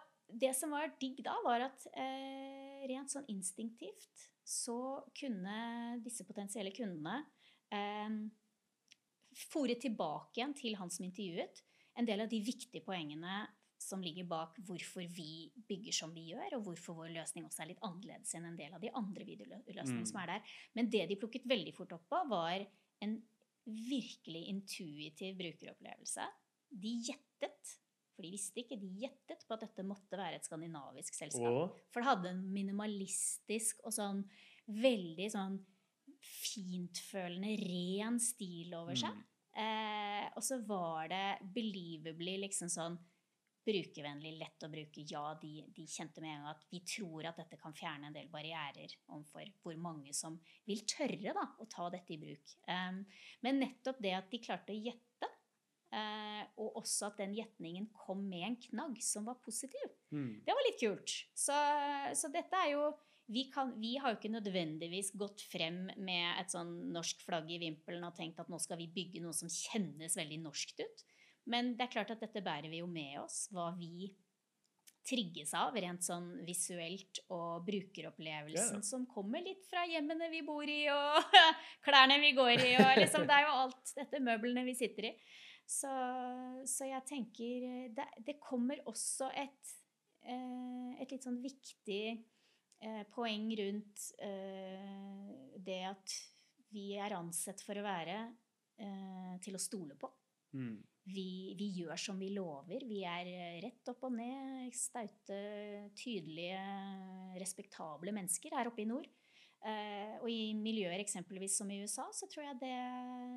det 0.40 0.54
som 0.56 0.72
var 0.74 0.94
digg 1.00 1.20
da, 1.24 1.34
var 1.44 1.68
at 1.68 1.86
eh, 1.94 2.86
rent 2.90 3.12
sånn 3.12 3.28
instinktivt 3.30 4.26
så 4.46 5.02
kunne 5.16 5.98
disse 6.02 6.26
potensielle 6.26 6.72
kundene 6.74 7.20
eh, 7.74 8.16
fòre 9.50 9.76
tilbake 9.82 10.40
igjen 10.40 10.54
til 10.58 10.76
han 10.80 10.90
som 10.92 11.06
intervjuet, 11.06 11.62
en 11.96 12.08
del 12.08 12.24
av 12.24 12.30
de 12.30 12.40
viktige 12.44 12.84
poengene 12.84 13.44
som 13.86 14.02
ligger 14.02 14.26
bak 14.28 14.58
hvorfor 14.66 15.06
vi 15.14 15.46
bygger 15.68 15.94
som 15.94 16.12
vi 16.14 16.26
gjør, 16.32 16.56
og 16.58 16.64
hvorfor 16.66 16.98
vår 16.98 17.14
løsning 17.14 17.46
også 17.46 17.62
er 17.64 17.70
litt 17.70 17.82
annerledes 17.86 18.34
enn 18.34 18.48
en 18.50 18.58
del 18.58 18.74
av 18.74 18.82
de 18.82 18.90
andre 18.90 19.24
videoløsningene 19.28 20.02
Mm. 20.02 20.10
som 20.10 20.20
er 20.22 20.26
der. 20.34 20.52
Men 20.74 20.90
det 20.90 21.08
de 21.08 21.16
plukket 21.16 21.46
veldig 21.46 21.74
fort 21.74 21.92
opp 21.96 22.08
på, 22.10 22.20
var 22.28 22.66
en 23.02 23.16
virkelig 23.66 24.44
intuitiv 24.48 25.36
brukeropplevelse. 25.38 26.26
De 26.70 26.92
gjettet, 27.06 27.72
for 28.14 28.22
de 28.22 28.30
visste 28.30 28.62
ikke, 28.62 28.78
de 28.80 28.90
gjettet 29.02 29.46
på 29.46 29.54
at 29.54 29.60
dette 29.66 29.84
måtte 29.86 30.16
være 30.18 30.36
et 30.40 30.44
skandinavisk 30.46 31.14
selskap. 31.14 31.42
Og 31.50 31.78
For 31.92 32.00
det 32.00 32.08
hadde 32.10 32.30
en 32.30 32.44
minimalistisk 32.52 33.80
og 33.84 33.92
sånn 33.92 34.24
veldig 34.66 35.30
sånn 35.30 35.58
fintfølende, 36.26 37.56
ren 37.62 38.18
stil 38.22 38.74
over 38.74 38.96
seg. 38.98 39.14
Mm. 39.14 39.24
Eh, 39.56 40.24
og 40.36 40.42
så 40.44 40.58
var 40.66 41.08
det 41.08 41.38
believably 41.54 42.36
liksom 42.44 42.68
sånn 42.72 42.98
brukervennlig, 43.66 44.32
lett 44.40 44.66
å 44.66 44.70
bruke. 44.70 45.04
Ja, 45.10 45.24
de, 45.40 45.64
de, 45.74 45.86
kjente 45.90 46.22
med 46.22 46.32
en 46.32 46.44
gang 46.44 46.52
at 46.54 46.66
vi 46.70 46.82
tror 46.86 47.28
at 47.30 47.40
dette 47.40 47.58
kan 47.60 47.74
fjerne 47.76 48.10
en 48.10 48.16
del 48.16 48.28
barrierer 48.32 48.94
overfor 49.08 49.50
hvor 49.62 49.80
mange 49.80 50.14
som 50.16 50.38
vil 50.68 50.84
tørre 50.88 51.34
da, 51.36 51.46
å 51.58 51.68
ta 51.70 51.88
dette 51.94 52.14
i 52.14 52.20
bruk. 52.22 52.54
Um, 52.70 53.02
men 53.46 53.60
nettopp 53.62 54.02
det 54.04 54.14
at 54.18 54.30
de 54.32 54.42
klarte 54.42 54.74
å 54.74 54.78
gjette, 54.78 55.32
uh, 55.96 56.44
og 56.62 56.78
også 56.82 57.10
at 57.10 57.18
den 57.22 57.34
gjetningen 57.36 57.90
kom 57.94 58.22
med 58.28 58.46
en 58.50 58.60
knagg 58.68 59.02
som 59.04 59.26
var 59.28 59.40
positiv, 59.44 59.90
mm. 60.14 60.46
det 60.46 60.56
var 60.56 60.68
litt 60.68 60.80
kult. 60.82 61.18
Så, 61.34 61.58
så 62.14 62.32
dette 62.34 62.62
er 62.62 62.76
jo 62.76 62.94
vi, 63.26 63.48
kan, 63.50 63.72
vi, 63.80 63.96
har 63.98 64.12
jo 64.12 64.20
ikke 64.20 64.30
nødvendigvis 64.30 65.10
gått 65.18 65.42
frem 65.50 65.88
med 65.98 66.26
et 66.38 66.52
sånn 66.52 66.72
norsk 66.94 67.24
flagg 67.26 67.50
i 67.50 67.58
vimpelen 67.58 68.06
og 68.06 68.14
tenkt 68.14 68.38
at 68.38 68.50
nå 68.52 68.60
skal 68.62 68.78
vi 68.78 68.86
bygge 68.92 69.22
noe 69.24 69.34
som 69.34 69.50
kjennes 69.50 70.14
veldig 70.14 70.38
norskt 70.44 70.84
ut. 70.84 71.02
Men 71.50 71.74
det 71.78 71.86
er 71.86 71.92
klart 71.92 72.12
at 72.14 72.22
dette 72.22 72.42
bærer 72.42 72.70
vi 72.72 72.80
jo 72.82 72.88
med 72.90 73.20
oss, 73.22 73.46
hva 73.54 73.70
vi 73.78 74.10
trigges 75.06 75.52
av 75.54 75.76
rent 75.78 76.02
sånn 76.02 76.28
visuelt 76.46 77.20
og 77.30 77.64
brukeropplevelsen 77.66 78.80
ja. 78.80 78.84
som 78.84 79.06
kommer 79.06 79.44
litt 79.44 79.66
fra 79.70 79.84
hjemmene 79.86 80.28
vi 80.32 80.42
bor 80.46 80.66
i, 80.66 80.80
og 80.90 81.36
klærne 81.86 82.18
vi 82.22 82.32
går 82.36 82.54
i, 82.58 82.72
og 82.80 82.94
liksom 82.98 83.26
Det 83.28 83.36
er 83.36 83.46
jo 83.46 83.58
alt 83.62 83.92
dette 84.00 84.22
møblene 84.26 84.66
vi 84.66 84.74
sitter 84.78 85.10
i. 85.12 85.16
Så, 85.66 85.90
så 86.70 86.86
jeg 86.86 87.02
tenker 87.08 87.66
det, 87.94 88.06
det, 88.26 88.36
kommer 88.42 88.82
også 88.86 89.32
et, 89.34 89.72
eh, 90.22 90.90
et 91.02 91.10
litt 91.10 91.26
sånn 91.26 91.40
viktig 91.42 92.02
eh, 92.14 93.02
poeng 93.14 93.48
rundt 93.58 94.10
eh, 94.22 95.32
det 95.58 95.80
at 95.90 96.18
vi 96.74 96.92
er 96.98 97.16
ansett 97.18 97.62
for 97.66 97.78
å 97.78 97.86
være 97.86 98.18
til 99.40 99.54
å 99.56 99.60
stole 99.62 99.94
på. 99.96 100.10
Mm. 100.52 100.76
Vi, 101.06 101.54
vi, 101.54 101.68
gjør 101.82 102.00
som 102.00 102.18
vi 102.18 102.32
lover. 102.34 102.82
Vi 102.88 103.04
er 103.06 103.28
eh, 103.30 103.58
rett 103.62 103.92
opp 103.92 104.08
og 104.08 104.16
ned, 104.16 104.72
staute, 104.74 105.38
tydelige, 105.94 106.58
respektable 107.38 108.14
mennesker 108.16 108.56
her 108.58 108.72
oppe 108.72 108.82
i 108.82 108.88
nord. 108.90 109.06
Eh, 109.66 110.16
og 110.20 110.28
i 110.30 110.52
miljøer 110.58 111.00
eksempelvis 111.02 111.56
som 111.60 111.70
i 111.70 111.80
USA, 111.82 112.06
så 112.14 112.28
tror 112.30 112.48
jeg 112.48 112.58
det, 112.60 112.76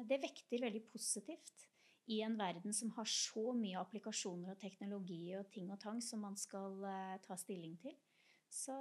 det, 0.09 0.21
vekter 0.25 0.65
veldig 0.65 0.83
positivt 0.91 1.65
i 2.09 2.19
en 2.25 2.35
verden 2.37 2.73
som 2.73 2.91
har 2.97 3.07
så 3.09 3.53
mye 3.53 3.79
applikasjoner 3.79 4.53
og 4.53 4.61
teknologi 4.61 5.23
og 5.37 5.49
ting 5.53 5.69
og 5.73 5.79
tang 5.81 6.01
som 6.03 6.25
man 6.25 6.37
skal 6.37 6.81
eh, 6.89 7.17
ta 7.25 7.37
stilling 7.39 7.77
til. 7.81 7.95
Så, 8.49 8.73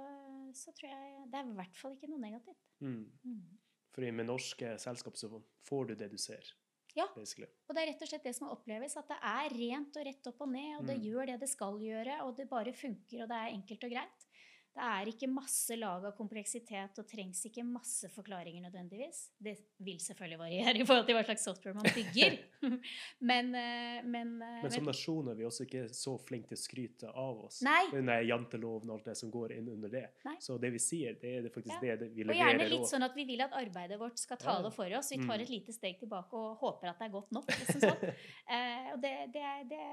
så, 0.57 0.73
tror 0.73 0.89
jeg 0.89 1.27
det 1.29 1.39
er 1.39 1.49
i 1.49 1.57
hvert 1.59 1.77
fall 1.77 1.93
ikke 1.93 2.09
noe 2.09 2.21
negativt. 2.21 2.71
Mm. 2.81 3.03
Mm. 3.21 3.59
Fordi 3.93 4.09
med 4.17 4.29
norske 4.29 4.73
selskap 4.81 5.17
så 5.17 5.29
får 5.69 5.91
du 5.91 5.95
det 5.99 6.09
du 6.09 6.17
ser. 6.21 6.53
Ja. 6.97 7.05
Basically. 7.15 7.49
Og 7.67 7.75
det 7.75 7.83
er 7.83 7.91
rett 7.91 8.03
og 8.05 8.09
slett 8.11 8.25
det 8.25 8.35
som 8.37 8.49
oppleves. 8.53 8.97
At 8.99 9.11
det 9.11 9.19
er 9.31 9.55
rent 9.55 9.99
og 9.99 10.07
rett 10.07 10.31
opp 10.31 10.43
og 10.45 10.51
ned, 10.53 10.71
og 10.79 10.87
det 10.89 10.97
mm. 10.99 11.05
gjør 11.09 11.31
det 11.31 11.37
det 11.43 11.51
skal 11.51 11.79
gjøre, 11.83 12.19
og 12.25 12.35
det 12.39 12.49
bare 12.49 12.73
funker, 12.75 13.23
og 13.23 13.31
det 13.31 13.39
er 13.39 13.55
enkelt 13.57 13.85
og 13.87 13.95
greit. 13.95 14.28
Det 14.75 14.85
er 14.85 15.09
ikke 15.11 15.27
masse 15.31 15.75
lag 15.75 16.05
av 16.07 16.13
kompleksitet 16.15 16.99
og 17.01 17.07
trengs 17.09 17.41
ikke 17.49 17.65
masse 17.67 18.07
forklaringer 18.13 18.63
nødvendigvis. 18.67 19.21
Det 19.37 19.55
vil 19.83 19.97
selvfølgelig 20.03 20.39
variere 20.39 20.75
i 20.77 20.85
forhold 20.85 21.07
til 21.09 21.17
hva 21.17 21.23
slags 21.27 21.45
software 21.47 21.75
man 21.75 21.89
bygger. 21.95 22.37
men, 23.31 23.51
eh, 23.57 23.99
men, 24.05 24.35
eh, 24.45 24.61
men, 24.63 24.71
som 24.71 24.87
nasjon 24.87 25.31
er 25.33 25.39
vi 25.39 25.47
også 25.49 25.65
ikke 25.65 25.85
så 25.95 26.15
flinke 26.21 26.51
til 26.53 26.59
å 26.59 26.61
skryte 26.61 27.11
av 27.11 27.43
oss. 27.47 27.59
Nei. 27.65 27.81
Den 27.91 28.11
janteloven 28.29 28.93
og 28.93 28.99
alt 28.99 29.09
det 29.11 29.17
som 29.19 29.33
går 29.33 29.57
inn 29.57 29.71
under 29.73 29.91
det. 29.91 30.05
Nei. 30.27 30.37
Så 30.43 30.57
det 30.61 30.71
vi 30.75 30.81
sier, 30.83 31.17
det 31.19 31.35
er 31.39 31.49
faktisk 31.53 31.75
ja. 31.75 31.97
det 31.99 32.11
vi 32.13 32.23
leverer. 32.23 32.35
Og 32.35 32.41
gjerne 32.43 32.69
litt 32.75 32.89
sånn 32.93 33.07
at 33.09 33.17
vi 33.17 33.25
vil 33.29 33.43
at 33.45 33.55
arbeidet 33.57 33.99
vårt 33.99 34.21
skal 34.21 34.39
tale 34.41 34.69
ja. 34.69 34.75
for 34.75 34.99
oss. 34.99 35.11
Vi 35.11 35.19
tar 35.21 35.35
mm. 35.35 35.43
et 35.43 35.53
lite 35.57 35.75
steg 35.75 35.99
tilbake 36.01 36.39
og 36.39 36.63
håper 36.63 36.93
at 36.93 37.01
det 37.01 37.09
er 37.09 37.13
godt 37.17 37.35
nok. 37.35 37.51
Liksom 37.61 37.83
sånn. 37.83 38.15
eh, 38.55 38.93
og 38.93 39.03
det, 39.03 39.13
det, 39.35 39.45
det, 39.73 39.83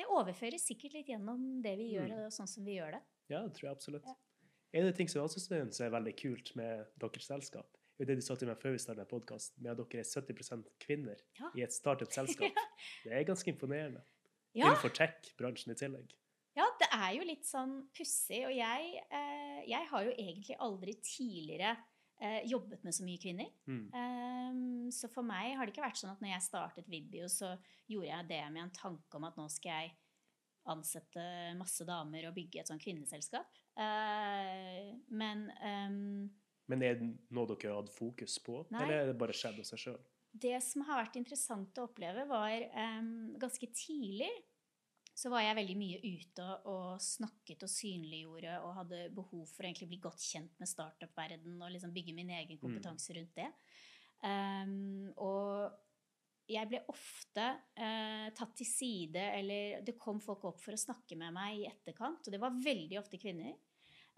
det, 0.00 0.08
overføres 0.10 0.66
sikkert 0.68 0.98
litt 0.98 1.12
gjennom 1.14 1.62
det 1.64 1.74
vi 1.80 1.92
gjør, 1.94 2.10
mm. 2.10 2.22
og 2.26 2.36
sånn 2.36 2.50
som 2.50 2.66
vi 2.66 2.78
gjør 2.78 2.98
det. 2.98 3.02
Ja, 3.32 3.42
det 3.46 3.56
tror 3.56 3.70
jeg 3.70 3.76
absolutt. 3.78 4.08
Ja. 4.08 4.18
En 4.72 4.86
av 4.86 4.92
de 4.92 4.96
ting 4.96 5.10
som 5.10 5.20
jeg 5.20 5.28
også 5.28 5.42
syns 5.42 5.80
er 5.84 5.92
veldig 5.92 6.14
kult 6.16 6.54
med 6.56 6.86
deres 7.00 7.28
selskap, 7.28 7.76
er 8.00 8.08
det 8.08 8.16
du 8.18 8.24
sa 8.24 8.34
til 8.38 8.48
meg 8.48 8.60
før 8.60 8.74
vi 8.74 8.80
startet 8.82 9.10
podkasten, 9.10 9.60
med 9.62 9.74
at 9.74 9.80
dere 9.82 10.02
er 10.02 10.08
70 10.08 10.64
kvinner 10.82 11.20
ja. 11.38 11.52
i 11.58 11.64
et 11.66 11.74
startup-selskap. 11.74 12.56
Det 13.04 13.12
er 13.14 13.28
ganske 13.28 13.52
imponerende. 13.52 14.02
Ja. 14.52 14.68
Innenfor 14.68 14.92
tech-bransjen 14.96 15.72
i 15.72 15.78
tillegg. 15.78 16.10
Ja, 16.52 16.66
det 16.80 16.88
er 16.92 17.12
jo 17.16 17.24
litt 17.24 17.46
sånn 17.48 17.78
pussig. 17.96 18.42
Og 18.44 18.52
jeg, 18.52 18.98
eh, 19.08 19.60
jeg, 19.70 19.86
har 19.88 20.04
jo 20.04 20.12
egentlig 20.12 20.58
aldri 20.60 20.96
tidligere 21.00 21.70
eh, 22.20 22.42
jobbet 22.50 22.82
med 22.84 22.96
så 22.96 23.06
mye 23.06 23.22
kvinner. 23.22 23.48
Mm. 23.64 23.86
Um, 23.96 24.90
så 24.92 25.08
for 25.12 25.24
meg 25.24 25.54
har 25.56 25.64
det 25.64 25.72
ikke 25.72 25.86
vært 25.86 26.02
sånn 26.02 26.12
at 26.12 26.20
når 26.20 26.34
jeg 26.34 26.46
startet 26.48 26.90
Vibio, 26.92 27.30
så 27.32 27.54
gjorde 27.88 28.10
jeg 28.10 28.28
det 28.34 28.42
med 28.52 28.66
en 28.66 28.74
tanke 28.76 29.16
om 29.16 29.28
at 29.28 29.38
nå 29.40 29.48
skal 29.52 29.78
jeg 29.78 29.94
ansette 30.70 31.24
masse 31.58 31.86
damer 31.88 32.28
og 32.28 32.36
bygge 32.36 32.62
et 32.62 32.70
sånn 32.70 32.82
kvinneselskap. 32.82 33.58
Uh, 33.78 34.92
men 35.10 35.48
um, 35.58 36.30
Men 36.70 36.86
er 36.86 37.00
det 37.00 37.08
noe 37.34 37.48
dere 37.50 37.72
har 37.72 37.82
hatt 37.82 37.94
fokus 37.94 38.38
på, 38.44 38.62
nei, 38.70 38.84
eller 38.84 39.00
er 39.00 39.10
det 39.10 39.18
bare 39.20 39.36
skjedd 39.36 39.58
av 39.62 39.68
seg 39.68 39.84
sjøl? 39.86 40.00
Det 40.32 40.54
som 40.64 40.84
har 40.88 41.02
vært 41.02 41.18
interessant 41.20 41.76
å 41.76 41.88
oppleve, 41.90 42.24
var 42.30 42.54
um, 43.00 43.34
ganske 43.40 43.68
tidlig 43.76 44.30
så 45.12 45.28
var 45.28 45.44
jeg 45.44 45.58
veldig 45.58 45.74
mye 45.76 45.98
ute 46.00 46.44
og 46.72 47.02
snakket 47.04 47.66
og 47.66 47.70
synliggjorde 47.70 48.54
og 48.64 48.76
hadde 48.78 49.00
behov 49.12 49.44
for 49.52 49.68
å 49.68 49.88
bli 49.90 49.98
godt 50.00 50.24
kjent 50.24 50.54
med 50.60 50.70
startup-verden 50.70 51.58
og 51.60 51.74
liksom 51.74 51.92
bygge 51.92 52.14
min 52.16 52.32
egen 52.32 52.56
mm. 52.56 52.62
kompetanse 52.62 53.16
rundt 53.18 53.36
det. 53.36 53.50
Um, 54.24 55.10
og 55.20 55.74
jeg 56.50 56.68
ble 56.68 56.80
ofte 56.90 57.44
eh, 57.78 58.28
tatt 58.36 58.54
til 58.58 58.68
side, 58.68 59.22
eller 59.38 59.82
det 59.86 59.98
kom 60.00 60.20
folk 60.22 60.44
opp 60.50 60.62
for 60.62 60.74
å 60.74 60.80
snakke 60.80 61.18
med 61.18 61.34
meg 61.36 61.60
i 61.60 61.68
etterkant. 61.68 62.26
Og 62.26 62.34
det 62.34 62.40
var 62.42 62.58
veldig 62.64 62.98
ofte 63.00 63.20
kvinner. 63.20 63.54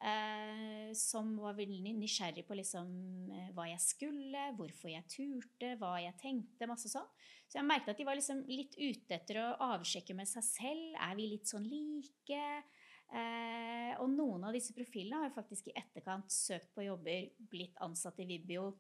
Eh, 0.05 0.91
som 0.99 1.31
var 1.39 1.55
veldig 1.57 1.95
nysgjerrig 1.97 2.43
på 2.45 2.57
liksom, 2.59 2.89
eh, 3.33 3.51
hva 3.57 3.69
jeg 3.71 3.81
skulle, 3.81 4.49
hvorfor 4.59 4.91
jeg 4.91 5.07
turte, 5.09 5.71
hva 5.81 5.95
jeg 6.03 6.17
tenkte. 6.21 6.69
masse 6.69 6.91
sånn. 6.91 7.07
Så 7.49 7.61
jeg 7.61 7.69
merket 7.69 7.95
at 7.95 8.01
de 8.01 8.05
var 8.09 8.19
liksom 8.19 8.43
litt 8.51 8.75
ute 8.77 9.15
etter 9.15 9.39
å 9.41 9.57
avsjekke 9.77 10.17
med 10.17 10.29
seg 10.29 10.45
selv. 10.45 10.97
Er 10.99 11.15
vi 11.15 11.31
litt 11.31 11.47
sånn 11.47 11.69
like? 11.69 12.65
Eh, 13.15 13.95
og 14.01 14.11
noen 14.11 14.45
av 14.45 14.53
disse 14.53 14.75
profilene 14.75 15.21
har 15.21 15.29
jo 15.31 15.37
faktisk 15.37 15.69
i 15.71 15.77
etterkant 15.79 16.33
søkt 16.33 16.75
på 16.75 16.89
jobber, 16.89 17.31
blitt 17.39 17.77
ansatt 17.85 18.19
i 18.19 18.27
Vibio 18.27 18.73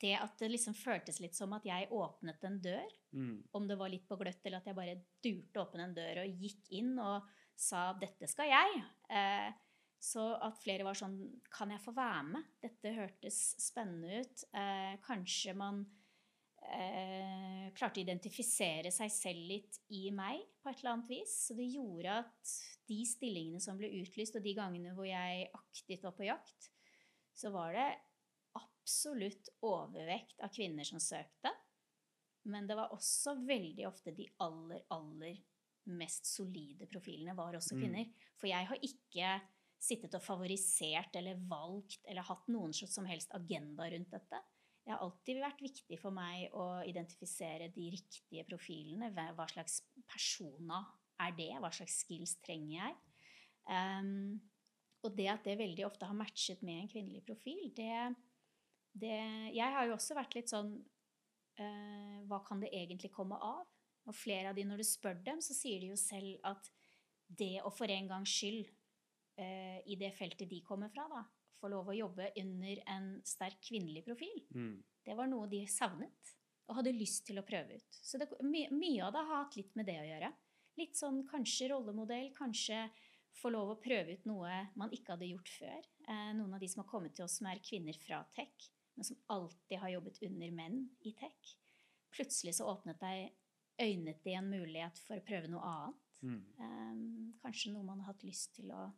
det 0.00 0.14
at 0.18 0.34
det 0.40 0.50
liksom 0.52 0.76
føltes 0.78 1.20
litt 1.22 1.36
som 1.36 1.52
at 1.56 1.66
jeg 1.66 1.90
åpnet 1.94 2.44
en 2.46 2.58
dør, 2.62 2.96
mm. 3.12 3.36
om 3.56 3.68
det 3.68 3.78
var 3.80 3.90
litt 3.92 4.06
på 4.08 4.18
gløtt, 4.20 4.40
eller 4.44 4.60
at 4.60 4.68
jeg 4.70 4.78
bare 4.78 4.98
durte 5.24 5.62
åpen 5.62 5.82
en 5.84 5.96
dør 5.96 6.22
og 6.22 6.44
gikk 6.44 6.72
inn 6.78 6.94
og 7.02 7.26
sa 7.58 7.92
'dette 7.98 8.28
skal 8.30 8.52
jeg'. 8.52 8.82
Eh, 9.10 9.50
så 9.98 10.30
at 10.46 10.58
flere 10.62 10.86
var 10.86 10.94
sånn 10.94 11.18
'Kan 11.50 11.70
jeg 11.74 11.82
få 11.82 11.94
være 11.94 12.22
med?' 12.24 12.44
Dette 12.62 12.94
hørtes 12.94 13.38
spennende 13.58 14.20
ut. 14.22 14.44
Eh, 14.54 14.96
kanskje 15.02 15.54
man 15.54 15.84
eh, 16.62 17.70
klarte 17.74 17.98
å 17.98 18.04
identifisere 18.04 18.92
seg 18.94 19.10
selv 19.10 19.42
litt 19.50 19.80
i 19.90 20.10
meg 20.10 20.40
på 20.62 20.70
et 20.70 20.78
eller 20.78 20.92
annet 20.92 21.10
vis. 21.10 21.34
Så 21.48 21.56
det 21.58 21.72
gjorde 21.74 22.20
at 22.22 22.54
de 22.88 23.04
stillingene 23.04 23.60
som 23.60 23.76
ble 23.76 23.90
utlyst, 24.00 24.36
og 24.36 24.42
de 24.42 24.54
gangene 24.54 24.94
hvor 24.94 25.08
jeg 25.08 25.50
aktivt 25.52 26.06
var 26.06 26.12
på 26.12 26.28
jakt, 26.28 26.70
så 27.34 27.50
var 27.50 27.72
det 27.72 27.88
absolutt 28.88 29.50
overvekt 29.68 30.40
av 30.40 30.48
kvinner 30.54 30.86
som 30.88 31.00
søkte. 31.00 31.52
Men 32.48 32.66
det 32.66 32.78
var 32.78 32.94
også 32.94 33.34
veldig 33.44 33.84
ofte 33.88 34.14
de 34.16 34.24
aller, 34.40 34.80
aller 34.94 35.36
mest 35.92 36.28
solide 36.28 36.88
profilene 36.88 37.34
var 37.36 37.56
også 37.56 37.76
mm. 37.76 37.80
kvinner. 37.82 38.08
Mm. 38.08 38.28
For 38.40 38.48
jeg 38.48 38.68
har 38.70 38.86
ikke 38.88 39.32
sittet 39.78 40.16
og 40.16 40.24
favorisert 40.24 41.16
eller 41.20 41.40
valgt 41.50 42.00
eller 42.08 42.26
hatt 42.26 42.48
noen 42.50 42.72
som 42.74 43.06
helst 43.08 43.34
agenda 43.36 43.86
rundt 43.92 44.14
dette. 44.14 44.40
Det 44.82 44.94
har 44.94 45.04
alltid 45.04 45.42
vært 45.42 45.60
viktig 45.60 45.98
for 46.00 46.16
meg 46.16 46.54
å 46.56 46.80
identifisere 46.88 47.68
de 47.74 47.90
riktige 47.92 48.46
profilene. 48.48 49.12
Hva 49.12 49.44
slags 49.50 49.82
persona 50.08 50.80
er 51.20 51.36
det? 51.36 51.52
Hva 51.60 51.70
slags 51.76 52.00
skills 52.06 52.38
trenger 52.40 52.78
jeg? 52.78 52.96
Um, 53.68 54.38
og 55.04 55.12
det 55.18 55.28
at 55.30 55.44
det 55.44 55.58
veldig 55.60 55.84
ofte 55.86 56.08
har 56.08 56.16
matchet 56.16 56.64
med 56.64 56.80
en 56.80 56.90
kvinnelig 56.90 57.20
profil, 57.28 57.68
det, 57.76 57.92
det, 59.00 59.18
jeg 59.56 59.74
har 59.74 59.88
jo 59.88 59.96
også 59.96 60.16
vært 60.18 60.36
litt 60.38 60.52
sånn 60.52 60.72
uh, 60.76 62.18
Hva 62.28 62.40
kan 62.46 62.62
det 62.62 62.72
egentlig 62.74 63.12
komme 63.14 63.38
av? 63.38 63.66
Og 64.08 64.16
flere 64.16 64.50
av 64.50 64.56
de, 64.56 64.64
når 64.64 64.80
du 64.80 64.86
spør 64.88 65.18
dem, 65.24 65.42
så 65.44 65.56
sier 65.56 65.82
de 65.82 65.90
jo 65.92 65.98
selv 66.00 66.38
at 66.48 66.70
det 67.28 67.58
å 67.60 67.72
for 67.74 67.90
en 67.92 68.08
gangs 68.08 68.32
skyld, 68.32 68.70
uh, 69.40 69.78
i 69.84 69.98
det 70.00 70.14
feltet 70.16 70.48
de 70.48 70.62
kommer 70.64 70.92
fra, 70.92 71.04
da, 71.12 71.24
få 71.60 71.70
lov 71.72 71.90
å 71.90 71.96
jobbe 71.96 72.30
under 72.40 72.82
en 72.94 73.10
sterk 73.26 73.60
kvinnelig 73.68 74.04
profil, 74.06 74.40
mm. 74.54 74.74
det 75.04 75.16
var 75.18 75.28
noe 75.30 75.50
de 75.50 75.64
savnet 75.70 76.34
og 76.68 76.76
hadde 76.78 76.96
lyst 76.96 77.24
til 77.28 77.40
å 77.40 77.46
prøve 77.46 77.78
ut. 77.80 78.00
Så 78.04 78.20
det, 78.20 78.28
my, 78.44 78.66
mye 78.76 79.04
av 79.06 79.14
det 79.14 79.24
har 79.24 79.42
hatt 79.42 79.56
litt 79.56 79.76
med 79.78 79.88
det 79.88 79.96
å 80.02 80.08
gjøre. 80.08 80.32
Litt 80.78 80.98
sånn 80.98 81.22
kanskje 81.28 81.70
rollemodell, 81.72 82.28
kanskje 82.36 82.84
få 83.38 83.52
lov 83.54 83.72
å 83.72 83.78
prøve 83.80 84.16
ut 84.18 84.26
noe 84.28 84.64
man 84.78 84.92
ikke 84.94 85.14
hadde 85.14 85.30
gjort 85.30 85.50
før. 85.52 85.86
Eh, 86.08 86.30
noen 86.36 86.56
av 86.56 86.62
de 86.62 86.68
som 86.70 86.82
har 86.82 86.90
kommet 86.90 87.14
til 87.16 87.26
oss 87.26 87.38
som 87.40 87.48
er 87.50 87.62
kvinner 87.64 87.96
fra 88.02 88.20
tech, 88.36 88.68
men 88.98 89.06
som 89.06 89.18
alltid 89.30 89.78
har 89.78 89.92
jobbet 89.92 90.16
under 90.26 90.50
menn 90.50 90.80
i 91.06 91.12
tech. 91.14 91.52
Plutselig 92.10 92.56
så 92.58 92.66
åpnet 92.66 92.98
deg 92.98 93.28
øynet 93.78 94.24
de 94.24 94.34
en 94.34 94.50
mulighet 94.50 94.98
for 95.06 95.20
å 95.20 95.24
prøve 95.24 95.50
noe 95.52 95.62
annet. 95.62 96.04
Mm. 96.18 96.40
Um, 96.58 97.02
kanskje 97.44 97.70
noe 97.70 97.86
man 97.86 98.02
har 98.02 98.10
hatt 98.10 98.24
lyst 98.26 98.56
til 98.56 98.72
å, 98.74 98.88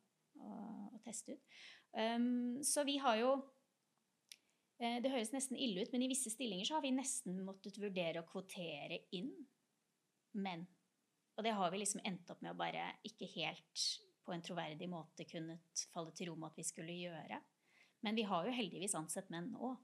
å, 0.41 0.53
å 0.97 1.01
teste 1.05 1.37
ut. 1.37 1.59
Um, 1.93 2.63
så 2.65 2.87
vi 2.89 2.95
har 3.03 3.19
jo 3.19 3.31
eh, 4.81 5.03
Det 5.03 5.11
høres 5.11 5.35
nesten 5.35 5.59
ille 5.59 5.85
ut, 5.85 5.93
men 5.93 6.07
i 6.07 6.09
visse 6.09 6.33
stillinger 6.33 6.71
så 6.71 6.79
har 6.79 6.87
vi 6.87 6.95
nesten 6.97 7.43
måttet 7.45 7.77
vurdere 7.83 8.23
å 8.23 8.29
kvotere 8.31 9.03
inn 9.17 9.35
menn. 10.41 10.65
Og 11.37 11.45
det 11.45 11.53
har 11.61 11.73
vi 11.73 11.83
liksom 11.83 12.01
endt 12.09 12.33
opp 12.33 12.41
med 12.41 12.55
å 12.55 12.61
bare 12.63 12.89
ikke 13.05 13.29
helt 13.37 13.85
på 14.25 14.33
en 14.33 14.45
troverdig 14.45 14.89
måte 14.89 15.29
kunnet 15.29 15.85
falle 15.93 16.17
til 16.17 16.31
ro 16.31 16.39
med 16.41 16.55
at 16.55 16.61
vi 16.61 16.67
skulle 16.69 16.97
gjøre. 16.97 17.41
Men 18.01 18.17
vi 18.17 18.25
har 18.29 18.47
jo 18.47 18.57
heldigvis 18.57 18.97
ansett 18.97 19.29
menn 19.33 19.51
nå. 19.53 19.75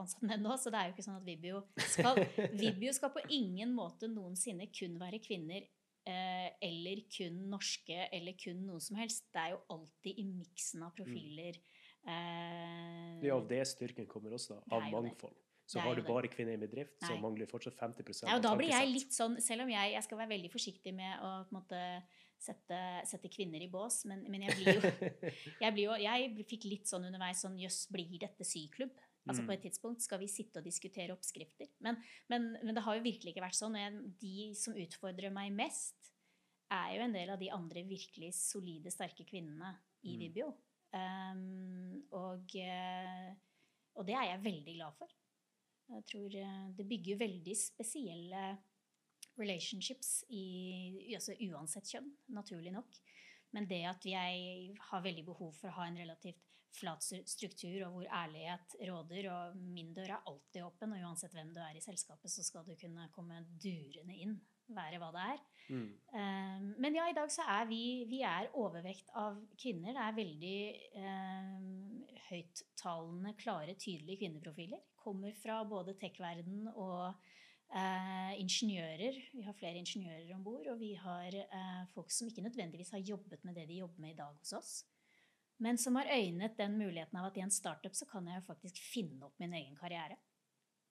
Ansatt 0.00 0.24
menn 0.24 0.46
òg, 0.48 0.56
så 0.60 0.72
det 0.72 0.80
er 0.80 0.88
jo 0.88 0.94
ikke 0.96 1.04
sånn 1.04 1.18
at 1.20 1.26
Vibio 1.26 1.62
skal, 1.76 2.18
Vibio 2.62 2.94
skal 2.96 3.12
på 3.14 3.22
ingen 3.34 3.74
måte 3.76 4.08
noensinne 4.08 4.70
kun 4.72 4.98
være 5.00 5.20
kvinner 5.24 5.66
eh, 6.08 6.48
eller 6.64 7.04
kun 7.12 7.38
norske 7.52 8.08
eller 8.08 8.36
kun 8.40 8.64
noe 8.66 8.80
som 8.80 8.96
helst. 9.00 9.28
Det 9.34 9.42
er 9.42 9.54
jo 9.54 9.62
alltid 9.76 10.22
i 10.22 10.26
miksen 10.30 10.86
av 10.86 10.94
profiler. 10.96 11.60
Eh, 12.02 13.20
Det 13.22 13.30
er 13.30 13.36
av 13.36 13.46
det 13.48 13.62
styrken 13.68 14.08
kommer 14.10 14.34
også, 14.38 14.58
da, 14.58 14.78
av 14.78 14.88
mangfold. 14.90 15.36
Så 15.72 15.80
har 15.80 15.96
du 15.96 16.02
bare 16.04 16.28
kvinner 16.28 16.56
i 16.56 16.60
bedrift, 16.60 16.96
bedrift, 16.98 17.06
så 17.06 17.20
mangler 17.22 17.48
fortsatt 17.48 17.78
50 17.78 18.26
Nei, 18.26 18.34
og 18.34 18.42
da 18.44 18.50
blir 18.58 18.72
jeg 18.72 18.88
litt 18.90 19.14
sånn, 19.14 19.38
Selv 19.40 19.64
om 19.64 19.70
jeg, 19.72 19.92
jeg 19.94 20.04
skal 20.04 20.18
være 20.20 20.32
veldig 20.34 20.50
forsiktig 20.52 20.92
med 20.96 21.22
å 21.24 21.30
måte, 21.54 21.78
sette, 22.42 22.80
sette 23.08 23.30
kvinner 23.32 23.62
i 23.62 23.70
bås, 23.72 24.02
men, 24.10 24.24
men 24.28 24.44
jeg 24.48 24.58
blir 24.58 24.80
jo 24.80 24.90
jeg, 25.64 25.70
blir 25.72 25.84
jo, 25.86 25.96
jeg 26.02 26.46
fikk 26.50 26.66
litt 26.68 26.90
sånn 26.90 27.06
underveis 27.08 27.40
sånn 27.46 27.56
Jøss, 27.62 27.86
blir 27.94 28.18
dette 28.20 28.44
syklubb? 28.44 28.92
Altså 29.28 29.42
Mm. 29.42 29.46
På 29.46 29.52
et 29.54 29.62
tidspunkt 29.62 30.02
skal 30.02 30.18
vi 30.18 30.26
sitte 30.26 30.58
og 30.58 30.64
diskutere 30.66 31.14
oppskrifter. 31.14 31.68
Men, 31.80 31.96
men, 32.28 32.56
men 32.62 32.74
det 32.74 32.82
har 32.82 32.96
jo 32.96 33.04
virkelig 33.04 33.32
ikke 33.32 33.44
vært 33.44 33.58
sånn. 33.58 33.76
de 34.18 34.54
som 34.58 34.74
utfordrer 34.74 35.30
meg 35.30 35.52
mest, 35.54 36.10
er 36.72 36.96
jo 36.96 37.04
en 37.04 37.14
del 37.14 37.30
av 37.30 37.38
de 37.38 37.50
andre 37.52 37.84
virkelig 37.84 38.32
solide, 38.34 38.90
sterke 38.90 39.24
kvinnene 39.28 39.76
i 40.02 40.16
Mm. 40.16 40.20
Vibio. 40.20 40.52
Um, 40.92 42.02
og, 42.12 42.54
eh, 42.56 43.32
og 43.94 44.06
det 44.06 44.14
er 44.14 44.26
jeg 44.32 44.44
veldig 44.44 44.74
glad 44.74 44.96
for. 44.98 45.08
Jeg 45.88 46.04
tror 46.10 46.34
eh, 46.36 46.68
det 46.76 46.88
bygger 46.88 47.20
veldig 47.20 47.56
spesielle 47.56 48.42
relationships 49.38 50.24
i, 50.28 51.14
altså 51.14 51.36
uansett 51.48 51.88
kjønn, 51.94 52.10
naturlig 52.36 52.72
nok. 52.74 52.98
Men 53.52 53.68
det 53.68 53.82
at 53.88 54.04
jeg 54.04 54.76
har 54.90 55.04
veldig 55.04 55.24
behov 55.28 55.52
for 55.56 55.68
å 55.68 55.76
ha 55.78 55.88
en 55.88 56.00
relativt 56.00 56.51
flat 56.76 57.04
struktur, 57.04 57.76
og 57.86 57.96
hvor 57.96 58.06
ærlighet 58.22 58.76
råder, 58.88 59.28
og 59.32 59.56
min 59.56 59.92
dør 59.96 60.14
er 60.16 60.30
alltid 60.30 60.64
åpen, 60.66 60.94
og 60.94 61.06
uansett 61.08 61.34
hvem 61.36 61.52
du 61.54 61.60
er 61.62 61.76
i 61.76 61.84
selskapet, 61.84 62.32
så 62.32 62.44
skal 62.46 62.66
du 62.66 62.74
kunne 62.80 63.08
komme 63.14 63.42
durende 63.62 64.16
inn, 64.16 64.38
være 64.72 65.00
hva 65.02 65.10
det 65.14 65.24
er. 65.34 65.42
Mm. 65.72 65.90
Um, 66.14 66.68
men 66.82 66.96
ja, 66.96 67.08
i 67.10 67.16
dag 67.16 67.30
så 67.32 67.44
er 67.48 67.66
vi, 67.68 67.82
vi 68.10 68.22
er 68.26 68.50
overvekt 68.58 69.12
av 69.18 69.36
kvinner. 69.60 69.92
Det 69.92 70.06
er 70.06 70.16
veldig 70.16 70.56
um, 71.02 72.00
høyttalende, 72.30 73.34
klare, 73.40 73.76
tydelige 73.76 74.24
kvinneprofiler. 74.24 74.82
Kommer 75.02 75.36
fra 75.42 75.62
både 75.68 75.98
tech-verden 76.00 76.66
og 76.74 77.12
Uh, 77.72 78.34
ingeniører. 78.36 79.16
Vi 79.32 79.42
har 79.46 79.54
flere 79.56 79.80
ingeniører 79.80 80.34
om 80.34 80.42
bord, 80.44 80.66
og 80.68 80.74
vi 80.76 80.90
har 81.00 81.32
uh, 81.40 81.86
folk 81.94 82.10
som 82.12 82.28
ikke 82.28 82.44
nødvendigvis 82.44 82.90
har 82.92 83.00
jobbet 83.00 83.46
med 83.48 83.56
det 83.56 83.64
de 83.70 83.78
jobber 83.78 84.02
med 84.04 84.12
i 84.12 84.18
dag 84.18 84.34
hos 84.36 84.52
oss. 84.58 84.72
Men 85.62 85.78
som 85.78 85.96
har 86.00 86.08
øynet 86.10 86.56
den 86.58 86.74
muligheten 86.80 87.18
av 87.20 87.28
at 87.30 87.36
i 87.38 87.44
en 87.44 87.52
startup 87.54 87.94
så 87.94 88.08
kan 88.10 88.26
jeg 88.26 88.42
faktisk 88.48 88.80
finne 88.82 89.28
opp 89.28 89.38
min 89.42 89.52
egen 89.54 89.76
karriere. 89.78 90.16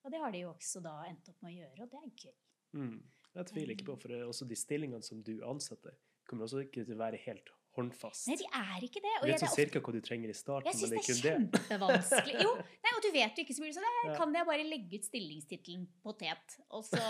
Og 0.06 0.14
det 0.14 0.22
har 0.24 0.32
de 0.34 0.46
jo 0.46 0.52
også 0.54 0.82
da 0.82 0.94
endt 1.10 1.28
opp 1.30 1.42
med 1.44 1.52
å 1.52 1.58
gjøre, 1.60 1.86
og 1.86 1.92
det 1.92 2.00
er 2.02 2.14
gøy. 2.26 2.38
Mm. 2.80 3.02
Jeg 3.36 3.48
tviler 3.52 3.76
ikke 3.76 3.90
på, 3.92 3.98
for 4.02 4.12
det 4.14 4.22
også 4.28 4.48
de 4.48 4.58
stillingene 4.60 5.06
som 5.06 5.20
du 5.24 5.34
ansetter, 5.48 5.98
kommer 6.28 6.48
også 6.48 6.64
ikke 6.66 6.86
til 6.88 6.96
å 6.96 7.02
være 7.04 7.20
helt 7.26 7.52
håndfast. 7.76 8.28
Nei, 8.28 8.36
de 8.42 8.48
er 8.48 8.84
ikke 8.88 9.02
det. 9.04 9.14
Og 9.20 9.28
du 9.28 9.32
vet 9.32 9.38
det 9.40 9.48
sånn 9.48 9.56
cirka 9.60 9.82
hva 9.84 9.94
du 9.96 10.02
trenger 10.04 10.32
i 10.32 10.36
starten, 10.36 10.68
Jeg 10.72 10.80
syns 10.80 10.92
er 10.92 10.98
det 10.98 11.02
det 11.02 11.06
er 11.06 11.12
er 11.12 11.22
det 11.22 11.32
er 11.32 11.62
kjempevanskelig. 11.70 12.36
Jo, 12.44 12.52
nei, 12.58 12.92
og 12.98 13.06
du 13.06 13.10
vet 13.16 13.40
jo 13.40 13.46
ikke 13.46 13.56
så 13.58 13.64
mye, 13.64 13.76
så 13.76 13.84
det 13.86 13.94
Ja. 14.10 14.16
kan 14.18 14.36
jeg 14.36 14.48
bare 14.50 14.68
legge 14.68 15.00
ut 15.00 15.08
stillingstittelen 15.08 15.86
potet. 16.04 16.58
Og 16.72 16.84
så 16.88 17.04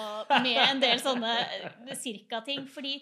med 0.44 0.62
en 0.68 0.84
del 0.84 1.02
sånne 1.02 1.34
eh, 1.42 1.96
cirka-ting. 1.98 2.68
Fordi 2.70 2.94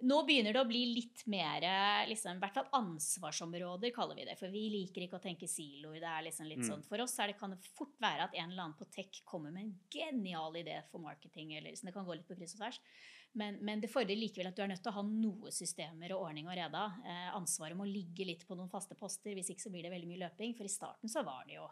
nå 0.00 0.16
begynner 0.26 0.52
det 0.54 0.60
å 0.62 0.68
bli 0.68 0.84
litt 0.94 1.24
mer 1.26 1.64
liksom, 2.06 2.36
I 2.36 2.42
hvert 2.44 2.54
fall 2.54 2.68
ansvarsområder, 2.78 3.90
kaller 3.94 4.14
vi 4.14 4.24
det. 4.28 4.36
For 4.38 4.48
vi 4.52 4.68
liker 4.70 5.02
ikke 5.04 5.18
å 5.18 5.22
tenke 5.24 5.48
siloer. 5.50 5.98
Det 6.00 6.06
er 6.10 6.22
liksom 6.28 6.46
litt 6.46 6.58
Mm. 6.62 6.68
sånn, 6.68 6.84
For 6.86 7.00
oss 7.02 7.16
det, 7.16 7.36
kan 7.38 7.50
det 7.50 7.58
fort 7.74 7.96
være 8.00 8.24
at 8.28 8.34
en 8.34 8.50
eller 8.50 8.62
annen 8.62 8.78
på 8.78 8.86
tech 8.90 9.22
kommer 9.24 9.50
med 9.50 9.62
en 9.64 9.78
genial 9.90 10.52
idé 10.54 10.82
for 10.90 11.00
marketing. 11.00 11.56
eller 11.56 11.70
liksom, 11.70 11.86
Det 11.86 11.94
kan 11.94 12.06
gå 12.06 12.14
litt 12.16 12.28
på 12.28 12.36
kryss 12.36 12.54
og 12.54 12.60
tvers. 12.60 12.80
Men, 13.34 13.58
men 13.60 13.80
det 13.80 13.90
fordrer 13.90 14.16
likevel 14.16 14.46
at 14.48 14.56
du 14.56 14.62
er 14.62 14.68
nødt 14.68 14.82
til 14.82 14.90
å 14.92 14.94
ha 14.94 15.02
noe 15.02 15.50
systemer 15.50 16.12
og 16.12 16.28
ordning 16.28 16.46
og 16.48 16.54
reda. 16.56 16.84
Eh, 17.04 17.34
ansvaret 17.36 17.76
må 17.76 17.84
ligge 17.84 18.24
litt 18.24 18.46
på 18.46 18.56
noen 18.56 18.70
faste 18.70 18.94
poster, 18.96 19.34
hvis 19.34 19.50
ikke 19.50 19.66
så 19.66 19.70
blir 19.70 19.82
det 19.82 19.92
veldig 19.92 20.08
mye 20.08 20.22
løping. 20.28 20.56
For 20.56 20.64
i 20.64 20.68
starten 20.68 21.08
så 21.08 21.24
var 21.24 21.44
det 21.46 21.54
jo 21.58 21.68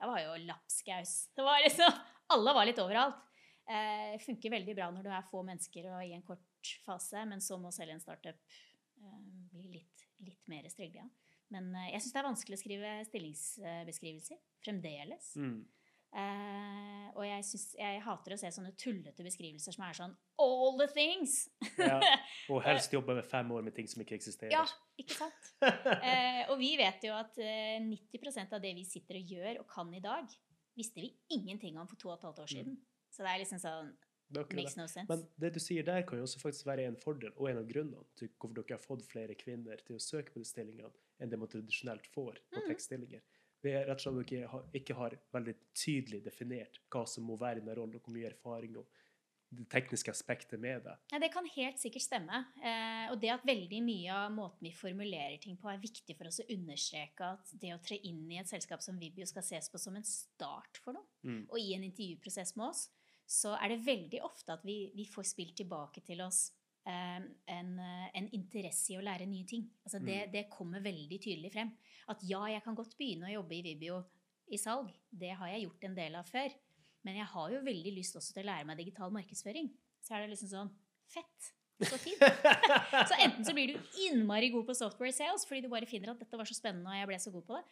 Jeg 0.00 0.08
var 0.08 0.18
jo 0.22 0.46
lapskaus. 0.46 1.28
Det 1.36 1.44
var 1.44 1.60
liksom, 1.60 1.92
alle 2.30 2.54
var 2.54 2.64
litt 2.64 2.78
overalt. 2.78 3.20
Eh, 3.70 4.18
funker 4.24 4.50
veldig 4.56 4.74
bra 4.74 4.90
når 4.90 5.06
du 5.06 5.10
er 5.14 5.26
få 5.30 5.44
mennesker 5.46 5.90
og 5.92 6.02
i 6.02 6.14
en 6.16 6.26
kort 6.26 6.74
fase, 6.84 7.22
men 7.30 7.42
så 7.44 7.58
må 7.60 7.70
selv 7.74 7.94
en 7.94 8.02
startup 8.02 8.38
eh, 8.98 9.18
bli 9.52 9.76
litt, 9.76 10.06
litt 10.26 10.50
mer 10.50 10.66
strigla. 10.72 11.06
Men 11.54 11.70
eh, 11.78 11.92
jeg 11.94 12.02
syns 12.02 12.16
det 12.16 12.22
er 12.22 12.30
vanskelig 12.30 12.58
å 12.58 12.62
skrive 12.64 12.94
stillingsbeskrivelser. 13.10 14.40
Fremdeles. 14.64 15.34
Mm. 15.38 15.60
Eh, 16.10 17.06
og 17.14 17.22
jeg, 17.22 17.44
synes, 17.46 17.64
jeg 17.78 17.98
hater 18.02 18.34
å 18.34 18.38
se 18.40 18.50
sånne 18.56 18.72
tullete 18.74 19.22
beskrivelser 19.22 19.74
som 19.76 19.84
er 19.86 19.94
sånn 19.94 20.14
All 20.42 20.74
the 20.80 20.88
things! 20.90 21.44
Ja. 21.78 22.00
Og 22.50 22.64
helst 22.64 22.90
jobbe 22.90 23.14
med 23.14 23.28
fem 23.30 23.52
år 23.54 23.62
med 23.62 23.76
ting 23.76 23.86
som 23.90 24.02
ikke 24.02 24.16
eksisterer. 24.18 24.50
Ja, 24.56 24.64
ikke 24.98 25.20
sant? 25.20 25.50
Eh, 25.62 26.42
og 26.50 26.56
vi 26.58 26.72
vet 26.80 27.04
jo 27.06 27.14
at 27.14 27.38
eh, 27.38 27.78
90% 27.84 28.56
av 28.56 28.62
det 28.62 28.72
vi 28.74 28.82
sitter 28.88 29.20
og 29.20 29.34
gjør 29.36 29.60
og 29.62 29.68
kan 29.70 29.90
i 29.94 30.02
dag, 30.02 30.26
visste 30.74 31.02
vi 31.04 31.12
ingenting 31.36 31.78
om 31.78 31.86
for 31.86 32.00
to 32.00 32.10
og 32.10 32.16
et 32.16 32.26
halvt 32.26 32.42
år 32.42 32.50
siden. 32.56 32.78
Så 33.10 33.26
det 33.26 33.34
er 33.34 33.42
liksom 33.44 33.60
sånn 33.62 33.92
Det. 34.30 34.44
Makes 34.54 34.76
no 34.78 34.86
sense. 34.86 35.08
Men 35.10 35.24
det 35.42 35.48
du 35.56 35.58
sier 35.58 35.82
der, 35.82 36.04
kan 36.06 36.20
jo 36.20 36.22
også 36.22 36.38
faktisk 36.38 36.68
være 36.68 36.84
en 36.86 36.96
fordel, 36.96 37.32
og 37.34 37.48
en 37.50 37.58
av 37.58 37.66
grunnene 37.66 38.04
til 38.14 38.30
hvorfor 38.36 38.60
dere 38.60 38.76
har 38.76 38.84
fått 38.84 39.02
flere 39.10 39.34
kvinner 39.34 39.82
til 39.82 39.96
å 39.98 40.02
søke 40.04 40.30
på 40.30 40.38
de 40.38 40.46
stillingene 40.46 40.92
enn 41.18 41.32
det 41.32 41.38
man 41.40 41.50
tradisjonelt 41.50 42.06
får 42.14 42.38
på 42.46 42.62
mm. 42.62 42.68
tekststillinger. 42.68 43.24
Det 43.60 43.74
er 43.74 43.88
rett 43.88 43.98
og 43.98 44.04
slett 44.04 44.20
at 44.22 44.30
dere 44.30 44.80
ikke 44.80 44.96
har 44.96 45.18
veldig 45.34 45.56
tydelig 45.74 46.22
definert 46.24 46.78
hva 46.94 47.02
som 47.10 47.26
må 47.26 47.36
være 47.40 47.58
i 47.58 47.66
den 47.66 47.74
rollen, 47.74 47.98
og 47.98 48.06
hvor 48.06 48.14
mye 48.14 48.30
erfaring 48.30 48.78
og 48.78 48.86
det 49.50 49.66
tekniske 49.70 50.12
aspektet 50.14 50.60
med 50.62 50.84
det. 50.86 50.94
Ja, 51.10 51.18
det 51.18 51.32
kan 51.34 51.46
helt 51.56 51.80
sikkert 51.82 52.04
stemme. 52.04 52.44
Eh, 52.62 53.10
og 53.10 53.18
det 53.22 53.32
at 53.34 53.46
veldig 53.46 53.80
mye 53.82 54.14
av 54.14 54.30
måten 54.30 54.68
vi 54.68 54.70
formulerer 54.76 55.40
ting 55.42 55.58
på, 55.58 55.68
er 55.72 55.82
viktig 55.82 56.14
for 56.14 56.30
oss 56.30 56.38
å 56.44 56.46
understreke 56.54 57.32
at 57.34 57.50
det 57.58 57.72
å 57.74 57.80
tre 57.82 57.98
inn 58.06 58.22
i 58.30 58.38
et 58.40 58.50
selskap 58.50 58.84
som 58.84 58.98
Vibio 59.00 59.26
skal 59.26 59.42
ses 59.46 59.66
på 59.72 59.80
som 59.82 59.98
en 59.98 60.06
start 60.06 60.78
for 60.84 60.94
noe, 60.94 61.06
Mm. 61.26 61.42
og 61.50 61.58
i 61.58 61.74
en 61.74 61.82
intervjuprosess 61.84 62.54
med 62.56 62.70
oss, 62.70 62.88
så 63.30 63.52
er 63.62 63.72
det 63.74 63.84
veldig 63.86 64.20
ofte 64.26 64.56
at 64.56 64.64
vi, 64.66 64.90
vi 64.96 65.04
får 65.06 65.28
spilt 65.30 65.54
tilbake 65.60 66.02
til 66.06 66.20
oss 66.24 66.48
eh, 66.88 67.20
en, 67.54 67.68
eh, 67.78 68.08
en 68.18 68.26
interesse 68.34 68.90
i 68.94 68.98
å 68.98 69.04
lære 69.06 69.28
nye 69.30 69.46
ting. 69.46 69.68
Altså 69.86 70.00
det, 70.02 70.16
Mm. 70.26 70.32
det 70.32 70.42
kommer 70.50 70.82
veldig 70.82 71.20
tydelig 71.22 71.52
frem. 71.54 71.70
At 72.10 72.24
ja, 72.26 72.40
jeg 72.50 72.64
kan 72.64 72.74
godt 72.74 72.96
begynne 72.98 73.28
å 73.30 73.34
jobbe 73.36 73.54
i 73.54 73.62
Vibio 73.68 74.00
i 74.50 74.58
salg. 74.58 74.90
Det 75.12 75.30
har 75.38 75.52
jeg 75.52 75.68
gjort 75.68 75.84
en 75.86 75.94
del 75.94 76.16
av 76.18 76.26
før. 76.26 76.50
Men 77.06 77.16
jeg 77.20 77.28
har 77.32 77.52
jo 77.54 77.60
veldig 77.64 77.92
lyst 77.96 78.16
også 78.18 78.34
til 78.34 78.42
å 78.42 78.50
lære 78.50 78.66
meg 78.66 78.80
digital 78.82 79.12
markedsføring. 79.14 79.70
Så 80.02 80.16
er 80.16 80.24
det 80.26 80.34
liksom 80.34 80.50
sånn 80.56 80.72
Fett! 81.10 81.52
Så 81.80 81.96
fint. 81.96 82.20
Så 83.08 83.16
enten 83.24 83.46
så 83.46 83.54
blir 83.56 83.70
du 83.72 83.94
innmari 84.04 84.50
god 84.52 84.66
på 84.68 84.74
software 84.76 85.14
sales 85.16 85.46
fordi 85.48 85.62
du 85.64 85.70
bare 85.72 85.88
finner 85.88 86.12
at 86.12 86.20
dette 86.20 86.36
var 86.36 86.44
så 86.44 86.52
spennende 86.58 86.90
og 86.92 86.98
jeg 86.98 87.08
ble 87.08 87.18
så 87.22 87.32
god 87.32 87.46
på 87.48 87.56
det. 87.56 87.62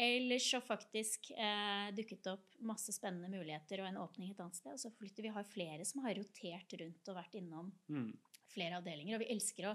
Eller 0.00 0.38
så 0.40 0.60
faktisk 0.64 1.30
eh, 1.36 1.90
dukket 1.94 2.26
opp 2.32 2.54
masse 2.64 2.92
spennende 2.96 3.28
muligheter 3.28 3.82
og 3.82 3.90
en 3.90 3.98
åpning 4.02 4.30
et 4.32 4.40
annet 4.40 4.56
sted. 4.56 4.72
Og 4.72 4.80
så 4.80 4.90
flytter 4.96 5.22
vi 5.28 5.34
har 5.34 5.44
flere 5.52 5.84
som 5.84 6.02
har 6.06 6.16
rotert 6.16 6.72
rundt 6.80 7.08
og 7.12 7.18
vært 7.18 7.34
innom 7.38 7.72
Mm. 7.88 8.12
flere 8.52 8.78
avdelinger. 8.80 9.16
Og 9.18 9.20
vi 9.20 9.32
elsker 9.34 9.68
å, 9.68 9.74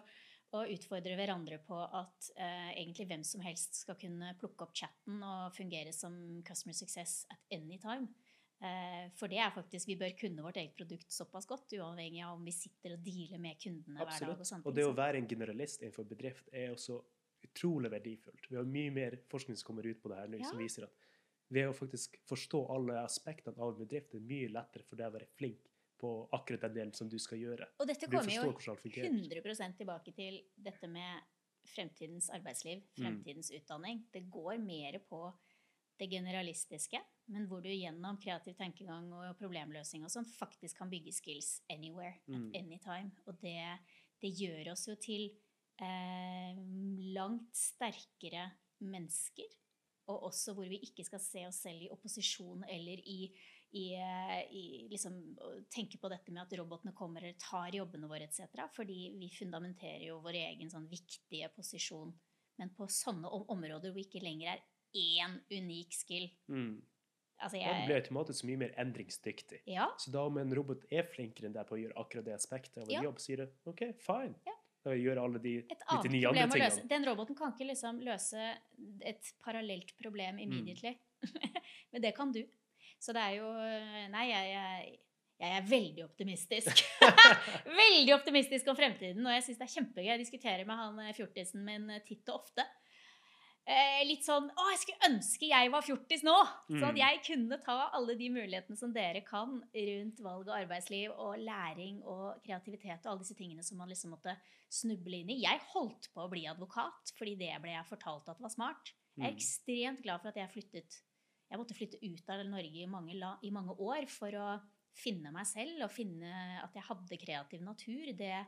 å 0.57 0.63
utfordre 0.74 1.15
hverandre 1.20 1.59
på 1.59 1.78
at 1.80 2.32
eh, 2.36 2.72
egentlig 2.82 3.07
hvem 3.07 3.24
som 3.24 3.41
helst 3.45 3.84
skal 3.84 3.95
kunne 3.99 4.34
plukke 4.39 4.65
opp 4.65 4.74
chatten 4.76 5.22
og 5.22 5.53
fungere 5.55 5.93
som 5.93 6.41
customer 6.47 6.74
success 6.74 7.26
at 7.30 7.39
any 7.51 7.78
time. 7.78 8.09
Eh, 8.59 9.11
for 9.13 9.30
det 9.30 9.38
er 9.38 9.51
faktisk, 9.53 9.86
Vi 9.88 9.95
bør 9.95 10.15
kunne 10.18 10.41
vårt 10.41 10.57
eget 10.57 10.76
produkt 10.76 11.11
såpass 11.13 11.45
godt, 11.45 11.74
uavhengig 11.78 12.24
av 12.26 12.39
om 12.39 12.43
vi 12.43 12.51
sitter 12.51 12.95
og 12.95 13.03
dealer 13.05 13.38
med 13.38 13.59
kundene 13.61 13.99
hver 14.01 14.05
dag. 14.09 14.15
Absolutt. 14.15 14.39
Og 14.39 14.49
sånne 14.49 14.65
Og 14.65 14.74
det 14.76 14.86
å 14.88 14.95
være 14.97 15.18
en 15.22 15.28
generalist 15.30 15.82
innenfor 15.84 16.07
bedrift 16.09 16.49
er 16.51 16.74
også 16.74 17.03
utrolig 17.43 17.91
verdifullt. 17.91 18.49
Vi 18.49 18.55
har 18.55 18.63
mye 18.63 18.91
mer 18.91 19.17
forskning 19.29 19.57
som 19.57 19.67
kommer 19.67 19.85
ut 19.85 20.01
på 20.01 20.09
det 20.09 20.17
her 20.17 20.27
nå, 20.27 20.39
Ja. 20.39 20.49
som 20.49 20.57
viser 20.57 20.83
at 20.83 20.93
ved 21.49 21.67
å 21.69 21.73
faktisk 21.73 22.17
forstå 22.27 22.69
alle 22.69 22.93
aspektene 23.05 23.57
av 23.57 23.69
en 23.73 23.85
bedrift, 23.88 24.13
er 24.15 24.19
mye 24.19 24.49
lettere 24.51 24.83
for 24.83 24.95
deg 24.95 25.07
å 25.07 25.13
være 25.19 25.27
flink 25.38 25.59
på 25.99 26.29
akkurat 26.33 26.61
den 26.61 26.73
delen 26.73 26.93
som 26.93 27.09
du 27.09 27.17
skal 27.17 27.38
gjøre. 27.39 27.65
og 27.79 27.88
dette 27.88 28.07
kommer 28.07 28.31
jo 28.31 28.41
hvordan 28.51 28.69
alt 28.69 29.31
100 29.41 29.77
tilbake 29.77 30.13
til 30.13 30.43
dette 30.57 30.88
med 30.88 31.21
fremtidens 31.65 32.29
arbeidsliv, 32.29 32.81
Mm. 32.97 33.03
fremtidens 33.23 33.51
utdanning. 33.51 34.05
Det 34.11 34.29
går 34.29 34.57
mer 34.59 34.99
på 34.99 35.33
det 35.99 36.09
generalistiske, 36.09 36.99
men 37.29 37.47
hvor 37.47 37.61
du 37.61 37.69
gjennom 37.69 38.17
kreativ 38.21 38.55
tenkegang 38.55 39.11
og 39.11 39.38
problemløsning 39.39 40.03
og 40.03 40.09
sånn 40.11 40.25
faktisk 40.25 40.77
kan 40.77 40.89
bygge 40.89 41.11
skills 41.13 41.61
anywhere, 41.69 42.19
Mm. 42.27 42.49
at 42.49 42.55
any 42.61 42.77
time. 42.77 43.11
Og 43.25 43.39
det, 43.41 43.79
det 44.21 44.33
gjør 44.35 44.71
oss 44.71 44.85
jo 44.88 44.95
til 44.95 45.31
eh, 45.82 46.57
langt 47.17 47.55
sterkere 47.57 48.49
mennesker. 48.80 49.49
Og 50.07 50.30
også 50.30 50.53
hvor 50.55 50.67
vi 50.71 50.80
ikke 50.88 51.03
skal 51.03 51.19
se 51.19 51.43
oss 51.49 51.61
selv 51.65 51.84
i 51.84 51.89
opposisjon 51.91 52.61
eller 52.71 53.01
i, 53.03 53.28
i, 53.75 53.86
eh, 53.99 54.43
i 54.55 54.63
liksom, 54.91 55.17
tenke 55.73 55.99
på 55.99 56.07
dette 56.13 56.32
med 56.32 56.45
at 56.45 56.55
robotene 56.59 56.93
kommer 56.95 57.25
eller 57.25 57.36
tar 57.41 57.75
jobbene 57.75 58.07
våre 58.07 58.30
etc. 58.30 58.45
Fordi 58.75 58.99
vi 59.19 59.28
fundamenterer 59.36 60.07
jo 60.07 60.21
vår 60.23 60.39
egen 60.45 60.71
sånn 60.71 60.88
viktige 60.91 61.49
posisjon. 61.55 62.13
Men 62.57 62.71
på 62.73 62.88
sånne 62.89 63.30
om 63.30 63.43
områder 63.53 63.91
hvor 63.91 63.99
vi 63.99 64.07
ikke 64.07 64.23
lenger 64.23 64.55
er 64.55 64.63
én 64.97 65.41
unik 65.51 65.91
skill 65.93 66.30
Mm. 66.47 66.80
altså 67.43 67.59
jeg... 67.59 67.73
det 67.75 67.86
blir 67.89 67.99
automatisk 67.99 68.47
mye 68.49 68.61
mer 68.63 68.71
endringsdyktig. 68.82 69.59
Ja, 69.69 69.89
Så 69.99 70.09
da 70.15 70.23
om 70.25 70.39
en 70.41 70.55
robot 70.55 70.88
er 70.89 71.03
flinkere 71.05 71.51
enn 71.51 71.53
deg 71.57 71.67
på 71.67 71.75
å 71.75 71.82
gjøre 71.84 71.99
akkurat 72.01 72.25
det 72.25 72.34
aspektet 72.34 72.80
av 72.82 72.88
en 72.88 72.95
Ja. 72.95 73.03
jobb, 73.05 73.19
sier 73.21 73.43
du 73.43 73.69
OK, 73.69 73.84
fine. 74.01 74.34
Ja. 74.47 74.55
Da 74.88 74.95
gjør 74.95 75.19
alle 75.25 75.41
de 75.43 75.55
et 75.65 75.81
annet 75.91 76.11
99 76.13 76.29
andre 76.31 76.45
tingene. 76.53 76.89
Den 76.93 77.07
roboten 77.09 77.38
kan 77.38 77.51
ikke 77.55 77.67
liksom 77.73 77.99
løse 78.05 78.51
et 79.11 79.33
parallelt 79.43 79.91
problem 79.99 80.39
immediately. 80.43 80.95
Men 81.91 82.05
det 82.05 82.13
kan 82.15 82.31
du. 82.31 82.43
Så 82.97 83.13
det 83.13 83.23
er 83.23 83.35
jo 83.38 83.49
Nei, 84.13 84.23
jeg, 84.31 84.53
jeg, 84.53 84.95
jeg 85.38 85.53
er 85.59 85.65
veldig 85.69 86.05
optimistisk. 86.07 86.83
veldig 87.83 88.13
optimistisk 88.15 88.71
om 88.71 88.77
fremtiden, 88.77 89.25
og 89.25 89.35
jeg 89.35 89.43
syns 89.45 89.59
det 89.59 89.67
er 89.67 89.73
kjempegøy. 89.75 90.07
Jeg 90.09 90.21
diskuterer 90.23 90.69
med 90.69 90.79
han 90.81 91.01
eh, 91.03 91.13
fjortisen 91.17 91.65
min 91.67 91.91
eh, 91.93 92.01
titt 92.05 92.31
og 92.31 92.41
ofte. 92.41 92.65
Eh, 93.68 93.99
litt 94.07 94.24
sånn 94.24 94.45
Å, 94.47 94.65
jeg 94.72 94.80
skulle 94.80 95.07
ønske 95.09 95.47
jeg 95.49 95.72
var 95.74 95.84
fjortis 95.84 96.22
nå! 96.24 96.36
Så 96.70 96.86
at 96.88 96.93
Mm. 96.95 96.99
jeg 97.01 97.18
kunne 97.26 97.57
ta 97.59 97.89
alle 97.97 98.15
de 98.15 98.30
mulighetene 98.32 98.78
som 98.80 98.93
dere 98.95 99.20
kan 99.28 99.57
rundt 99.74 100.22
valg 100.24 100.47
av 100.47 100.61
arbeidsliv 100.61 101.11
og 101.11 101.36
læring 101.43 101.97
og 102.07 102.39
kreativitet 102.45 103.03
og 103.03 103.11
alle 103.11 103.26
disse 103.26 103.36
tingene 103.36 103.63
som 103.68 103.78
man 103.78 103.89
liksom 103.91 104.13
måtte 104.15 104.38
snuble 104.72 105.20
inn 105.20 105.30
i. 105.36 105.41
Jeg 105.43 105.59
holdt 105.74 106.07
på 106.13 106.24
å 106.24 106.30
bli 106.32 106.45
advokat, 106.47 107.11
fordi 107.20 107.36
det 107.38 107.51
ble 107.61 107.74
jeg 107.76 107.89
fortalt 107.89 108.30
at 108.32 108.39
var 108.39 108.49
smart. 108.55 108.93
Jeg 109.18 109.26
er 109.28 109.32
Mm. 109.32 109.38
ekstremt 109.38 110.01
glad 110.03 110.22
for 110.22 110.30
at 110.30 110.36
jeg 110.36 110.49
flyttet 110.55 111.01
Jeg 111.49 111.59
måtte 111.59 111.76
flytte 111.76 111.99
ut 112.03 112.30
av 112.30 112.45
Norge 112.45 112.82
i 112.84 112.86
mange, 112.86 113.13
la, 113.15 113.38
i 113.41 113.49
mange 113.51 113.72
år 113.80 114.07
for 114.09 114.30
å 114.32 114.61
finne 114.93 115.32
meg 115.32 115.45
selv 115.45 115.82
og 115.84 115.91
finne 115.91 116.61
at 116.63 116.74
jeg 116.74 116.84
hadde 116.84 117.18
kreativ 117.22 117.61
natur. 117.61 118.11
Det 118.18 118.45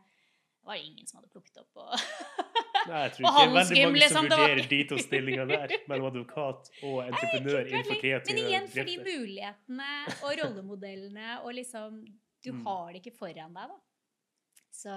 var 0.65 0.75
det 0.75 0.83
ingen 0.83 1.07
som 1.07 1.19
hadde 1.21 1.31
plukket 1.31 1.57
opp. 1.61 1.77
Og 1.77 1.93
Nei, 2.87 3.01
jeg 3.03 3.11
tror 3.15 3.25
ikke 3.25 3.39
det 3.39 3.49
er 3.49 3.53
veldig 3.55 3.83
mange 3.83 3.83
som 3.83 3.95
liksom, 3.99 4.29
vurderer 4.29 4.67
de 4.71 4.79
to 4.89 4.97
stillingene 5.03 5.47
der, 5.51 5.73
mellom 5.91 6.07
advokat 6.11 6.69
og 6.87 6.97
entreprenør 7.05 7.67
innenfor 7.67 8.03
Men 8.29 8.41
igjen, 8.45 8.67
fordi 8.73 8.97
mulighetene 9.03 9.89
og 10.23 10.31
rollemodellene 10.43 11.29
og 11.43 11.53
liksom 11.59 12.01
Du 12.45 12.53
Mm. 12.53 12.61
har 12.65 12.93
det 12.93 13.01
ikke 13.01 13.17
foran 13.17 13.53
deg, 13.53 13.67
da. 13.67 13.79
Så 14.71 14.93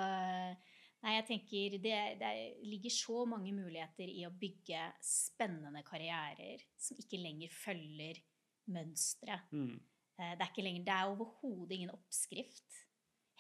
Nei, 1.03 1.17
jeg 1.17 1.25
tenker 1.27 1.73
det, 1.83 1.95
det 2.21 2.33
ligger 2.63 2.93
så 2.95 3.25
mange 3.27 3.51
muligheter 3.53 4.07
i 4.07 4.23
å 4.29 4.31
bygge 4.31 4.85
spennende 5.03 5.83
karrierer 5.83 6.63
som 6.79 6.95
ikke 7.03 7.19
lenger 7.19 7.51
følger 7.51 8.21
mønstre. 8.71 9.41
Mm. 9.51 9.81
Eh, 10.21 10.37
Det 10.39 10.45
er 10.47 10.53
ikke 10.53 10.63
lenger, 10.63 10.85
det 10.87 10.95
er 10.95 11.11
overhodet 11.11 11.75
ingen 11.75 11.91
oppskrift. 11.91 12.79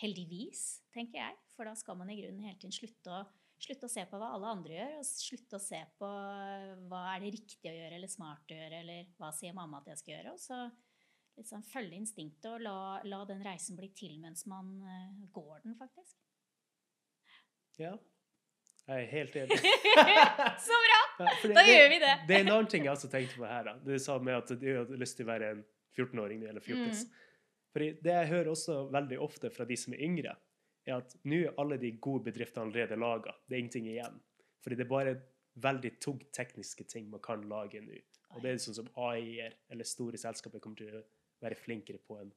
Heldigvis, 0.03 0.81
tenker 0.93 1.21
jeg. 1.21 1.37
For 1.55 1.69
da 1.69 1.77
skal 1.79 1.95
man 2.01 2.11
i 2.11 2.17
grunnen 2.19 2.43
hele 2.43 2.59
tiden 2.59 2.75
slutte 2.75 3.15
å, 3.15 3.23
slutte 3.63 3.89
å 3.89 3.93
se 3.93 4.05
på 4.11 4.19
hva 4.21 4.31
alle 4.37 4.53
andre 4.57 4.75
gjør, 4.77 4.95
og 4.99 5.09
slutte 5.09 5.59
å 5.59 5.63
se 5.63 5.81
på 5.99 6.09
hva 6.91 7.03
er 7.15 7.23
det 7.25 7.35
riktig 7.37 7.71
å 7.71 7.77
gjøre 7.77 7.99
eller 7.99 8.11
smart 8.11 8.51
å 8.51 8.59
gjøre, 8.59 8.81
eller 8.83 9.13
hva 9.19 9.31
sier 9.37 9.55
mamma 9.57 9.81
at 9.83 9.93
jeg 9.93 10.01
skal 10.03 10.15
gjøre. 10.17 10.35
Og 10.35 10.43
så 10.43 10.59
liksom 11.39 11.63
følge 11.65 11.99
instinktet 12.01 12.51
og 12.51 12.65
la, 12.65 12.77
la 13.09 13.23
den 13.29 13.43
reisen 13.45 13.79
bli 13.79 13.89
til 13.97 14.19
mens 14.21 14.45
man 14.51 14.75
eh, 14.85 15.23
går 15.33 15.63
den, 15.65 15.77
faktisk. 15.79 16.19
Ja. 17.81 17.95
Jeg 18.83 19.05
er 19.05 19.11
helt 19.13 19.37
enig. 19.39 19.59
Så 20.67 20.79
bra! 20.85 21.01
Ja, 21.23 21.35
det, 21.45 21.55
Da 21.55 21.63
gjør 21.63 21.89
vi 21.93 21.99
det. 22.03 22.15
Det 22.27 22.35
er 22.35 22.41
en 22.43 22.55
annen 22.57 22.71
ting 22.71 22.87
jeg 22.89 22.93
også 22.93 23.11
tenkte 23.13 23.39
på 23.39 23.47
her. 23.47 23.69
da. 23.69 23.77
Du 23.79 23.93
sa 24.03 24.17
med 24.19 24.41
at 24.41 24.51
du 24.59 24.67
hadde 24.75 24.99
lyst 24.99 25.17
til 25.21 25.29
å 25.29 25.31
være 25.31 25.51
en 25.55 25.61
14-åring 25.95 26.43
eller 26.51 26.61
14 26.61 26.83
Mm. 26.83 27.21
Fordi 27.73 27.87
det 28.05 28.13
jeg 28.13 28.29
hører 28.29 28.49
også 28.53 28.75
veldig 28.93 29.17
ofte 29.25 29.49
fra 29.55 29.65
de 29.65 29.77
som 29.81 29.95
er 29.97 30.03
yngre, 30.05 30.35
er 30.87 30.99
at 30.99 31.15
nå 31.29 31.43
er 31.47 31.59
alle 31.61 31.79
de 31.81 31.93
gode 32.03 32.27
bedriftene 32.31 32.67
allerede 32.67 32.99
laga. 32.99 33.35
Det 33.47 33.57
er 33.57 33.65
ingenting 33.65 33.89
igjen. 33.93 34.19
Fordi 34.63 34.79
det 34.79 34.87
er 34.87 34.93
bare 34.93 35.15
veldig 35.63 35.97
tungt 36.01 36.29
tekniske 36.35 36.85
ting 36.89 37.11
man 37.11 37.23
kan 37.25 37.43
lage 37.49 37.83
nå. 37.85 37.99
Og 38.33 38.43
det 38.43 38.53
er 38.53 38.63
sånn 38.63 38.79
som 38.79 38.93
AI-er 38.97 39.59
eller 39.73 39.89
store 39.89 40.21
selskaper 40.21 40.63
kommer 40.63 40.81
til 40.81 40.95
å 40.97 41.03
være 41.43 41.59
flinkere 41.59 42.01
på 42.01 42.17
enn 42.23 42.31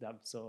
dem. 0.00 0.22
Så 0.24 0.48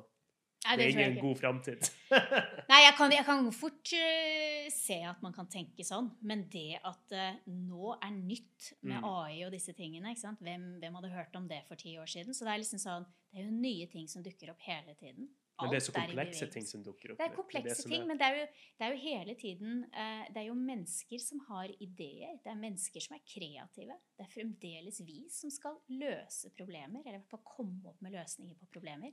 Nei, 0.65 0.75
det 0.79 0.85
er 0.85 0.91
tror 0.91 1.01
jeg 1.01 1.11
ingen 1.11 1.23
god 1.23 1.39
framtid. 1.39 1.89
Nei, 2.71 2.79
jeg 2.83 2.93
kan, 2.97 3.13
jeg 3.13 3.25
kan 3.27 3.49
fort 3.55 3.91
uh, 3.93 4.69
se 4.73 4.97
at 5.05 5.21
man 5.23 5.35
kan 5.35 5.49
tenke 5.51 5.85
sånn, 5.87 6.09
men 6.27 6.45
det 6.51 6.79
at 6.87 7.03
det 7.11 7.27
nå 7.51 7.93
er 7.97 8.13
nytt 8.15 8.71
med 8.81 8.97
Mm. 8.97 9.05
AI 9.05 9.43
og 9.45 9.51
disse 9.53 9.75
tingene? 9.77 10.15
Hvem, 10.17 10.63
hvem 10.81 10.95
hadde 10.97 11.11
hørt 11.13 11.35
om 11.37 11.45
det 11.47 11.61
for 11.67 11.79
ti 11.79 11.93
år 11.99 12.09
siden? 12.09 12.33
Så 12.33 12.47
det 12.47 12.55
er 12.55 12.63
liksom 12.63 12.81
sånn, 12.81 13.05
det 13.29 13.43
er 13.43 13.45
jo 13.45 13.59
nye 13.59 13.87
ting 13.91 14.07
som 14.09 14.23
dukker 14.25 14.51
opp 14.53 14.63
hele 14.65 14.95
tiden. 14.97 15.29
Men 15.61 15.71
det 15.71 15.77
er 15.79 15.85
så 15.87 15.93
komplekse 15.95 16.47
ting 16.53 16.65
som 16.69 16.83
dukker 16.85 17.11
opp. 17.13 17.17
Det 17.17 17.25
er 17.31 17.35
komplekse 17.35 17.87
ting, 17.89 18.01
er- 18.01 18.05
men 18.07 18.17
det 18.17 18.25
er, 18.27 18.35
jo, 18.37 18.45
det 18.77 18.85
er 18.85 18.91
jo 18.93 18.99
hele 19.01 19.35
tiden 19.35 19.83
eh, 19.93 20.25
Det 20.33 20.37
er 20.43 20.47
jo 20.47 20.53
mennesker 20.53 21.19
som 21.19 21.39
har 21.47 21.67
ideer. 21.81 22.37
Det 22.43 22.51
er 22.51 22.59
mennesker 22.61 23.01
som 23.01 23.15
er 23.17 23.23
kreative. 23.25 23.97
Det 24.17 24.25
er 24.27 24.31
fremdeles 24.35 25.01
vi 25.07 25.27
som 25.29 25.49
skal 25.49 25.79
løse 25.89 26.51
problemer, 26.55 27.01
eller 27.01 27.17
i 27.17 27.21
hvert 27.23 27.29
fall 27.33 27.43
komme 27.43 27.85
opp 27.89 28.01
med 28.01 28.13
løsninger 28.13 28.55
på 28.61 28.67
problemer. 28.77 29.11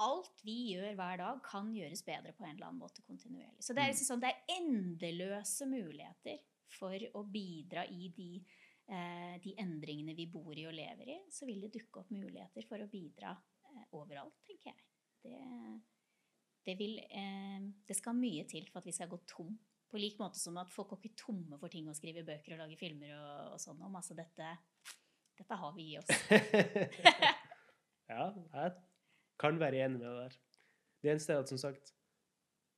Alt 0.00 0.40
vi 0.42 0.72
gjør 0.74 0.94
hver 0.96 1.18
dag, 1.20 1.40
kan 1.44 1.70
gjøres 1.76 2.02
bedre 2.02 2.32
på 2.32 2.44
en 2.48 2.54
eller 2.56 2.66
annen 2.70 2.80
måte 2.80 3.02
kontinuerlig. 3.06 3.60
Så 3.62 3.74
det 3.74 3.82
er, 3.82 3.90
Mm. 3.90 3.94
liksom 3.94 4.06
sånn, 4.10 4.20
det 4.20 4.30
er 4.32 4.56
endeløse 4.58 5.66
muligheter 5.68 6.38
for 6.66 6.94
å 7.14 7.22
bidra 7.30 7.84
i 7.90 8.08
de, 8.16 8.42
eh, 8.88 9.38
de 9.44 9.54
endringene 9.58 10.16
vi 10.16 10.26
bor 10.26 10.54
i 10.56 10.66
og 10.66 10.72
lever 10.74 11.08
i. 11.08 11.18
Så 11.30 11.44
vil 11.46 11.60
det 11.60 11.72
dukke 11.72 12.00
opp 12.00 12.10
muligheter 12.10 12.66
for 12.66 12.78
å 12.78 12.88
bidra 12.90 13.36
eh, 13.70 13.84
overalt, 13.92 14.34
tenker 14.46 14.72
jeg. 14.72 14.80
Det, 15.22 15.80
det, 16.66 16.76
vil, 16.80 16.98
eh, 17.10 17.60
det 17.88 17.96
skal 17.98 18.16
mye 18.16 18.46
til 18.48 18.68
for 18.70 18.80
at 18.80 18.86
vi 18.88 18.94
skal 18.96 19.10
gå 19.12 19.18
tom. 19.28 19.52
På 19.90 19.98
lik 19.98 20.20
måte 20.22 20.38
som 20.38 20.58
at 20.62 20.70
folk 20.70 20.92
går 20.92 21.00
ikke 21.02 21.18
tomme 21.18 21.56
for 21.58 21.68
ting 21.72 21.88
å 21.90 21.94
skrive 21.98 22.22
bøker 22.26 22.54
og 22.54 22.60
lage 22.62 22.76
filmer 22.78 23.10
og, 23.16 23.54
og 23.56 23.60
sånn 23.62 23.80
om. 23.82 23.96
Altså 23.98 24.14
dette, 24.18 24.52
dette 25.40 25.54
har 25.62 25.72
vi 25.74 25.88
i 25.92 25.96
oss. 25.98 26.10
ja, 28.10 28.26
jeg 28.30 28.70
kan 29.40 29.58
være 29.60 29.80
enig 29.86 29.98
med 29.98 30.06
deg 30.06 30.20
der. 30.28 30.36
Det 31.00 31.10
eneste 31.14 31.32
er 31.34 31.42
at, 31.42 31.48
som 31.50 31.58
sagt, 31.60 31.92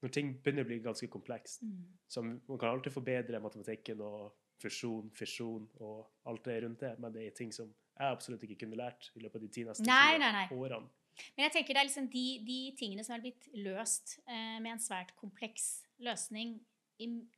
når 0.02 0.12
ting 0.14 0.30
begynner 0.42 0.64
å 0.64 0.68
bli 0.70 0.80
ganske 0.82 1.08
komplekst, 1.10 1.62
Mm. 1.62 1.84
som 2.10 2.24
Man 2.48 2.58
kan 2.58 2.68
alltid 2.72 2.92
forbedre 2.94 3.40
matematikken 3.42 4.00
og 4.02 4.32
fusjon, 4.62 5.10
fisjon 5.14 5.66
og 5.82 6.08
alt 6.30 6.44
det 6.46 6.56
rundt 6.64 6.80
det, 6.80 6.94
men 7.02 7.12
det 7.14 7.26
er 7.26 7.30
ting 7.36 7.52
som 7.54 7.68
jeg 7.68 8.08
absolutt 8.16 8.42
ikke 8.46 8.60
kunne 8.64 8.78
lært 8.78 9.10
i 9.14 9.20
løpet 9.22 9.36
av 9.36 9.42
de 9.44 9.48
ti 9.52 9.64
neste 9.66 9.84
Nei, 9.86 10.16
nei, 10.18 10.30
nei. 10.32 10.46
årene. 10.54 10.88
Men 11.36 11.44
jeg 11.48 11.52
tenker 11.58 11.74
det 11.74 11.80
er 11.82 11.88
liksom 11.90 12.08
de, 12.12 12.26
de 12.46 12.58
tingene 12.78 13.04
som 13.04 13.14
er 13.16 13.24
blitt 13.26 13.48
løst 13.54 14.18
eh, 14.26 14.58
med 14.64 14.72
en 14.74 14.82
svært 14.82 15.14
kompleks 15.20 15.82
løsning 16.02 16.58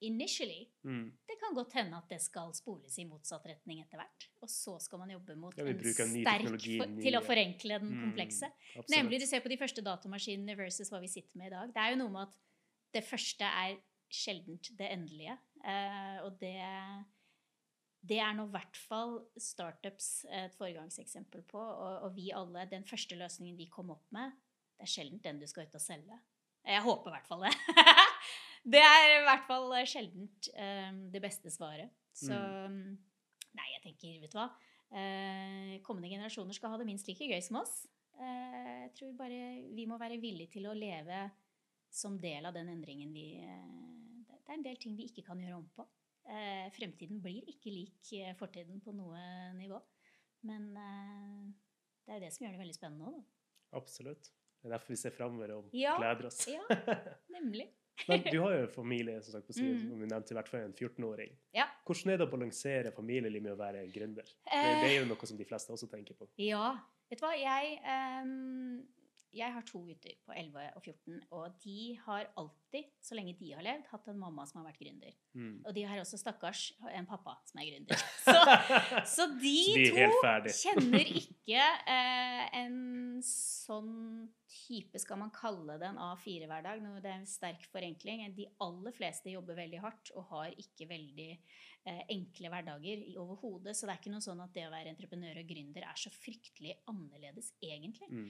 initially, 0.05 0.66
Mm. 0.85 1.07
det 1.27 1.39
kan 1.41 1.55
godt 1.57 1.72
hende 1.72 1.97
at 1.97 2.09
det 2.11 2.18
skal 2.20 2.51
spoles 2.53 2.99
i 3.01 3.05
motsatt 3.09 3.47
retning 3.49 3.81
etter 3.81 3.97
hvert. 3.97 4.27
Og 4.43 4.49
så 4.53 4.75
skal 4.83 4.99
man 5.01 5.11
jobbe 5.14 5.37
mot 5.41 5.57
Ja, 5.57 5.64
en 5.64 5.79
sterk 5.81 6.45
for, 6.45 7.01
til 7.01 7.16
å 7.16 7.22
forenkle 7.25 7.79
den 7.81 7.95
Mm, 7.95 8.03
komplekse. 8.03 8.51
Mm, 8.77 8.85
Nemlig 8.91 9.20
du 9.20 9.27
ser 9.27 9.41
på 9.41 9.49
de 9.49 9.57
første 9.57 9.81
datamaskinene 9.83 10.57
versus 10.59 10.91
hva 10.93 11.01
vi 11.01 11.09
sitter 11.09 11.39
med 11.39 11.47
i 11.47 11.55
dag. 11.55 11.72
Det 11.72 11.81
er 11.81 11.91
jo 11.95 11.97
noe 12.03 12.11
med 12.12 12.29
at 12.29 12.37
det 12.93 13.05
første 13.09 13.45
er 13.45 13.79
sjeldent 14.12 14.68
det 14.77 14.91
endelige. 14.93 15.39
Eh, 15.64 16.18
og 16.27 16.39
det, 16.39 16.61
det 18.05 18.18
er 18.20 18.34
nå 18.36 18.44
i 18.48 18.52
hvert 18.52 18.78
fall 18.88 19.16
startups 19.40 20.26
et 20.28 20.55
foregangseksempel 20.59 21.44
på. 21.48 21.61
Og, 21.61 22.05
og 22.07 22.16
vi 22.16 22.30
alle, 22.36 22.66
den 22.70 22.84
første 22.88 23.16
løsningen 23.18 23.57
de 23.59 23.68
kom 23.72 23.92
opp 23.94 24.05
med, 24.14 24.34
det 24.74 24.86
er 24.86 24.92
sjelden 24.92 25.22
den 25.24 25.40
du 25.40 25.46
skal 25.48 25.68
ut 25.68 25.78
og 25.78 25.82
selge. 25.82 26.18
Jeg 26.64 26.84
håper 26.84 27.11
i 27.11 27.14
hvert 27.14 27.28
fall 27.28 27.44
det. 27.46 27.55
det 28.74 28.82
er 28.84 29.09
i 29.14 29.24
hvert 29.26 29.48
fall 29.48 29.74
sjeldent 29.88 30.50
um, 30.57 31.00
det 31.12 31.22
beste 31.24 31.52
svaret. 31.52 31.92
Så 32.14 32.36
Nei, 33.55 33.66
jeg 33.76 33.82
tenker, 33.84 34.20
vet 34.22 34.32
du 34.32 34.38
hva. 34.38 34.48
Uh, 34.94 35.74
kommende 35.86 36.11
generasjoner 36.11 36.57
skal 36.57 36.72
ha 36.72 36.78
det 36.80 36.88
minst 36.88 37.09
like 37.09 37.28
gøy 37.30 37.40
som 37.44 37.61
oss. 37.62 37.84
Uh, 38.18 38.84
jeg 38.84 38.92
tror 38.98 39.16
bare 39.18 39.40
vi 39.74 39.86
må 39.90 39.98
være 40.00 40.20
villige 40.22 40.57
til 40.57 40.68
å 40.70 40.76
leve 40.76 41.26
som 41.94 42.18
del 42.20 42.46
av 42.46 42.55
den 42.57 42.72
endringen 42.72 43.12
vi 43.14 43.28
uh, 43.42 44.24
Det 44.26 44.50
er 44.50 44.59
en 44.59 44.66
del 44.66 44.80
ting 44.82 44.96
vi 44.98 45.09
ikke 45.11 45.24
kan 45.30 45.40
gjøre 45.40 45.61
om 45.61 45.68
på. 45.76 45.86
Eh, 46.25 46.70
fremtiden 46.72 47.20
blir 47.20 47.45
ikke 47.53 47.68
lik 47.72 48.12
eh, 48.16 48.33
fortiden 48.39 48.81
på 48.85 48.95
noe 48.97 49.20
nivå. 49.59 49.81
Men 50.49 50.70
eh, 50.77 51.45
det 52.07 52.12
er 52.14 52.18
jo 52.20 52.25
det 52.25 52.33
som 52.33 52.45
gjør 52.47 52.55
det 52.57 52.62
veldig 52.64 52.77
spennende 52.79 53.11
òg, 53.11 53.18
da. 53.18 53.79
Absolutt. 53.81 54.31
Det 54.62 54.70
er 54.70 54.75
derfor 54.79 54.95
vi 54.95 54.97
ser 54.97 55.12
framover 55.12 55.51
og 55.59 55.70
Ja. 55.77 55.97
gleder 56.01 56.27
oss. 56.31 56.41
Ja, 56.49 56.62
nemlig. 57.37 57.66
Men 58.09 58.25
du 58.27 58.41
har 58.43 58.55
jo 58.57 58.62
en 58.64 58.72
familie, 58.75 59.20
som 59.22 59.37
sagt, 59.37 59.47
på 59.47 59.53
siden, 59.55 59.77
Mm. 59.77 59.89
som 59.91 60.01
du 60.01 60.07
nevnte, 60.11 60.33
i 60.33 60.39
hvert 60.39 60.49
fall 60.51 60.64
en 60.64 60.72
14-åring. 60.75 61.37
Ja. 61.55 61.66
Hvordan 61.87 62.11
er 62.12 62.16
det 62.18 62.27
å 62.27 62.31
balansere 62.33 62.91
familieliv 62.97 63.43
med 63.45 63.53
å 63.53 63.61
være 63.61 63.85
gründer? 63.93 64.25
Det, 64.25 64.62
det 64.81 64.89
er 64.89 64.97
jo 64.99 65.07
noe 65.12 65.27
som 65.31 65.37
de 65.39 65.45
fleste 65.47 65.70
også 65.77 65.87
tenker 65.93 66.16
på. 66.18 66.27
Ja. 66.43 66.72
Vet 67.11 67.20
du 67.20 67.27
hva, 67.27 67.35
jeg 67.39 67.77
ehm, 67.85 68.81
Jeg 69.35 69.51
har 69.55 69.64
to 69.66 69.80
gutter 69.87 70.14
på 70.26 70.35
11 70.37 70.66
og 70.78 70.85
14, 70.85 71.16
og 71.35 71.57
de 71.64 71.78
har 72.05 72.28
alltid, 72.41 72.87
så 73.03 73.16
lenge 73.18 73.35
de 73.39 73.51
har 73.55 73.64
levd, 73.66 73.89
hatt 73.91 74.07
en 74.11 74.20
mamma 74.20 74.47
som 74.47 74.61
har 74.61 74.68
vært 74.68 74.80
gründer. 74.82 75.16
Mm. 75.35 75.57
Og 75.64 75.74
de 75.76 75.85
har 75.89 76.03
også, 76.03 76.20
stakkars, 76.20 76.62
en 76.93 77.09
pappa 77.11 77.35
som 77.49 77.61
er 77.62 77.72
gründer. 77.72 78.05
Så, 78.24 78.39
så 79.11 79.26
de, 79.37 79.59
de 79.76 79.91
to 79.93 80.55
kjenner 80.62 81.11
ikke 81.20 81.61
eh, 81.91 82.45
en 82.62 82.78
sånn 83.26 84.30
type, 84.49 84.99
skal 85.03 85.20
man 85.20 85.32
kalle 85.35 85.76
det 85.80 85.91
en 85.91 86.01
A4-hverdag. 86.01 86.80
Det 87.03 87.11
er 87.11 87.18
en 87.18 87.28
sterk 87.28 87.66
forenkling. 87.72 88.24
De 88.37 88.49
aller 88.64 88.97
fleste 88.97 89.35
jobber 89.35 89.59
veldig 89.59 89.82
hardt 89.85 90.14
og 90.14 90.30
har 90.30 90.55
ikke 90.57 90.89
veldig 90.89 91.30
eh, 91.35 91.62
enkle 91.85 92.49
hverdager 92.53 93.05
overhodet. 93.20 93.76
Så 93.76 93.85
det 93.85 93.95
er 93.95 94.01
ikke 94.01 94.14
noe 94.14 94.24
sånn 94.24 94.43
at 94.45 94.55
det 94.57 94.66
å 94.68 94.72
være 94.72 94.93
entreprenør 94.95 95.43
og 95.43 95.49
gründer 95.51 95.85
er 95.85 96.01
så 96.01 96.12
fryktelig 96.14 96.78
annerledes, 96.91 97.53
egentlig. 97.61 98.09
Mm. 98.09 98.28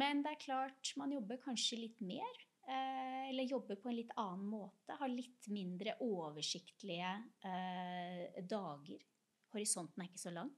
Men 0.00 0.24
det 0.24 0.34
er 0.34 0.44
klart, 0.46 0.94
man 1.00 1.12
jobber 1.12 1.42
kanskje 1.42 1.82
litt 1.82 2.00
mer. 2.04 2.42
Eh, 2.64 3.28
eller 3.28 3.44
jobber 3.44 3.76
på 3.76 3.90
en 3.90 3.98
litt 3.98 4.12
annen 4.20 4.46
måte. 4.48 4.96
Har 4.96 5.12
litt 5.12 5.48
mindre 5.52 5.98
oversiktlige 6.04 7.12
eh, 7.44 8.40
dager. 8.48 9.04
Horisonten 9.52 10.02
er 10.02 10.08
ikke 10.08 10.24
så 10.24 10.32
lang. 10.34 10.52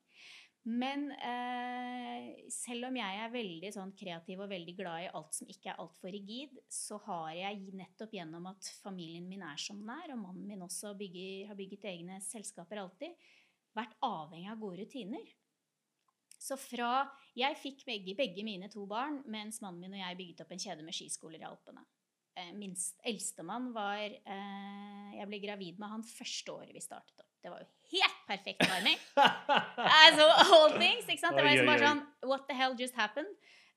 Men 0.66 1.12
eh, 1.14 2.46
selv 2.50 2.88
om 2.88 2.96
jeg 2.98 3.18
er 3.22 3.30
veldig 3.30 3.68
sånn 3.76 3.92
kreativ 3.94 4.40
og 4.42 4.50
veldig 4.50 4.72
glad 4.74 5.04
i 5.04 5.10
alt 5.14 5.36
som 5.36 5.50
ikke 5.50 5.70
er 5.70 5.82
altfor 5.82 6.10
rigid, 6.10 6.56
så 6.66 6.98
har 7.04 7.28
jeg 7.38 7.76
nettopp 7.78 8.16
gjennom 8.16 8.48
at 8.50 8.70
familien 8.82 9.28
min 9.30 9.44
er 9.46 9.60
som 9.62 9.78
den 9.78 9.92
er, 9.94 10.10
og 10.16 10.24
mannen 10.24 10.48
min 10.48 10.64
også 10.66 10.96
bygger, 10.98 11.46
har 11.52 11.58
bygget 11.58 11.86
egne 11.92 12.18
selskaper 12.24 12.82
alltid, 12.82 13.14
vært 13.78 13.94
avhengig 14.02 14.50
av 14.50 14.58
gode 14.64 14.82
rutiner. 14.82 15.34
Så 16.36 16.58
fra 16.60 17.06
Jeg 17.36 17.56
fikk 17.60 17.84
begge, 17.86 18.16
begge 18.18 18.42
mine 18.44 18.68
to 18.72 18.86
barn 18.88 19.20
mens 19.30 19.60
mannen 19.62 19.86
min 19.86 19.94
og 19.96 20.02
jeg 20.02 20.18
bygget 20.18 20.42
opp 20.44 20.52
en 20.54 20.62
kjede 20.66 20.84
med 20.84 20.96
skiskoler 20.96 21.42
i 21.42 21.46
Alpene. 21.46 21.86
Eh, 22.36 22.50
Eldstemann 23.06 23.70
var 23.76 24.02
eh, 24.02 25.14
Jeg 25.14 25.30
ble 25.30 25.40
gravid 25.46 25.78
med 25.80 25.94
han 25.94 26.04
første 26.04 26.58
året 26.58 26.74
vi 26.74 26.82
startet 26.84 27.22
opp. 27.22 27.36
Det 27.47 27.53
var 27.55 27.62
jo 27.62 27.68
helt 27.94 28.22
perfekt 28.26 28.64
timing. 28.66 28.99
altså, 29.76 30.26
all 30.57 30.72
things, 30.80 31.07
ikke 31.07 31.22
sant? 31.22 31.36
Det 31.38 31.44
var 31.47 31.53
liksom 31.55 31.70
bare 31.70 31.84
sånn 31.92 32.03
What 32.26 32.49
the 32.51 32.57
hell 32.59 32.74
just 32.78 32.99
happened? 32.99 33.30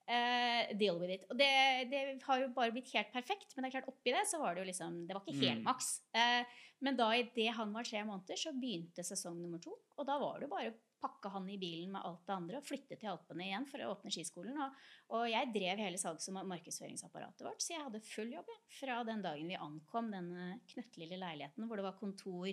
Uh, 0.09 0.65
deal 0.79 0.97
with 0.97 1.11
it. 1.13 1.25
Og 1.29 1.37
det, 1.37 1.47
det 1.91 1.99
har 2.25 2.39
jo 2.41 2.47
bare 2.55 2.73
blitt 2.73 2.89
helt 2.95 3.11
perfekt. 3.13 3.51
Men 3.53 3.61
det 3.61 3.69
er 3.69 3.75
klart 3.77 3.91
oppi 3.91 4.09
det 4.15 4.23
så 4.25 4.39
var 4.41 4.55
det 4.57 4.63
jo 4.63 4.69
liksom 4.71 4.95
Det 5.05 5.13
var 5.13 5.21
ikke 5.21 5.37
helt 5.43 5.59
Mm. 5.61 5.67
maks. 5.69 5.89
Uh, 6.17 6.41
men 6.81 6.97
da 6.97 7.11
idet 7.13 7.51
han 7.53 7.73
var 7.75 7.85
tre 7.85 8.01
måneder, 8.07 8.39
så 8.39 8.53
begynte 8.57 9.03
sesong 9.05 9.37
nummer 9.37 9.61
to. 9.61 9.75
Og 9.99 10.07
da 10.09 10.15
var 10.17 10.39
det 10.39 10.47
jo 10.47 10.53
bare 10.55 10.71
å 10.71 10.77
pakke 10.99 11.29
han 11.31 11.45
i 11.53 11.59
bilen 11.61 11.91
med 11.93 12.01
alt 12.03 12.25
det 12.27 12.33
andre 12.35 12.57
og 12.59 12.65
flytte 12.67 12.97
til 12.99 13.07
Alpene 13.11 13.45
igjen 13.45 13.67
for 13.69 13.79
å 13.85 13.91
åpne 13.93 14.11
skiskolen. 14.11 14.57
Og, 14.65 14.81
og 15.15 15.29
jeg 15.29 15.51
drev 15.53 15.79
hele 15.85 15.99
salgs- 16.01 16.27
og 16.31 16.39
markedsføringsapparatet 16.49 17.45
vårt, 17.45 17.61
så 17.63 17.75
jeg 17.75 17.85
hadde 17.85 18.01
full 18.09 18.33
jobb 18.33 18.49
fra 18.79 18.97
den 19.07 19.21
dagen 19.23 19.47
vi 19.47 19.55
ankom 19.61 20.09
den 20.11 20.33
knøttlille 20.73 21.19
leiligheten 21.21 21.69
hvor 21.69 21.79
det 21.79 21.85
var 21.85 21.99
kontor, 22.01 22.49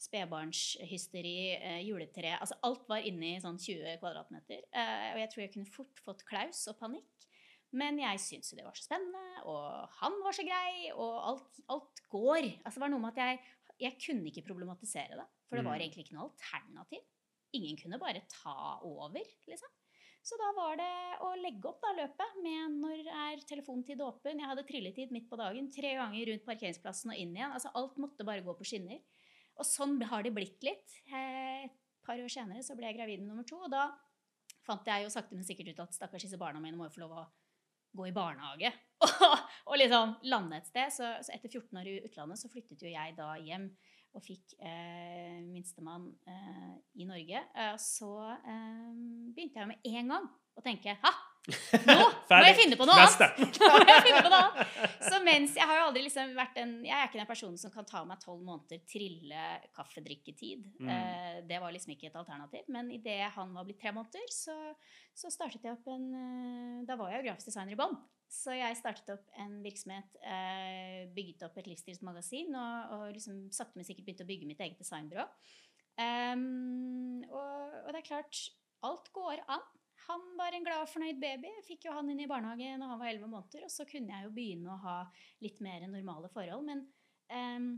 spedbarnshysteri, 0.00 1.34
eh, 1.60 1.80
juletre 1.86 2.36
Altså 2.40 2.56
alt 2.66 2.86
var 2.88 3.04
inne 3.06 3.36
i 3.36 3.40
sånn 3.42 3.58
20 3.60 3.98
kvadratmeter. 4.00 4.62
Eh, 4.72 5.12
og 5.14 5.18
jeg 5.22 5.30
tror 5.32 5.42
jeg 5.44 5.52
kunne 5.54 5.72
fort 5.74 6.02
fått 6.04 6.24
klaus 6.28 6.66
og 6.72 6.78
panikk. 6.80 7.26
Men 7.72 7.98
jeg 8.02 8.18
syntes 8.18 8.50
jo 8.50 8.56
det 8.58 8.64
var 8.66 8.74
så 8.74 8.82
spennende, 8.88 9.44
og 9.46 9.88
han 10.00 10.16
var 10.24 10.34
så 10.34 10.42
grei, 10.42 10.90
og 10.90 11.12
alt, 11.30 11.60
alt 11.70 12.00
går. 12.10 12.48
Altså 12.64 12.80
det 12.80 12.82
var 12.82 12.90
noe 12.90 13.04
med 13.04 13.12
at 13.14 13.20
jeg, 13.22 13.40
jeg 13.86 13.98
kunne 14.02 14.26
ikke 14.32 14.46
problematisere 14.48 15.20
det. 15.20 15.26
For 15.48 15.56
det 15.56 15.64
var 15.64 15.76
Mm. 15.78 15.82
egentlig 15.84 16.04
ikke 16.06 16.16
noe 16.18 16.30
alternativ. 16.30 17.04
Ingen 17.54 17.76
kunne 17.78 17.98
bare 18.00 18.22
ta 18.28 18.80
over, 18.82 19.22
liksom. 19.46 19.68
Så 20.22 20.36
da 20.36 20.50
var 20.52 20.76
det 20.76 21.18
å 21.24 21.30
legge 21.40 21.64
opp 21.64 21.80
da 21.80 21.94
løpet 21.96 22.42
med 22.42 22.74
når 22.82 23.06
er 23.08 23.40
telefontid 23.48 23.98
åpen. 24.04 24.38
Jeg 24.38 24.46
hadde 24.50 24.66
trilletid 24.68 25.10
midt 25.14 25.30
på 25.30 25.38
dagen, 25.38 25.70
tre 25.72 25.94
ganger 25.96 26.26
rundt 26.28 26.44
parkeringsplassen 26.44 27.10
og 27.10 27.16
inn 27.16 27.34
igjen. 27.34 27.52
Altså 27.54 27.70
alt 27.74 27.96
måtte 27.96 28.26
bare 28.26 28.42
gå 28.44 28.52
på 28.58 28.66
skinner. 28.66 29.00
Og 29.58 29.66
sånn 29.66 29.98
har 30.10 30.22
det 30.24 30.32
blitt 30.36 30.62
litt. 30.66 31.00
Eh, 31.12 31.66
Et 31.66 32.06
par 32.06 32.18
år 32.18 32.32
senere 32.32 32.62
så 32.64 32.74
ble 32.74 32.86
jeg 32.88 32.96
gravid 32.96 33.20
med 33.20 33.28
nummer 33.28 33.44
to, 33.46 33.58
og 33.60 33.70
da 33.70 33.90
fant 34.64 34.86
jeg 34.88 35.04
jo 35.04 35.10
sakte, 35.12 35.36
men 35.36 35.44
sikkert 35.44 35.74
ut 35.74 35.82
at 35.84 35.94
stakkars 35.94 36.24
disse 36.24 36.38
barna 36.40 36.58
mine 36.62 36.76
må 36.78 36.86
jo 36.88 36.94
få 36.94 37.02
lov 37.04 37.12
å 37.20 37.24
gå 37.94 38.06
i 38.08 38.14
barnehage. 38.16 38.70
og 39.68 39.76
liksom 39.76 40.16
lande 40.30 40.56
et 40.58 40.66
sted. 40.70 40.90
Så, 40.94 41.06
så 41.22 41.34
etter 41.34 41.50
14 41.52 41.76
år 41.80 41.90
i 41.90 42.00
utlandet 42.08 42.40
så 42.40 42.50
flyttet 42.50 42.82
jo 42.82 42.90
jeg 42.90 43.16
da 43.18 43.34
hjem 43.38 43.68
og 44.16 44.24
fikk 44.24 44.56
eh, 44.58 45.38
minstemann 45.46 46.08
eh, 46.26 46.72
i 46.98 47.06
Norge. 47.06 47.44
Eh, 47.54 47.76
så 47.78 48.10
eh, 48.32 48.90
begynte 49.34 49.60
jeg 49.60 49.70
med 49.70 49.90
en 49.92 50.14
gang 50.16 50.30
å 50.58 50.64
tenke 50.64 50.96
Ha! 51.04 51.12
Nå 51.88 51.94
må 51.96 52.38
jeg 52.44 52.56
finne 52.58 52.76
på 52.76 52.86
noe 52.86 52.96
annet! 53.00 53.38
På 53.56 53.68
noe 54.28 54.40
annet! 54.40 54.74
Så 55.06 55.20
mens 55.24 55.56
jeg 55.56 55.66
har 55.66 55.78
jo 55.78 55.86
aldri 55.88 56.02
liksom 56.04 56.34
vært 56.36 56.58
en 56.60 56.74
Jeg 56.84 56.94
er 56.96 57.08
ikke 57.08 57.20
den 57.20 57.30
personen 57.30 57.58
som 57.60 57.72
kan 57.72 57.88
ta 57.88 58.02
meg 58.06 58.20
tolv 58.22 58.42
måneder 58.44 58.82
trille 58.88 59.46
kaffedrikketid. 59.76 60.66
Mm. 60.78 60.90
Eh, 60.92 61.38
det 61.48 61.60
var 61.62 61.72
liksom 61.74 61.94
ikke 61.96 62.10
et 62.10 62.18
alternativ. 62.20 62.68
Men 62.72 62.92
idet 62.94 63.32
han 63.36 63.56
var 63.56 63.66
blitt 63.66 63.80
tre 63.82 63.94
måneder, 63.96 64.28
så, 64.34 64.56
så 65.16 65.32
startet 65.32 65.64
jeg 65.64 65.78
opp 65.78 65.88
en 65.90 66.06
eh, 66.20 66.76
Da 66.88 66.98
var 67.00 67.14
jeg 67.14 67.22
jo 67.22 67.30
grafisk 67.30 67.50
designer 67.50 67.76
i 67.76 67.80
bånn. 67.80 67.96
Så 68.30 68.54
jeg 68.54 68.78
startet 68.78 69.10
opp 69.16 69.40
en 69.42 69.56
virksomhet, 69.64 70.20
eh, 70.22 71.08
bygget 71.16 71.48
opp 71.48 71.56
et 71.58 71.66
livsstilsmagasin 71.72 72.54
og, 72.54 72.94
og 72.94 73.08
liksom 73.16 73.48
sakte, 73.54 73.80
men 73.80 73.88
sikkert 73.88 74.06
begynte 74.06 74.28
å 74.28 74.30
bygge 74.30 74.46
mitt 74.52 74.62
eget 74.62 74.78
designbyrå. 74.78 75.26
Um, 76.00 77.24
og, 77.26 77.74
og 77.82 77.90
det 77.90 77.98
er 77.98 78.06
klart, 78.06 78.38
alt 78.86 79.10
går 79.16 79.42
an. 79.50 79.66
Han 80.08 80.24
var 80.38 80.54
en 80.56 80.64
glad 80.66 80.84
og 80.84 80.90
fornøyd 80.90 81.20
baby. 81.22 81.50
Jeg 81.58 81.66
fikk 81.66 81.86
jo 81.86 81.94
han 81.94 82.08
inn 82.10 82.22
i 82.24 82.28
barnehage 82.30 82.72
når 82.80 82.94
han 82.94 83.00
var 83.02 83.12
11 83.12 83.30
måneder, 83.30 83.66
og 83.66 83.72
så 83.72 83.86
kunne 83.88 84.14
jeg 84.14 84.26
jo 84.26 84.34
begynne 84.34 84.72
å 84.72 84.80
ha 84.84 84.96
litt 85.44 85.60
mer 85.64 85.84
normale 85.86 86.30
forhold. 86.32 86.64
Men 86.66 86.86
um, 87.30 87.68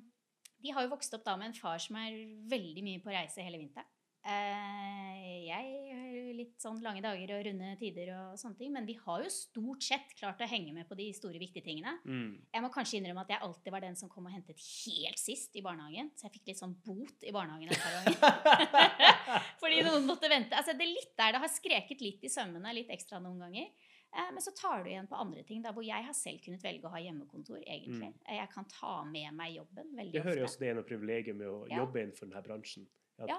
de 0.62 0.72
har 0.74 0.86
jo 0.86 0.92
vokst 0.94 1.14
opp 1.16 1.24
da 1.26 1.34
med 1.38 1.50
en 1.50 1.58
far 1.58 1.82
som 1.82 1.98
er 2.00 2.20
veldig 2.52 2.86
mye 2.86 3.02
på 3.02 3.12
reise 3.14 3.44
hele 3.44 3.60
vinteren. 3.60 3.90
Eh, 4.24 5.46
jeg 5.48 5.92
har 5.92 6.10
jo 6.14 6.32
litt 6.38 6.62
sånn 6.62 6.78
lange 6.84 7.00
dager 7.02 7.32
og 7.36 7.44
runde 7.46 7.70
tider 7.80 8.10
og 8.14 8.38
sånne 8.40 8.56
ting, 8.58 8.70
men 8.74 8.86
vi 8.86 8.94
har 9.00 9.22
jo 9.24 9.30
stort 9.34 9.82
sett 9.82 10.12
klart 10.18 10.40
å 10.44 10.48
henge 10.48 10.72
med 10.76 10.86
på 10.88 10.94
de 10.98 11.08
store, 11.16 11.40
viktige 11.42 11.64
tingene. 11.66 11.96
Mm. 12.06 12.36
Jeg 12.54 12.62
må 12.64 12.70
kanskje 12.74 13.00
innrømme 13.00 13.24
at 13.24 13.32
jeg 13.34 13.42
alltid 13.42 13.74
var 13.74 13.80
den 13.84 13.96
som 13.98 14.08
kom 14.12 14.26
og 14.30 14.32
hentet 14.34 14.58
helt 14.62 15.18
sist 15.18 15.56
i 15.58 15.62
barnehagen. 15.64 16.12
Så 16.16 16.28
jeg 16.28 16.36
fikk 16.38 16.52
litt 16.52 16.60
sånn 16.62 16.76
bot 16.86 17.26
i 17.26 17.32
barnehagen 17.34 17.72
et 17.72 17.82
par 17.82 17.96
ganger. 17.98 19.48
Fordi 19.62 19.82
noen 19.86 20.06
måtte 20.06 20.30
vente. 20.30 20.54
Altså, 20.58 20.76
det 20.78 20.86
er 20.86 20.94
litt 20.94 21.16
der 21.18 21.32
det 21.36 21.42
har 21.42 21.52
skreket 21.52 22.04
litt 22.04 22.22
i 22.24 22.30
sømmene, 22.32 22.74
litt 22.78 22.92
ekstra 22.94 23.18
noen 23.22 23.42
ganger. 23.42 23.72
Eh, 24.12 24.28
Men 24.36 24.42
så 24.44 24.52
tar 24.54 24.84
du 24.84 24.90
igjen 24.92 25.08
på 25.08 25.16
andre 25.18 25.42
ting, 25.48 25.62
da, 25.64 25.72
hvor 25.72 25.82
jeg 25.86 26.04
har 26.04 26.14
selv 26.14 26.42
kunnet 26.44 26.62
velge 26.62 26.84
å 26.86 26.92
ha 26.94 27.00
hjemmekontor. 27.02 27.58
egentlig. 27.66 28.12
Mm. 28.12 28.18
Eh, 28.28 28.36
Jeg 28.42 28.50
kan 28.54 28.64
ta 28.70 29.02
med 29.08 29.34
meg 29.34 29.56
jobben 29.56 29.90
veldig 29.96 30.14
Jeg 30.14 30.22
hører 30.22 30.38
jo 30.42 30.44
ofte. 30.44 30.54
også 30.54 30.60
det 30.60 30.68
er 30.68 30.74
noe 30.78 30.88
privilegium 30.88 31.38
med 31.42 31.48
å 31.48 31.66
Ja. 31.70 31.76
jobbe 31.82 32.02
innenfor 32.04 32.28
denne 32.30 32.42
bransjen. 32.44 32.86
At 33.18 33.28
Ja. 33.28 33.38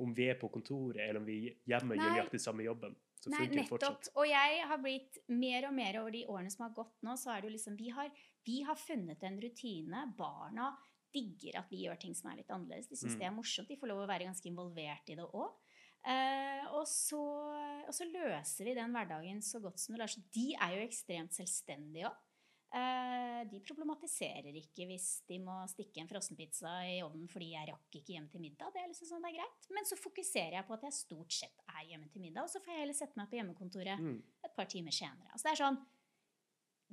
Om 0.00 0.14
vi 0.16 0.28
er 0.32 0.38
på 0.40 0.48
kontoret 0.52 1.02
eller 1.04 1.20
om 1.20 1.26
vi 1.28 1.38
er 1.50 1.56
hjemme 1.68 1.96
gjør 1.98 2.08
Nei. 2.08 2.12
nøyaktig 2.16 2.40
samme 2.40 2.64
jobben, 2.64 2.94
så 3.20 3.30
Nei, 3.30 3.42
funker 3.42 3.58
det 3.60 3.66
fortsatt. 3.68 4.08
Og 4.18 4.24
jeg 4.26 4.62
har 4.70 4.80
blitt 4.82 5.18
mer 5.28 5.66
og 5.68 5.74
mer 5.76 5.98
over 6.00 6.14
de 6.14 6.22
årene 6.26 6.50
som 6.50 6.64
har 6.66 6.72
gått 6.74 6.96
nå, 7.06 7.16
så 7.20 7.34
er 7.34 7.42
det 7.42 7.50
jo 7.50 7.56
liksom 7.56 7.76
Vi 7.78 7.90
har, 7.94 8.08
vi 8.48 8.62
har 8.66 8.78
funnet 8.80 9.22
en 9.22 9.36
rutine. 9.42 10.06
Barna 10.18 10.72
digger 11.12 11.60
at 11.60 11.68
vi 11.70 11.84
gjør 11.84 12.00
ting 12.00 12.16
som 12.16 12.30
er 12.32 12.40
litt 12.40 12.50
annerledes. 12.50 12.88
De 12.88 12.96
syns 12.96 13.14
Mm. 13.14 13.18
det 13.20 13.26
er 13.28 13.36
morsomt. 13.36 13.68
De 13.68 13.76
får 13.76 13.88
lov 13.92 14.02
å 14.02 14.08
være 14.08 14.24
ganske 14.24 14.48
involvert 14.48 15.12
i 15.12 15.14
det 15.14 15.28
òg. 15.28 15.52
Uh, 16.02 16.64
og, 16.74 16.86
så, 16.88 17.20
og 17.86 17.94
så 17.94 18.08
løser 18.10 18.64
vi 18.66 18.74
den 18.74 18.90
hverdagen 18.90 19.38
så 19.44 19.60
godt 19.62 19.78
som 19.78 19.94
det 19.94 20.00
lar 20.00 20.10
seg. 20.10 20.24
De 20.34 20.48
er 20.56 20.78
jo 20.78 20.86
ekstremt 20.88 21.36
selvstendige 21.36 22.08
òg. 22.08 22.16
Eh, 22.72 23.42
de 23.52 23.58
problematiserer 23.60 24.54
ikke 24.56 24.86
hvis 24.88 25.06
de 25.28 25.36
må 25.44 25.52
stikke 25.68 26.00
en 26.00 26.08
frossenpizza 26.08 26.70
i 26.88 27.02
ovnen 27.04 27.28
fordi 27.28 27.50
jeg 27.52 27.68
rakk 27.68 27.92
ikke 27.98 28.14
hjem 28.14 28.28
til 28.32 28.40
middag. 28.40 28.70
Det 28.72 28.80
er 28.80 28.88
liksom 28.88 29.08
sånn, 29.10 29.20
det 29.26 29.30
er 29.34 29.40
greit. 29.42 29.66
Men 29.76 29.84
så 29.90 29.98
fokuserer 30.00 30.56
jeg 30.56 30.64
på 30.68 30.74
at 30.78 30.86
jeg 30.88 30.96
stort 30.96 31.32
sett 31.36 31.60
er 31.68 31.84
hjemme 31.90 32.08
til 32.08 32.22
middag. 32.24 32.42
Og 32.46 32.50
så 32.54 32.62
får 32.64 32.72
jeg 32.72 32.80
heller 32.86 32.96
sette 32.96 33.18
meg 33.20 33.28
på 33.28 33.36
hjemmekontoret 33.36 34.00
Mm. 34.00 34.16
et 34.48 34.54
par 34.56 34.68
timer 34.72 34.94
senere. 34.96 35.28
Altså 35.32 35.44
det 35.48 35.52
er 35.52 35.64
sånn 35.64 35.80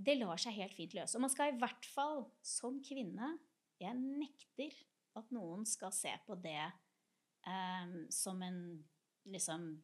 Det 0.01 0.15
lar 0.17 0.37
seg 0.39 0.53
helt 0.55 0.73
fint 0.75 0.93
løse. 0.95 1.15
Og 1.15 1.21
man 1.21 1.29
skal 1.31 1.53
i 1.53 1.57
hvert 1.59 1.85
fall 1.85 2.25
som 2.41 2.81
kvinne 2.83 3.39
Jeg 3.79 3.95
nekter 3.95 4.71
at 5.15 5.31
noen 5.31 5.65
skal 5.65 5.91
se 5.95 6.11
på 6.27 6.35
det 6.43 6.71
um, 7.47 8.07
som 8.11 8.41
en 8.43 8.83
liksom 9.25 9.79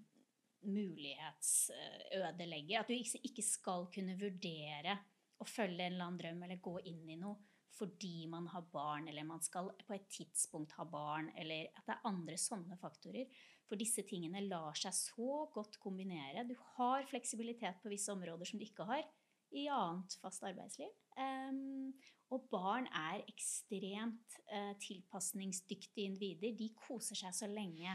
mulighetsødelegger. 0.65 2.79
At 2.79 2.87
du 2.89 2.93
ikke, 2.95 3.19
ikke 3.23 3.43
skal 3.45 3.85
kunne 3.93 4.17
vurdere 4.19 4.97
å 5.41 5.47
følge 5.49 5.83
en 5.83 5.93
eller 5.93 6.05
annen 6.05 6.21
drøm 6.21 6.43
eller 6.47 6.63
gå 6.63 6.77
inn 6.91 7.09
i 7.09 7.19
noe 7.19 7.37
fordi 7.75 8.27
man 8.31 8.45
har 8.53 8.63
barn, 8.71 9.09
eller 9.11 9.25
man 9.27 9.41
skal 9.43 9.67
på 9.83 9.93
et 9.97 10.05
tidspunkt 10.07 10.71
ha 10.77 10.85
barn, 10.87 11.27
eller 11.35 11.65
at 11.75 11.83
det 11.83 11.91
er 11.97 12.05
andre 12.07 12.37
sånne 12.39 12.77
faktorer. 12.79 13.27
For 13.67 13.75
disse 13.75 14.05
tingene 14.07 14.45
lar 14.45 14.77
seg 14.79 14.95
så 14.95 15.41
godt 15.51 15.75
kombinere. 15.83 16.45
Du 16.47 16.53
har 16.77 17.03
fleksibilitet 17.09 17.81
på 17.83 17.91
visse 17.91 18.13
områder 18.13 18.47
som 18.47 18.61
du 18.61 18.63
ikke 18.63 18.87
har 18.87 19.03
i 19.51 19.65
annet 19.67 20.15
fast 20.21 20.47
arbeidsliv. 20.47 20.93
Um, 21.19 21.91
Og 22.33 22.47
barn 22.49 22.87
er 22.95 23.21
ekstremt 23.29 24.39
uh, 24.49 24.71
tilpasningsdyktige 24.81 26.07
individer. 26.09 26.55
De 26.57 26.71
koser 26.87 27.19
seg 27.19 27.35
så 27.37 27.51
lenge 27.51 27.91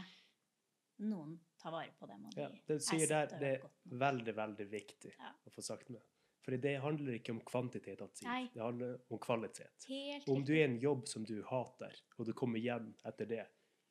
noen 1.01 1.35
tar 1.59 1.73
vare 1.73 1.91
på 1.97 2.07
dem. 2.07 2.25
Og 2.29 2.35
de 2.37 2.41
Ja, 2.45 2.49
det 2.53 2.61
du 2.69 2.73
er 2.77 2.85
sier 2.85 3.09
der, 3.09 3.33
det 3.41 3.51
er 3.57 3.67
veldig, 4.05 4.35
veldig 4.37 4.67
viktig 4.71 5.15
Ja. 5.17 5.33
å 5.45 5.51
få 5.51 5.61
sagt 5.65 5.89
med. 5.89 6.01
For 6.41 6.57
det 6.57 6.75
handler 6.81 7.19
ikke 7.19 7.35
om 7.35 7.41
kvantitet 7.45 8.01
av 8.01 8.09
tid. 8.15 8.25
Nei. 8.25 8.43
Det 8.53 8.61
handler 8.63 8.95
om 9.13 9.19
kvalitet. 9.21 9.85
Helt 9.87 10.29
Om 10.29 10.45
du 10.45 10.55
er 10.57 10.65
en 10.65 10.79
jobb 10.81 11.07
som 11.09 11.25
du 11.27 11.37
hater, 11.45 11.97
og 12.17 12.25
du 12.25 12.33
kommer 12.37 12.61
hjem 12.61 12.91
etter 13.05 13.29
det, 13.29 13.43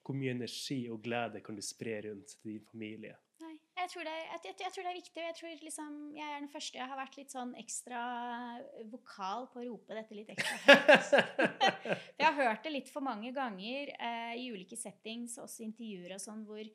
hvor 0.07 0.17
mye 0.17 0.33
energi 0.35 0.81
og 0.91 1.03
glede 1.05 1.43
kan 1.45 1.59
du 1.59 1.63
spre 1.63 2.01
rundt 2.09 2.39
din 2.43 2.63
familie? 2.67 3.15
Nei, 3.41 3.55
jeg 3.79 3.91
tror, 3.93 4.05
det 4.09 4.15
jeg, 4.17 4.41
jeg, 4.45 4.55
jeg 4.65 4.73
tror 4.75 4.85
det 4.85 4.91
er 4.91 4.99
viktig, 4.99 5.21
og 5.21 5.27
jeg 5.27 5.37
tror 5.39 5.63
liksom 5.65 5.95
Jeg 6.13 6.27
er 6.27 6.41
den 6.43 6.51
første 6.53 6.77
Jeg 6.77 6.89
har 6.91 6.99
vært 6.99 7.17
litt 7.17 7.33
sånn 7.33 7.53
ekstra 7.61 8.01
vokal 8.93 9.47
på 9.53 9.63
å 9.63 9.67
rope 9.69 9.97
dette 9.97 10.17
litt 10.19 10.33
ekstra 10.35 10.59
høyt. 10.67 11.31
Jeg 12.21 12.27
har 12.27 12.37
hørt 12.37 12.67
det 12.67 12.75
litt 12.75 12.91
for 12.93 13.05
mange 13.07 13.33
ganger 13.37 13.95
eh, 13.97 14.35
i 14.43 14.51
ulike 14.53 14.77
settings, 14.77 15.39
også 15.41 15.65
intervjuer 15.69 16.17
og 16.17 16.25
sånn, 16.25 16.43
hvor, 16.49 16.73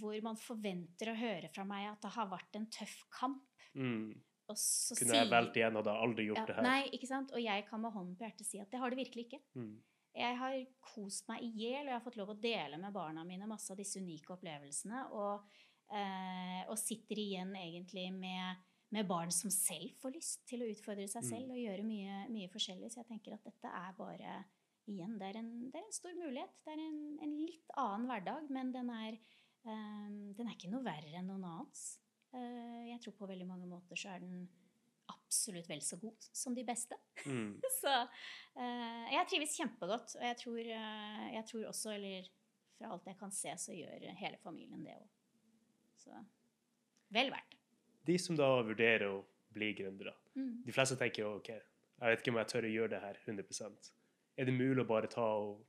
hvor 0.00 0.16
man 0.26 0.40
forventer 0.40 1.12
å 1.12 1.18
høre 1.18 1.52
fra 1.54 1.66
meg 1.68 1.90
at 1.92 2.02
det 2.02 2.14
har 2.16 2.32
vært 2.32 2.58
en 2.58 2.66
tøff 2.74 2.96
kamp. 3.14 3.44
Mm. 3.76 4.16
Så 4.54 4.94
Kunne 4.94 5.16
jeg 5.18 5.30
valgt 5.30 5.56
igjen, 5.58 5.74
hadde 5.74 5.90
jeg 5.90 6.06
aldri 6.06 6.26
gjort 6.28 6.38
ja, 6.38 6.46
det 6.46 6.54
her. 6.56 6.62
Nei, 6.62 6.80
ikke 6.94 7.08
sant? 7.10 7.32
Og 7.34 7.42
jeg 7.42 7.64
kan 7.66 7.80
med 7.82 7.92
hånden 7.96 8.16
på 8.16 8.26
hjertet 8.26 8.46
si 8.46 8.60
at 8.62 8.70
det 8.70 8.78
har 8.78 8.90
det 8.94 9.00
virkelig 9.00 9.26
ikke. 9.26 9.40
Mm. 9.58 9.74
Jeg 10.16 10.36
har 10.40 10.54
kost 10.80 11.26
meg 11.28 11.42
i 11.44 11.50
hjel, 11.58 11.82
og 11.82 11.90
jeg 11.90 11.98
har 11.98 12.04
fått 12.06 12.16
lov 12.16 12.30
å 12.32 12.38
dele 12.40 12.78
med 12.80 12.94
barna 12.94 13.24
mine 13.28 13.48
masse 13.50 13.68
av 13.74 13.76
disse 13.80 14.00
unike 14.00 14.32
opplevelsene. 14.32 15.02
Og, 15.12 15.44
eh, 15.92 16.62
og 16.70 16.78
sitter 16.80 17.20
igjen 17.20 17.52
egentlig 17.58 18.06
med, 18.14 18.62
med 18.94 19.08
barn 19.10 19.34
som 19.34 19.50
selv 19.52 19.92
får 20.00 20.14
lyst 20.14 20.46
til 20.48 20.62
å 20.64 20.70
utfordre 20.72 21.08
seg 21.10 21.26
Mm. 21.26 21.28
selv 21.28 21.50
og 21.50 21.60
gjøre 21.60 21.84
mye, 21.84 22.22
mye 22.32 22.48
forskjellig. 22.48 22.92
Så 22.92 23.02
jeg 23.02 23.10
tenker 23.10 23.34
at 23.34 23.44
dette 23.44 23.68
er 23.68 23.92
bare 23.98 24.44
Igjen, 24.86 25.16
det 25.18 25.26
er 25.32 25.36
en, 25.40 25.48
det 25.72 25.80
er 25.80 25.82
en 25.82 25.94
stor 25.96 26.12
mulighet. 26.14 26.52
Det 26.62 26.70
er 26.70 26.78
en, 26.78 26.98
en 27.18 27.32
litt 27.42 27.72
annen 27.76 28.04
hverdag, 28.06 28.50
men 28.54 28.68
den 28.70 28.88
er, 28.94 29.16
eh, 29.66 30.10
den 30.38 30.46
er 30.46 30.54
ikke 30.54 30.70
noe 30.70 30.86
verre 30.86 31.10
enn 31.18 31.26
noen 31.26 31.42
annens. 31.42 31.98
Eh, 32.36 32.86
jeg 32.90 33.00
tror 33.04 33.16
på 33.18 33.28
veldig 33.30 33.46
mange 33.48 33.66
måter 33.70 33.96
så 33.98 34.12
er 34.14 34.22
den 34.24 34.46
absolutt 35.08 35.68
vel 35.70 35.80
så 35.84 35.96
god 36.02 36.26
som 36.34 36.54
de 36.54 36.64
beste. 36.66 36.96
Mm. 37.26 37.56
Så 37.80 37.92
eh, 37.92 39.04
jeg 39.14 39.28
trives 39.30 39.54
kjempegodt, 39.58 40.16
og 40.18 40.24
jeg 40.26 40.36
tror, 40.40 40.58
eh, 40.58 41.26
jeg 41.36 41.44
tror 41.50 41.68
også, 41.70 41.92
eller 41.94 42.26
fra 42.76 42.90
alt 42.92 43.06
jeg 43.08 43.18
kan 43.20 43.32
se, 43.32 43.52
så 43.56 43.72
gjør 43.76 44.06
hele 44.20 44.38
familien 44.42 44.82
det 44.84 44.96
òg. 44.98 45.06
Så 46.02 46.18
vel 47.14 47.30
verdt 47.32 47.54
det. 47.54 47.60
De 48.06 48.16
som 48.22 48.36
da 48.38 48.48
vurderer 48.66 49.06
å 49.10 49.22
bli 49.56 49.72
gründere, 49.78 50.14
Mm. 50.36 50.64
de 50.66 50.72
fleste 50.76 50.98
tenker 51.00 51.22
jo 51.22 51.30
OK, 51.38 51.46
jeg 51.48 52.10
vet 52.12 52.20
ikke 52.20 52.32
om 52.34 52.36
jeg 52.42 52.48
tør 52.52 52.66
å 52.68 52.72
gjøre 52.74 52.90
det 52.92 52.98
her 53.00 53.16
100% 53.24 53.86
Er 54.36 54.44
det 54.44 54.52
mulig 54.52 54.82
å 54.82 54.86
bare 54.86 55.08
ta 55.08 55.24
og 55.40 55.62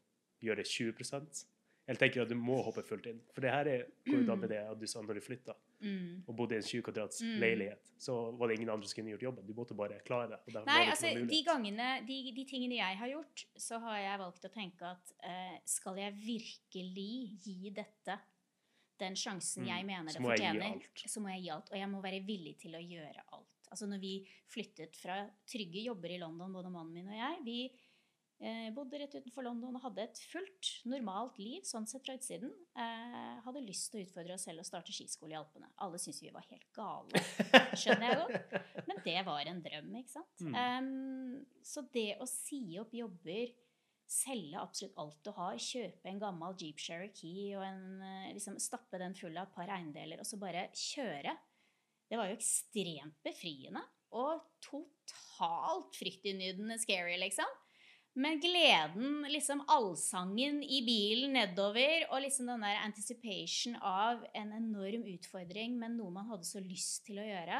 gjøre 0.43 0.59
det 0.59 0.65
20 0.67 1.45
Eller 1.87 1.99
tenker 2.01 2.19
du 2.19 2.21
at 2.25 2.29
du 2.29 2.35
må 2.35 2.57
hoppe 2.65 2.83
fullt 2.83 3.05
inn? 3.07 3.21
For 3.31 3.39
det 3.45 3.51
her 3.53 3.67
er, 3.71 3.83
hvordan 4.05 4.25
da 4.27 4.35
med 4.35 4.49
det 4.51 4.57
at 4.59 4.79
du 4.81 4.85
sa 4.91 4.99
når 5.01 5.15
du 5.21 5.21
flytta 5.23 5.55
Mm. 5.79 6.23
og 6.27 6.35
bodde 6.35 6.55
i 6.55 6.57
en 6.57 6.63
20 6.65 6.81
kvadrats 6.87 7.21
Mm. 7.21 7.39
leilighet, 7.39 7.91
så 8.01 8.31
var 8.35 8.47
det 8.49 8.55
ingen 8.57 8.69
andre 8.73 8.87
som 8.89 8.95
kunne 8.97 9.11
gjort 9.13 9.21
jobben. 9.27 9.45
Du 9.45 9.53
måtte 9.53 9.75
bare 9.77 9.99
klare 10.03 10.27
det. 10.31 10.39
var 10.53 10.65
Nei, 10.65 10.79
det 10.85 10.89
altså 10.89 11.27
de 11.29 11.43
gangene, 11.45 11.89
de, 12.07 12.31
de 12.33 12.45
tingene 12.49 12.75
jeg 12.79 12.97
har 12.97 13.07
gjort, 13.07 13.45
så 13.55 13.79
har 13.79 13.97
jeg 13.99 14.19
valgt 14.19 14.43
å 14.45 14.51
tenke 14.51 14.81
at 14.89 15.13
eh, 15.23 15.59
skal 15.65 15.95
jeg 16.01 16.13
virkelig 16.13 17.39
gi 17.45 17.69
dette 17.69 18.19
den 18.99 19.13
sjansen 19.13 19.63
Mm, 19.63 19.67
jeg 19.69 19.85
mener 19.85 20.11
det 20.11 20.21
fortjener, 20.21 20.81
så 21.05 21.21
må 21.21 21.29
jeg 21.29 21.43
gi 21.43 21.49
alt. 21.53 21.69
Og 21.71 21.77
jeg 21.77 21.89
må 21.89 22.01
være 22.01 22.25
villig 22.25 22.57
til 22.57 22.71
å 22.73 22.81
gjøre 22.81 23.21
alt. 23.33 23.45
Altså 23.69 23.85
når 23.85 23.99
vi 24.01 24.13
flyttet 24.49 24.95
fra 24.97 25.29
trygge 25.45 25.83
jobber 25.85 26.09
i 26.09 26.17
London, 26.17 26.51
både 26.53 26.71
mannen 26.71 26.93
min 26.93 27.07
og 27.09 27.13
jeg, 27.19 27.43
vi 27.45 27.57
eh, 28.39 28.69
bodde 28.75 28.99
rett 29.01 29.15
utenfor 29.15 29.45
London 29.45 29.77
og 29.77 29.83
hadde 29.87 30.03
et 30.05 30.21
fullt, 30.31 30.71
normalt 30.89 31.37
liv, 31.41 31.63
sånn 31.67 31.87
sett 31.89 32.05
fra 32.05 32.15
utsiden. 32.17 32.51
Eh, 32.77 33.37
hadde 33.45 33.63
lyst 33.65 33.91
til 33.91 34.01
å 34.01 34.07
utfordre 34.07 34.37
oss 34.37 34.47
selv 34.47 34.63
og 34.63 34.69
starte 34.69 34.95
skiskole 34.95 35.35
i 35.35 35.39
Alpene. 35.39 35.69
Alle 35.83 36.01
syntes 36.01 36.23
vi 36.23 36.33
var 36.33 36.47
helt 36.49 36.67
gale, 36.75 37.23
skjønner 37.81 38.09
jeg 38.09 38.19
godt. 38.23 38.57
Men 38.89 39.01
det 39.05 39.17
var 39.29 39.51
en 39.53 39.63
drøm, 39.65 39.93
ikke 40.01 40.15
sant? 40.15 40.43
Mm. 40.43 40.57
Um, 40.57 41.39
så 41.65 41.85
det 41.93 42.09
å 42.21 42.29
si 42.29 42.61
opp 42.81 42.93
jobber, 42.95 43.53
selge 44.07 44.61
absolutt 44.61 44.99
alt 45.03 45.19
du 45.25 45.33
har, 45.35 45.59
kjøpe 45.59 46.07
en 46.07 46.21
gammel 46.21 46.55
Jeep 46.61 46.79
Cherokee 46.79 47.51
og 47.59 47.65
en, 47.67 47.83
eh, 48.01 48.31
liksom, 48.37 48.55
stappe 48.63 49.01
den 49.01 49.15
full 49.17 49.35
av 49.35 49.49
et 49.49 49.55
par 49.57 49.71
eiendeler 49.75 50.23
og 50.23 50.29
så 50.29 50.39
bare 50.39 50.69
kjøre, 50.71 51.35
det 52.07 52.15
var 52.15 52.29
jo 52.29 52.37
ekstremt 52.37 53.17
befriende 53.25 53.83
og 54.15 54.45
totalt 54.63 55.97
fryktinngytende 55.99 56.77
scary, 56.79 57.17
liksom. 57.19 57.49
Men 58.17 58.39
gleden, 58.41 59.27
liksom 59.29 59.59
allsangen 59.69 60.63
i 60.65 60.79
bilen 60.81 61.35
nedover, 61.37 62.07
og 62.09 62.23
liksom 62.23 62.47
den 62.49 62.63
der 62.65 62.79
anticipation 62.81 63.75
av 63.77 64.23
en 64.33 64.55
enorm 64.57 65.03
utfordring, 65.13 65.75
men 65.77 65.99
noe 65.99 66.15
man 66.15 66.25
hadde 66.31 66.47
så 66.49 66.63
lyst 66.63 67.05
til 67.05 67.21
å 67.21 67.27
gjøre. 67.27 67.59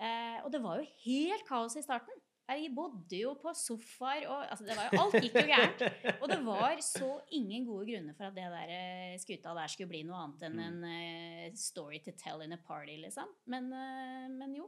Eh, 0.00 0.40
og 0.42 0.50
det 0.50 0.62
var 0.64 0.80
jo 0.80 0.88
helt 1.04 1.46
kaos 1.46 1.78
i 1.78 1.84
starten. 1.86 2.18
Vi 2.50 2.66
bodde 2.74 3.14
jo 3.14 3.36
på 3.38 3.52
sofaer, 3.54 4.26
og 4.26 4.40
altså, 4.42 4.66
det 4.66 4.74
var 4.74 4.90
jo, 4.90 5.04
alt 5.04 5.16
gikk 5.22 5.38
jo 5.38 5.46
gærent. 5.52 5.84
Og 6.16 6.26
det 6.32 6.40
var 6.48 6.82
så 6.82 7.12
ingen 7.38 7.68
gode 7.68 7.86
grunner 7.92 8.16
for 8.18 8.26
at 8.26 8.34
det 8.34 8.48
der 8.50 8.74
eh, 8.74 9.14
skuta 9.22 9.54
der 9.54 9.70
skulle 9.70 9.92
bli 9.92 10.02
noe 10.08 10.24
annet 10.24 10.48
enn 10.48 10.58
en 10.66 10.82
uh, 10.82 11.46
story 11.54 12.02
to 12.02 12.16
tell 12.18 12.42
in 12.42 12.56
a 12.56 12.58
party, 12.58 12.98
liksom. 13.04 13.30
Men, 13.46 13.70
uh, 13.70 14.26
men 14.34 14.58
jo. 14.58 14.66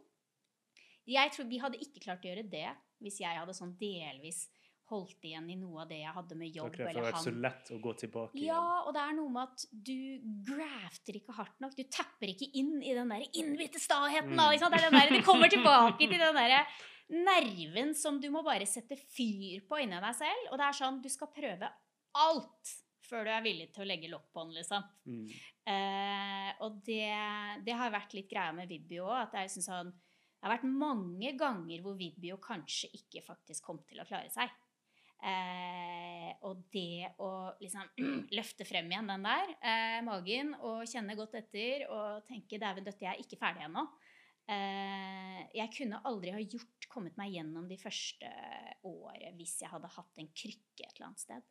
Jeg 1.11 1.35
tror 1.35 1.51
vi 1.51 1.59
hadde 1.59 1.83
ikke 1.83 2.05
klart 2.05 2.23
å 2.23 2.31
gjøre 2.31 2.47
det 2.47 2.69
hvis 3.03 3.19
jeg 3.25 3.35
hadde 3.35 3.59
sånn 3.59 3.75
delvis 3.81 4.45
holdt 4.93 5.27
igjen 5.27 5.49
i 5.51 5.57
noe 5.59 5.83
av 5.83 5.91
det 5.91 5.99
jeg 6.03 6.15
hadde 6.15 6.39
med 6.39 6.55
jobb. 6.55 6.77
Det 6.77 6.87
har 6.93 7.09
vært 7.09 7.25
så 7.25 7.35
lett 7.35 7.73
å 7.75 7.81
gå 7.83 7.95
tilbake 8.05 8.39
igjen. 8.39 8.53
Ja, 8.53 8.85
og 8.87 8.95
det 8.95 9.03
er 9.03 9.17
noe 9.17 9.33
med 9.33 9.51
at 9.51 9.67
du 9.73 9.99
grafter 10.53 11.19
ikke 11.19 11.37
hardt 11.41 11.59
nok. 11.65 11.75
Du 11.79 11.85
tapper 11.89 12.33
ikke 12.33 12.51
inn 12.61 12.79
i 12.81 12.95
den 12.97 13.13
der 13.13 13.27
innbitte 13.41 13.83
staheten. 13.83 14.37
Mm. 14.37 14.47
Liksom. 14.55 14.73
Det 14.73 14.81
er 14.81 14.89
den 14.89 14.99
der, 15.01 15.15
det 15.17 15.27
kommer 15.27 15.53
tilbake 15.57 16.07
til 16.07 16.19
den 16.19 16.39
derre 16.39 16.65
nerven 17.13 17.93
som 17.99 18.21
du 18.21 18.31
må 18.33 18.45
bare 18.47 18.69
sette 18.69 18.97
fyr 18.97 19.65
på 19.69 19.81
inni 19.83 19.99
deg 20.01 20.17
selv. 20.17 20.47
Og 20.53 20.61
det 20.61 20.69
er 20.69 20.79
sånn, 20.79 21.03
du 21.03 21.11
skal 21.13 21.33
prøve 21.35 21.73
alt 22.23 22.77
før 23.13 23.27
du 23.27 23.33
er 23.35 23.45
villig 23.45 23.69
til 23.75 23.85
å 23.85 23.89
legge 23.89 24.11
lokk 24.11 24.31
på 24.33 24.47
den, 24.47 24.55
liksom. 24.57 24.87
Mm. 25.05 25.27
Eh, 25.73 26.51
og 26.65 26.81
det, 26.87 27.11
det 27.67 27.77
har 27.77 27.93
vært 27.93 28.17
litt 28.17 28.31
greia 28.31 28.55
med 28.57 28.71
Vibby 28.71 29.03
òg. 29.05 29.15
At 29.27 29.37
det 29.37 29.45
er 29.45 29.53
sånn 29.53 29.93
Det 29.93 30.49
har 30.49 30.57
vært 30.57 30.67
mange 30.67 31.35
ganger 31.39 31.85
hvor 31.85 31.99
Vibio 31.99 32.39
kanskje 32.43 32.91
ikke 32.99 33.23
faktisk 33.27 33.69
kom 33.69 33.83
til 33.89 34.03
å 34.03 34.09
klare 34.09 34.33
seg. 34.33 34.51
Eh, 35.23 36.31
og 36.49 36.65
det 36.75 37.13
å 37.23 37.53
liksom 37.63 37.87
løfte 38.39 38.67
frem 38.67 38.91
igjen 38.91 39.11
den 39.13 39.27
der 39.27 39.53
eh, 39.63 40.01
magen 40.03 40.51
og 40.59 40.83
kjenne 40.91 41.15
godt 41.19 41.37
etter 41.39 41.87
og 41.87 42.25
tenke 42.27 42.59
'dæven 42.59 42.87
døtte, 42.87 43.07
jeg 43.07 43.15
er 43.15 43.23
ikke 43.23 43.39
ferdig 43.39 43.63
ennå'. 43.69 43.87
Eh, 44.51 45.41
jeg 45.55 45.71
kunne 45.77 46.01
aldri 46.09 46.33
ha 46.35 46.43
gjort, 46.43 46.89
kommet 46.91 47.15
meg 47.17 47.37
gjennom 47.37 47.69
de 47.71 47.79
første 47.79 48.29
året 48.85 49.39
hvis 49.39 49.61
jeg 49.63 49.71
hadde 49.71 49.93
hatt 49.95 50.19
en 50.19 50.33
krykke 50.35 50.83
et 50.83 50.97
eller 50.97 51.13
annet 51.13 51.23
sted. 51.23 51.47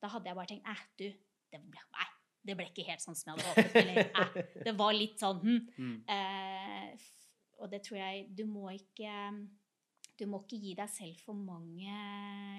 Da 0.00 0.10
hadde 0.14 0.30
jeg 0.30 0.38
bare 0.40 0.52
tenkt 0.54 0.70
'æh, 0.72 0.86
du, 0.96 1.06
det 1.52 1.60
ble, 1.60 1.84
nei, 1.98 2.08
det 2.48 2.56
ble 2.56 2.70
ikke 2.70 2.88
helt 2.88 3.04
sånn 3.04 3.18
som 3.18 3.34
jeg 3.34 3.44
hadde 3.44 3.52
håpet'. 3.52 3.78
Eller 3.82 4.00
'æh, 4.16 4.64
det 4.64 4.76
var 4.80 4.96
litt 4.96 5.20
sånn 5.20 5.44
hm'. 5.44 5.62
Mm. 5.76 5.96
Eh, 6.16 7.06
og 7.60 7.70
det 7.72 7.80
tror 7.86 7.96
jeg 7.96 8.26
Du 8.36 8.44
må 8.48 8.68
ikke 8.74 9.12
du 10.18 10.26
må 10.30 10.42
ikke 10.42 10.60
gi 10.62 10.74
deg 10.78 10.90
selv 10.92 11.20
for 11.24 11.38
mange 11.38 11.96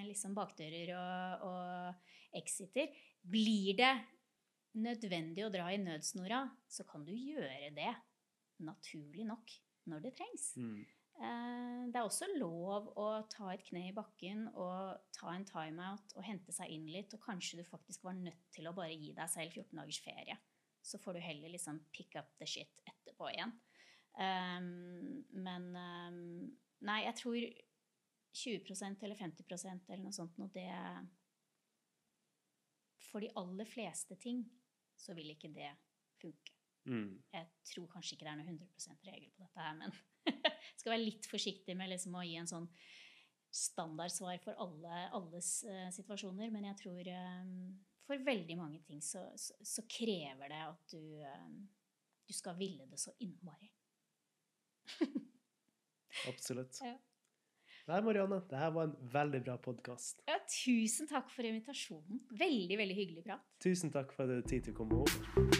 liksom, 0.08 0.36
bakdører 0.36 0.94
og, 0.96 1.48
og 1.48 2.36
exiter. 2.38 2.92
Blir 3.22 3.78
det 3.78 3.94
nødvendig 4.78 5.46
å 5.46 5.52
dra 5.52 5.70
i 5.72 5.80
nødsnora, 5.80 6.44
så 6.70 6.86
kan 6.88 7.06
du 7.06 7.14
gjøre 7.14 7.72
det 7.74 7.90
naturlig 8.64 9.26
nok 9.28 9.54
når 9.88 10.04
det 10.04 10.14
trengs. 10.18 10.52
Mm. 10.60 10.84
Eh, 11.18 11.80
det 11.90 11.98
er 11.98 12.04
også 12.06 12.28
lov 12.36 12.92
å 13.00 13.06
ta 13.30 13.48
et 13.50 13.64
kne 13.66 13.88
i 13.88 13.94
bakken 13.96 14.46
og 14.52 15.00
ta 15.16 15.32
en 15.32 15.46
timeout 15.48 16.14
og 16.14 16.26
hente 16.26 16.54
seg 16.54 16.70
inn 16.74 16.86
litt, 16.92 17.14
og 17.16 17.24
kanskje 17.24 17.58
du 17.60 17.64
faktisk 17.66 18.06
var 18.06 18.18
nødt 18.18 18.44
til 18.54 18.68
å 18.70 18.74
bare 18.76 18.94
gi 18.94 19.14
deg 19.16 19.32
selv 19.32 19.56
14 19.56 19.80
dagers 19.80 20.02
ferie. 20.04 20.38
Så 20.84 21.00
får 21.02 21.18
du 21.18 21.24
heller 21.24 21.50
liksom 21.52 21.80
pick 21.92 22.14
up 22.20 22.30
the 22.38 22.46
shit 22.46 22.84
etterpå 22.86 23.32
igjen. 23.32 23.56
Um, 24.18 25.24
men 25.30 25.66
um, 25.76 26.20
Nei, 26.86 27.00
jeg 27.06 27.16
tror 27.18 27.46
20% 28.38 29.02
eller 29.02 29.18
50% 29.18 29.90
eller 29.90 30.04
noe 30.04 30.14
sånt 30.14 30.36
noe, 30.38 30.50
det 30.54 30.68
For 33.08 33.24
de 33.24 33.32
aller 33.40 33.66
fleste 33.66 34.18
ting 34.20 34.44
så 34.98 35.14
vil 35.16 35.32
ikke 35.32 35.50
det 35.54 35.70
funke. 36.18 36.54
Mm. 36.88 37.18
Jeg 37.32 37.46
tror 37.72 37.88
kanskje 37.92 38.16
ikke 38.16 38.26
det 38.26 38.32
er 38.32 38.38
noe 38.40 38.52
100% 38.52 39.08
regel 39.08 39.30
på 39.34 39.44
dette 39.44 39.64
her, 39.64 39.76
men 39.78 39.94
jeg 40.28 40.34
skal 40.80 40.92
være 40.94 41.04
litt 41.04 41.28
forsiktig 41.30 41.76
med 41.78 41.92
liksom 41.92 42.16
å 42.18 42.24
gi 42.26 42.36
en 42.40 42.50
sånn 42.50 42.68
standardsvar 43.54 44.40
for 44.44 44.58
alle, 44.60 45.04
alles 45.16 45.52
uh, 45.68 45.88
situasjoner. 45.94 46.50
Men 46.54 46.68
jeg 46.70 46.80
tror 46.82 47.10
um, 47.14 47.54
for 48.08 48.24
veldig 48.24 48.58
mange 48.60 48.82
ting 48.86 49.02
så, 49.04 49.24
så, 49.40 49.56
så 49.64 49.84
krever 49.88 50.52
det 50.52 50.60
at 50.66 50.94
du, 50.94 51.02
um, 51.24 51.58
du 52.28 52.36
skal 52.36 52.58
ville 52.60 52.88
det 52.90 53.00
så 53.00 53.14
innmari. 53.24 53.70
Absolutt. 56.26 56.80
Ja. 56.84 56.96
Nei, 57.88 58.00
Marianne, 58.04 58.42
det 58.50 58.58
her 58.60 58.72
var 58.74 58.90
en 58.90 58.96
veldig 59.12 59.40
bra 59.46 59.54
podkast. 59.64 60.20
Ja, 60.28 60.36
tusen 60.52 61.08
takk 61.08 61.30
for 61.32 61.48
invitasjonen. 61.48 62.20
Veldig, 62.36 62.76
veldig 62.82 62.98
hyggelig 62.98 63.24
prat. 63.30 63.46
Tusen 63.64 63.94
takk 63.94 64.12
for 64.12 64.26
at 64.26 64.28
du 64.28 64.36
hadde 64.36 64.50
tid 64.50 64.68
til 64.68 64.76
å 64.76 64.82
komme 64.82 65.00
over. 65.00 65.57